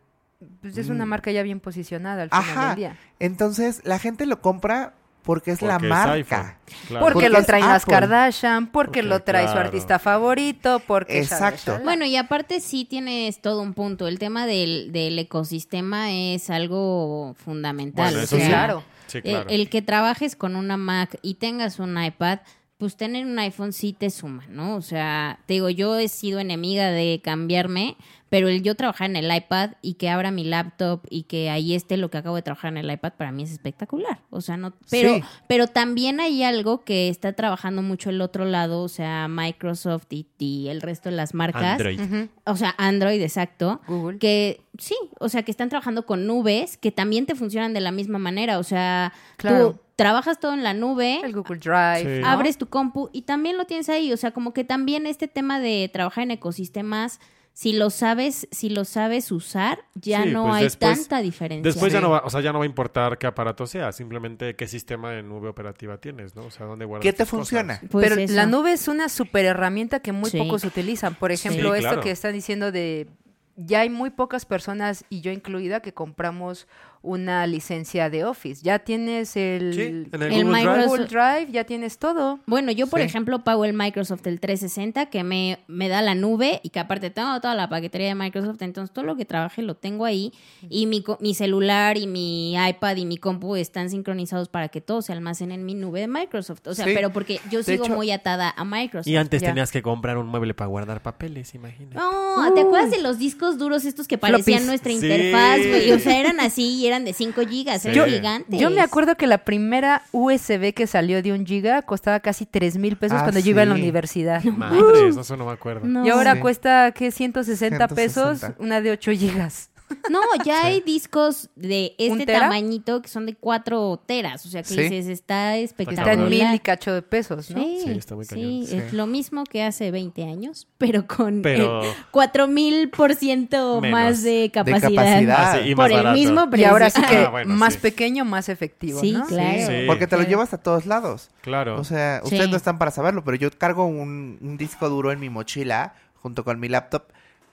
Pues 0.61 0.77
es 0.77 0.89
una 0.89 1.05
Mm. 1.05 1.09
marca 1.09 1.31
ya 1.31 1.41
bien 1.41 1.59
posicionada 1.59 2.21
al 2.23 2.29
final 2.29 2.43
Ajá. 2.43 2.67
del 2.67 2.75
día. 2.75 2.97
Entonces, 3.19 3.81
la 3.83 3.97
gente 3.97 4.25
lo 4.27 4.39
compra 4.41 4.93
porque 5.27 5.51
es 5.51 5.61
la 5.61 5.75
es 5.75 5.83
marca. 5.83 6.13
iPhone, 6.13 6.53
claro. 6.87 7.05
Porque, 7.05 7.13
Porque 7.13 7.29
lo 7.29 7.37
es 7.37 7.45
traen 7.45 7.67
las. 7.67 7.85
Kardashian, 7.85 8.67
porque, 8.71 8.87
Porque, 8.87 9.03
lo 9.03 9.19
trae 9.21 9.47
su 9.47 9.57
artista 9.57 9.99
favorito, 9.99 10.81
porque... 10.87 11.19
Exacto. 11.19 11.57
shala, 11.65 11.77
shala. 11.77 11.83
Bueno, 11.83 12.05
y 12.05 12.15
aparte 12.15 12.59
sí 12.59 12.85
tienes 12.85 13.39
todo 13.41 13.61
un 13.61 13.73
punto. 13.75 14.07
El 14.07 14.17
tema 14.17 14.47
del, 14.47 14.91
del 14.91 15.19
ecosistema 15.19 16.11
es 16.11 16.49
algo 16.49 17.35
fundamental. 17.45 18.05
Bueno, 18.05 18.21
eso 18.23 18.37
sí. 18.37 18.47
Claro. 18.47 18.83
Sí, 19.07 19.19
el- 19.19 19.23
claro. 19.23 19.49
El, 19.49 19.69
que 19.69 19.81
trabajes 19.81 20.35
con 20.35 20.55
una 20.55 20.75
Mac 20.77 21.17
y 21.21 21.35
tengas 21.35 21.79
un 21.79 22.01
iPad, 22.03 22.39
pues 22.77 22.95
tener 22.95 23.25
un 23.25 23.39
iPhone 23.39 23.73
sí 23.73 23.91
te 23.93 24.09
suma, 24.11 24.45
¿no? 24.49 24.75
O 24.75 24.81
sea, 24.81 25.39
te 25.47 25.55
digo, 25.55 25.69
yo 25.69 25.97
he 25.97 26.07
sido 26.07 26.39
enemiga 26.39 26.91
de 26.91 27.21
cambiarme, 27.23 27.97
pero 28.29 28.49
el 28.49 28.61
yo 28.61 28.75
trabajar 28.75 29.09
en 29.09 29.15
el 29.15 29.35
iPad 29.35 29.71
y 29.81 29.93
que 29.95 30.09
abra 30.09 30.29
mi 30.29 30.43
laptop 30.43 31.01
y 31.09 31.23
que 31.23 31.49
ahí 31.49 31.73
esté 31.73 31.97
lo 31.97 32.11
que 32.11 32.19
acabo 32.19 32.35
de 32.35 32.43
trabajar 32.43 32.71
en 32.73 32.77
el 32.77 32.91
iPad, 32.91 33.13
para 33.17 33.31
mí 33.31 33.41
es 33.43 33.51
espectacular. 33.51 34.19
O 34.29 34.41
sea, 34.41 34.57
no, 34.57 34.73
pero, 34.91 35.15
Sí. 35.15 35.23
pero 35.47 35.65
también 35.67 36.19
hay 36.19 36.43
algo 36.43 36.83
que 36.83 37.09
está 37.09 37.33
trabajando 37.33 37.81
mucho 37.81 38.11
el 38.11 38.21
otro 38.21 38.45
lado, 38.45 38.83
o 38.83 38.89
sea, 38.89 39.27
Microsoft 39.27 40.05
y, 40.11 40.27
y 40.37 40.67
el 40.67 40.81
resto 40.81 41.09
de 41.09 41.15
las 41.15 41.33
marcas. 41.33 41.63
Android. 41.79 41.99
O 42.45 42.55
sea, 42.57 42.75
Android, 42.77 43.21
exacto. 43.21 43.81
Google. 43.87 44.19
Que 44.19 44.61
sí, 44.77 44.95
o 45.19 45.29
sea, 45.29 45.41
que 45.41 45.49
están 45.51 45.69
trabajando 45.69 46.05
con 46.05 46.27
nubes 46.27 46.77
que 46.77 46.91
también 46.91 47.25
te 47.25 47.33
funcionan 47.33 47.73
de 47.73 47.81
la 47.81 47.91
misma 47.91 48.19
manera. 48.19 48.59
O 48.59 48.63
sea, 48.63 49.13
Claro. 49.37 49.71
tú 49.71 49.79
trabajas 49.97 50.39
todo 50.39 50.53
en 50.53 50.63
la 50.63 50.73
nube, 50.73 51.19
El 51.23 51.33
Google 51.33 51.57
Drive. 51.57 52.21
Abres 52.23 52.57
tu 52.57 52.67
compu 52.69 53.09
y 53.11 53.23
también 53.23 53.57
lo 53.57 53.65
tienes 53.65 53.89
ahí. 53.89 54.13
O 54.13 54.17
sea, 54.17 54.31
como 54.31 54.53
que 54.53 54.63
también 54.63 55.05
este 55.05 55.27
tema 55.27 55.59
de 55.59 55.89
trabajar 55.91 56.23
en 56.23 56.31
ecosistemas, 56.31 57.19
si 57.53 57.73
lo 57.73 57.89
sabes, 57.89 58.47
si 58.51 58.69
lo 58.69 58.85
sabes 58.85 59.31
usar, 59.31 59.79
ya 59.95 60.21
Sí, 60.23 60.29
no 60.29 60.43
pues 60.43 60.55
hay 60.55 60.63
después- 60.65 60.99
tanta 60.99 61.21
diferencia. 61.23 61.63
Después 61.63 61.91
ya 61.91 61.99
no 61.99 62.11
va, 62.11 62.21
o 62.23 62.29
sea, 62.29 62.39
ya 62.41 62.53
no 62.53 62.59
va 62.59 62.65
a 62.65 62.67
importar 62.67 63.17
qué 63.17 63.25
aparato 63.25 63.65
sea, 63.65 63.91
simplemente 63.91 64.55
qué 64.55 64.67
sistema 64.67 65.09
de 65.09 65.23
nube 65.23 65.49
operativa 65.49 65.97
tienes, 65.97 66.35
¿no? 66.35 66.43
O 66.45 66.51
sea, 66.51 66.67
dónde 66.67 66.85
guardas 66.85 67.01
¿Qué 67.03 67.13
te 67.13 67.25
funciona? 67.25 67.81
Pues 67.89 68.07
Pero 68.07 68.21
eso. 68.21 68.35
la 68.35 68.45
nube 68.45 68.73
es 68.73 68.87
una 68.87 69.09
super 69.09 69.43
herramienta 69.45 69.99
que 69.99 70.11
muy 70.11 70.29
Sí. 70.29 70.37
pocos 70.37 70.63
utilizan. 70.65 71.15
Por 71.15 71.31
ejemplo, 71.31 71.71
Sí, 71.71 71.77
esto 71.79 71.89
claro. 71.89 72.01
que 72.03 72.11
están 72.11 72.33
diciendo 72.33 72.71
de 72.71 73.07
ya 73.55 73.79
hay 73.79 73.89
muy 73.89 74.11
pocas 74.11 74.45
personas 74.45 75.03
y 75.09 75.21
yo 75.21 75.31
incluida 75.31 75.79
que 75.81 75.95
compramos 75.95 76.67
una 77.01 77.45
licencia 77.47 78.09
de 78.09 78.25
Office. 78.25 78.61
Ya 78.63 78.79
tienes 78.79 79.35
el, 79.37 79.73
Sí, 79.73 79.81
en 79.81 80.21
el, 80.21 80.31
El 80.31 80.43
Google 80.43 80.43
Drive. 80.43 80.45
Microsoft- 80.45 80.87
Google 80.87 81.05
Drive, 81.05 81.47
ya 81.51 81.63
tienes 81.63 81.97
todo. 81.99 82.39
Bueno, 82.45 82.71
yo 82.71 82.87
por 82.87 82.99
Sí. 82.99 83.05
ejemplo 83.05 83.43
pago 83.43 83.65
el 83.65 83.73
Microsoft 83.73 84.25
el 84.27 84.39
360 84.39 85.07
que 85.07 85.23
me, 85.23 85.59
me 85.67 85.89
da 85.89 86.01
la 86.01 86.15
nube 86.15 86.59
y 86.63 86.69
que 86.69 86.79
aparte 86.79 87.09
tengo 87.09 87.39
toda 87.41 87.55
la 87.55 87.69
paquetería 87.69 88.07
de 88.07 88.15
Microsoft, 88.15 88.61
entonces 88.61 88.93
todo 88.93 89.05
lo 89.05 89.15
que 89.15 89.25
trabaje 89.25 89.61
lo 89.61 89.75
tengo 89.75 90.05
ahí 90.05 90.33
y 90.69 90.85
mi, 90.87 91.01
co- 91.03 91.17
mi 91.21 91.33
celular 91.33 91.97
y 91.97 92.07
mi 92.07 92.55
iPad 92.55 92.95
y 92.97 93.05
mi 93.05 93.17
compu 93.17 93.55
están 93.55 93.89
sincronizados 93.89 94.49
para 94.49 94.69
que 94.69 94.81
todo 94.81 95.01
se 95.01 95.13
almacene 95.13 95.53
en 95.55 95.65
mi 95.65 95.75
nube 95.75 95.99
de 96.01 96.07
Microsoft. 96.07 96.65
O 96.67 96.73
sea, 96.73 96.85
Sí. 96.85 96.91
pero 96.93 97.11
porque 97.13 97.39
yo 97.51 97.59
De 97.59 97.63
sigo 97.63 97.85
hecho- 97.85 97.93
muy 97.95 98.11
atada 98.11 98.53
a 98.55 98.65
Microsoft. 98.65 99.07
Y 99.07 99.15
antes 99.17 99.41
Ya. 99.41 99.49
tenías 99.49 99.71
que 99.71 99.81
comprar 99.81 100.17
un 100.17 100.27
mueble 100.27 100.53
para 100.53 100.67
guardar 100.67 101.01
papeles, 101.01 101.53
imagínate. 101.55 101.95
No, 101.95 102.53
¿te 102.53 102.61
acuerdas 102.61 102.91
de 102.91 103.01
los 103.01 103.17
discos 103.19 103.57
duros 103.57 103.85
estos 103.85 104.07
que 104.07 104.17
parecían 104.17 104.63
Floppies. 104.63 104.65
nuestra 104.67 104.91
Sí. 104.91 104.97
interfaz? 104.97 105.57
güey? 105.59 105.91
O 105.91 105.99
sea, 105.99 106.19
eran 106.19 106.39
así 106.39 106.86
y 106.87 106.89
eran 106.89 107.05
de 107.05 107.13
5 107.13 107.41
gigas, 107.47 107.81
Sí. 107.81 107.89
eran 107.89 108.05
Yo- 108.09 108.15
gigantes. 108.15 108.59
Yo 108.59 108.69
me 108.69 108.81
acuerdo 108.81 109.15
que 109.15 109.27
la 109.27 109.39
primera 109.39 110.03
USB 110.11 110.73
que 110.73 110.87
salió 110.87 111.21
de 111.21 111.33
un 111.33 111.45
giga 111.45 111.81
costaba 111.81 112.19
casi 112.21 112.45
3 112.45 112.77
mil 112.77 112.95
pesos 112.95 113.17
Ah, 113.19 113.23
cuando 113.23 113.39
yo 113.41 113.49
iba 113.51 113.61
a 113.61 113.65
la 113.65 113.75
sí. 113.75 113.81
universidad. 113.81 114.43
Madres, 114.43 115.17
eso 115.17 115.35
no 115.37 115.45
me 115.45 115.51
acuerdo. 115.51 115.85
No. 115.85 116.05
Y 116.05 116.09
ahora 116.09 116.35
Sí. 116.35 116.39
cuesta, 116.39 116.91
¿qué? 116.93 117.11
160 117.11 117.87
pesos, 117.89 118.39
160. 118.39 118.63
una 118.63 118.81
de 118.81 118.91
8 118.91 119.11
gigas. 119.11 119.69
No, 120.09 120.19
ya 120.45 120.65
hay 120.65 120.81
discos 120.81 121.49
de 121.55 121.95
¿Un 121.99 122.19
este 122.21 122.33
tamañito 122.33 123.01
que 123.01 123.07
son 123.07 123.25
de 123.25 123.35
4 123.35 124.01
teras. 124.05 124.45
O 124.45 124.49
sea, 124.49 124.61
que 124.63 124.69
Sí. 124.69 124.81
dices, 124.81 125.07
está 125.07 125.55
espectacular. 125.57 126.09
Está 126.09 126.23
en 126.23 126.29
mil 126.29 126.53
y 126.53 126.59
cacho 126.59 126.93
de 126.93 127.01
pesos, 127.01 127.49
¿no? 127.51 127.63
Sí, 127.63 127.79
Sí, 127.83 127.91
está 127.91 128.15
muy 128.15 128.25
cañón. 128.25 128.65
Sí. 128.65 128.75
es 128.77 128.91
lo 128.93 129.07
mismo 129.07 129.43
que 129.45 129.63
hace 129.63 129.91
20 129.91 130.23
años, 130.25 130.67
pero 130.77 131.07
con 131.07 131.41
Pero- 131.41 131.83
el 131.83 131.89
4000 132.11 132.89
por 132.89 133.15
ciento 133.15 133.79
más 133.81 134.23
de 134.23 134.51
capacidad. 134.53 134.89
capacidad. 134.89 135.35
Ah, 135.55 135.59
sí, 135.63 135.69
y 135.69 135.75
por 135.75 135.91
el 135.91 136.11
mismo 136.13 136.43
Y 136.43 136.47
precio. 136.49 136.69
ahora 136.69 136.89
sí 136.89 137.01
que 137.03 137.17
Ah, 137.17 137.29
bueno, 137.29 137.53
más 137.55 137.73
sí. 137.75 137.79
pequeño, 137.79 138.25
más 138.25 138.49
efectivo, 138.49 138.99
Sí, 138.99 139.11
¿no? 139.13 139.25
claro. 139.25 139.67
Sí. 139.67 139.83
Porque 139.87 140.07
te 140.07 140.17
lo 140.17 140.23
llevas 140.23 140.53
a 140.53 140.57
todos 140.57 140.85
lados. 140.85 141.29
Claro. 141.41 141.79
O 141.79 141.83
sea, 141.83 142.19
Sí. 142.25 142.33
ustedes 142.33 142.49
no 142.49 142.57
están 142.57 142.77
para 142.77 142.91
saberlo, 142.91 143.23
pero 143.23 143.37
yo 143.37 143.49
cargo 143.57 143.85
un, 143.85 144.37
un 144.41 144.57
disco 144.57 144.89
duro 144.89 145.11
en 145.11 145.19
mi 145.19 145.29
mochila 145.29 145.93
junto 146.15 146.43
con 146.43 146.59
mi 146.59 146.67
laptop 146.67 147.03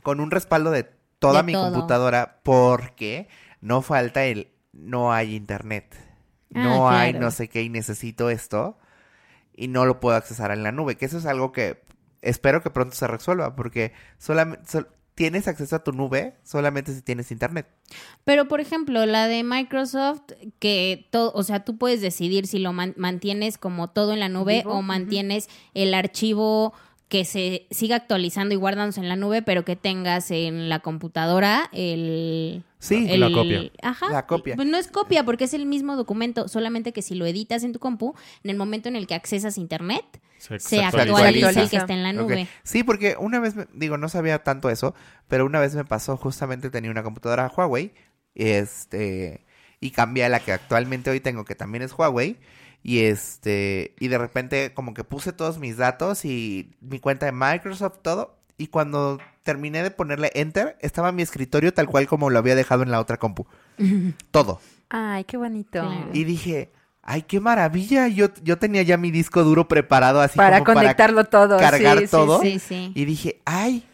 con 0.02 0.20
un 0.20 0.30
respaldo 0.30 0.70
de 0.70 0.90
toda 1.28 1.42
De 1.42 1.46
mi 1.46 1.52
todo. 1.52 1.70
computadora 1.72 2.40
porque 2.42 3.28
no 3.60 3.82
falta 3.82 4.24
el 4.24 4.48
no 4.72 5.12
hay 5.12 5.34
internet. 5.34 5.94
No 6.50 6.88
Ah, 6.88 7.00
hay 7.00 7.10
claro. 7.12 7.26
no 7.26 7.30
sé 7.32 7.48
qué 7.48 7.62
y 7.62 7.68
necesito 7.68 8.30
esto 8.30 8.78
y 9.56 9.68
no 9.68 9.86
lo 9.86 10.00
puedo 10.00 10.16
accesar 10.16 10.50
en 10.50 10.62
la 10.62 10.72
nube, 10.72 10.96
que 10.96 11.04
eso 11.06 11.18
es 11.18 11.26
algo 11.26 11.52
que 11.52 11.82
espero 12.22 12.62
que 12.62 12.70
pronto 12.70 12.94
se 12.96 13.06
resuelva 13.06 13.54
porque 13.56 13.92
solamente 14.18 14.62
tienes 15.14 15.46
acceso 15.46 15.76
a 15.76 15.84
tu 15.84 15.92
nube 15.92 16.34
solamente 16.42 16.92
si 16.92 17.00
tienes 17.02 17.30
internet. 17.30 17.68
Pero, 18.24 18.48
por 18.48 18.60
ejemplo, 18.60 19.06
la 19.06 19.28
de 19.28 19.44
Microsoft, 19.44 20.22
que 20.58 21.06
todo, 21.12 21.30
o 21.34 21.42
sea, 21.44 21.64
tú 21.64 21.78
puedes 21.78 22.00
decidir 22.00 22.48
si 22.48 22.58
lo 22.58 22.72
man- 22.72 22.94
mantienes 22.96 23.56
como 23.58 23.90
todo 23.90 24.12
en 24.12 24.18
la 24.20 24.28
nube 24.28 24.62
Vivo, 24.64 24.72
o 24.74 24.82
mantienes 24.82 25.48
el 25.74 25.94
archivo 25.94 26.72
que 27.08 27.24
se 27.24 27.66
siga 27.70 27.96
actualizando 27.96 28.54
y 28.54 28.56
guardándose 28.56 29.00
en 29.00 29.08
la 29.08 29.16
nube, 29.16 29.42
pero 29.42 29.64
que 29.64 29.76
tengas 29.76 30.30
en 30.30 30.68
la 30.68 30.80
computadora 30.80 31.68
el... 31.72 32.64
Sí, 32.78 33.06
el- 33.08 33.20
La 33.20 33.30
copia. 33.30 33.70
Ajá. 33.82 34.10
La 34.10 34.26
copia. 34.26 34.56
Pues 34.56 34.66
no 34.68 34.76
es 34.78 34.88
copia 34.88 35.24
porque 35.24 35.44
es 35.44 35.54
el 35.54 35.66
mismo 35.66 35.96
documento, 35.96 36.48
solamente 36.48 36.92
que 36.92 37.02
si 37.02 37.14
lo 37.14 37.26
editas 37.26 37.62
en 37.62 37.72
tu 37.72 37.78
compu, 37.78 38.14
en 38.42 38.50
el 38.50 38.56
momento 38.56 38.88
en 38.88 38.96
el 38.96 39.06
que 39.06 39.14
accesas 39.14 39.56
a 39.56 39.60
internet, 39.60 40.04
Se, 40.38 40.58
se 40.58 40.82
actualiza. 40.82 41.16
actualiza 41.28 41.68
que 41.70 41.76
está 41.76 41.92
en 41.92 42.02
la 42.02 42.12
nube. 42.12 42.48
Sí, 42.62 42.82
porque 42.82 43.16
una 43.18 43.38
vez, 43.38 43.54
me- 43.54 43.66
digo, 43.74 43.96
no 43.96 44.08
sabía 44.08 44.42
tanto 44.42 44.68
eso, 44.70 44.94
pero 45.28 45.46
una 45.46 45.60
vez 45.60 45.74
me 45.74 45.84
pasó, 45.84 46.16
justamente 46.16 46.68
tenía 46.70 46.90
una 46.90 47.02
computadora 47.02 47.50
Huawei, 47.54 47.92
este, 48.34 49.44
y 49.80 49.90
cambié 49.90 50.24
a 50.24 50.28
la 50.28 50.40
que 50.40 50.52
actualmente 50.52 51.10
hoy 51.10 51.20
tengo, 51.20 51.44
que 51.44 51.54
también 51.54 51.82
es 51.82 51.92
Huawei, 51.92 52.36
y 52.84 53.00
este, 53.06 53.94
y 53.98 54.08
de 54.08 54.18
repente 54.18 54.74
como 54.74 54.92
que 54.92 55.04
puse 55.04 55.32
todos 55.32 55.58
mis 55.58 55.78
datos 55.78 56.26
y 56.26 56.76
mi 56.82 57.00
cuenta 57.00 57.24
de 57.24 57.32
Microsoft, 57.32 58.00
todo, 58.02 58.36
y 58.58 58.66
cuando 58.66 59.18
terminé 59.42 59.82
de 59.82 59.90
ponerle 59.90 60.30
enter, 60.34 60.76
estaba 60.80 61.10
mi 61.10 61.22
escritorio 61.22 61.72
tal 61.72 61.86
cual 61.86 62.06
como 62.06 62.28
lo 62.28 62.38
había 62.38 62.54
dejado 62.54 62.82
en 62.82 62.90
la 62.90 63.00
otra 63.00 63.16
compu. 63.16 63.46
Todo. 64.30 64.60
Ay, 64.90 65.24
qué 65.24 65.38
bonito. 65.38 65.82
Y 66.12 66.24
dije, 66.24 66.72
ay, 67.02 67.22
qué 67.22 67.40
maravilla, 67.40 68.06
yo, 68.06 68.28
yo 68.42 68.58
tenía 68.58 68.82
ya 68.82 68.98
mi 68.98 69.10
disco 69.10 69.44
duro 69.44 69.66
preparado 69.66 70.20
así 70.20 70.36
para 70.36 70.62
como 70.62 70.78
conectarlo 70.78 71.24
todo. 71.24 71.58
cargar 71.58 71.98
sí, 71.98 72.04
sí, 72.04 72.10
todo. 72.10 72.40
sí. 72.42 72.50
Sí, 72.52 72.58
sí. 72.58 72.92
Y 72.94 73.06
dije, 73.06 73.40
ay, 73.46 73.86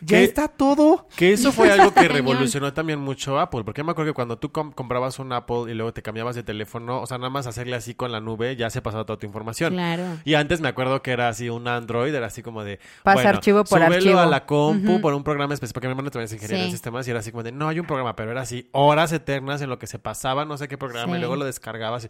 ya 0.00 0.20
está 0.20 0.48
todo. 0.48 1.06
Que 1.16 1.32
eso 1.32 1.52
fue 1.52 1.70
algo 1.70 1.92
que 1.94 2.08
revolucionó 2.08 2.72
también 2.72 2.98
mucho 2.98 3.38
Apple, 3.38 3.64
porque 3.64 3.80
yo 3.80 3.84
me 3.84 3.92
acuerdo 3.92 4.10
que 4.12 4.14
cuando 4.14 4.38
tú 4.38 4.50
com- 4.52 4.72
comprabas 4.72 5.18
un 5.18 5.32
Apple 5.32 5.70
y 5.70 5.74
luego 5.74 5.92
te 5.92 6.02
cambiabas 6.02 6.34
de 6.36 6.42
teléfono, 6.42 7.00
o 7.00 7.06
sea, 7.06 7.18
nada 7.18 7.30
más 7.30 7.46
hacerle 7.46 7.76
así 7.76 7.94
con 7.94 8.10
la 8.12 8.20
nube, 8.20 8.56
ya 8.56 8.70
se 8.70 8.80
pasaba 8.82 9.04
toda 9.04 9.18
tu 9.18 9.26
información. 9.26 9.72
Claro. 9.74 10.04
Y 10.24 10.34
antes 10.34 10.60
me 10.60 10.68
acuerdo 10.68 11.02
que 11.02 11.10
era 11.10 11.28
así 11.28 11.48
un 11.48 11.68
Android, 11.68 12.14
era 12.14 12.26
así 12.26 12.42
como 12.42 12.64
de... 12.64 12.78
Pasa 13.02 13.14
bueno, 13.16 13.28
archivo 13.30 13.64
por 13.64 13.82
archivo. 13.82 14.18
a 14.20 14.26
la 14.26 14.46
compu 14.46 15.00
por 15.00 15.14
un 15.14 15.22
programa 15.24 15.54
específico, 15.54 15.74
porque 15.74 15.88
mi 15.88 15.92
hermano 15.92 16.10
también 16.10 16.26
es 16.26 16.32
ingeniero 16.32 16.58
de 16.62 16.64
Sí. 16.66 16.72
sistemas 16.72 17.06
y 17.06 17.10
era 17.10 17.20
así 17.20 17.30
como 17.30 17.42
de, 17.42 17.52
no 17.52 17.68
hay 17.68 17.80
un 17.80 17.86
programa, 17.86 18.14
pero 18.16 18.30
era 18.30 18.40
así 18.42 18.68
horas 18.72 19.12
eternas 19.12 19.60
en 19.62 19.68
lo 19.70 19.78
que 19.78 19.86
se 19.86 19.98
pasaba, 19.98 20.44
no 20.44 20.56
sé 20.56 20.68
qué 20.68 20.78
programa, 20.78 21.12
Sí. 21.12 21.16
y 21.16 21.20
luego 21.20 21.36
lo 21.36 21.44
descargabas. 21.44 22.08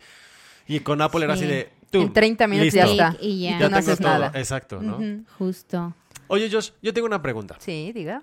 Y, 0.67 0.77
y 0.77 0.81
con 0.81 1.01
Apple 1.03 1.25
era 1.25 1.37
Sí. 1.37 1.45
así 1.45 1.53
de... 1.53 1.71
tú, 1.91 2.03
En 2.03 2.13
30 2.13 2.47
minutos 2.47 2.73
ya 2.75 2.85
está. 2.85 3.17
Y 3.21 3.43
ya. 3.43 3.53
no 3.59 3.67
tengo 3.67 3.77
haces 3.79 3.99
todo. 3.99 4.09
nada. 4.09 4.33
Exacto, 4.35 4.81
¿no? 4.81 4.99
Justo. 5.39 5.95
Oye, 6.33 6.49
Josh, 6.51 6.71
yo 6.81 6.95
tengo 6.95 7.07
una 7.07 7.21
pregunta. 7.21 7.57
Sí, 7.59 7.91
diga. 7.93 8.23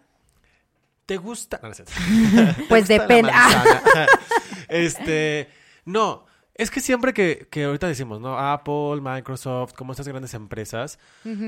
¿Te 1.05 1.18
gusta? 1.18 1.60
No, 1.62 1.70
no 1.70 1.74
cierto. 1.74 1.91
Pues 2.70 2.88
depende. 2.88 3.32
Este, 4.70 5.49
no, 5.86 6.26
es 6.53 6.72
que 6.72 6.82
siempre 6.82 7.14
que, 7.14 7.47
que 7.49 7.64
ahorita 7.66 7.88
decimos, 7.88 8.20
¿no? 8.20 8.38
Apple, 8.38 8.99
Microsoft, 9.01 9.74
como 9.74 9.91
estas 9.93 10.08
grandes 10.08 10.34
empresas, 10.34 10.99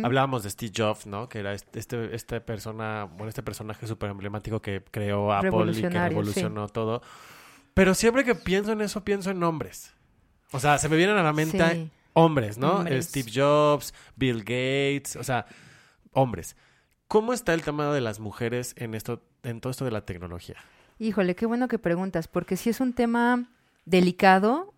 hablábamos 0.04 0.44
de 0.44 0.50
Steve 0.50 0.72
Jobs, 0.76 1.06
¿no? 1.06 1.28
Que 1.28 1.40
era 1.40 1.54
este, 1.54 1.80
este, 1.80 2.16
esta 2.16 2.40
persona, 2.40 3.06
bueno, 3.06 3.28
este 3.30 3.44
personaje 3.44 3.88
súper 3.88 4.10
emblemático 4.12 4.62
que 4.62 4.84
creó 4.92 5.34
Apple 5.34 5.72
y 5.74 5.82
que 5.82 5.90
revolucionó 5.90 6.68
todo. 6.70 7.02
Pero 7.74 7.94
siempre 7.96 8.24
que 8.24 8.36
pienso 8.36 8.72
en 8.72 8.82
eso, 8.82 9.04
pienso 9.04 9.32
en 9.32 9.42
hombres. 9.44 9.94
O 10.52 10.60
sea, 10.60 10.78
se 10.78 10.88
me 10.90 10.96
vienen 10.98 11.18
a 11.18 11.24
la 11.24 11.34
mente 11.34 11.58
Sí. 11.74 11.90
hombres, 12.14 12.58
¿no? 12.58 12.78
Hombres. 12.78 13.06
Steve 13.08 13.32
Jobs, 13.34 13.94
Bill 14.16 14.40
Gates, 14.40 15.16
o 15.18 15.24
sea, 15.24 15.46
hombres. 16.12 16.56
¿Cómo 17.08 17.34
está 17.34 17.54
el 17.54 17.64
tema 17.64 17.92
de 17.94 18.02
las 18.02 18.20
mujeres 18.20 18.74
en 18.78 18.94
esto, 18.94 19.22
en 19.44 19.62
todo 19.62 19.72
esto 19.72 19.86
de 19.86 19.92
la 19.92 20.06
tecnología? 20.06 20.58
Híjole, 21.00 21.36
qué 21.36 21.46
bueno 21.46 21.68
que 21.68 21.80
preguntas, 21.80 22.28
porque 22.28 22.58
si 22.58 22.70
es 22.70 22.80
un 22.82 22.94
tema 22.94 23.50
delicado, 23.86 24.74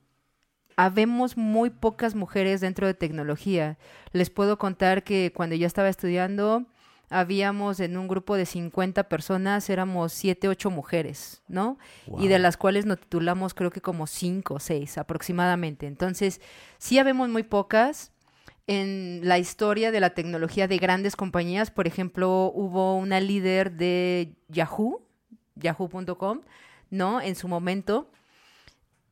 habemos 0.76 1.36
muy 1.38 1.70
pocas 1.70 2.16
mujeres 2.16 2.62
dentro 2.62 2.88
de 2.88 2.94
tecnología. 2.94 3.78
Les 4.14 4.30
puedo 4.30 4.58
contar 4.58 5.04
que 5.04 5.34
cuando 5.36 5.56
yo 5.56 5.68
estaba 5.68 5.90
estudiando, 5.90 6.66
habíamos 7.10 7.80
en 7.80 7.98
un 7.98 8.08
grupo 8.08 8.36
de 8.36 8.46
50 8.46 9.04
personas, 9.10 9.70
éramos 9.70 10.14
7, 10.14 10.48
8 10.48 10.72
mujeres, 10.72 11.44
¿no? 11.48 11.78
Y 12.18 12.30
de 12.30 12.40
las 12.40 12.56
cuales 12.56 12.86
nos 12.86 13.00
titulamos 13.00 13.54
creo 13.54 13.70
que 13.70 13.82
como 13.82 14.08
5 14.08 14.54
o 14.54 14.60
6 14.60 14.98
aproximadamente. 14.98 15.88
Entonces, 15.88 16.40
sí 16.78 16.98
habemos 16.98 17.30
muy 17.30 17.44
pocas. 17.44 18.12
En 18.72 19.20
la 19.28 19.38
historia 19.38 19.92
de 19.92 20.00
la 20.00 20.12
tecnología 20.12 20.66
de 20.66 20.78
grandes 20.78 21.18
compañías, 21.18 21.70
por 21.70 21.88
ejemplo, 21.88 22.54
hubo 22.56 22.96
una 22.96 23.20
líder 23.20 23.74
de 23.74 24.38
Yahoo, 24.48 25.06
yahoo.com, 25.56 26.40
¿no? 26.90 27.20
En 27.20 27.36
su 27.36 27.50
momento. 27.50 28.10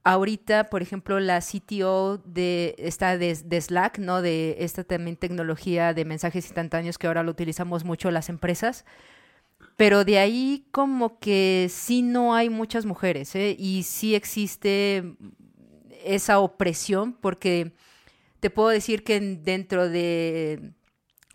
Ahorita, 0.06 0.70
por 0.70 0.82
ejemplo, 0.82 1.20
la 1.20 1.42
CTO 1.42 2.20
de 2.20 2.74
esta 2.78 3.18
de, 3.18 3.38
de 3.44 3.60
Slack, 3.60 4.00
¿no? 4.00 4.22
De 4.22 4.56
esta 4.60 4.86
también 4.86 5.18
tecnología 5.18 5.94
de 5.94 6.06
mensajes 6.06 6.46
instantáneos 6.46 6.98
que 6.98 7.08
ahora 7.08 7.24
lo 7.24 7.32
utilizamos 7.32 7.84
mucho 7.84 8.12
las 8.12 8.30
empresas. 8.30 8.86
Pero 9.76 10.06
de 10.06 10.20
ahí 10.20 10.68
como 10.72 11.20
que 11.20 11.68
sí 11.70 12.02
no 12.02 12.34
hay 12.34 12.50
muchas 12.50 12.86
mujeres, 12.86 13.36
¿eh? 13.36 13.58
Y 13.60 13.84
sí 13.84 14.16
existe 14.16 15.18
esa 16.06 16.40
opresión 16.40 17.12
porque 17.12 17.74
te 18.40 18.50
puedo 18.50 18.70
decir 18.70 19.04
que 19.04 19.16
en- 19.18 19.44
dentro 19.44 19.90
de 19.90 20.72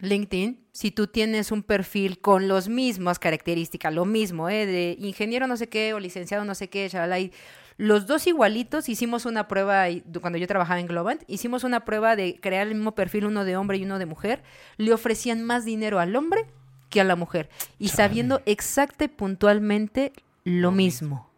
LinkedIn, 0.01 0.67
si 0.73 0.91
tú 0.91 1.07
tienes 1.07 1.53
un 1.53 1.63
perfil 1.63 2.19
con 2.21 2.49
las 2.49 2.69
mismas 2.69 3.19
características, 3.19 3.95
lo 3.95 4.05
mismo, 4.05 4.49
¿eh? 4.49 4.67
de 4.67 4.97
ingeniero 4.99 5.47
no 5.47 5.57
sé 5.57 5.69
qué 5.69 5.95
o 5.95 6.01
licenciado 6.01 6.45
no 6.45 6.55
sé 6.55 6.69
qué, 6.69 6.89
shalala, 6.89 7.21
y 7.21 7.33
los 7.77 8.07
dos 8.07 8.27
igualitos, 8.27 8.89
hicimos 8.89 9.27
una 9.27 9.49
prueba, 9.49 9.87
cuando 10.21 10.39
yo 10.39 10.47
trabajaba 10.47 10.79
en 10.81 10.87
Globant, 10.87 11.23
hicimos 11.27 11.65
una 11.65 11.85
prueba 11.85 12.15
de 12.17 12.39
crear 12.41 12.67
el 12.69 12.75
mismo 12.75 12.95
perfil, 12.95 13.27
uno 13.27 13.45
de 13.45 13.57
hombre 13.57 13.79
y 13.79 13.85
uno 13.85 13.99
de 13.99 14.07
mujer, 14.07 14.43
le 14.77 14.93
ofrecían 14.93 15.43
más 15.43 15.65
dinero 15.65 15.99
al 15.99 16.15
hombre 16.15 16.47
que 16.91 17.01
a 17.01 17.05
la 17.05 17.17
mujer, 17.17 17.49
y 17.79 17.89
sabiendo 17.89 18.43
exacta 18.47 19.05
y 19.05 19.09
puntualmente 19.09 20.13
lo 20.45 20.71
mismo. 20.71 21.31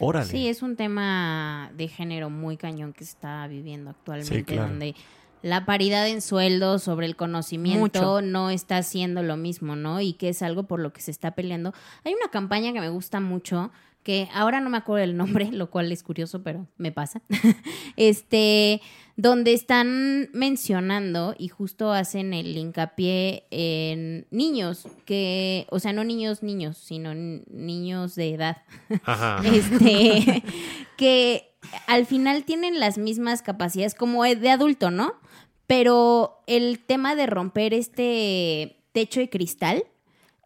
Órale. 0.00 0.26
Sí, 0.26 0.48
es 0.48 0.62
un 0.62 0.76
tema 0.76 1.70
de 1.76 1.86
género 1.88 2.30
muy 2.30 2.56
cañón 2.56 2.92
que 2.92 3.04
se 3.04 3.12
está 3.12 3.46
viviendo 3.46 3.90
actualmente, 3.90 4.34
Sí, 4.34 4.42
claro. 4.44 4.68
donde 4.68 4.94
la 5.42 5.64
paridad 5.64 6.08
en 6.08 6.20
sueldos 6.20 6.82
sobre 6.82 7.06
el 7.06 7.16
conocimiento 7.16 7.80
Mucho. 7.80 8.22
no 8.22 8.50
está 8.50 8.78
haciendo 8.78 9.22
lo 9.22 9.36
mismo, 9.36 9.76
¿no? 9.76 10.00
Y 10.00 10.14
que 10.14 10.30
es 10.30 10.42
algo 10.42 10.64
por 10.64 10.80
lo 10.80 10.92
que 10.92 11.00
se 11.00 11.10
está 11.10 11.30
peleando. 11.32 11.72
Hay 12.04 12.12
una 12.14 12.30
campaña 12.30 12.72
que 12.72 12.80
me 12.80 12.88
gusta 12.90 13.20
mucho, 13.20 13.70
que 14.02 14.28
ahora 14.34 14.60
no 14.60 14.70
me 14.70 14.76
acuerdo 14.78 15.04
el 15.04 15.16
nombre, 15.16 15.50
lo 15.52 15.70
cual 15.70 15.92
es 15.92 16.02
curioso, 16.02 16.42
pero 16.42 16.66
me 16.76 16.92
pasa. 16.92 17.22
este, 17.96 18.80
donde 19.20 19.52
están 19.52 20.30
mencionando 20.32 21.34
y 21.36 21.48
justo 21.48 21.92
hacen 21.92 22.32
el 22.32 22.56
hincapié 22.56 23.44
en 23.50 24.26
niños, 24.30 24.88
que, 25.04 25.66
o 25.68 25.78
sea, 25.78 25.92
no 25.92 26.04
niños 26.04 26.42
niños, 26.42 26.78
sino 26.78 27.12
niños 27.14 28.14
de 28.14 28.34
edad 28.34 28.62
Ajá. 29.04 29.42
este, 29.44 30.42
que 30.96 31.54
al 31.86 32.06
final 32.06 32.44
tienen 32.44 32.80
las 32.80 32.96
mismas 32.96 33.42
capacidades 33.42 33.94
como 33.94 34.24
de 34.24 34.50
adulto, 34.50 34.90
¿no? 34.90 35.12
Pero 35.66 36.42
el 36.46 36.78
tema 36.78 37.14
de 37.14 37.26
romper 37.26 37.74
este 37.74 38.82
techo 38.92 39.20
de 39.20 39.28
cristal, 39.28 39.84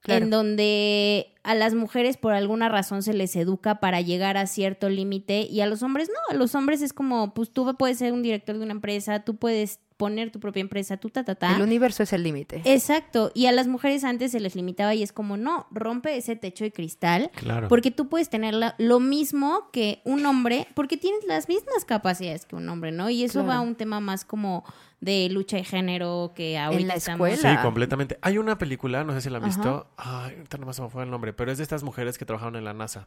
En 0.07 0.31
donde 0.31 1.33
a 1.43 1.55
las 1.55 1.75
mujeres 1.75 2.17
por 2.17 2.35
alguna 2.35 2.69
razón 2.69 3.03
se 3.03 3.15
les 3.15 3.37
educa 3.37 3.81
para 3.81 4.01
llegar 4.01 4.37
a 4.37 4.47
cierto 4.47 4.89
límite 4.89 5.43
y 5.43 5.61
a 5.61 5.67
los 5.67 5.83
hombres 5.83 6.09
no, 6.09 6.35
a 6.35 6.39
los 6.39 6.55
hombres 6.55 6.83
es 6.83 6.93
como, 6.93 7.33
pues 7.33 7.51
tú 7.51 7.75
puedes 7.79 7.99
ser 7.99 8.13
un 8.13 8.23
director 8.23 8.59
de 8.59 8.65
una 8.65 8.73
empresa, 8.73 9.25
tú 9.25 9.37
puedes 9.37 9.81
poner 9.97 10.31
tu 10.33 10.41
propia 10.41 10.61
empresa, 10.61 10.97
tú 10.97 11.09
ta, 11.11 11.25
ta, 11.25 11.35
ta. 11.37 11.55
El 11.55 11.63
universo 11.63 12.03
es 12.03 12.13
el 12.13 12.23
límite. 12.25 12.63
Exacto, 12.65 13.31
y 13.35 13.47
a 13.47 13.53
las 13.53 13.69
mujeres 13.69 14.03
antes 14.05 14.33
se 14.33 14.41
les 14.41 14.57
limitaba 14.57 14.93
y 14.95 15.03
es 15.03 15.13
como, 15.13 15.37
no, 15.37 15.67
rompe 15.71 16.17
ese 16.17 16.35
techo 16.37 16.65
de 16.65 16.73
cristal 16.73 17.31
Claro. 17.37 17.69
porque 17.69 17.91
tú 17.93 18.09
puedes 18.09 18.29
tener 18.29 18.55
la- 18.55 18.75
lo 18.79 18.99
mismo 18.99 19.71
que 19.73 20.01
un 20.05 20.27
hombre, 20.27 20.67
porque 20.75 20.97
tienes 20.97 21.25
las 21.27 21.49
mismas 21.49 21.85
capacidades 21.85 22.45
que 22.45 22.57
un 22.57 22.69
hombre, 22.69 22.91
¿no? 22.91 23.09
Y 23.09 23.23
eso 23.25 23.35
Claro. 23.41 23.49
va 23.49 23.55
a 23.57 23.61
un 23.61 23.77
tema 23.77 24.01
más 24.01 24.25
como 24.25 24.65
de 25.01 25.29
lucha 25.31 25.59
de 25.59 25.65
género 25.65 26.33
que 26.35 26.59
ahorita 26.59 26.87
la 26.89 26.95
estamos- 26.95 27.29
escuela. 27.29 27.57
Sí, 27.57 27.63
completamente. 27.63 28.19
Hay 28.23 28.39
una 28.39 28.59
película, 28.59 29.05
no 29.05 29.13
sé 29.13 29.21
si 29.21 29.31
la 29.31 29.39
han 29.39 29.45
Ajá. 29.45 29.55
visto. 29.55 29.87
Ay, 29.97 30.35
ahorita 30.37 30.59
no 30.59 30.67
me 30.67 30.73
se 30.73 30.83
me 30.83 30.89
fue 30.89 31.05
el 31.05 31.11
nombre, 31.11 31.33
pero 31.33 31.53
es 31.53 31.59
de 31.59 31.63
estas 31.63 31.83
mujeres 31.85 32.19
que 32.19 32.25
trabajaron 32.25 32.57
en 32.57 32.65
la 32.65 32.73
NASA. 32.75 33.07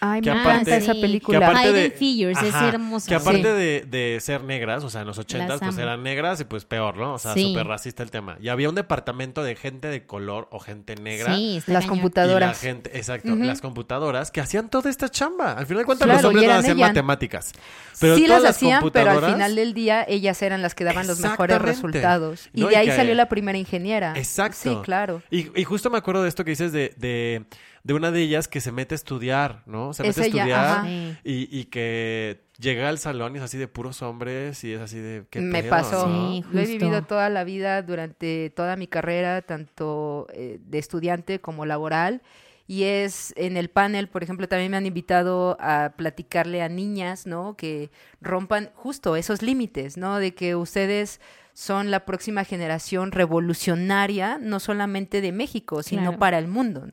Ay, 0.00 0.20
Que 0.20 0.30
me 0.30 0.40
aparte- 0.40 0.52
encanta 0.60 0.76
esa 0.76 0.92
sí. 0.94 1.00
película. 1.00 1.38
Que 1.38 1.44
aparte 1.44 1.72
de- 1.72 1.90
Figures 1.90 2.42
es 2.42 2.54
Ajá, 2.54 2.68
hermosa. 2.68 3.08
Que 3.08 3.14
aparte 3.14 3.38
Sí. 3.42 3.44
de, 3.48 3.84
de 3.88 4.20
ser 4.20 4.44
negras, 4.44 4.84
o 4.84 4.90
sea, 4.90 5.00
en 5.00 5.06
los 5.06 5.18
ochentas, 5.18 5.58
pues 5.60 5.78
eran 5.78 6.02
negras 6.02 6.40
y 6.40 6.44
pues 6.44 6.64
peor, 6.64 6.96
¿no? 6.96 7.14
O 7.14 7.18
sea, 7.18 7.32
Sí. 7.34 7.48
súper 7.48 7.66
racista 7.66 8.02
el 8.02 8.10
tema. 8.10 8.36
Y 8.40 8.48
había 8.48 8.68
un 8.68 8.74
departamento 8.74 9.42
de 9.42 9.56
gente 9.56 9.88
de 9.88 10.04
color 10.06 10.48
o 10.50 10.58
gente 10.60 10.96
negra. 10.96 11.34
Sí, 11.34 11.54
Las 11.54 11.64
cañón. 11.64 11.80
Y 11.80 11.82
la 11.84 11.88
computadoras. 11.88 12.60
gente, 12.60 12.96
exacto, 12.98 13.32
Ujú. 13.32 13.42
las 13.44 13.60
computadoras 13.60 14.30
que 14.30 14.40
hacían 14.40 14.68
toda 14.68 14.90
esta 14.90 15.08
chamba. 15.08 15.52
Al 15.52 15.66
final 15.66 15.82
de 15.82 15.86
cuentas, 15.86 16.06
Claro, 16.06 16.20
los 16.22 16.28
hombres 16.30 16.46
no 16.48 16.54
hacían 16.54 16.76
ellas. 16.76 16.88
matemáticas. 16.88 17.52
Pero 17.98 18.16
sí 18.16 18.26
todas 18.26 18.42
las 18.42 18.50
las 18.50 18.56
hacían, 18.56 18.90
pero 18.92 19.10
al 19.10 19.16
computadoras- 19.16 19.32
final 19.32 19.54
del 19.56 19.74
día 19.74 20.04
ellas 20.06 20.42
eran 20.42 20.60
las 20.62 20.74
que 20.74 20.84
daban 20.84 21.06
los 21.06 21.20
mejores 21.20 21.58
resultados. 21.60 22.50
Y 22.52 22.60
No, 22.60 22.66
de 22.68 22.74
y 22.74 22.76
ahí 22.76 22.86
que- 22.88 22.96
salió 22.96 23.14
la 23.14 23.28
primera 23.28 23.56
ingeniera. 23.58 24.12
Exacto. 24.16 24.58
Sí, 24.62 24.76
claro. 24.84 25.22
Y, 25.30 25.58
y 25.58 25.64
justo 25.64 25.88
me 25.90 25.98
acuerdo 25.98 26.22
de 26.22 26.28
esto 26.28 26.44
que 26.44 26.50
dices 26.50 26.72
de, 26.72 26.92
de, 26.96 27.44
de 27.86 27.94
una 27.94 28.10
de 28.10 28.20
ellas 28.20 28.48
que 28.48 28.60
se 28.60 28.72
mete 28.72 28.94
a 28.94 28.96
estudiar, 28.96 29.62
¿no? 29.66 29.92
Se 29.92 30.06
Es 30.06 30.16
mete 30.16 30.40
a 30.40 30.44
ella, 30.44 30.76
estudiar 30.76 31.20
y, 31.22 31.48
y 31.56 31.64
que 31.66 32.40
llega 32.58 32.88
al 32.88 32.98
salón 32.98 33.34
y 33.34 33.38
es 33.38 33.44
así 33.44 33.58
de 33.58 33.68
puros 33.68 34.02
hombres 34.02 34.64
y 34.64 34.72
es 34.72 34.80
así 34.80 34.98
de... 34.98 35.24
¿qué 35.30 35.40
Me 35.40 35.60
pedo, 35.62 35.70
pasó. 35.70 36.06
no? 36.08 36.32
Sí, 36.32 36.44
Lo 36.50 36.60
he 36.60 36.66
vivido 36.66 37.02
toda 37.02 37.28
la 37.28 37.44
vida, 37.44 37.82
durante 37.82 38.50
toda 38.50 38.74
mi 38.74 38.88
carrera, 38.88 39.42
tanto 39.42 40.26
eh, 40.32 40.58
de 40.66 40.78
estudiante 40.78 41.40
como 41.40 41.64
laboral. 41.64 42.22
Y 42.68 42.82
es 42.82 43.32
en 43.36 43.56
el 43.56 43.70
panel, 43.70 44.08
por 44.08 44.24
ejemplo, 44.24 44.48
también 44.48 44.72
me 44.72 44.76
han 44.76 44.86
invitado 44.86 45.56
a 45.60 45.92
platicarle 45.96 46.62
a 46.62 46.68
niñas, 46.68 47.24
¿no? 47.24 47.56
Que 47.56 47.92
rompan 48.20 48.70
justo 48.74 49.14
esos 49.14 49.42
límites, 49.42 49.96
¿no? 49.96 50.18
De 50.18 50.34
que 50.34 50.56
ustedes 50.56 51.20
son 51.54 51.92
la 51.92 52.04
próxima 52.04 52.42
generación 52.42 53.12
revolucionaria, 53.12 54.38
no 54.40 54.58
solamente 54.60 55.20
de 55.20 55.30
México, 55.32 55.82
sino 55.84 56.02
Claro. 56.02 56.18
para 56.18 56.38
el 56.38 56.48
mundo. 56.48 56.88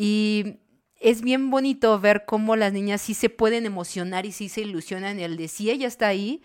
Y 0.00 0.60
es 1.00 1.22
bien 1.22 1.50
bonito 1.50 1.98
ver 1.98 2.24
cómo 2.24 2.54
las 2.54 2.72
niñas 2.72 3.00
sí 3.00 3.14
se 3.14 3.30
pueden 3.30 3.66
emocionar 3.66 4.26
y 4.26 4.32
sí 4.32 4.48
se 4.48 4.60
ilusionan 4.60 5.18
el 5.18 5.36
de 5.36 5.48
si 5.48 5.70
ella 5.70 5.88
está 5.88 6.06
ahí, 6.06 6.40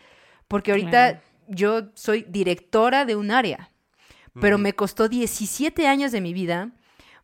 porque 0.47 0.71
ahorita 0.71 0.89
Claro. 0.89 1.21
yo 1.47 1.81
soy 1.93 2.25
directora 2.27 3.05
de 3.05 3.15
un 3.15 3.29
área, 3.29 3.69
pero 4.41 4.57
me 4.57 4.73
costó 4.73 5.07
17 5.07 5.87
años 5.87 6.11
de 6.11 6.19
mi 6.19 6.33
vida. 6.33 6.71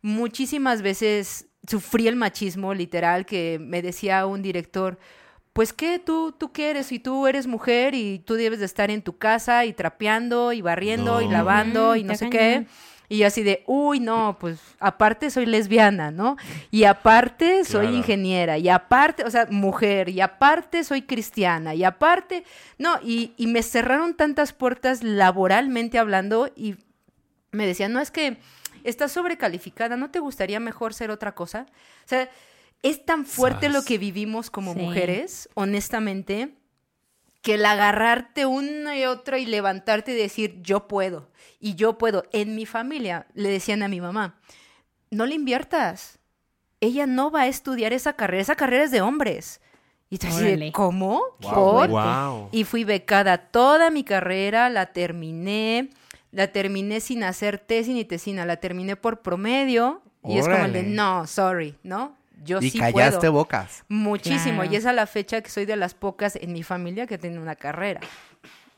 Muchísimas 0.04 0.84
veces 0.84 1.48
sufrí 1.68 2.08
el 2.08 2.16
machismo 2.16 2.76
literal 2.76 3.26
que 3.26 3.58
me 3.60 3.82
decía 3.82 4.28
un 4.28 4.44
director, 4.44 5.00
pues 5.54 5.74
qué, 5.74 5.98
tú, 5.98 6.32
tú 6.32 6.52
qué 6.52 6.70
eres, 6.70 6.92
y 6.92 7.00
tú 7.00 7.26
eres 7.26 7.48
mujer 7.48 7.96
y 7.96 8.20
tú 8.20 8.36
debes 8.36 8.60
de 8.60 8.66
estar 8.66 8.92
en 8.92 9.02
tu 9.02 9.18
casa 9.18 9.66
y 9.66 9.74
trapeando 9.74 10.54
y 10.54 10.62
barriendo 10.62 11.22
y 11.22 11.28
lavando 11.28 11.96
y 11.96 12.04
no 12.04 12.14
sé 12.14 12.30
qué. 12.30 12.68
Y 13.12 13.18
yo 13.18 13.28
así 13.28 13.42
de, 13.42 13.64
uy, 13.66 14.00
no, 14.00 14.38
pues 14.40 14.60
aparte 14.80 15.32
soy 15.32 15.48
lesbiana, 15.48 16.12
¿no? 16.12 16.38
Y 16.70 16.84
aparte 16.84 17.66
soy 17.66 17.88
Claro. 17.88 17.98
ingeniera, 17.98 18.58
y 18.60 18.70
aparte, 18.70 19.24
o 19.24 19.32
sea, 19.32 19.48
mujer, 19.50 20.10
y 20.10 20.22
aparte 20.22 20.84
soy 20.84 21.02
cristiana, 21.02 21.74
y 21.74 21.84
aparte, 21.84 22.44
no, 22.78 23.00
y, 23.04 23.34
y 23.36 23.48
me 23.48 23.64
cerraron 23.64 24.14
tantas 24.16 24.54
puertas 24.54 25.04
laboralmente 25.04 25.98
hablando 25.98 26.52
y 26.56 26.76
me 27.52 27.66
decían, 27.66 27.94
no, 27.94 28.00
es 28.00 28.12
que 28.12 28.38
estás 28.84 29.12
sobrecalificada, 29.12 29.98
¿no 29.98 30.12
te 30.12 30.20
gustaría 30.20 30.60
mejor 30.60 30.94
ser 30.94 31.10
otra 31.10 31.34
cosa? 31.34 31.66
O 32.06 32.08
sea, 32.08 32.30
es 32.84 33.04
tan 33.06 33.26
fuerte 33.26 33.70
lo 33.70 33.82
que 33.84 33.98
vivimos 33.98 34.52
como 34.52 34.74
Sí. 34.74 34.80
mujeres, 34.80 35.50
honestamente, 35.56 36.54
que 37.42 37.56
el 37.56 37.66
agarrarte 37.66 38.46
una 38.46 38.98
y 38.98 39.06
otra 39.06 39.40
y 39.40 39.46
levantarte 39.46 40.12
y 40.12 40.16
decir, 40.16 40.60
yo 40.62 40.88
puedo, 40.88 41.30
y 41.60 41.76
yo 41.76 41.98
puedo. 41.98 42.24
En 42.32 42.56
mi 42.56 42.66
familia 42.66 43.28
le 43.34 43.50
decían 43.50 43.84
a 43.84 43.88
mi 43.88 44.02
mamá, 44.02 44.40
no 45.10 45.26
le 45.26 45.36
inviertas, 45.36 46.20
ella 46.82 47.06
no 47.06 47.32
va 47.32 47.42
a 47.42 47.48
estudiar 47.48 47.94
esa 47.94 48.14
carrera, 48.14 48.42
esa 48.42 48.56
carrera 48.56 48.84
es 48.84 48.92
de 48.92 49.02
hombres. 49.02 49.62
Y 50.12 50.18
Órale. 50.26 50.72
¿cómo? 50.72 51.22
Wow, 51.40 51.54
¿Por? 51.54 51.90
wow. 51.90 52.50
Y 52.52 52.64
fui 52.64 52.84
becada 52.84 53.38
toda 53.38 53.92
mi 53.92 54.04
carrera, 54.04 54.70
la 54.70 54.88
terminé, 54.88 55.92
la 56.32 56.48
terminé 56.48 57.00
sin 57.00 57.24
hacer 57.24 57.60
tesis 57.60 57.94
ni 57.94 58.06
tesina, 58.06 58.46
la 58.46 58.58
terminé 58.58 58.96
por 58.96 59.22
promedio. 59.22 60.02
Y 60.24 60.40
es 60.40 60.48
como 60.48 60.66
el 60.66 60.74
de, 60.74 60.84
no, 60.84 61.28
sorry, 61.28 61.78
¿no? 61.84 62.18
Yo 62.44 62.60
Y 62.62 62.70
sí 62.70 62.80
callaste 62.80 63.20
puedo. 63.20 63.34
bocas. 63.34 63.84
Muchísimo. 63.90 64.62
Claro. 64.62 64.72
Y 64.74 64.76
es 64.78 64.86
a 64.86 64.94
la 64.94 65.06
fecha 65.08 65.42
que 65.42 65.50
soy 65.50 65.66
de 65.66 65.76
las 65.76 65.94
pocas 65.94 66.36
en 66.36 66.54
mi 66.54 66.64
familia 66.64 67.06
que 67.08 67.18
tiene 67.18 67.40
una 67.40 67.56
carrera. 67.56 68.00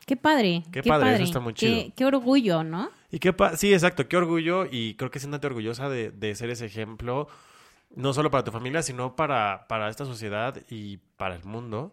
Qué 0.06 0.16
padre. 0.16 0.64
Qué 0.72 0.82
padre, 0.82 1.14
eso 1.14 1.24
está 1.24 1.40
muy 1.40 1.54
Qué- 1.54 1.58
chido. 1.84 1.92
Qué, 1.96 2.04
orgullo, 2.04 2.64
¿no? 2.64 2.90
Y 3.10 3.18
qué 3.20 3.32
pa- 3.32 3.56
sí, 3.56 3.72
exacto, 3.72 4.08
qué 4.08 4.16
orgullo 4.16 4.66
y 4.70 4.94
creo 4.94 5.10
que 5.10 5.20
siéntate 5.20 5.46
orgullosa 5.46 5.88
de, 5.88 6.10
de 6.10 6.34
ser 6.34 6.50
ese 6.50 6.66
ejemplo, 6.66 7.28
no 7.94 8.12
solo 8.12 8.30
para 8.30 8.42
tu 8.42 8.50
familia, 8.50 8.82
sino 8.82 9.14
para, 9.14 9.66
para 9.68 9.88
esta 9.88 10.04
sociedad 10.04 10.56
y 10.68 10.96
para 11.16 11.36
el 11.36 11.44
mundo, 11.44 11.92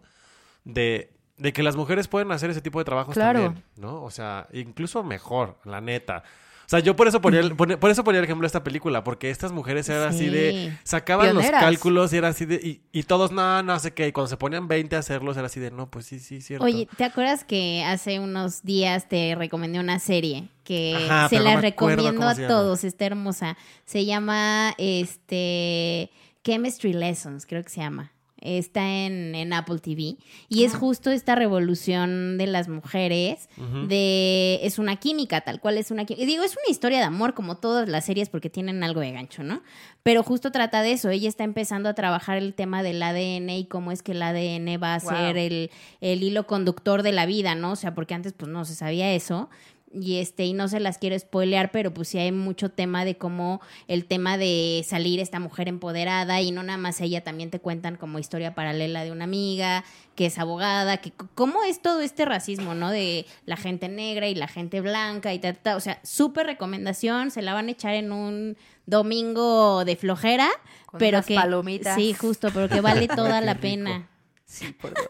de, 0.64 1.12
de 1.36 1.52
que 1.52 1.62
las 1.62 1.76
mujeres 1.76 2.08
pueden 2.08 2.32
hacer 2.32 2.50
ese 2.50 2.60
tipo 2.60 2.78
de 2.80 2.84
trabajos 2.84 3.14
Claro. 3.14 3.40
también, 3.44 3.64
¿no? 3.76 4.02
O 4.02 4.10
sea, 4.10 4.48
incluso 4.52 5.04
mejor, 5.04 5.58
la 5.64 5.80
neta. 5.80 6.24
O 6.70 6.76
sea, 6.76 6.78
yo 6.78 6.94
por 6.94 7.08
eso 7.08 7.20
ponía 7.20 7.40
el, 7.40 7.56
por 7.56 7.90
eso 7.90 8.04
ponía 8.04 8.20
el 8.20 8.24
ejemplo 8.24 8.44
de 8.44 8.46
esta 8.46 8.62
película, 8.62 9.02
porque 9.02 9.28
estas 9.28 9.50
mujeres 9.50 9.88
eran 9.88 10.10
así 10.10 10.28
de, 10.28 10.78
sacaban 10.84 11.26
Pioneras. 11.26 11.50
los 11.50 11.60
cálculos 11.60 12.12
y 12.12 12.16
era 12.16 12.28
así 12.28 12.46
de, 12.46 12.54
y, 12.62 12.80
y 12.92 13.02
todos, 13.02 13.32
no, 13.32 13.60
no 13.64 13.76
sé 13.80 13.92
qué, 13.92 14.06
y 14.06 14.12
cuando 14.12 14.28
se 14.28 14.36
ponían 14.36 14.68
20 14.68 14.94
a 14.94 15.00
hacerlos 15.00 15.36
era 15.36 15.46
así 15.46 15.58
de, 15.58 15.72
no, 15.72 15.90
pues 15.90 16.06
sí, 16.06 16.20
sí, 16.20 16.40
cierto. 16.40 16.64
Oye, 16.64 16.86
¿te 16.96 17.02
acuerdas 17.02 17.42
que 17.42 17.82
hace 17.82 18.20
unos 18.20 18.62
días 18.62 19.08
te 19.08 19.34
recomendé 19.34 19.80
una 19.80 19.98
serie 19.98 20.48
que 20.62 20.94
Ajá, 21.10 21.28
se 21.28 21.40
la 21.40 21.56
no 21.56 21.60
recomiendo 21.60 22.28
a 22.28 22.36
todos? 22.36 22.84
Está 22.84 23.04
hermosa. 23.06 23.56
Se 23.84 24.04
llama 24.04 24.72
este 24.78 26.12
Chemistry 26.44 26.92
Lessons, 26.92 27.46
creo 27.46 27.64
que 27.64 27.70
se 27.70 27.80
llama. 27.80 28.12
Está 28.40 28.88
en, 29.06 29.34
en 29.34 29.52
Apple 29.52 29.78
TV. 29.78 30.16
Y 30.48 30.64
es 30.64 30.74
justo 30.74 31.10
esta 31.10 31.34
revolución 31.34 32.38
de 32.38 32.46
las 32.46 32.68
mujeres. 32.68 33.48
De. 33.88 34.60
Es 34.62 34.78
una 34.78 34.96
química, 34.96 35.40
tal 35.42 35.60
cual 35.60 35.78
es 35.78 35.90
una 35.90 36.04
química. 36.04 36.22
Y 36.22 36.26
digo, 36.26 36.42
es 36.42 36.52
una 36.52 36.70
historia 36.70 36.98
de 36.98 37.04
amor, 37.04 37.34
como 37.34 37.56
todas 37.58 37.88
las 37.88 38.04
series, 38.04 38.28
porque 38.28 38.50
tienen 38.50 38.82
algo 38.82 39.00
de 39.00 39.12
gancho, 39.12 39.42
¿no? 39.42 39.62
Pero 40.02 40.22
justo 40.22 40.50
trata 40.52 40.82
de 40.82 40.92
eso. 40.92 41.10
Ella 41.10 41.28
está 41.28 41.44
empezando 41.44 41.88
a 41.88 41.94
trabajar 41.94 42.38
el 42.38 42.54
tema 42.54 42.82
del 42.82 43.02
ADN 43.02 43.50
y 43.50 43.66
cómo 43.66 43.92
es 43.92 44.02
que 44.02 44.12
el 44.12 44.22
ADN 44.22 44.82
va 44.82 44.94
a 44.94 44.98
Wow. 45.00 45.10
ser 45.10 45.38
el, 45.38 45.70
el 46.00 46.22
hilo 46.22 46.46
conductor 46.46 47.02
de 47.02 47.12
la 47.12 47.26
vida, 47.26 47.54
¿no? 47.54 47.72
O 47.72 47.76
sea, 47.76 47.94
porque 47.94 48.14
antes 48.14 48.32
pues 48.32 48.50
no 48.50 48.64
se 48.64 48.74
sabía 48.74 49.12
eso. 49.12 49.48
Y 49.92 50.18
este, 50.18 50.44
y 50.44 50.52
no 50.52 50.68
se 50.68 50.78
las 50.78 50.98
quiero 50.98 51.18
spoilear, 51.18 51.72
pero 51.72 51.92
pues 51.92 52.06
sí 52.06 52.18
hay 52.18 52.30
mucho 52.30 52.68
tema 52.70 53.04
de 53.04 53.16
cómo 53.16 53.60
el 53.88 54.04
tema 54.04 54.38
de 54.38 54.84
salir 54.86 55.18
esta 55.18 55.40
mujer 55.40 55.66
empoderada 55.66 56.40
y 56.40 56.52
no 56.52 56.62
nada 56.62 56.78
más 56.78 57.00
ella, 57.00 57.24
también 57.24 57.50
te 57.50 57.58
cuentan 57.58 57.96
como 57.96 58.20
historia 58.20 58.54
paralela 58.54 59.02
de 59.02 59.10
una 59.10 59.24
amiga 59.24 59.82
que 60.14 60.26
es 60.26 60.38
abogada, 60.38 60.98
que 60.98 61.12
cómo 61.34 61.64
es 61.64 61.82
todo 61.82 62.02
este 62.02 62.24
racismo, 62.24 62.74
¿no? 62.74 62.90
De 62.90 63.26
la 63.46 63.56
gente 63.56 63.88
negra 63.88 64.28
y 64.28 64.36
la 64.36 64.46
gente 64.46 64.80
blanca 64.80 65.34
y 65.34 65.40
ta, 65.40 65.54
ta, 65.54 65.60
ta. 65.62 65.76
o 65.76 65.80
sea, 65.80 65.98
súper 66.04 66.46
recomendación, 66.46 67.32
se 67.32 67.42
la 67.42 67.52
van 67.54 67.66
a 67.66 67.72
echar 67.72 67.94
en 67.94 68.12
un 68.12 68.56
domingo 68.86 69.84
de 69.84 69.96
flojera, 69.96 70.48
Con 70.86 70.98
pero 70.98 71.18
unas 71.18 71.26
que 71.26 71.34
palomitas. 71.34 71.96
sí, 71.96 72.12
justo, 72.14 72.50
pero 72.54 72.68
que 72.68 72.80
vale 72.80 73.08
toda 73.16 73.40
la 73.40 73.56
pena. 73.56 74.08
Sí, 74.44 74.72
por 74.72 74.94
dos. 74.94 75.06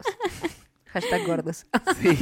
Hashtag 0.93 1.25
gordos. 1.25 1.65
Sí. 2.01 2.17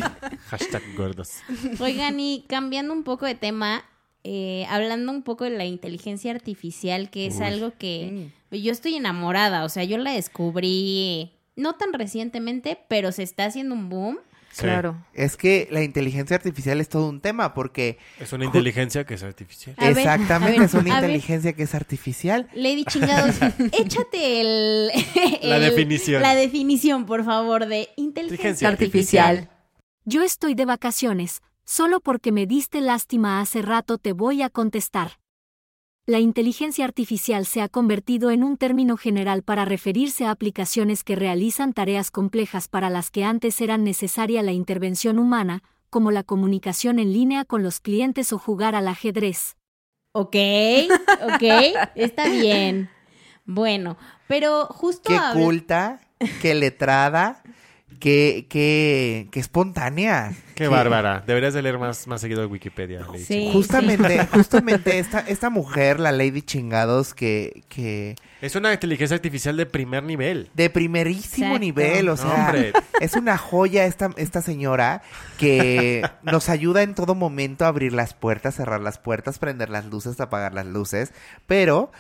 Hashtag 0.48 0.84
gordos. 0.96 1.32
Oigan, 1.80 2.20
y 2.20 2.46
cambiando 2.48 2.94
un 2.94 3.04
poco 3.04 3.26
de 3.26 3.36
tema, 3.36 3.84
eh, 4.24 4.66
hablando 4.70 5.12
un 5.12 5.24
poco 5.24 5.44
de 5.44 5.52
la 5.52 5.66
inteligencia 5.66 6.32
artificial, 6.32 7.10
que 7.10 7.28
es 7.28 7.38
Uy. 7.38 7.44
algo 7.44 7.74
que 7.78 8.30
yo 8.52 8.72
estoy 8.72 8.96
enamorada, 8.96 9.64
o 9.64 9.70
sea, 9.70 9.84
yo 9.84 9.98
la 9.98 10.12
descubrí 10.12 11.32
no 11.56 11.76
tan 11.76 11.94
recientemente, 11.94 12.80
pero 12.88 13.12
se 13.12 13.24
está 13.24 13.46
haciendo 13.46 13.76
un 13.76 13.90
boom. 13.90 14.18
Sí. 14.60 14.66
Claro. 14.66 15.06
Es 15.14 15.38
que 15.38 15.68
la 15.72 15.84
inteligencia 15.84 16.36
artificial 16.36 16.82
es 16.82 16.90
todo 16.90 17.08
un 17.08 17.22
tema 17.22 17.54
porque 17.54 17.98
Es 18.20 18.34
una 18.34 18.46
inteligencia 18.46 19.06
que 19.06 19.14
es 19.14 19.24
artificial. 19.24 19.76
A 19.80 19.90
exactamente 19.90 20.60
ver, 20.60 20.68
es 20.68 20.74
una 20.74 20.84
ver. 20.84 20.94
inteligencia 20.94 21.54
que 21.54 21.64
es 21.64 21.74
artificial. 21.76 22.50
Lady 22.54 22.84
chingados, 22.86 23.36
échate 23.72 24.42
el, 24.42 24.92
La 25.44 25.60
definición. 25.60 26.22
La 26.22 26.36
definición, 26.36 27.06
por 27.06 27.24
favor, 27.24 27.66
de 27.66 27.90
inteligencia 27.96 28.30
Inteligencia 28.30 28.70
Artificial. 28.70 29.50
Yo 30.06 30.24
estoy 30.24 30.56
de 30.56 30.66
vacaciones, 30.66 31.42
solo 31.64 32.00
porque 32.00 32.32
me 32.32 32.46
diste 32.46 32.82
lástima 32.82 33.42
hace 33.42 33.62
rato 33.62 33.98
te 33.98 34.14
voy 34.14 34.42
a 34.42 34.50
contestar. 34.50 35.20
La 36.10 36.18
inteligencia 36.18 36.86
artificial 36.86 37.46
se 37.46 37.62
ha 37.62 37.70
convertido 37.70 38.32
en 38.32 38.44
un 38.44 38.58
término 38.58 38.98
general 38.98 39.44
para 39.44 39.64
referirse 39.64 40.26
a 40.26 40.32
aplicaciones 40.32 41.04
que 41.04 41.16
realizan 41.16 41.72
tareas 41.72 42.10
complejas 42.10 42.68
para 42.68 42.90
las 42.90 43.12
que 43.12 43.24
antes 43.24 43.62
era 43.62 43.78
necesaria 43.78 44.42
la 44.42 44.52
intervención 44.52 45.20
humana, 45.20 45.62
como 45.92 46.10
la 46.10 46.24
comunicación 46.24 46.98
en 46.98 47.14
línea 47.14 47.46
con 47.46 47.62
los 47.62 47.80
clientes 47.80 48.34
o 48.34 48.40
jugar 48.40 48.74
al 48.74 48.88
ajedrez. 48.88 49.56
Ok, 50.14 50.36
ok, 51.32 51.44
está 51.94 52.28
bien. 52.28 52.90
Bueno, 53.46 53.96
pero 54.28 54.66
justo 54.66 55.12
Qué 55.12 55.20
culta, 55.40 56.02
qué 56.42 56.56
letrada, 56.56 57.44
qué, 58.00 58.48
qué, 58.50 59.28
qué 59.32 59.40
espontánea. 59.40 60.34
Qué 60.56 60.68
bárbara. 60.68 61.24
Deberías 61.26 61.54
de 61.54 61.62
leer 61.62 61.78
más, 61.78 62.08
más 62.08 62.20
seguido 62.20 62.42
de 62.42 62.48
Wikipedia. 62.48 63.06
Lady 63.12 63.24
Sí. 63.24 63.50
Justamente, 63.54 64.26
justamente 64.34 65.00
esta, 65.00 65.20
esta 65.20 65.50
mujer, 65.50 66.00
la 66.00 66.12
Lady 66.12 66.42
Chingados, 66.42 67.14
que, 67.14 67.64
que 67.70 68.16
Es 68.42 68.56
una 68.56 68.74
inteligencia 68.74 69.16
artificial 69.16 69.56
de 69.56 69.66
primer 69.66 70.04
nivel. 70.04 70.50
de 70.54 70.70
primerísimo 70.70 71.56
Exacto. 71.56 71.60
nivel, 71.60 72.10
o 72.10 72.18
sea, 72.18 72.34
hombre. 72.48 72.74
es 73.00 73.14
una 73.16 73.38
joya 73.38 73.86
esta, 73.86 74.10
esta 74.18 74.42
señora 74.42 75.02
que 75.38 76.02
nos 76.24 76.50
ayuda 76.50 76.82
en 76.82 76.96
todo 76.96 77.16
momento 77.16 77.66
a 77.66 77.70
abrir 77.70 77.94
las 77.94 78.14
puertas, 78.14 78.56
cerrar 78.56 78.82
las 78.82 78.98
puertas, 78.98 79.40
prender 79.40 79.70
las 79.70 79.86
luces, 79.86 80.20
apagar 80.20 80.54
las 80.54 80.66
luces, 80.66 81.14
pero 81.48 81.92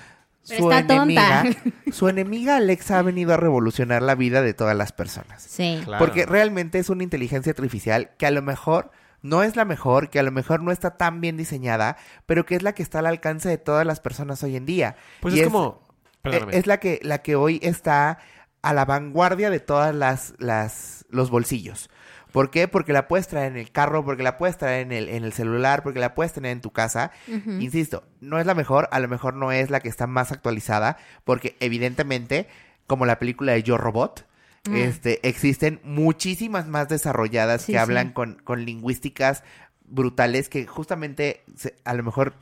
Pero 0.49 0.63
su 0.63 0.71
está 0.71 0.95
enemiga, 0.95 1.43
tonta. 1.43 1.71
su 1.91 2.09
enemiga 2.09 2.57
Alexa 2.57 2.99
ha 2.99 3.01
venido 3.01 3.33
a 3.33 3.37
revolucionar 3.37 4.01
la 4.01 4.15
vida 4.15 4.41
de 4.41 4.53
todas 4.53 4.75
las 4.75 4.91
personas. 4.91 5.43
Sí. 5.43 5.79
Claro. 5.83 6.03
Porque 6.03 6.25
realmente 6.25 6.79
es 6.79 6.89
una 6.89 7.03
inteligencia 7.03 7.51
artificial 7.51 8.11
que 8.17 8.25
a 8.25 8.31
lo 8.31 8.41
mejor 8.41 8.91
no 9.21 9.43
es 9.43 9.55
la 9.55 9.65
mejor, 9.65 10.09
que 10.09 10.19
a 10.19 10.23
lo 10.23 10.31
mejor 10.31 10.61
no 10.61 10.71
está 10.71 10.97
tan 10.97 11.21
bien 11.21 11.37
diseñada, 11.37 11.97
pero 12.25 12.45
que 12.45 12.55
es 12.55 12.63
la 12.63 12.73
que 12.73 12.83
está 12.83 12.99
al 12.99 13.05
alcance 13.05 13.49
de 13.49 13.57
todas 13.57 13.85
las 13.85 13.99
personas 13.99 14.43
hoy 14.43 14.55
en 14.55 14.65
día. 14.65 14.95
Pues 15.21 15.35
Y 15.35 15.41
es, 15.41 15.47
como... 15.47 15.87
Perdóname. 16.21 16.57
es 16.57 16.67
la 16.67 16.79
que, 16.79 16.99
la 17.01 17.21
que 17.21 17.35
hoy 17.35 17.59
está 17.63 18.19
a 18.61 18.73
la 18.73 18.85
vanguardia 18.85 19.49
de 19.49 19.59
todas 19.59 19.95
las, 19.95 20.33
las, 20.37 21.05
los 21.09 21.29
bolsillos. 21.29 21.89
¿Por 22.31 22.51
qué? 22.51 22.67
Porque 22.67 22.93
la 22.93 23.07
puedes 23.07 23.27
traer 23.27 23.51
en 23.51 23.57
el 23.57 23.71
carro, 23.71 24.05
porque 24.05 24.21
la 24.23 24.37
puedes 24.37 24.57
traer 24.57 24.81
en 24.85 24.91
el, 24.91 25.09
en 25.09 25.23
el 25.23 25.33
celular, 25.33 25.81
porque 25.83 25.99
la 25.99 26.13
puedes 26.13 26.31
tener 26.33 26.51
en 26.51 26.61
tu 26.61 26.71
casa. 26.71 27.11
Insisto, 27.59 28.03
no 28.21 28.39
es 28.39 28.45
la 28.45 28.53
mejor, 28.53 28.87
a 28.91 28.99
lo 28.99 29.07
mejor 29.07 29.33
no 29.33 29.51
es 29.51 29.69
la 29.71 29.79
que 29.79 29.89
está 29.89 30.05
más 30.07 30.31
actualizada, 30.31 30.97
porque 31.23 31.57
evidentemente, 31.59 32.47
como 32.87 33.05
la 33.05 33.17
película 33.19 33.53
de 33.53 33.63
Yo 33.63 33.77
Robot, 33.77 34.27
este, 34.71 35.27
existen 35.27 35.79
muchísimas 35.83 36.67
más 36.67 36.87
desarrolladas 36.89 37.63
Sí, 37.63 37.71
que 37.71 37.79
hablan 37.79 38.07
sí. 38.09 38.13
con, 38.13 38.35
con 38.43 38.63
lingüísticas 38.65 39.43
brutales 39.85 40.49
que 40.49 40.67
justamente, 40.67 41.41
se- 41.55 41.75
a 41.85 41.93
lo 41.95 42.03
mejor 42.03 42.33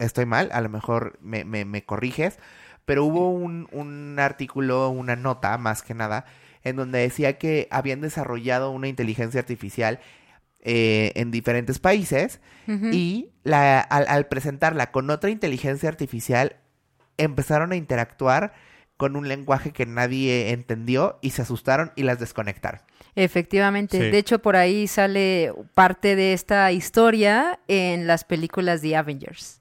estoy 0.00 0.26
mal, 0.26 0.48
a 0.52 0.60
lo 0.60 0.68
mejor 0.68 1.18
me, 1.20 1.44
me, 1.44 1.64
me 1.64 1.84
corriges, 1.84 2.38
pero 2.84 3.04
hubo 3.04 3.30
un, 3.30 3.68
un 3.72 4.18
artículo, 4.18 4.88
una 4.88 5.14
nota 5.16 5.56
más 5.58 5.82
que 5.82 5.94
nada, 5.94 6.24
en 6.66 6.76
donde 6.76 6.98
decía 6.98 7.38
que 7.38 7.68
habían 7.70 8.00
desarrollado 8.00 8.70
una 8.72 8.88
inteligencia 8.88 9.40
artificial 9.40 10.00
eh, 10.62 11.12
en 11.14 11.30
diferentes 11.30 11.78
países 11.78 12.40
y 12.66 13.30
la, 13.44 13.80
al, 13.80 14.06
al 14.08 14.26
presentarla 14.26 14.90
con 14.90 15.08
otra 15.10 15.30
inteligencia 15.30 15.88
artificial 15.88 16.56
empezaron 17.18 17.70
a 17.70 17.76
interactuar 17.76 18.52
con 18.96 19.14
un 19.14 19.28
lenguaje 19.28 19.70
que 19.70 19.86
nadie 19.86 20.50
entendió 20.50 21.18
y 21.22 21.30
se 21.30 21.42
asustaron 21.42 21.92
y 21.94 22.02
las 22.02 22.18
desconectaron. 22.18 22.80
Efectivamente. 23.14 23.98
Sí. 23.98 24.10
De 24.10 24.18
hecho, 24.18 24.40
por 24.40 24.56
ahí 24.56 24.88
sale 24.88 25.52
parte 25.74 26.16
de 26.16 26.32
esta 26.32 26.72
historia 26.72 27.60
en 27.68 28.08
las 28.08 28.24
películas 28.24 28.82
de 28.82 28.96
Avengers. 28.96 29.60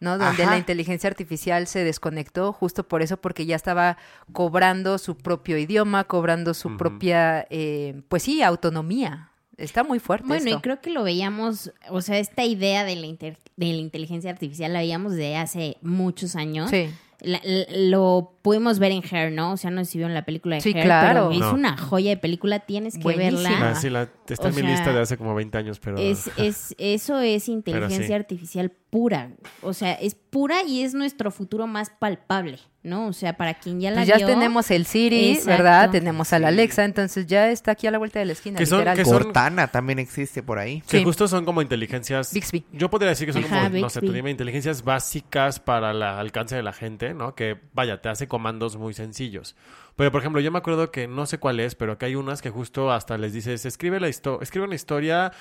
¿No? 0.00 0.18
Donde 0.18 0.42
Ajá. 0.42 0.52
la 0.52 0.58
inteligencia 0.58 1.08
artificial 1.08 1.66
se 1.66 1.84
desconectó 1.84 2.52
justo 2.52 2.86
por 2.86 3.02
eso, 3.02 3.16
porque 3.16 3.46
ya 3.46 3.56
estaba 3.56 3.96
cobrando 4.32 4.98
su 4.98 5.16
propio 5.16 5.58
idioma, 5.58 6.04
cobrando 6.04 6.54
su 6.54 6.76
propia, 6.76 7.46
eh, 7.50 8.02
pues 8.08 8.22
sí, 8.24 8.42
autonomía. 8.42 9.30
Está 9.56 9.82
muy 9.84 9.98
fuerte 10.00 10.26
Bueno, 10.28 10.44
esto. 10.44 10.58
y 10.58 10.60
creo 10.60 10.80
que 10.82 10.90
lo 10.90 11.02
veíamos, 11.02 11.72
o 11.88 12.02
sea, 12.02 12.18
esta 12.18 12.44
idea 12.44 12.84
de 12.84 12.94
la, 12.96 13.06
inter- 13.06 13.38
de 13.56 13.66
la 13.66 13.76
inteligencia 13.80 14.30
artificial 14.30 14.72
la 14.74 14.80
veíamos 14.80 15.14
de 15.14 15.36
hace 15.36 15.78
muchos 15.80 16.36
años. 16.36 16.68
Sí. 16.70 16.90
La- 17.26 17.40
la- 17.42 17.66
lo 17.76 18.34
pudimos 18.42 18.78
ver 18.78 18.92
en 18.92 19.02
Hair, 19.10 19.32
¿no? 19.32 19.52
O 19.52 19.56
sea, 19.56 19.70
no 19.70 19.84
sé 19.84 19.90
si 19.92 19.98
vieron 19.98 20.14
la 20.14 20.24
película 20.24 20.54
de 20.56 20.60
Sí, 20.62 20.72
Hair, 20.72 20.84
claro. 20.84 21.28
pero 21.28 21.32
es 21.32 21.38
No. 21.40 21.54
una 21.54 21.76
joya 21.76 22.10
de 22.10 22.16
película, 22.16 22.60
tienes 22.60 22.94
que 22.94 23.02
Buenísima. 23.02 23.50
verla. 23.50 23.70
Ah, 23.70 23.74
sí, 23.74 23.90
la- 23.90 24.08
está 24.28 24.44
O 24.46 24.48
en 24.50 24.54
mi 24.54 24.62
lista 24.62 24.92
de 24.92 25.00
hace 25.00 25.16
como 25.18 25.34
20 25.34 25.58
años, 25.58 25.80
pero... 25.80 25.98
Es, 25.98 26.30
es, 26.38 26.74
eso 26.78 27.18
es 27.18 27.48
inteligencia 27.48 28.06
sí. 28.06 28.12
artificial 28.12 28.70
pura. 28.70 29.32
O 29.62 29.72
sea, 29.72 29.92
es 29.94 30.14
pura 30.14 30.62
y 30.62 30.82
es 30.82 30.94
nuestro 30.94 31.30
futuro 31.30 31.66
más 31.66 31.90
palpable, 31.90 32.58
¿no? 32.86 33.08
O 33.08 33.12
sea, 33.12 33.36
para 33.36 33.54
quien 33.54 33.80
ya 33.80 33.90
la 33.90 33.96
Pues 33.96 34.08
ya 34.08 34.16
vio. 34.16 34.26
tenemos 34.26 34.70
el 34.70 34.86
Siri, 34.86 35.30
Exacto. 35.32 35.50
¿verdad? 35.50 35.90
Tenemos 35.90 36.32
al 36.32 36.44
Alexa, 36.44 36.84
entonces 36.84 37.26
ya 37.26 37.50
está 37.50 37.72
aquí 37.72 37.86
a 37.86 37.90
la 37.90 37.98
vuelta 37.98 38.18
de 38.18 38.24
la 38.26 38.32
esquina, 38.32 38.56
Que 38.58 38.64
son- 38.66 38.78
literal. 38.78 38.96
que 38.96 39.04
son- 39.04 39.22
Cortana 39.24 39.68
también 39.68 39.98
existe 39.98 40.42
por 40.42 40.58
ahí. 40.58 40.82
Que 40.88 40.98
Sí. 40.98 41.04
justo 41.04 41.28
son 41.28 41.44
como 41.44 41.60
inteligencias. 41.62 42.32
Bixby. 42.32 42.64
Yo 42.72 42.88
podría 42.88 43.10
decir 43.10 43.26
que 43.26 43.32
son 43.32 43.44
Ajá, 43.44 43.64
como, 43.68 43.80
no 43.80 43.90
sé, 43.90 44.00
tú 44.00 44.12
dime, 44.12 44.30
inteligencias 44.30 44.82
básicas 44.84 45.60
para 45.60 45.90
el 45.90 46.02
alcance 46.02 46.56
de 46.56 46.62
la 46.62 46.72
gente, 46.72 47.12
¿no? 47.12 47.34
Que 47.34 47.58
vaya, 47.74 48.00
te 48.00 48.08
hace 48.08 48.28
comandos 48.28 48.76
muy 48.76 48.94
sencillos. 48.94 49.56
Pero, 49.96 50.12
por 50.12 50.20
ejemplo, 50.20 50.40
yo 50.40 50.52
me 50.52 50.58
acuerdo 50.58 50.90
que 50.90 51.08
no 51.08 51.24
sé 51.26 51.38
cuál 51.38 51.58
es, 51.58 51.74
pero 51.74 51.96
que 51.98 52.06
hay 52.06 52.14
unas 52.14 52.42
que 52.42 52.50
justo 52.50 52.92
hasta 52.92 53.16
les 53.18 53.32
dices, 53.32 53.64
escribe 53.64 53.98
la 53.98 54.08
histo- 54.08 54.38
escribe 54.42 54.66
una 54.66 54.74
historia 54.74 55.32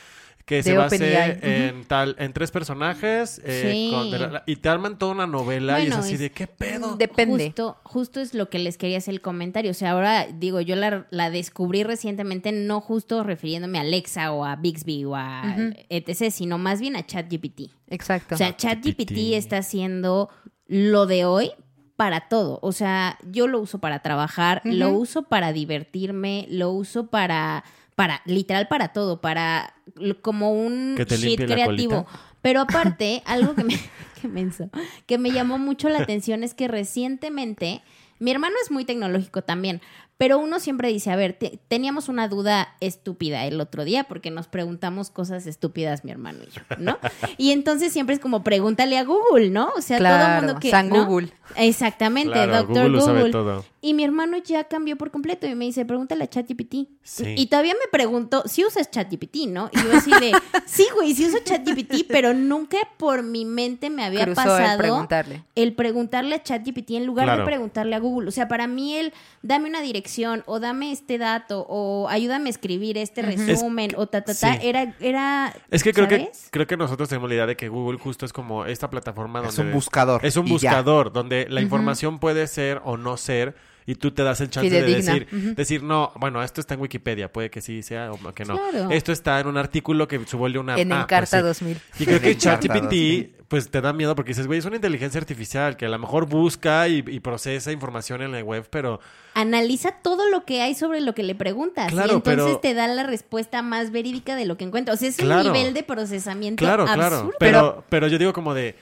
que 0.45 0.61
se 0.61 0.77
base 0.77 1.39
en 1.41 1.85
tal, 1.85 2.15
en 2.19 2.31
tres 2.31 2.51
personajes, 2.51 3.41
eh, 3.43 3.69
Sí. 3.71 3.89
con- 3.91 4.11
de 4.11 4.41
y 4.45 4.57
te 4.57 4.69
arman 4.69 4.99
toda 4.99 5.11
una 5.13 5.25
novela 5.25 5.79
y 5.81 5.87
es 5.87 5.95
así 5.95 6.13
es- 6.13 6.19
de 6.19 6.31
qué 6.31 6.45
pedo. 6.45 6.95
Depende. 6.97 7.45
Justo, 7.47 7.77
justo 7.83 8.21
es 8.21 8.35
lo 8.35 8.47
que 8.49 8.59
les 8.59 8.77
quería 8.77 8.99
hacer 8.99 9.15
el 9.15 9.21
comentario. 9.21 9.71
O 9.71 9.73
sea, 9.73 9.91
ahora 9.91 10.27
digo, 10.31 10.61
yo 10.61 10.75
la, 10.75 11.07
la 11.09 11.31
descubrí 11.31 11.83
recientemente, 11.83 12.51
no 12.51 12.79
justo 12.79 13.23
refiriéndome 13.23 13.79
a 13.79 13.81
Alexa 13.81 14.31
o 14.33 14.45
a 14.45 14.55
Bixby 14.55 15.03
o 15.05 15.15
a 15.15 15.41
Ujú. 15.51 15.73
etc., 15.89 16.29
sino 16.31 16.59
más 16.59 16.79
bien 16.79 16.95
a 16.95 17.03
ChatGPT. 17.05 17.71
Exacto. 17.87 18.35
O 18.35 18.37
sea, 18.37 18.55
ChatGPT. 18.55 19.33
está 19.33 19.57
haciendo 19.57 20.29
lo 20.67 21.07
de 21.07 21.25
hoy 21.25 21.51
para 21.95 22.21
todo. 22.21 22.59
O 22.61 22.71
sea, 22.71 23.17
yo 23.31 23.47
lo 23.47 23.59
uso 23.59 23.79
para 23.79 23.99
trabajar, 23.99 24.61
lo 24.63 24.91
uso 24.91 25.23
para 25.23 25.53
divertirme, 25.53 26.45
lo 26.49 26.71
uso 26.71 27.07
para, 27.07 27.63
para, 27.95 28.21
literal 28.25 28.67
para 28.67 28.89
todo, 28.89 29.21
para 29.21 29.73
como 30.21 30.51
un 30.51 30.95
shit 30.97 31.39
creativo. 31.45 32.05
Pero 32.41 32.61
aparte, 32.61 33.23
algo 33.25 33.55
que 33.55 33.63
me, 33.63 33.79
que 34.21 34.27
menso, 34.27 34.69
que 35.07 35.17
me 35.17 35.31
llamó 35.31 35.57
mucho 35.57 35.89
la 35.89 35.99
atención 35.99 36.43
es 36.43 36.53
que 36.53 36.67
recientemente, 36.67 37.81
mi 38.19 38.31
hermano 38.31 38.55
es 38.63 38.69
muy 38.69 38.85
tecnológico 38.85 39.41
también, 39.41 39.81
pero 40.17 40.39
uno 40.39 40.59
siempre 40.59 40.89
dice, 40.89 41.11
a 41.11 41.15
ver, 41.15 41.33
te- 41.33 41.59
teníamos 41.67 42.07
una 42.09 42.27
duda 42.27 42.75
estúpida 42.79 43.45
el 43.45 43.59
otro 43.59 43.83
día 43.83 44.05
porque 44.05 44.31
nos 44.31 44.47
preguntamos 44.47 45.09
cosas 45.09 45.45
estúpidas 45.47 46.05
mi 46.05 46.11
hermano 46.11 46.39
y 46.43 46.51
yo, 46.51 46.61
¿no? 46.79 46.97
Y 47.37 47.51
entonces 47.51 47.91
siempre 47.91 48.15
es 48.15 48.21
como 48.21 48.43
pregúntale 48.43 48.97
a 48.97 49.03
Google, 49.03 49.49
¿no? 49.49 49.69
O 49.77 49.81
sea, 49.81 49.97
todo 49.97 50.07
el 50.37 50.43
mundo 50.45 50.59
que 50.59 50.69
San 50.69 50.89
¿no? 50.89 51.05
Google. 51.05 51.31
Exactamente, 51.57 52.33
Claro, 52.33 52.57
doctor 52.57 52.67
Google 52.67 52.99
Google. 52.99 53.13
lo 53.13 53.19
sabe 53.19 53.31
todo. 53.31 53.65
Y 53.81 53.93
mi 53.93 54.03
hermano 54.03 54.37
ya 54.37 54.63
cambió 54.63 54.95
por 54.97 55.11
completo 55.11 55.45
y 55.45 55.53
me 55.53 55.65
dice, 55.65 55.85
pregúntale 55.85 56.23
a 56.23 56.27
ChatGPT. 56.27 56.87
Sí. 57.03 57.35
Y 57.37 57.45
todavía 57.47 57.73
me 57.73 57.87
preguntó, 57.91 58.43
si 58.47 58.65
usas 58.65 58.89
ChatGPT, 58.89 59.47
¿no? 59.47 59.69
Y 59.71 59.77
yo 59.83 59.91
así 59.95 60.09
de, 60.11 60.31
sí, 60.65 60.87
güey, 60.95 61.13
sí 61.13 61.25
uso 61.27 61.37
ChatGPT, 61.43 62.05
pero 62.07 62.33
nunca 62.33 62.77
por 62.97 63.21
mi 63.21 63.45
mente 63.45 63.89
me 63.91 64.03
había 64.03 64.25
Cruzó 64.25 64.41
el 64.41 64.47
pasado 64.47 64.77
preguntarle. 64.79 65.43
el 65.53 65.73
preguntarle 65.75 66.35
a 66.35 66.41
ChatGPT 66.41 66.91
en 66.91 67.05
lugar 67.05 67.25
Claro. 67.25 67.41
de 67.41 67.45
preguntarle 67.45 67.95
a 67.95 67.99
Google. 67.99 68.29
O 68.29 68.31
sea, 68.31 68.47
para 68.47 68.65
mí 68.65 68.95
el 68.95 69.13
dame 69.45 69.69
una 69.69 69.81
dirección 69.81 70.43
o 70.47 70.59
dame 70.59 70.91
este 70.91 71.17
dato 71.17 71.65
o 71.69 72.07
ayúdame 72.09 72.49
a 72.49 72.49
escribir 72.49 72.97
este 72.97 73.21
resumen 73.21 73.91
o 73.95 74.07
ta, 74.07 74.21
ta, 74.21 74.33
ta, 74.33 74.53
sí. 74.55 74.59
era, 74.63 74.95
era, 74.99 75.53
Es 75.69 75.83
que 75.83 75.93
creo 75.93 76.07
que 76.07 76.31
creo 76.49 76.65
que 76.65 76.75
nosotros 76.77 77.07
tenemos 77.09 77.29
la 77.29 77.35
idea 77.35 77.45
de 77.45 77.55
que 77.55 77.69
Google 77.69 77.99
justo 77.99 78.25
es 78.25 78.33
como 78.33 78.65
esta 78.65 78.89
plataforma 78.89 79.39
donde 79.39 79.53
Es 79.53 79.59
un 79.59 79.71
buscador. 79.71 80.25
Es 80.25 80.35
un 80.35 80.45
ya. 80.45 80.51
buscador 80.51 81.13
donde 81.13 81.47
la 81.47 81.61
información 81.61 82.17
puede 82.19 82.47
ser 82.47 82.81
o 82.83 82.97
no 82.97 83.17
ser 83.17 83.55
y 83.87 83.95
tú 83.95 84.11
te 84.11 84.23
das 84.23 84.41
el 84.41 84.49
chance 84.49 84.69
de 84.69 84.81
decir, 84.81 85.27
decir, 85.55 85.83
no, 85.83 86.11
bueno, 86.15 86.41
esto 86.41 86.59
está 86.59 86.73
en 86.73 86.81
Wikipedia, 86.81 87.31
puede 87.31 87.49
que 87.51 87.61
sí 87.61 87.83
sea 87.83 88.11
o 88.11 88.33
que 88.33 88.43
no. 88.45 88.57
Claro. 88.57 88.89
Esto 88.91 89.11
está 89.11 89.39
en 89.39 89.47
un 89.47 89.57
artículo 89.57 90.07
que 90.07 90.25
subió 90.25 90.59
una... 90.59 90.75
En 90.77 90.91
ah, 90.91 91.01
Encarta 91.03 91.41
pues 91.41 91.57
sí. 91.57 91.65
2000. 91.65 91.81
Y 91.99 92.05
creo 92.05 92.17
En 92.17 92.23
que 92.23 92.35
ChatGPT, 92.37 92.81
2000. 92.83 93.35
pues 93.47 93.69
te 93.69 93.81
da 93.81 93.93
miedo 93.93 94.15
porque 94.15 94.29
dices, 94.31 94.47
güey, 94.47 94.57
es 94.57 94.65
una 94.65 94.77
inteligencia 94.77 95.19
artificial 95.19 95.77
que 95.77 95.85
a 95.85 95.89
lo 95.89 95.99
mejor 95.99 96.25
busca 96.27 96.87
y, 96.87 97.03
y 97.07 97.19
procesa 97.19 97.71
información 97.71 98.23
en 98.23 98.31
la 98.31 98.41
web, 98.41 98.67
pero 98.71 98.99
analiza 99.35 99.91
todo 100.01 100.27
lo 100.29 100.45
que 100.45 100.63
hay 100.63 100.73
sobre 100.73 100.99
lo 101.01 101.13
que 101.13 101.21
le 101.21 101.35
preguntas. 101.35 101.91
Claro, 101.91 102.13
y 102.13 102.15
entonces 102.15 102.43
pero- 102.45 102.59
te 102.59 102.73
da 102.73 102.87
la 102.87 103.03
respuesta 103.03 103.61
más 103.61 103.91
verídica 103.91 104.35
de 104.35 104.45
lo 104.45 104.57
que 104.57 104.63
encuentra. 104.63 104.95
O 104.95 104.97
sea, 104.97 105.09
es 105.09 105.19
un 105.19 105.25
Claro. 105.25 105.43
nivel 105.53 105.75
de 105.75 105.83
procesamiento 105.83 106.63
claro, 106.63 106.83
absurdo. 106.87 106.97
claro. 106.97 107.33
Pero, 107.39 107.83
pero 107.89 108.07
yo 108.07 108.17
digo 108.17 108.33
como 108.33 108.55
de, 108.55 108.75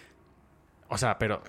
o 0.87 0.97
sea, 0.97 1.17
pero... 1.19 1.43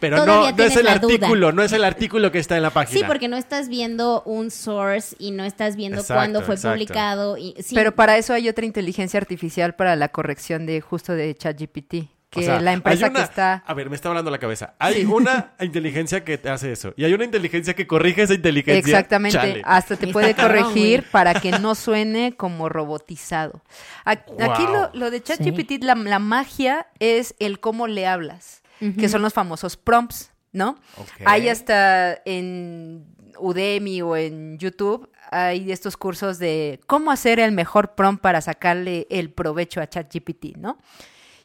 Pero 0.00 0.24
no, 0.26 0.50
no 0.52 0.62
es 0.64 0.76
el 0.76 0.82
duda. 0.82 0.92
artículo, 0.92 1.52
no 1.52 1.62
es 1.62 1.72
el 1.72 1.84
artículo 1.84 2.30
que 2.32 2.38
está 2.38 2.56
en 2.56 2.62
la 2.62 2.70
página. 2.70 2.98
Sí, 3.00 3.04
porque 3.06 3.28
no 3.28 3.36
estás 3.36 3.68
viendo 3.68 4.22
un 4.24 4.50
source 4.50 5.16
y 5.18 5.30
no 5.30 5.44
estás 5.44 5.76
viendo 5.76 6.00
Exacto, 6.00 6.18
cuándo 6.20 6.42
fue 6.42 6.56
exacto. 6.56 6.74
publicado. 6.74 7.36
Y, 7.38 7.54
sí, 7.62 7.74
Pero 7.74 7.94
para 7.94 8.16
eso 8.18 8.32
hay 8.34 8.48
otra 8.48 8.64
inteligencia 8.66 9.18
artificial 9.18 9.74
para 9.74 9.96
la 9.96 10.08
corrección 10.08 10.66
de 10.66 10.80
justo 10.80 11.12
de 11.14 11.34
ChatGPT. 11.34 11.94
Que 12.30 12.40
O 12.40 12.42
sea, 12.42 12.60
la 12.60 12.72
empresa 12.72 13.04
hay 13.06 13.10
una- 13.12 13.20
que 13.20 13.24
está... 13.26 13.62
A 13.64 13.74
ver, 13.74 13.88
me 13.88 13.94
está 13.94 14.08
hablando 14.08 14.28
la 14.28 14.38
cabeza. 14.38 14.74
Hay 14.80 15.04
una 15.04 15.52
inteligencia 15.60 16.24
que 16.24 16.36
te 16.36 16.50
hace 16.50 16.72
eso. 16.72 16.92
Y 16.96 17.04
hay 17.04 17.14
una 17.14 17.24
inteligencia 17.24 17.74
que 17.74 17.86
corrige 17.86 18.22
esa 18.22 18.34
inteligencia. 18.34 18.80
Exactamente, 18.80 19.38
Chale. 19.38 19.62
hasta 19.64 19.94
te 19.94 20.08
puede 20.08 20.34
corregir 20.34 21.04
para 21.12 21.34
que 21.40 21.52
no 21.52 21.76
suene 21.76 22.34
como 22.36 22.68
robotizado. 22.68 23.62
Aquí 24.04 24.24
Wow. 24.66 24.72
lo, 24.72 24.90
lo 24.94 25.10
de 25.12 25.22
ChatGPT, 25.22 25.84
la, 25.84 25.94
la 25.94 26.18
magia 26.18 26.88
es 26.98 27.36
el 27.38 27.60
cómo 27.60 27.86
le 27.86 28.04
hablas, 28.08 28.63
que 28.78 29.08
son 29.08 29.22
los 29.22 29.32
famosos 29.32 29.76
prompts, 29.76 30.32
¿no? 30.52 30.76
Hay 31.24 31.48
hasta 31.48 32.20
en 32.24 33.06
Udemy 33.38 34.02
o 34.02 34.16
en 34.16 34.58
YouTube 34.58 35.08
hay 35.30 35.72
estos 35.72 35.96
cursos 35.96 36.38
de 36.38 36.80
cómo 36.86 37.10
hacer 37.10 37.40
el 37.40 37.52
mejor 37.52 37.94
prompt 37.94 38.22
para 38.22 38.40
sacarle 38.40 39.06
el 39.10 39.32
provecho 39.32 39.80
a 39.80 39.88
ChatGPT, 39.88 40.56
¿no? 40.56 40.78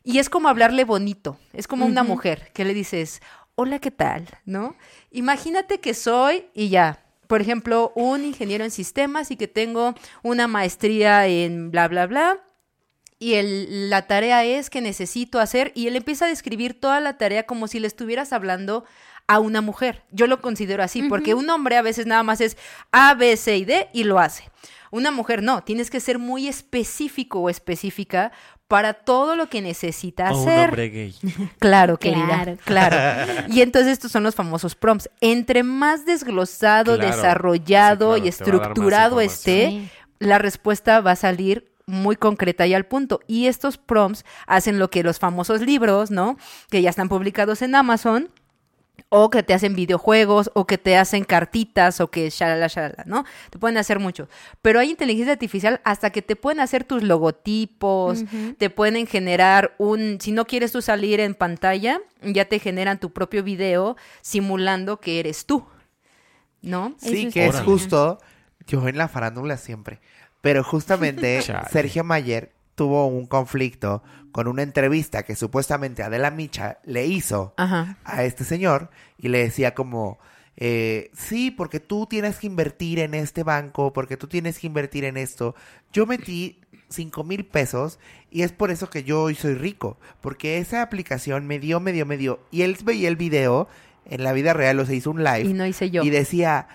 Y 0.04 0.20
es 0.20 0.30
como 0.30 0.48
hablarle 0.48 0.86
bonito, 0.86 1.38
es 1.54 1.68
como 1.68 1.86
una 1.86 2.04
mujer 2.04 2.52
que 2.54 2.66
le 2.66 2.74
dices, 2.74 3.22
hola, 3.56 3.80
¿qué 3.80 3.92
tal? 3.92 4.28
¿No? 4.46 4.76
Imagínate 5.12 5.80
que 5.80 5.94
soy 5.94 6.46
y 6.54 6.70
ya, 6.70 7.04
por 7.28 7.42
ejemplo, 7.42 7.92
un 7.96 8.24
ingeniero 8.24 8.64
en 8.64 8.72
sistemas 8.72 9.32
y 9.32 9.36
que 9.36 9.48
tengo 9.48 9.96
una 10.24 10.48
maestría 10.48 11.28
en 11.28 11.70
bla, 11.70 11.88
bla, 11.88 12.08
bla. 12.08 12.40
Y 13.20 13.34
el- 13.34 13.90
la 13.90 14.08
tarea 14.08 14.44
es 14.46 14.70
que 14.70 14.82
necesito 14.82 15.40
hacer, 15.40 15.72
y 15.76 15.88
él 15.88 15.96
empieza 15.98 16.26
a 16.26 16.30
describir 16.30 16.80
toda 16.80 17.00
la 17.02 17.18
tarea 17.18 17.46
como 17.46 17.68
si 17.68 17.80
le 17.80 17.88
estuvieras 17.88 18.32
hablando 18.34 18.86
a 19.28 19.40
una 19.40 19.62
mujer. 19.62 20.04
Yo 20.12 20.26
lo 20.26 20.42
considero 20.42 20.82
así, 20.84 21.04
porque 21.04 21.34
un 21.36 21.50
hombre 21.50 21.78
a 21.78 21.82
veces 21.84 22.06
nada 22.08 22.24
más 22.24 22.42
es 22.42 22.58
A, 22.92 23.14
B, 23.14 23.36
C 23.38 23.58
y 23.58 23.66
D 23.66 23.90
y 23.94 24.06
lo 24.06 24.20
hace. 24.20 24.44
Una 24.92 25.12
mujer 25.12 25.44
no, 25.44 25.64
tienes 25.64 25.92
que 25.92 26.00
ser 26.00 26.18
muy 26.18 26.48
específico 26.48 27.40
o 27.42 27.50
específica 27.50 28.32
para 28.68 28.94
todo 28.94 29.36
lo 29.36 29.48
que 29.50 29.62
necesita 29.62 30.32
O 30.32 30.42
un 30.42 30.48
hacer. 30.50 30.70
hombre 30.70 30.90
gay. 30.90 31.16
Claro, 31.60 31.98
querida. 31.98 32.56
Claro. 32.56 32.58
Claro. 32.66 33.32
Y 33.50 33.62
entonces 33.62 33.92
estos 33.94 34.12
son 34.12 34.24
los 34.24 34.34
famosos 34.34 34.74
prompts. 34.76 35.10
Entre 35.22 35.62
más 35.64 36.06
desglosado, 36.06 36.96
Claro. 36.96 37.16
desarrollado 37.16 38.16
Sí, 38.16 38.22
claro, 38.22 38.26
y 38.26 38.30
estructurado 38.30 39.22
esté, 39.22 39.90
la 40.20 40.38
respuesta 40.40 41.02
va 41.02 41.12
a 41.12 41.16
salir 41.16 41.69
muy 41.90 42.16
concreta 42.16 42.66
y 42.68 42.74
al 42.74 42.86
punto. 42.86 43.20
Y 43.28 43.48
estos 43.48 43.78
prompts 43.78 44.24
hacen 44.48 44.80
lo 44.80 44.90
que 44.90 45.04
los 45.04 45.20
famosos 45.20 45.62
libros, 45.62 46.12
¿no? 46.12 46.38
Que 46.70 46.82
ya 46.82 46.90
están 46.90 47.10
publicados 47.10 47.62
en 47.62 47.76
Amazon. 47.76 48.30
O 49.12 49.30
que 49.30 49.42
te 49.44 49.54
hacen 49.54 49.76
videojuegos, 49.76 50.52
o 50.54 50.68
que 50.68 50.78
te 50.78 50.96
hacen 50.98 51.24
cartitas, 51.24 52.00
o 52.00 52.12
que 52.12 52.30
shalala, 52.30 52.68
shalala, 52.68 53.06
¿no? 53.08 53.24
Te 53.50 53.58
pueden 53.58 53.78
hacer 53.78 53.98
mucho. 53.98 54.28
Pero 54.62 54.80
hay 54.80 54.92
inteligencia 54.92 55.32
artificial 55.34 55.82
hasta 55.84 56.12
que 56.12 56.22
te 56.22 56.36
pueden 56.36 56.60
hacer 56.60 56.84
tus 56.84 57.02
logotipos, 57.02 58.26
te 58.58 58.70
pueden 58.70 59.08
generar 59.08 59.74
un, 59.80 60.20
si 60.20 60.32
no 60.32 60.46
quieres 60.46 60.74
tú 60.74 60.82
salir 60.82 61.22
en 61.22 61.34
pantalla, 61.34 62.02
ya 62.22 62.46
te 62.46 62.60
generan 62.60 63.00
tu 63.00 63.12
propio 63.12 63.42
video 63.42 63.96
simulando 64.22 65.00
que 65.00 65.20
eres 65.20 65.46
tú, 65.46 65.66
¿no? 66.62 66.94
Sí, 66.98 67.28
Eso 67.28 67.34
que 67.34 67.48
es 67.48 67.62
justo 67.62 68.20
yo 68.70 68.88
en 68.88 68.98
la 68.98 69.08
farándula 69.08 69.58
siempre. 69.58 70.00
Pero 70.42 70.64
justamente. 70.64 71.42
Sergio 71.72 72.04
Mayer 72.04 72.52
tuvo 72.76 73.08
un 73.08 73.26
conflicto 73.26 74.04
con 74.32 74.48
una 74.48 74.62
entrevista 74.64 75.24
que 75.24 75.36
supuestamente 75.36 76.02
Adela 76.04 76.32
Micha 76.32 76.80
le 76.86 77.06
hizo 77.08 77.54
Ajá. 77.58 77.98
a 78.06 78.24
este 78.24 78.46
señor 78.46 78.90
y 79.18 79.28
le 79.28 79.40
decía 79.40 79.74
como, 79.74 80.18
eh, 80.56 81.12
sí, 81.14 81.52
porque 81.52 81.80
tú 81.80 82.06
tienes 82.06 82.38
que 82.38 82.48
invertir 82.48 83.00
en 83.00 83.16
este 83.16 83.44
banco, 83.44 83.92
porque 83.92 84.18
tú 84.18 84.28
tienes 84.28 84.60
que 84.60 84.68
invertir 84.68 85.04
en 85.04 85.18
esto. 85.18 85.56
Yo 85.92 86.06
metí 86.06 86.60
cinco 86.90 87.24
mil 87.24 87.46
pesos 87.46 88.00
y 88.32 88.44
es 88.44 88.52
por 88.52 88.72
eso 88.72 88.90
que 88.90 89.04
yo 89.04 89.24
hoy 89.24 89.36
soy 89.36 89.56
rico, 89.56 89.98
porque 90.22 90.58
esa 90.60 90.82
aplicación 90.82 91.48
me 91.48 91.60
dio, 91.60 91.80
me 91.82 91.92
dio, 91.92 92.06
me 92.06 92.18
dio. 92.18 92.40
Y 92.52 92.62
él 92.62 92.78
veía 92.84 93.10
el 93.10 93.16
video 93.18 93.68
en 94.06 94.24
la 94.24 94.32
vida 94.32 94.54
real, 94.54 94.80
o 94.80 94.86
se 94.86 94.96
hizo 94.96 95.12
un 95.12 95.24
live 95.24 95.42
Y 95.50 95.54
no 95.54 95.66
hice 95.66 95.92
yo. 95.92 96.02
y 96.04 96.10
decía, 96.10 96.68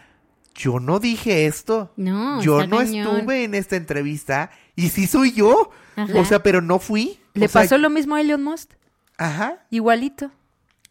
yo 0.54 0.80
no 0.80 1.00
dije 1.00 1.46
esto. 1.46 1.92
No, 1.96 2.40
yo 2.42 2.66
no 2.66 2.78
cañón. 2.78 3.16
estuve 3.16 3.44
en 3.44 3.54
esta 3.54 3.76
entrevista 3.76 4.50
y 4.76 4.88
sí 4.88 5.06
soy 5.06 5.32
yo. 5.32 5.70
Ajá. 5.96 6.18
O 6.18 6.24
sea, 6.24 6.42
pero 6.42 6.60
no 6.62 6.78
fui. 6.78 7.18
Le 7.34 7.46
O 7.46 7.48
sea, 7.48 7.62
pasó 7.62 7.78
lo 7.78 7.90
mismo 7.90 8.14
a 8.14 8.20
Elon 8.20 8.42
Musk, 8.42 8.70
Ajá, 9.18 9.64
igualito. 9.70 10.30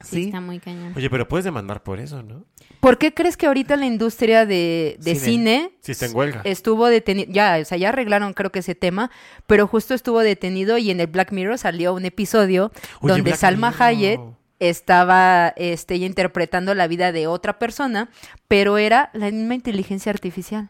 Sí, 0.02 0.16
sí. 0.16 0.24
está 0.26 0.42
muy 0.42 0.60
cañón. 0.60 0.92
Oye, 0.98 1.10
pero 1.10 1.28
puedes 1.30 1.46
demandar 1.46 1.82
por 1.82 2.00
eso, 2.00 2.22
¿no? 2.24 2.44
¿Por 2.82 2.98
qué 2.98 3.14
crees 3.14 3.38
que 3.38 3.46
ahorita 3.48 3.78
la 3.78 3.86
industria 3.86 4.46
de, 4.46 4.98
de 5.00 5.16
Cine. 5.16 5.26
cine, 5.70 5.78
Si 5.80 5.94
está 5.94 6.08
en 6.08 6.16
huelga. 6.16 6.42
estuvo 6.44 6.88
detenido? 6.88 7.32
Ya, 7.32 7.58
o 7.62 7.64
sea, 7.66 7.78
ya 7.78 7.88
arreglaron 7.90 8.34
creo 8.34 8.52
que 8.52 8.60
ese 8.60 8.76
tema, 8.76 9.10
pero 9.48 9.66
justo 9.68 9.94
estuvo 9.94 10.20
detenido 10.20 10.78
y 10.78 10.92
en 10.92 11.00
el 11.00 11.08
Black 11.08 11.32
Mirror 11.32 11.58
salió 11.58 11.94
un 11.94 12.04
episodio 12.04 12.74
Oye, 13.00 13.14
donde 13.14 13.30
Black 13.30 13.40
Salma 13.40 13.70
Mirror. 13.70 13.82
Hayek 13.84 14.20
estaba 14.70 15.54
este, 15.56 15.96
ella 15.96 16.06
interpretando 16.06 16.74
la 16.74 16.88
vida 16.88 17.12
de 17.12 17.28
otra 17.28 17.60
persona, 17.60 18.10
pero 18.48 18.78
era 18.78 19.10
la 19.14 19.32
misma 19.32 19.56
inteligencia 19.56 20.12
artificial. 20.12 20.70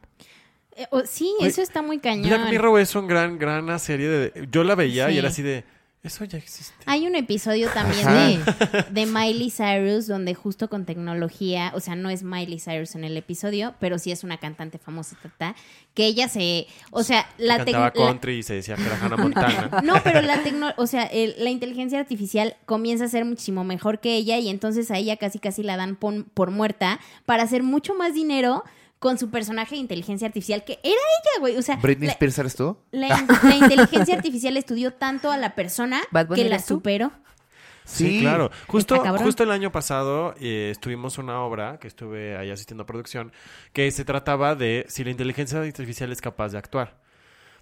Eh, 0.76 0.88
oh, 0.90 1.02
sí, 1.06 1.34
Oye, 1.40 1.49
eso 1.49 1.61
está 1.61 1.82
muy 1.82 1.99
cañón. 1.99 2.28
Black 2.28 2.49
Mirror 2.49 2.80
es 2.80 2.95
una 2.95 3.07
gran, 3.07 3.38
gran 3.38 3.80
serie 3.80 4.07
de... 4.07 4.48
Yo 4.52 4.64
la 4.64 4.76
veía 4.76 5.11
y 5.11 5.18
era 5.18 5.30
así 5.30 5.41
de... 5.41 5.64
Eso 6.03 6.25
ya 6.25 6.38
existe. 6.38 6.75
Hay 6.85 7.07
un 7.07 7.15
episodio 7.15 7.69
también 7.69 8.05
de, 8.05 8.84
de 8.91 9.05
Miley 9.05 9.49
Cyrus 9.49 10.05
donde 10.05 10.34
justo 10.35 10.69
con 10.69 10.84
tecnología, 10.85 11.71
o 11.75 11.80
sea, 11.80 11.95
no 11.95 12.09
es 12.09 12.23
Miley 12.23 12.59
Cyrus 12.59 12.95
en 12.95 13.05
el 13.05 13.15
episodio, 13.15 13.73
pero 13.80 13.97
sí 13.97 14.11
es 14.11 14.25
una 14.25 14.38
cantante 14.38 14.77
famosa, 14.80 15.15
tata, 15.23 15.55
que 15.93 16.05
ella 16.05 16.27
se, 16.27 16.67
o 16.91 17.03
sea, 17.03 17.25
la 17.38 17.55
Cantaba 17.57 17.93
tec- 17.93 17.99
la- 17.99 18.05
country 18.07 18.34
y 18.39 18.43
se 18.43 18.55
decía 18.55 18.75
que 18.75 18.84
era 18.85 18.99
Hannah 19.01 19.15
Montana. 19.15 19.69
No, 19.84 19.93
pero 20.03 20.21
la 20.21 20.43
tecno, 20.43 20.73
o 20.75 20.88
sea, 20.88 21.03
el- 21.05 21.35
la 21.38 21.49
inteligencia 21.49 21.99
artificial 22.01 22.57
comienza 22.65 23.05
a 23.05 23.07
ser 23.07 23.23
muchísimo 23.23 23.63
mejor 23.63 23.99
que 24.01 24.15
ella 24.17 24.38
y 24.39 24.49
entonces 24.49 24.91
a 24.91 24.97
ella 24.97 25.15
casi 25.15 25.39
casi 25.39 25.63
la 25.63 25.77
dan 25.77 25.95
pon- 25.95 26.25
por 26.34 26.51
muerta 26.51 26.99
para 27.25 27.43
hacer 27.43 27.63
mucho 27.63 27.95
más 27.95 28.13
dinero 28.13 28.65
con 29.03 29.17
su 29.17 29.30
personaje 29.30 29.75
de 29.75 29.81
inteligencia 29.81 30.25
artificial 30.27 30.63
que 30.63 30.80
era 30.81 30.93
ella, 30.93 31.39
güey. 31.41 31.57
O 31.57 31.61
sea, 31.61 31.75
Britney 31.75 32.07
la, 32.07 32.13
Spears 32.13 32.39
eres 32.39 32.55
tú. 32.55 32.77
la- 32.91 33.09
la 33.43 33.55
inteligencia 33.55 34.15
artificial 34.15 34.55
estudió 34.55 34.93
tanto 34.93 35.30
a 35.30 35.35
la 35.35 35.55
persona 35.55 36.01
que 36.34 36.45
la 36.45 36.59
superó. 36.59 37.11
Sí, 37.84 38.05
Sí. 38.07 38.19
claro. 38.21 38.49
Justo, 38.67 39.03
justo 39.17 39.43
el 39.43 39.51
año 39.51 39.69
pasado 39.73 40.35
eh, 40.39 40.69
estuvimos 40.71 41.17
una 41.17 41.41
obra 41.41 41.80
que 41.80 41.89
estuve 41.89 42.38
ahí 42.38 42.49
asistiendo 42.49 42.84
a 42.84 42.85
producción 42.85 43.34
que 43.73 43.91
se 43.91 44.05
trataba 44.05 44.55
de 44.55 44.85
si 44.88 45.03
la 45.03 45.09
inteligencia 45.11 45.59
artificial 45.59 46.09
es 46.13 46.21
capaz 46.21 46.53
de 46.53 46.59
actuar. 46.59 47.02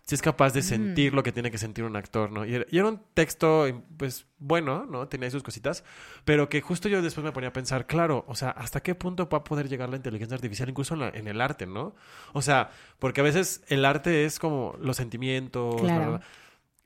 Si 0.03 0.15
es 0.15 0.21
capaz 0.21 0.51
de 0.53 0.61
sentir 0.63 1.13
lo 1.13 1.21
que 1.23 1.31
tiene 1.31 1.51
que 1.51 1.57
sentir 1.59 1.83
un 1.85 1.95
actor, 1.95 2.31
¿no? 2.31 2.43
Y 2.43 2.55
era, 2.55 2.65
y 2.69 2.77
era 2.79 2.87
un 2.87 3.01
texto, 3.13 3.65
pues, 3.97 4.25
bueno, 4.39 4.85
¿no? 4.89 5.07
Tenía 5.07 5.29
sus 5.29 5.43
cositas, 5.43 5.83
pero 6.25 6.49
que 6.49 6.59
justo 6.59 6.89
yo 6.89 7.01
después 7.01 7.23
me 7.23 7.31
ponía 7.31 7.49
a 7.49 7.53
pensar, 7.53 7.85
claro, 7.85 8.25
o 8.27 8.35
sea, 8.35 8.49
¿hasta 8.49 8.81
qué 8.81 8.95
punto 8.95 9.29
va 9.29 9.37
a 9.37 9.43
poder 9.43 9.69
llegar 9.69 9.89
la 9.89 9.95
inteligencia 9.97 10.35
artificial 10.35 10.67
incluso 10.69 10.95
en, 10.95 10.99
la- 11.01 11.09
en 11.09 11.27
el 11.27 11.39
arte, 11.39 11.65
¿no? 11.67 11.95
O 12.33 12.41
sea, 12.41 12.71
porque 12.99 13.21
a 13.21 13.23
veces 13.23 13.63
el 13.67 13.85
arte 13.85 14.25
es 14.25 14.39
como 14.39 14.75
los 14.81 14.97
sentimientos, 14.97 15.79
Claro. 15.81 15.99
bla, 15.99 16.07
bla, 16.09 16.17
bla. 16.17 16.27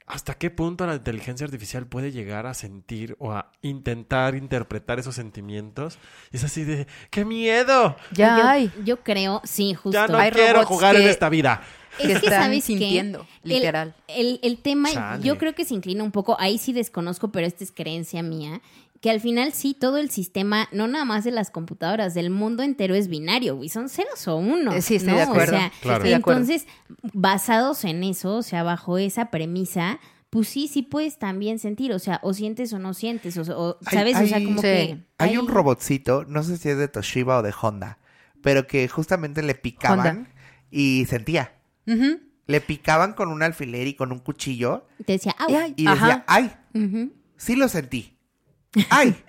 ¿Hasta 0.08 0.36
qué 0.36 0.52
punto 0.52 0.86
la 0.86 0.94
inteligencia 0.94 1.46
artificial 1.46 1.88
puede 1.88 2.12
llegar 2.12 2.46
a 2.46 2.54
sentir 2.54 3.16
o 3.18 3.32
a 3.32 3.52
intentar 3.64 4.36
interpretar 4.36 5.00
esos 5.00 5.16
sentimientos? 5.16 5.98
Y 6.32 6.38
es 6.38 6.44
así 6.44 6.64
de, 6.64 6.86
¡qué 7.10 7.26
miedo! 7.26 7.96
Ya 8.12 8.38
yo, 8.38 8.48
hay. 8.48 8.72
yo 8.84 8.98
creo, 8.98 9.42
sí, 9.46 9.74
justo. 9.74 9.94
Ya 9.98 10.08
no 10.08 10.20
Hay 10.20 10.30
quiero 10.30 10.54
robots 10.60 10.68
jugar 10.68 10.96
en 10.96 11.02
que- 11.04 11.10
esta 11.10 11.28
vida. 11.30 11.64
Que 11.98 12.12
Es 12.14 12.20
que 12.20 12.26
están 12.28 12.44
sabes 12.44 12.64
sintiendo, 12.64 13.26
El- 13.44 13.50
literal. 13.50 13.96
El, 14.08 14.40
el 14.44 14.58
tema, 14.60 14.92
Chale. 14.92 15.24
yo 15.24 15.38
creo 15.38 15.54
que 15.56 15.66
se 15.66 15.74
inclina 15.74 16.04
un 16.04 16.12
poco, 16.12 16.36
ahí 16.40 16.58
sí 16.58 16.74
desconozco, 16.74 17.32
pero 17.32 17.46
esta 17.48 17.64
es 17.64 17.72
creencia 17.72 18.22
mía, 18.24 18.62
que 19.02 19.12
al 19.12 19.20
final 19.22 19.54
sí, 19.54 19.76
todo 19.80 19.98
el 19.98 20.10
sistema, 20.10 20.68
no 20.72 20.88
nada 20.88 21.06
más 21.06 21.24
de 21.24 21.32
las 21.32 21.52
computadoras, 21.52 22.14
del 22.16 22.30
mundo 22.32 22.64
entero 22.64 22.96
es 22.96 23.08
binario, 23.08 23.56
güey, 23.56 23.70
son 23.70 23.88
ceros 23.90 24.28
o 24.28 24.38
unos. 24.38 24.74
Eh, 24.74 24.82
sí, 24.82 24.96
estoy 24.96 25.12
¿no? 25.12 25.18
de 25.18 25.24
acuerdo. 25.24 25.56
O 25.56 25.60
sea, 25.60 25.72
Claro. 25.82 26.06
Entonces, 26.06 26.66
basados 27.14 27.84
en 27.86 28.04
eso, 28.04 28.38
o 28.38 28.44
sea, 28.44 28.64
bajo 28.64 28.98
esa 28.98 29.30
premisa, 29.30 30.00
pues 30.30 30.48
sí, 30.48 30.68
sí 30.68 30.82
puedes 30.82 31.18
también 31.20 31.60
sentir, 31.60 31.94
o 31.94 32.00
sea, 32.00 32.20
o 32.24 32.34
sientes 32.34 32.74
o 32.74 32.80
no 32.80 32.94
sientes, 32.94 33.38
o, 33.38 33.42
o, 33.58 33.78
Hay- 33.86 33.98
¿sabes? 33.98 34.18
o 34.18 34.26
sea, 34.28 34.44
como 34.44 34.58
sí. 34.58 34.62
que... 34.64 34.98
Hay 35.20 35.38
un 35.38 35.48
robotcito, 35.48 36.26
no 36.26 36.44
sé 36.44 36.58
si 36.58 36.70
es 36.70 36.78
de 36.78 36.88
Toshiba 36.88 37.38
o 37.38 37.42
de 37.44 37.54
Honda, 37.62 38.00
pero 38.42 38.66
que 38.68 38.88
justamente 38.88 39.44
le 39.44 39.56
picaban 39.56 40.18
Honda. 40.18 40.30
y 40.72 41.06
sentía. 41.06 41.54
Le 42.48 42.62
picaban 42.62 43.14
con 43.14 43.30
un 43.30 43.42
alfiler 43.44 43.88
y 43.88 43.96
con 43.96 44.12
un 44.12 44.20
cuchillo 44.20 44.86
Te 45.06 45.14
decía, 45.14 45.36
"Au". 45.40 45.56
Ay, 45.56 45.74
y 45.78 45.88
Ajá. 45.88 46.06
decía, 46.06 46.24
ay, 46.28 46.52
sí 47.38 47.56
lo 47.56 47.68
sentí. 47.68 48.18
Ay, 48.90 49.16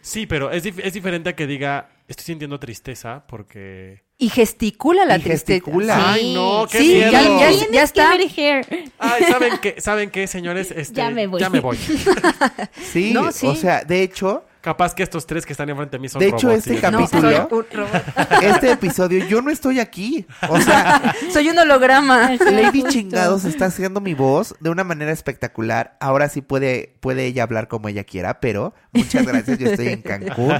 Sí, 0.00 0.24
pero 0.26 0.52
es, 0.52 0.64
dif- 0.64 0.80
es 0.84 0.92
diferente 0.94 1.30
a 1.30 1.34
que 1.34 1.48
diga, 1.48 1.90
estoy 2.06 2.24
sintiendo 2.26 2.60
tristeza 2.60 3.24
porque... 3.26 4.04
Y 4.18 4.28
gesticula 4.28 5.04
la 5.04 5.16
Y 5.18 5.22
tristeza. 5.22 5.54
gesticula. 5.64 6.12
¡Ay, 6.12 6.32
no! 6.32 6.64
¡Qué 6.70 6.78
Sí, 6.78 6.88
miedo! 6.94 7.10
ya- 7.10 7.22
ya- 7.22 7.48
Tienes 7.50 7.70
ya 7.72 7.82
está. 7.82 8.12
Ay, 8.12 9.24
¿saben 9.28 9.54
qué, 9.60 9.74
¿saben 9.80 10.10
qué, 10.10 10.28
señores? 10.28 10.70
Este, 10.70 10.94
Ya 10.94 11.10
me 11.10 11.26
voy. 11.26 11.40
Ya 11.40 11.50
me 11.50 11.58
voy. 11.58 11.76
sí, 12.80 13.10
No, 13.12 13.32
sí. 13.32 13.48
o 13.48 13.56
sea, 13.56 13.82
de 13.84 14.02
hecho, 14.02 14.44
Capaz 14.66 14.96
que 14.96 15.04
estos 15.04 15.24
tres 15.28 15.46
que 15.46 15.52
están 15.52 15.70
enfrente 15.70 15.96
de 15.96 16.00
mí 16.00 16.08
son 16.08 16.18
De 16.18 16.26
hecho, 16.26 16.48
robots 16.48 16.66
este 16.66 16.90
No, 16.90 16.98
capítulo- 16.98 17.20
soy 17.30 17.34
un 17.36 17.66
robot. 17.72 18.02
este 18.42 18.72
episodio 18.72 19.24
yo 19.28 19.40
no 19.40 19.52
estoy 19.52 19.78
aquí. 19.78 20.26
O 20.48 20.60
sea, 20.60 21.14
Soy 21.32 21.48
un 21.50 21.58
holograma. 21.58 22.32
Lady. 22.50 22.82
Chingados 22.82 23.44
está 23.44 23.66
haciendo 23.66 24.00
mi 24.00 24.14
voz 24.14 24.56
de 24.58 24.70
una 24.70 24.82
manera 24.82 25.12
espectacular. 25.12 25.96
Ahora 26.00 26.28
sí 26.28 26.42
puede, 26.42 26.96
puede 26.98 27.26
ella 27.26 27.44
hablar 27.44 27.68
como 27.68 27.88
ella 27.88 28.02
quiera, 28.02 28.40
pero 28.40 28.74
muchas 28.92 29.24
gracias. 29.24 29.56
Yo 29.60 29.68
estoy 29.70 29.86
en 29.86 30.02
Cancún 30.02 30.52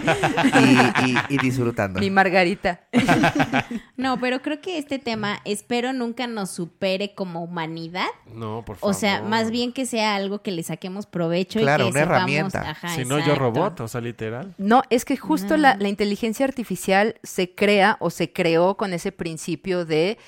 y, 0.60 1.10
y- 1.10 1.16
y 1.30 1.38
disfrutando. 1.38 1.98
Mi 1.98 2.08
Margarita. 2.10 2.82
No, 3.96 4.20
pero 4.20 4.42
creo 4.42 4.60
que 4.60 4.78
este 4.78 4.98
tema, 4.98 5.38
espero 5.44 5.92
nunca 5.94 6.26
nos 6.26 6.50
supere 6.50 7.14
como 7.14 7.42
humanidad. 7.42 8.06
No, 8.32 8.62
por 8.64 8.76
favor. 8.76 8.94
O 8.94 8.98
sea, 8.98 9.22
más 9.22 9.50
bien 9.50 9.72
que 9.72 9.86
sea 9.86 10.14
algo 10.16 10.42
que 10.42 10.50
le 10.50 10.62
saquemos 10.62 11.06
provecho 11.06 11.58
Claro, 11.60 11.84
y 11.84 11.86
que 11.86 11.90
una 11.92 12.00
sepamos- 12.02 12.16
herramienta. 12.16 12.70
ajá, 12.70 12.88
Si 12.90 13.04
no, 13.06 13.18
yo 13.18 13.34
robot. 13.34 13.80
O 13.80 13.88
sea, 13.88 13.95
literal. 14.00 14.54
No, 14.58 14.82
es 14.90 15.04
que 15.04 15.16
justo 15.16 15.56
la, 15.56 15.76
la 15.76 15.88
inteligencia 15.88 16.46
artificial 16.46 17.16
se 17.22 17.54
crea 17.54 17.96
o 18.00 18.10
se 18.10 18.32
creó 18.32 18.76
con 18.76 18.92
ese 18.92 19.12
principio 19.12 19.84
de 19.84 20.18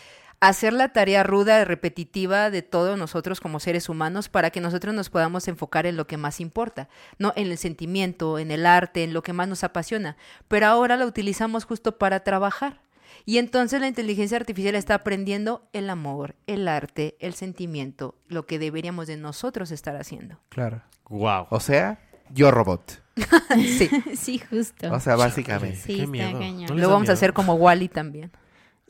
hacer 0.41 0.73
la 0.73 0.93
tarea 0.93 1.23
ruda, 1.23 1.65
repetitiva 1.65 2.51
de 2.51 2.63
todos 2.63 2.99
nosotros 2.99 3.41
como 3.41 3.61
seres 3.61 3.89
humanos 3.89 4.29
para 4.29 4.51
que 4.51 4.61
nosotros 4.61 4.95
nos 4.95 5.11
podamos 5.11 5.49
enfocar 5.49 5.87
en 5.87 5.97
lo 5.97 6.07
que 6.07 6.17
más 6.17 6.41
importa, 6.41 6.89
¿no? 7.19 7.33
En 7.37 7.51
el 7.51 7.59
sentimiento, 7.59 8.39
en 8.39 8.51
el 8.51 8.67
arte, 8.67 9.05
en 9.05 9.13
lo 9.13 9.23
que 9.23 9.33
más 9.33 9.49
nos 9.49 9.65
apasiona. 9.65 10.17
Pero 10.47 10.67
ahora 10.67 10.97
la 10.97 11.07
utilizamos 11.07 11.65
justo 11.65 11.99
para 11.99 12.21
trabajar. 12.21 12.81
Y 13.25 13.39
entonces 13.39 13.81
la 13.81 13.89
inteligencia 13.89 14.37
artificial 14.37 14.75
está 14.75 14.95
aprendiendo 14.95 15.69
el 15.73 15.91
amor, 15.91 16.37
el 16.47 16.69
arte, 16.69 17.17
el 17.21 17.35
sentimiento, 17.35 18.15
lo 18.29 18.47
que 18.47 18.59
deberíamos 18.59 19.07
de 19.07 19.17
nosotros 19.17 19.71
estar 19.71 19.97
haciendo. 19.97 20.39
Claro. 20.49 20.83
Wow. 21.09 21.47
O 21.51 21.61
sea, 21.61 22.01
yo 22.31 22.51
robot. 22.51 23.03
Sí. 23.57 23.89
Sí, 24.17 24.39
justo. 24.51 24.93
O 24.93 25.01
sea, 25.01 25.17
básicamente. 25.17 25.77
Sí, 25.77 25.87
Qué 25.95 25.99
está 26.01 26.07
miedo. 26.11 26.39
cañón. 26.39 26.67
¿No 26.69 26.75
Lo 26.75 26.91
vamos 26.91 27.09
a 27.09 27.13
hacer 27.13 27.33
como 27.33 27.55
Wally 27.55 27.89
también. 27.89 28.31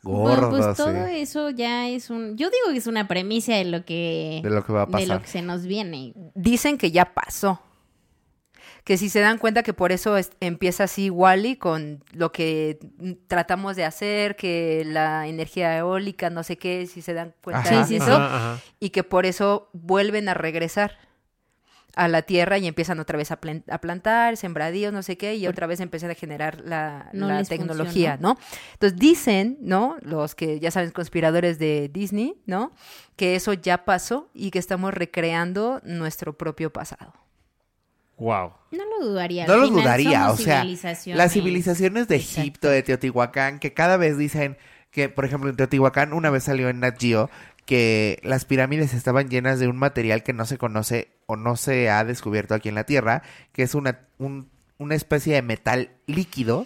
Gordo, 0.01 0.49
bueno, 0.49 0.65
pues 0.65 0.77
todo 0.77 1.07
sí. 1.07 1.15
eso 1.19 1.49
ya 1.49 1.89
es 1.89 2.09
un... 2.09 2.37
Yo 2.37 2.49
digo 2.49 2.71
que 2.71 2.77
es 2.77 2.87
una 2.87 3.07
premisa 3.09 3.53
de 3.55 3.65
lo 3.65 3.83
que... 3.83 4.39
De 4.41 4.49
lo 4.49 4.65
que 4.65 4.71
va 4.71 4.83
a 4.83 4.85
de 4.85 4.91
pasar. 4.93 5.07
lo 5.09 5.21
que 5.21 5.27
se 5.27 5.41
nos 5.41 5.65
viene. 5.65 6.13
Dicen 6.35 6.77
que 6.77 6.91
ya 6.91 7.13
pasó. 7.13 7.61
Que 8.85 8.97
si 8.97 9.09
se 9.09 9.19
dan 9.19 9.37
cuenta 9.39 9.61
que 9.61 9.73
por 9.73 9.91
eso 9.91 10.15
es- 10.15 10.31
empieza 10.39 10.85
así 10.85 11.09
Wally 11.09 11.57
con 11.57 12.01
lo 12.13 12.31
que 12.31 12.79
tratamos 13.27 13.75
de 13.75 13.83
hacer, 13.83 14.37
que 14.37 14.83
la 14.85 15.27
energía 15.27 15.77
eólica, 15.77 16.29
no 16.29 16.43
sé 16.43 16.57
qué, 16.57 16.87
si 16.87 17.01
se 17.01 17.13
dan 17.13 17.35
cuenta 17.43 17.59
Ajá. 17.61 17.79
de 17.79 17.83
Sí, 17.83 17.89
sí, 17.89 17.95
eso, 17.97 18.13
Ajá, 18.15 18.53
ajá. 18.53 18.61
y 18.79 18.91
que 18.91 19.03
por 19.03 19.25
eso 19.25 19.69
vuelven 19.73 20.29
a 20.29 20.33
regresar 20.33 20.97
a 21.95 22.07
la 22.07 22.21
tierra 22.21 22.57
y 22.57 22.67
empiezan 22.67 22.99
otra 22.99 23.17
vez 23.17 23.31
a, 23.31 23.41
plen- 23.41 23.63
a 23.69 23.79
plantar, 23.81 24.37
sembradíos, 24.37 24.93
no 24.93 25.01
sé 25.03 25.17
qué, 25.17 25.35
y 25.35 25.47
otra 25.47 25.67
vez 25.67 25.79
empiezan 25.79 26.11
a 26.11 26.13
generar 26.15 26.61
la, 26.61 27.09
No 27.13 27.27
la 27.27 27.39
les 27.39 27.49
tecnología. 27.49 28.17
¿no? 28.21 28.37
Entonces 28.73 28.97
dicen, 28.99 29.57
¿no? 29.61 29.97
Los 30.01 30.35
que 30.35 30.59
ya 30.59 30.71
saben, 30.71 30.91
conspiradores 30.91 31.59
de 31.59 31.89
Disney, 31.91 32.35
¿no? 32.45 32.71
Que 33.15 33.35
eso 33.35 33.53
ya 33.53 33.85
pasó 33.85 34.29
y 34.33 34.51
que 34.51 34.59
estamos 34.59 34.93
recreando 34.93 35.81
nuestro 35.83 36.37
propio 36.37 36.71
pasado. 36.71 37.13
Wow. 38.17 38.51
No 38.71 38.83
lo 38.99 39.05
dudaría. 39.07 39.47
No 39.47 39.55
lo 39.57 39.67
final 39.67 39.81
dudaría, 39.81 40.29
o 40.29 40.35
sea, 40.37 40.61
civilizaciones. 40.61 41.17
las 41.17 41.31
civilizaciones 41.33 42.07
de 42.07 42.17
Exacto. 42.17 42.41
Egipto, 42.41 42.69
de 42.69 42.83
Teotihuacán, 42.83 43.59
que 43.59 43.73
cada 43.73 43.97
vez 43.97 44.17
dicen 44.17 44.57
que, 44.91 45.07
por 45.07 45.23
ejemplo, 45.25 45.49
en 45.49 45.55
Teotihuacán 45.55 46.13
una 46.13 46.29
vez 46.29 46.43
salió 46.43 46.67
en 46.69 46.81
Nat 46.81 46.99
Geo 46.99 47.29
que 47.69 48.19
las 48.23 48.45
pirámides 48.45 48.95
estaban 48.95 49.29
llenas 49.29 49.59
de 49.59 49.67
un 49.67 49.77
material 49.77 50.23
que 50.23 50.33
no 50.33 50.47
se 50.47 50.57
conoce 50.57 51.11
o 51.27 51.35
no 51.35 51.55
se 51.55 51.87
ha 51.91 52.03
descubierto 52.03 52.55
aquí 52.55 52.67
en 52.67 52.73
la 52.73 52.85
Tierra, 52.85 53.21
que 53.51 53.61
es 53.61 53.75
una, 53.75 54.07
un- 54.17 54.49
una 54.79 54.95
especie 54.95 55.35
de 55.35 55.43
metal 55.43 55.91
líquido 56.07 56.65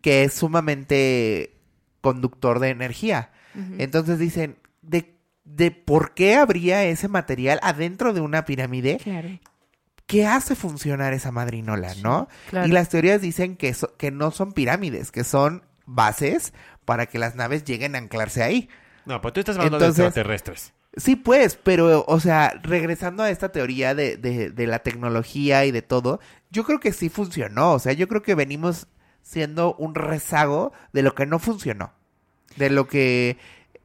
que 0.00 0.24
es 0.24 0.32
sumamente 0.32 1.56
conductor 2.00 2.58
de 2.58 2.70
energía. 2.70 3.32
Entonces 3.76 4.18
dicen, 4.18 4.56
de, 4.80 5.14
de 5.44 5.70
por 5.72 6.14
qué 6.14 6.36
habría 6.36 6.84
ese 6.84 7.08
material 7.08 7.60
adentro 7.62 8.14
de 8.14 8.22
una 8.22 8.46
pirámide 8.46 8.96
Claro. 8.96 9.28
¿qué 10.06 10.26
hace 10.26 10.54
funcionar 10.54 11.12
esa 11.12 11.32
madrinola, 11.32 11.94
no? 12.02 12.28
claro. 12.48 12.66
Y 12.66 12.70
las 12.70 12.88
teorías 12.88 13.20
dicen 13.20 13.56
que, 13.56 13.74
so- 13.74 13.94
que 13.98 14.10
no 14.10 14.30
son 14.30 14.52
pirámides, 14.52 15.10
que 15.12 15.22
son 15.24 15.64
bases 15.84 16.54
para 16.86 17.04
que 17.06 17.18
las 17.18 17.34
naves 17.36 17.64
lleguen 17.64 17.94
a 17.94 17.98
anclarse 17.98 18.42
ahí. 18.42 18.70
No, 19.06 19.20
pues 19.20 19.34
tú 19.34 19.40
estás 19.40 19.56
hablando 19.56 19.78
Entonces- 19.78 19.96
de 19.98 20.04
extraterrestres. 20.06 20.72
Sí, 20.96 21.14
pues, 21.14 21.54
pero, 21.62 22.04
o 22.08 22.18
sea, 22.18 22.58
regresando 22.64 23.22
a 23.22 23.30
esta 23.30 23.50
teoría 23.52 23.94
de, 23.94 24.16
de, 24.16 24.50
de 24.50 24.66
la 24.66 24.80
tecnología 24.80 25.64
y 25.64 25.70
de 25.70 25.82
todo, 25.82 26.18
yo 26.50 26.64
creo 26.64 26.80
que 26.80 26.92
sí 26.92 27.08
funcionó. 27.08 27.74
O 27.74 27.78
sea, 27.78 27.92
yo 27.92 28.08
creo 28.08 28.22
que 28.22 28.34
venimos 28.34 28.88
siendo 29.22 29.74
un 29.76 29.94
rezago 29.94 30.72
de 30.92 31.02
lo 31.02 31.14
que 31.14 31.26
no 31.26 31.38
funcionó. 31.38 31.92
De 32.56 32.70
lo 32.70 32.88
que 32.88 33.36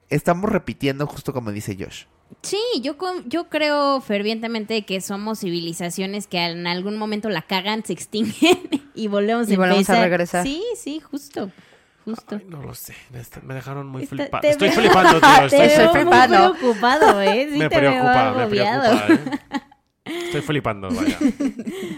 estamos 0.09 0.49
repitiendo, 0.49 1.05
justo 1.05 1.31
como 1.31 1.51
dice 1.51 1.77
Josh. 1.79 2.05
Sí, 2.41 2.57
yo, 2.81 2.97
con- 2.97 3.29
yo 3.29 3.49
creo 3.49 4.01
fervientemente 4.01 4.83
que 4.83 4.99
somos 4.99 5.41
civilizaciones 5.41 6.25
que 6.25 6.39
en 6.43 6.65
algún 6.65 6.97
momento 6.97 7.29
la 7.29 7.43
cagan, 7.43 7.85
se 7.85 7.93
extinguen 7.93 8.57
y 8.95 9.07
volvemos, 9.09 9.47
Y 9.47 9.55
volvemos 9.57 9.87
a 9.89 9.93
empezar. 9.93 10.01
regresar. 10.09 10.43
Sí, 10.43 10.63
sí, 10.75 10.99
justo. 11.01 11.51
Justo. 12.05 12.35
Ay, 12.35 12.45
no 12.47 12.61
lo 12.61 12.73
sé. 12.75 12.95
Me 13.43 13.53
dejaron 13.55 13.87
muy 13.87 14.03
Está- 14.03 14.15
flipado. 14.15 14.41
te 14.41 14.49
Estoy 14.51 14.69
veo- 14.69 14.79
flipando, 14.79 15.11
tío. 15.19 15.29
Te 15.39 15.45
Estoy, 15.45 15.59
Estoy 15.61 15.85
muy 15.87 16.01
flipando. 16.13 16.53
preocupado, 16.55 17.21
¿eh? 17.21 17.49
Sí 17.51 17.57
me 17.57 17.69
te 17.69 17.81
veo 17.81 17.91
preocupa, 17.91 18.33
me 18.37 18.47
preocupa. 18.47 19.07
¿eh? 19.09 19.19
Estoy 20.25 20.41
flipando, 20.41 20.89
vaya. 20.91 21.17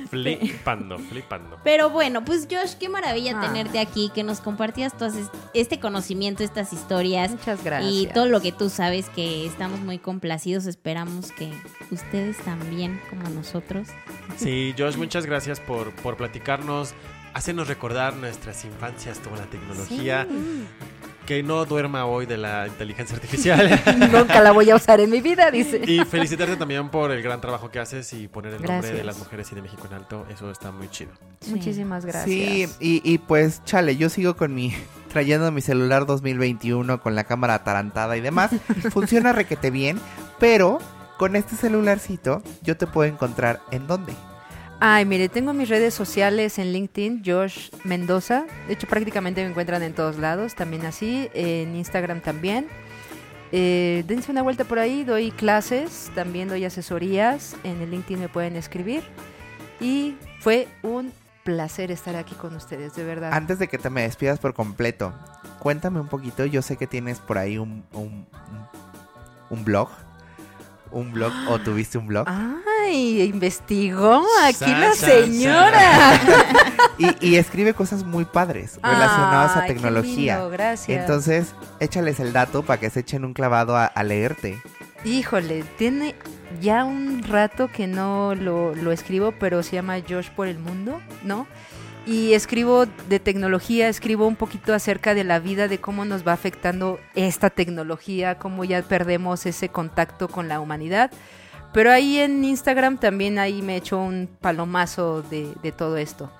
flipando, 0.09 0.97
flipando. 0.99 1.57
Pero 1.63 1.89
bueno, 1.89 2.23
pues 2.23 2.47
Josh, 2.49 2.75
qué 2.79 2.87
maravilla 2.87 3.37
Ah. 3.37 3.41
tenerte 3.41 3.79
aquí, 3.79 4.11
que 4.15 4.23
nos 4.23 4.39
compartías 4.39 4.95
todo 4.95 5.09
es- 5.09 5.29
este 5.53 5.79
conocimiento, 5.79 6.43
estas 6.43 6.71
historias. 6.71 7.31
Muchas 7.31 7.63
gracias. 7.63 7.91
Y 7.91 8.07
todo 8.07 8.27
lo 8.27 8.39
que 8.41 8.51
tú 8.53 8.69
sabes, 8.69 9.09
que 9.09 9.45
estamos 9.45 9.79
muy 9.81 9.97
complacidos. 9.99 10.65
Esperamos 10.67 11.31
que 11.33 11.51
ustedes 11.91 12.37
también, 12.37 13.01
como 13.09 13.27
nosotros. 13.29 13.87
Sí, 14.37 14.73
Josh, 14.77 14.95
muchas 14.95 15.25
gracias 15.25 15.59
por, 15.59 15.91
por 15.95 16.15
platicarnos, 16.15 16.93
hacernos 17.33 17.67
recordar 17.67 18.15
nuestras 18.15 18.63
infancias 18.65 19.19
con 19.19 19.37
la 19.37 19.45
tecnología. 19.45 20.27
Que 21.25 21.43
no 21.43 21.65
duerma 21.65 22.05
hoy 22.05 22.25
de 22.25 22.37
la 22.37 22.67
inteligencia 22.67 23.17
artificial. 23.17 23.81
Nunca 24.13 24.39
la 24.39 24.53
voy 24.53 24.69
a 24.69 24.77
usar 24.77 25.01
en 25.01 25.09
mi 25.09 25.19
vida, 25.19 25.51
dice. 25.51 25.81
y 25.85 25.99
felicitarte 26.05 26.55
también 26.55 26.87
por 26.87 27.11
el 27.11 27.21
gran 27.21 27.41
trabajo 27.41 27.69
que 27.69 27.79
haces 27.79 28.13
y 28.13 28.29
poner 28.29 28.53
el 28.53 28.63
nombre 28.63 28.93
de 28.93 29.03
las 29.03 29.17
mujeres 29.17 29.51
y 29.51 29.55
de 29.55 29.61
México 29.61 29.85
en 29.87 29.93
alto. 29.93 30.25
Eso 30.29 30.49
está 30.49 30.71
muy 30.71 30.87
chido. 30.87 31.11
Sí. 31.41 31.51
Muchísimas 31.51 32.05
gracias. 32.05 32.25
Sí, 32.25 32.69
y, 32.79 33.01
y 33.03 33.17
pues, 33.17 33.61
chale, 33.65 33.97
yo 33.97 34.07
sigo 34.07 34.37
con 34.37 34.55
mi, 34.55 34.73
trayendo 35.11 35.51
mi 35.51 35.59
celular 35.61 36.05
2021 36.05 37.01
con 37.01 37.15
la 37.15 37.25
cámara 37.25 37.55
atarantada 37.55 38.15
y 38.15 38.21
demás. 38.21 38.51
Funciona 38.91 39.33
requete 39.33 39.69
bien, 39.69 39.99
pero 40.39 40.79
con 41.17 41.35
este 41.35 41.57
celularcito 41.57 42.41
yo 42.61 42.77
te 42.77 42.87
puedo 42.87 43.11
encontrar 43.11 43.59
en 43.71 43.85
dónde. 43.85 44.13
Ay, 44.79 45.05
mire, 45.05 45.27
tengo 45.27 45.53
mis 45.53 45.69
redes 45.69 45.93
sociales 45.93 46.59
en 46.59 46.71
LinkedIn, 46.71 47.23
Josh 47.25 47.69
Mendoza. 47.83 48.45
De 48.67 48.73
hecho, 48.73 48.87
prácticamente 48.87 49.41
me 49.41 49.49
encuentran 49.49 49.81
en 49.81 49.93
todos 49.93 50.17
lados, 50.17 50.53
también 50.53 50.85
así. 50.85 51.29
En 51.33 51.75
Instagram 51.75 52.21
también. 52.21 52.67
Eh, 53.51 54.03
dense 54.07 54.31
una 54.31 54.41
vuelta 54.41 54.65
por 54.65 54.77
ahí, 54.77 55.03
doy 55.03 55.31
clases, 55.31 56.11
también 56.13 56.47
doy 56.47 56.65
asesorías. 56.65 57.55
En 57.63 57.81
el 57.81 57.89
LinkedIn 57.89 58.19
me 58.19 58.29
pueden 58.29 58.55
escribir. 58.55 59.03
Y 59.79 60.15
fue 60.41 60.67
un 60.83 61.11
placer 61.43 61.91
estar 61.91 62.15
aquí 62.15 62.35
con 62.35 62.55
ustedes, 62.55 62.93
de 62.95 63.03
verdad. 63.03 63.31
Antes 63.33 63.57
de 63.57 63.67
que 63.67 63.77
te 63.77 63.89
me 63.89 64.01
despidas 64.01 64.37
por 64.37 64.53
completo, 64.53 65.13
cuéntame 65.59 65.99
un 65.99 66.07
poquito. 66.07 66.45
Yo 66.45 66.61
sé 66.61 66.77
que 66.77 66.87
tienes 66.87 67.19
por 67.19 67.37
ahí 67.37 67.57
un, 67.57 67.83
un, 67.93 69.65
blog. 69.65 69.89
Un 70.91 71.11
blog 71.11 71.31
o 71.49 71.59
tuviste 71.59 71.97
un 71.97 72.07
blog. 72.07 72.27
Ay, 72.27 73.21
investigó 73.23 74.23
aquí 74.43 74.55
Sa, 74.59 74.79
la 74.79 74.93
sa, 74.93 75.07
señora. 75.07 76.19
Y, 76.99 77.27
y 77.29 77.35
escribe 77.35 77.75
cosas 77.75 78.03
muy 78.03 78.25
padres 78.25 78.79
relacionadas 78.81 79.55
a 79.55 79.61
Ay, 79.61 79.67
tecnología. 79.67 80.35
lindo, 80.37 80.49
gracias. 80.49 80.99
Entonces, 80.99 81.53
échales 81.79 82.19
el 82.19 82.33
dato 82.33 82.63
para 82.63 82.79
que 82.79 82.89
se 82.89 83.01
echen 83.01 83.23
un 83.23 83.33
clavado 83.33 83.77
a, 83.77 83.85
a 83.85 84.03
leerte. 84.03 84.59
Híjole, 85.05 85.63
tiene 85.77 86.15
ya 86.59 86.85
un 86.85 87.21
rato 87.21 87.67
que 87.71 87.85
no 87.85 88.33
lo, 88.33 88.73
lo 88.73 88.91
escribo, 88.91 89.31
pero 89.33 89.61
se 89.61 89.75
llama 89.75 89.97
Josh 90.09 90.29
por 90.31 90.47
el 90.47 90.57
Mundo, 90.57 90.99
¿no? 91.23 91.45
Y 92.07 92.33
escribo 92.33 92.85
de 92.85 93.19
tecnología, 93.19 93.89
escribo 93.89 94.27
un 94.27 94.37
poquito 94.37 94.73
acerca 94.73 95.13
de 95.13 95.25
la 95.25 95.39
vida, 95.39 95.67
de 95.67 95.81
cómo 95.81 96.05
nos 96.05 96.25
va 96.25 96.31
afectando 96.31 97.01
esta 97.15 97.49
tecnología, 97.49 98.39
cómo 98.39 98.63
ya 98.63 98.81
perdemos 98.81 99.45
ese 99.45 99.67
contacto 99.67 100.29
con 100.29 100.47
la 100.47 100.61
humanidad. 100.61 101.11
Pero 101.73 101.91
ahí 101.91 102.19
en 102.19 102.45
Instagram 102.45 102.97
también 102.97 103.39
ahí 103.39 103.61
me 103.61 103.75
echo 103.75 103.99
un 103.99 104.29
palomazo 104.39 105.21
de, 105.21 105.53
de 105.61 105.73
todo 105.73 105.97
esto. 105.97 106.31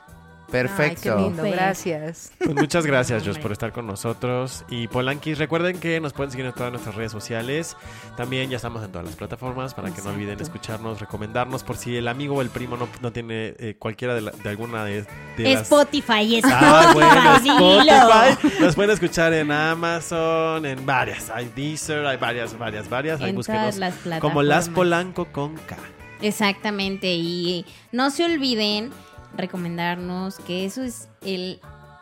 Perfecto. 0.51 1.09
Ay, 1.11 1.15
qué 1.17 1.21
lindo, 1.29 1.43
gracias. 1.43 2.31
Pues 2.37 2.55
muchas 2.55 2.85
gracias, 2.85 3.23
Josh, 3.25 3.37
por 3.39 3.51
estar 3.53 3.73
con 3.73 3.85
nosotros. 3.85 4.63
Y 4.69 4.87
Polankis, 4.87 5.37
recuerden 5.37 5.77
que 5.79 5.99
nos 5.99 6.13
pueden 6.13 6.31
seguir 6.31 6.45
en 6.45 6.53
todas 6.53 6.71
nuestras 6.71 6.95
redes 6.95 7.11
sociales. 7.11 7.75
También 8.15 8.49
ya 8.49 8.55
estamos 8.55 8.83
en 8.83 8.91
todas 8.91 9.05
las 9.05 9.15
plataformas 9.17 9.73
para 9.73 9.91
que 9.93 10.01
no 10.01 10.09
olviden 10.11 10.39
escucharnos, 10.39 11.01
recomendarnos. 11.01 11.63
Por 11.63 11.75
si 11.77 11.97
el 11.97 12.07
amigo 12.07 12.35
o 12.35 12.41
el 12.41 12.49
primo 12.49 12.77
no, 12.77 12.87
no 13.01 13.11
tiene 13.11 13.55
eh, 13.59 13.75
cualquiera 13.77 14.15
de, 14.15 14.21
la- 14.21 14.31
de 14.31 14.49
alguna 14.49 14.85
de, 14.85 15.05
de 15.35 15.43
las... 15.53 15.63
Spotify, 15.63 16.35
Spotify, 16.37 16.41
Ah, 16.53 16.91
bueno. 16.93 17.35
Spotify. 17.35 18.61
Nos 18.63 18.75
pueden 18.75 18.91
escuchar 18.91 19.33
en 19.33 19.51
Amazon, 19.51 20.65
en 20.65 20.85
varias. 20.85 21.29
Hay 21.29 21.51
Deezer, 21.55 22.05
hay 22.05 22.17
varias, 22.17 22.57
varias, 22.57 22.89
varias. 22.89 23.19
Ahí 23.21 23.31
En 23.31 23.35
búsquenos 23.35 23.61
todas 23.61 23.77
las 23.77 23.93
plataformas. 23.95 24.21
como 24.21 24.43
Las 24.43 24.69
Polanco 24.69 25.25
con 25.25 25.55
K. 25.55 25.75
Exactamente, 26.21 27.13
y 27.13 27.65
no 27.91 28.09
se 28.09 28.25
olviden 28.25 28.91
recomendarnos, 29.35 30.37
que 30.39 30.65
eso 30.65 30.83
es 30.83 31.09
el 31.21 31.59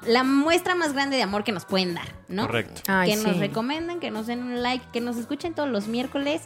la 0.08 0.24
muestra 0.24 0.76
más 0.76 0.94
grande 0.94 1.18
de 1.18 1.24
amor 1.24 1.44
que 1.44 1.52
nos 1.52 1.66
pueden 1.66 1.96
dar, 1.96 2.08
¿no? 2.28 2.46
Correcto. 2.46 2.82
Que 3.06 3.16
nos 3.16 3.38
recomiendan, 3.38 4.00
que 4.00 4.12
nos 4.12 4.28
den 4.28 4.44
un 4.44 4.62
like, 4.62 4.86
que 4.94 5.02
nos 5.02 5.18
escuchen 5.18 5.54
todos 5.54 5.70
los 5.70 5.88
miércoles, 5.88 6.44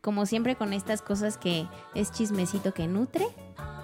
como 0.00 0.26
siempre 0.26 0.56
con 0.56 0.72
estas 0.72 1.02
cosas 1.02 1.38
que 1.38 1.66
es 1.94 2.12
chismecito 2.12 2.74
que 2.74 2.86
nutre. 2.86 3.26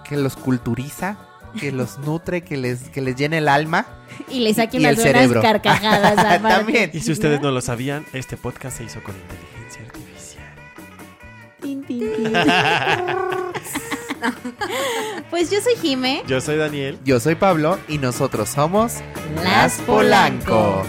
Que 0.04 0.16
los 0.16 0.36
culturiza, 0.36 1.18
que 1.58 1.72
los 1.72 1.98
nutre, 2.00 2.42
que 2.42 2.56
les, 2.56 2.88
que 2.90 3.00
les 3.00 3.16
llene 3.16 3.38
el 3.38 3.48
alma. 3.48 3.86
Y 4.30 4.40
les 4.40 4.56
saquen 4.56 4.82
las 4.82 4.96
buenas 4.96 5.32
carcajadas. 5.42 6.18
Aparte, 6.18 6.48
También. 6.48 6.90
Y 6.92 7.00
si 7.00 7.12
ustedes 7.12 7.40
¿no? 7.40 7.50
lo 7.50 7.60
sabían, 7.60 8.06
este 8.12 8.36
podcast 8.36 8.78
se 8.78 8.84
hizo 8.84 9.02
con 9.02 9.14
inteligencia 9.16 9.82
artificial. 9.82 10.54
Tin, 11.60 11.84
tin, 11.84 12.00
tin. 12.00 12.32
pues 15.30 15.50
yo 15.50 15.60
soy 15.60 15.74
Jime. 15.80 16.22
Yo 16.26 16.40
soy 16.40 16.56
Daniel. 16.56 16.98
Yo 17.04 17.20
soy 17.20 17.34
Pablo. 17.34 17.78
Y 17.88 17.98
nosotros 17.98 18.48
somos 18.48 18.94
Las 19.42 19.80
Polanco. 19.80 20.84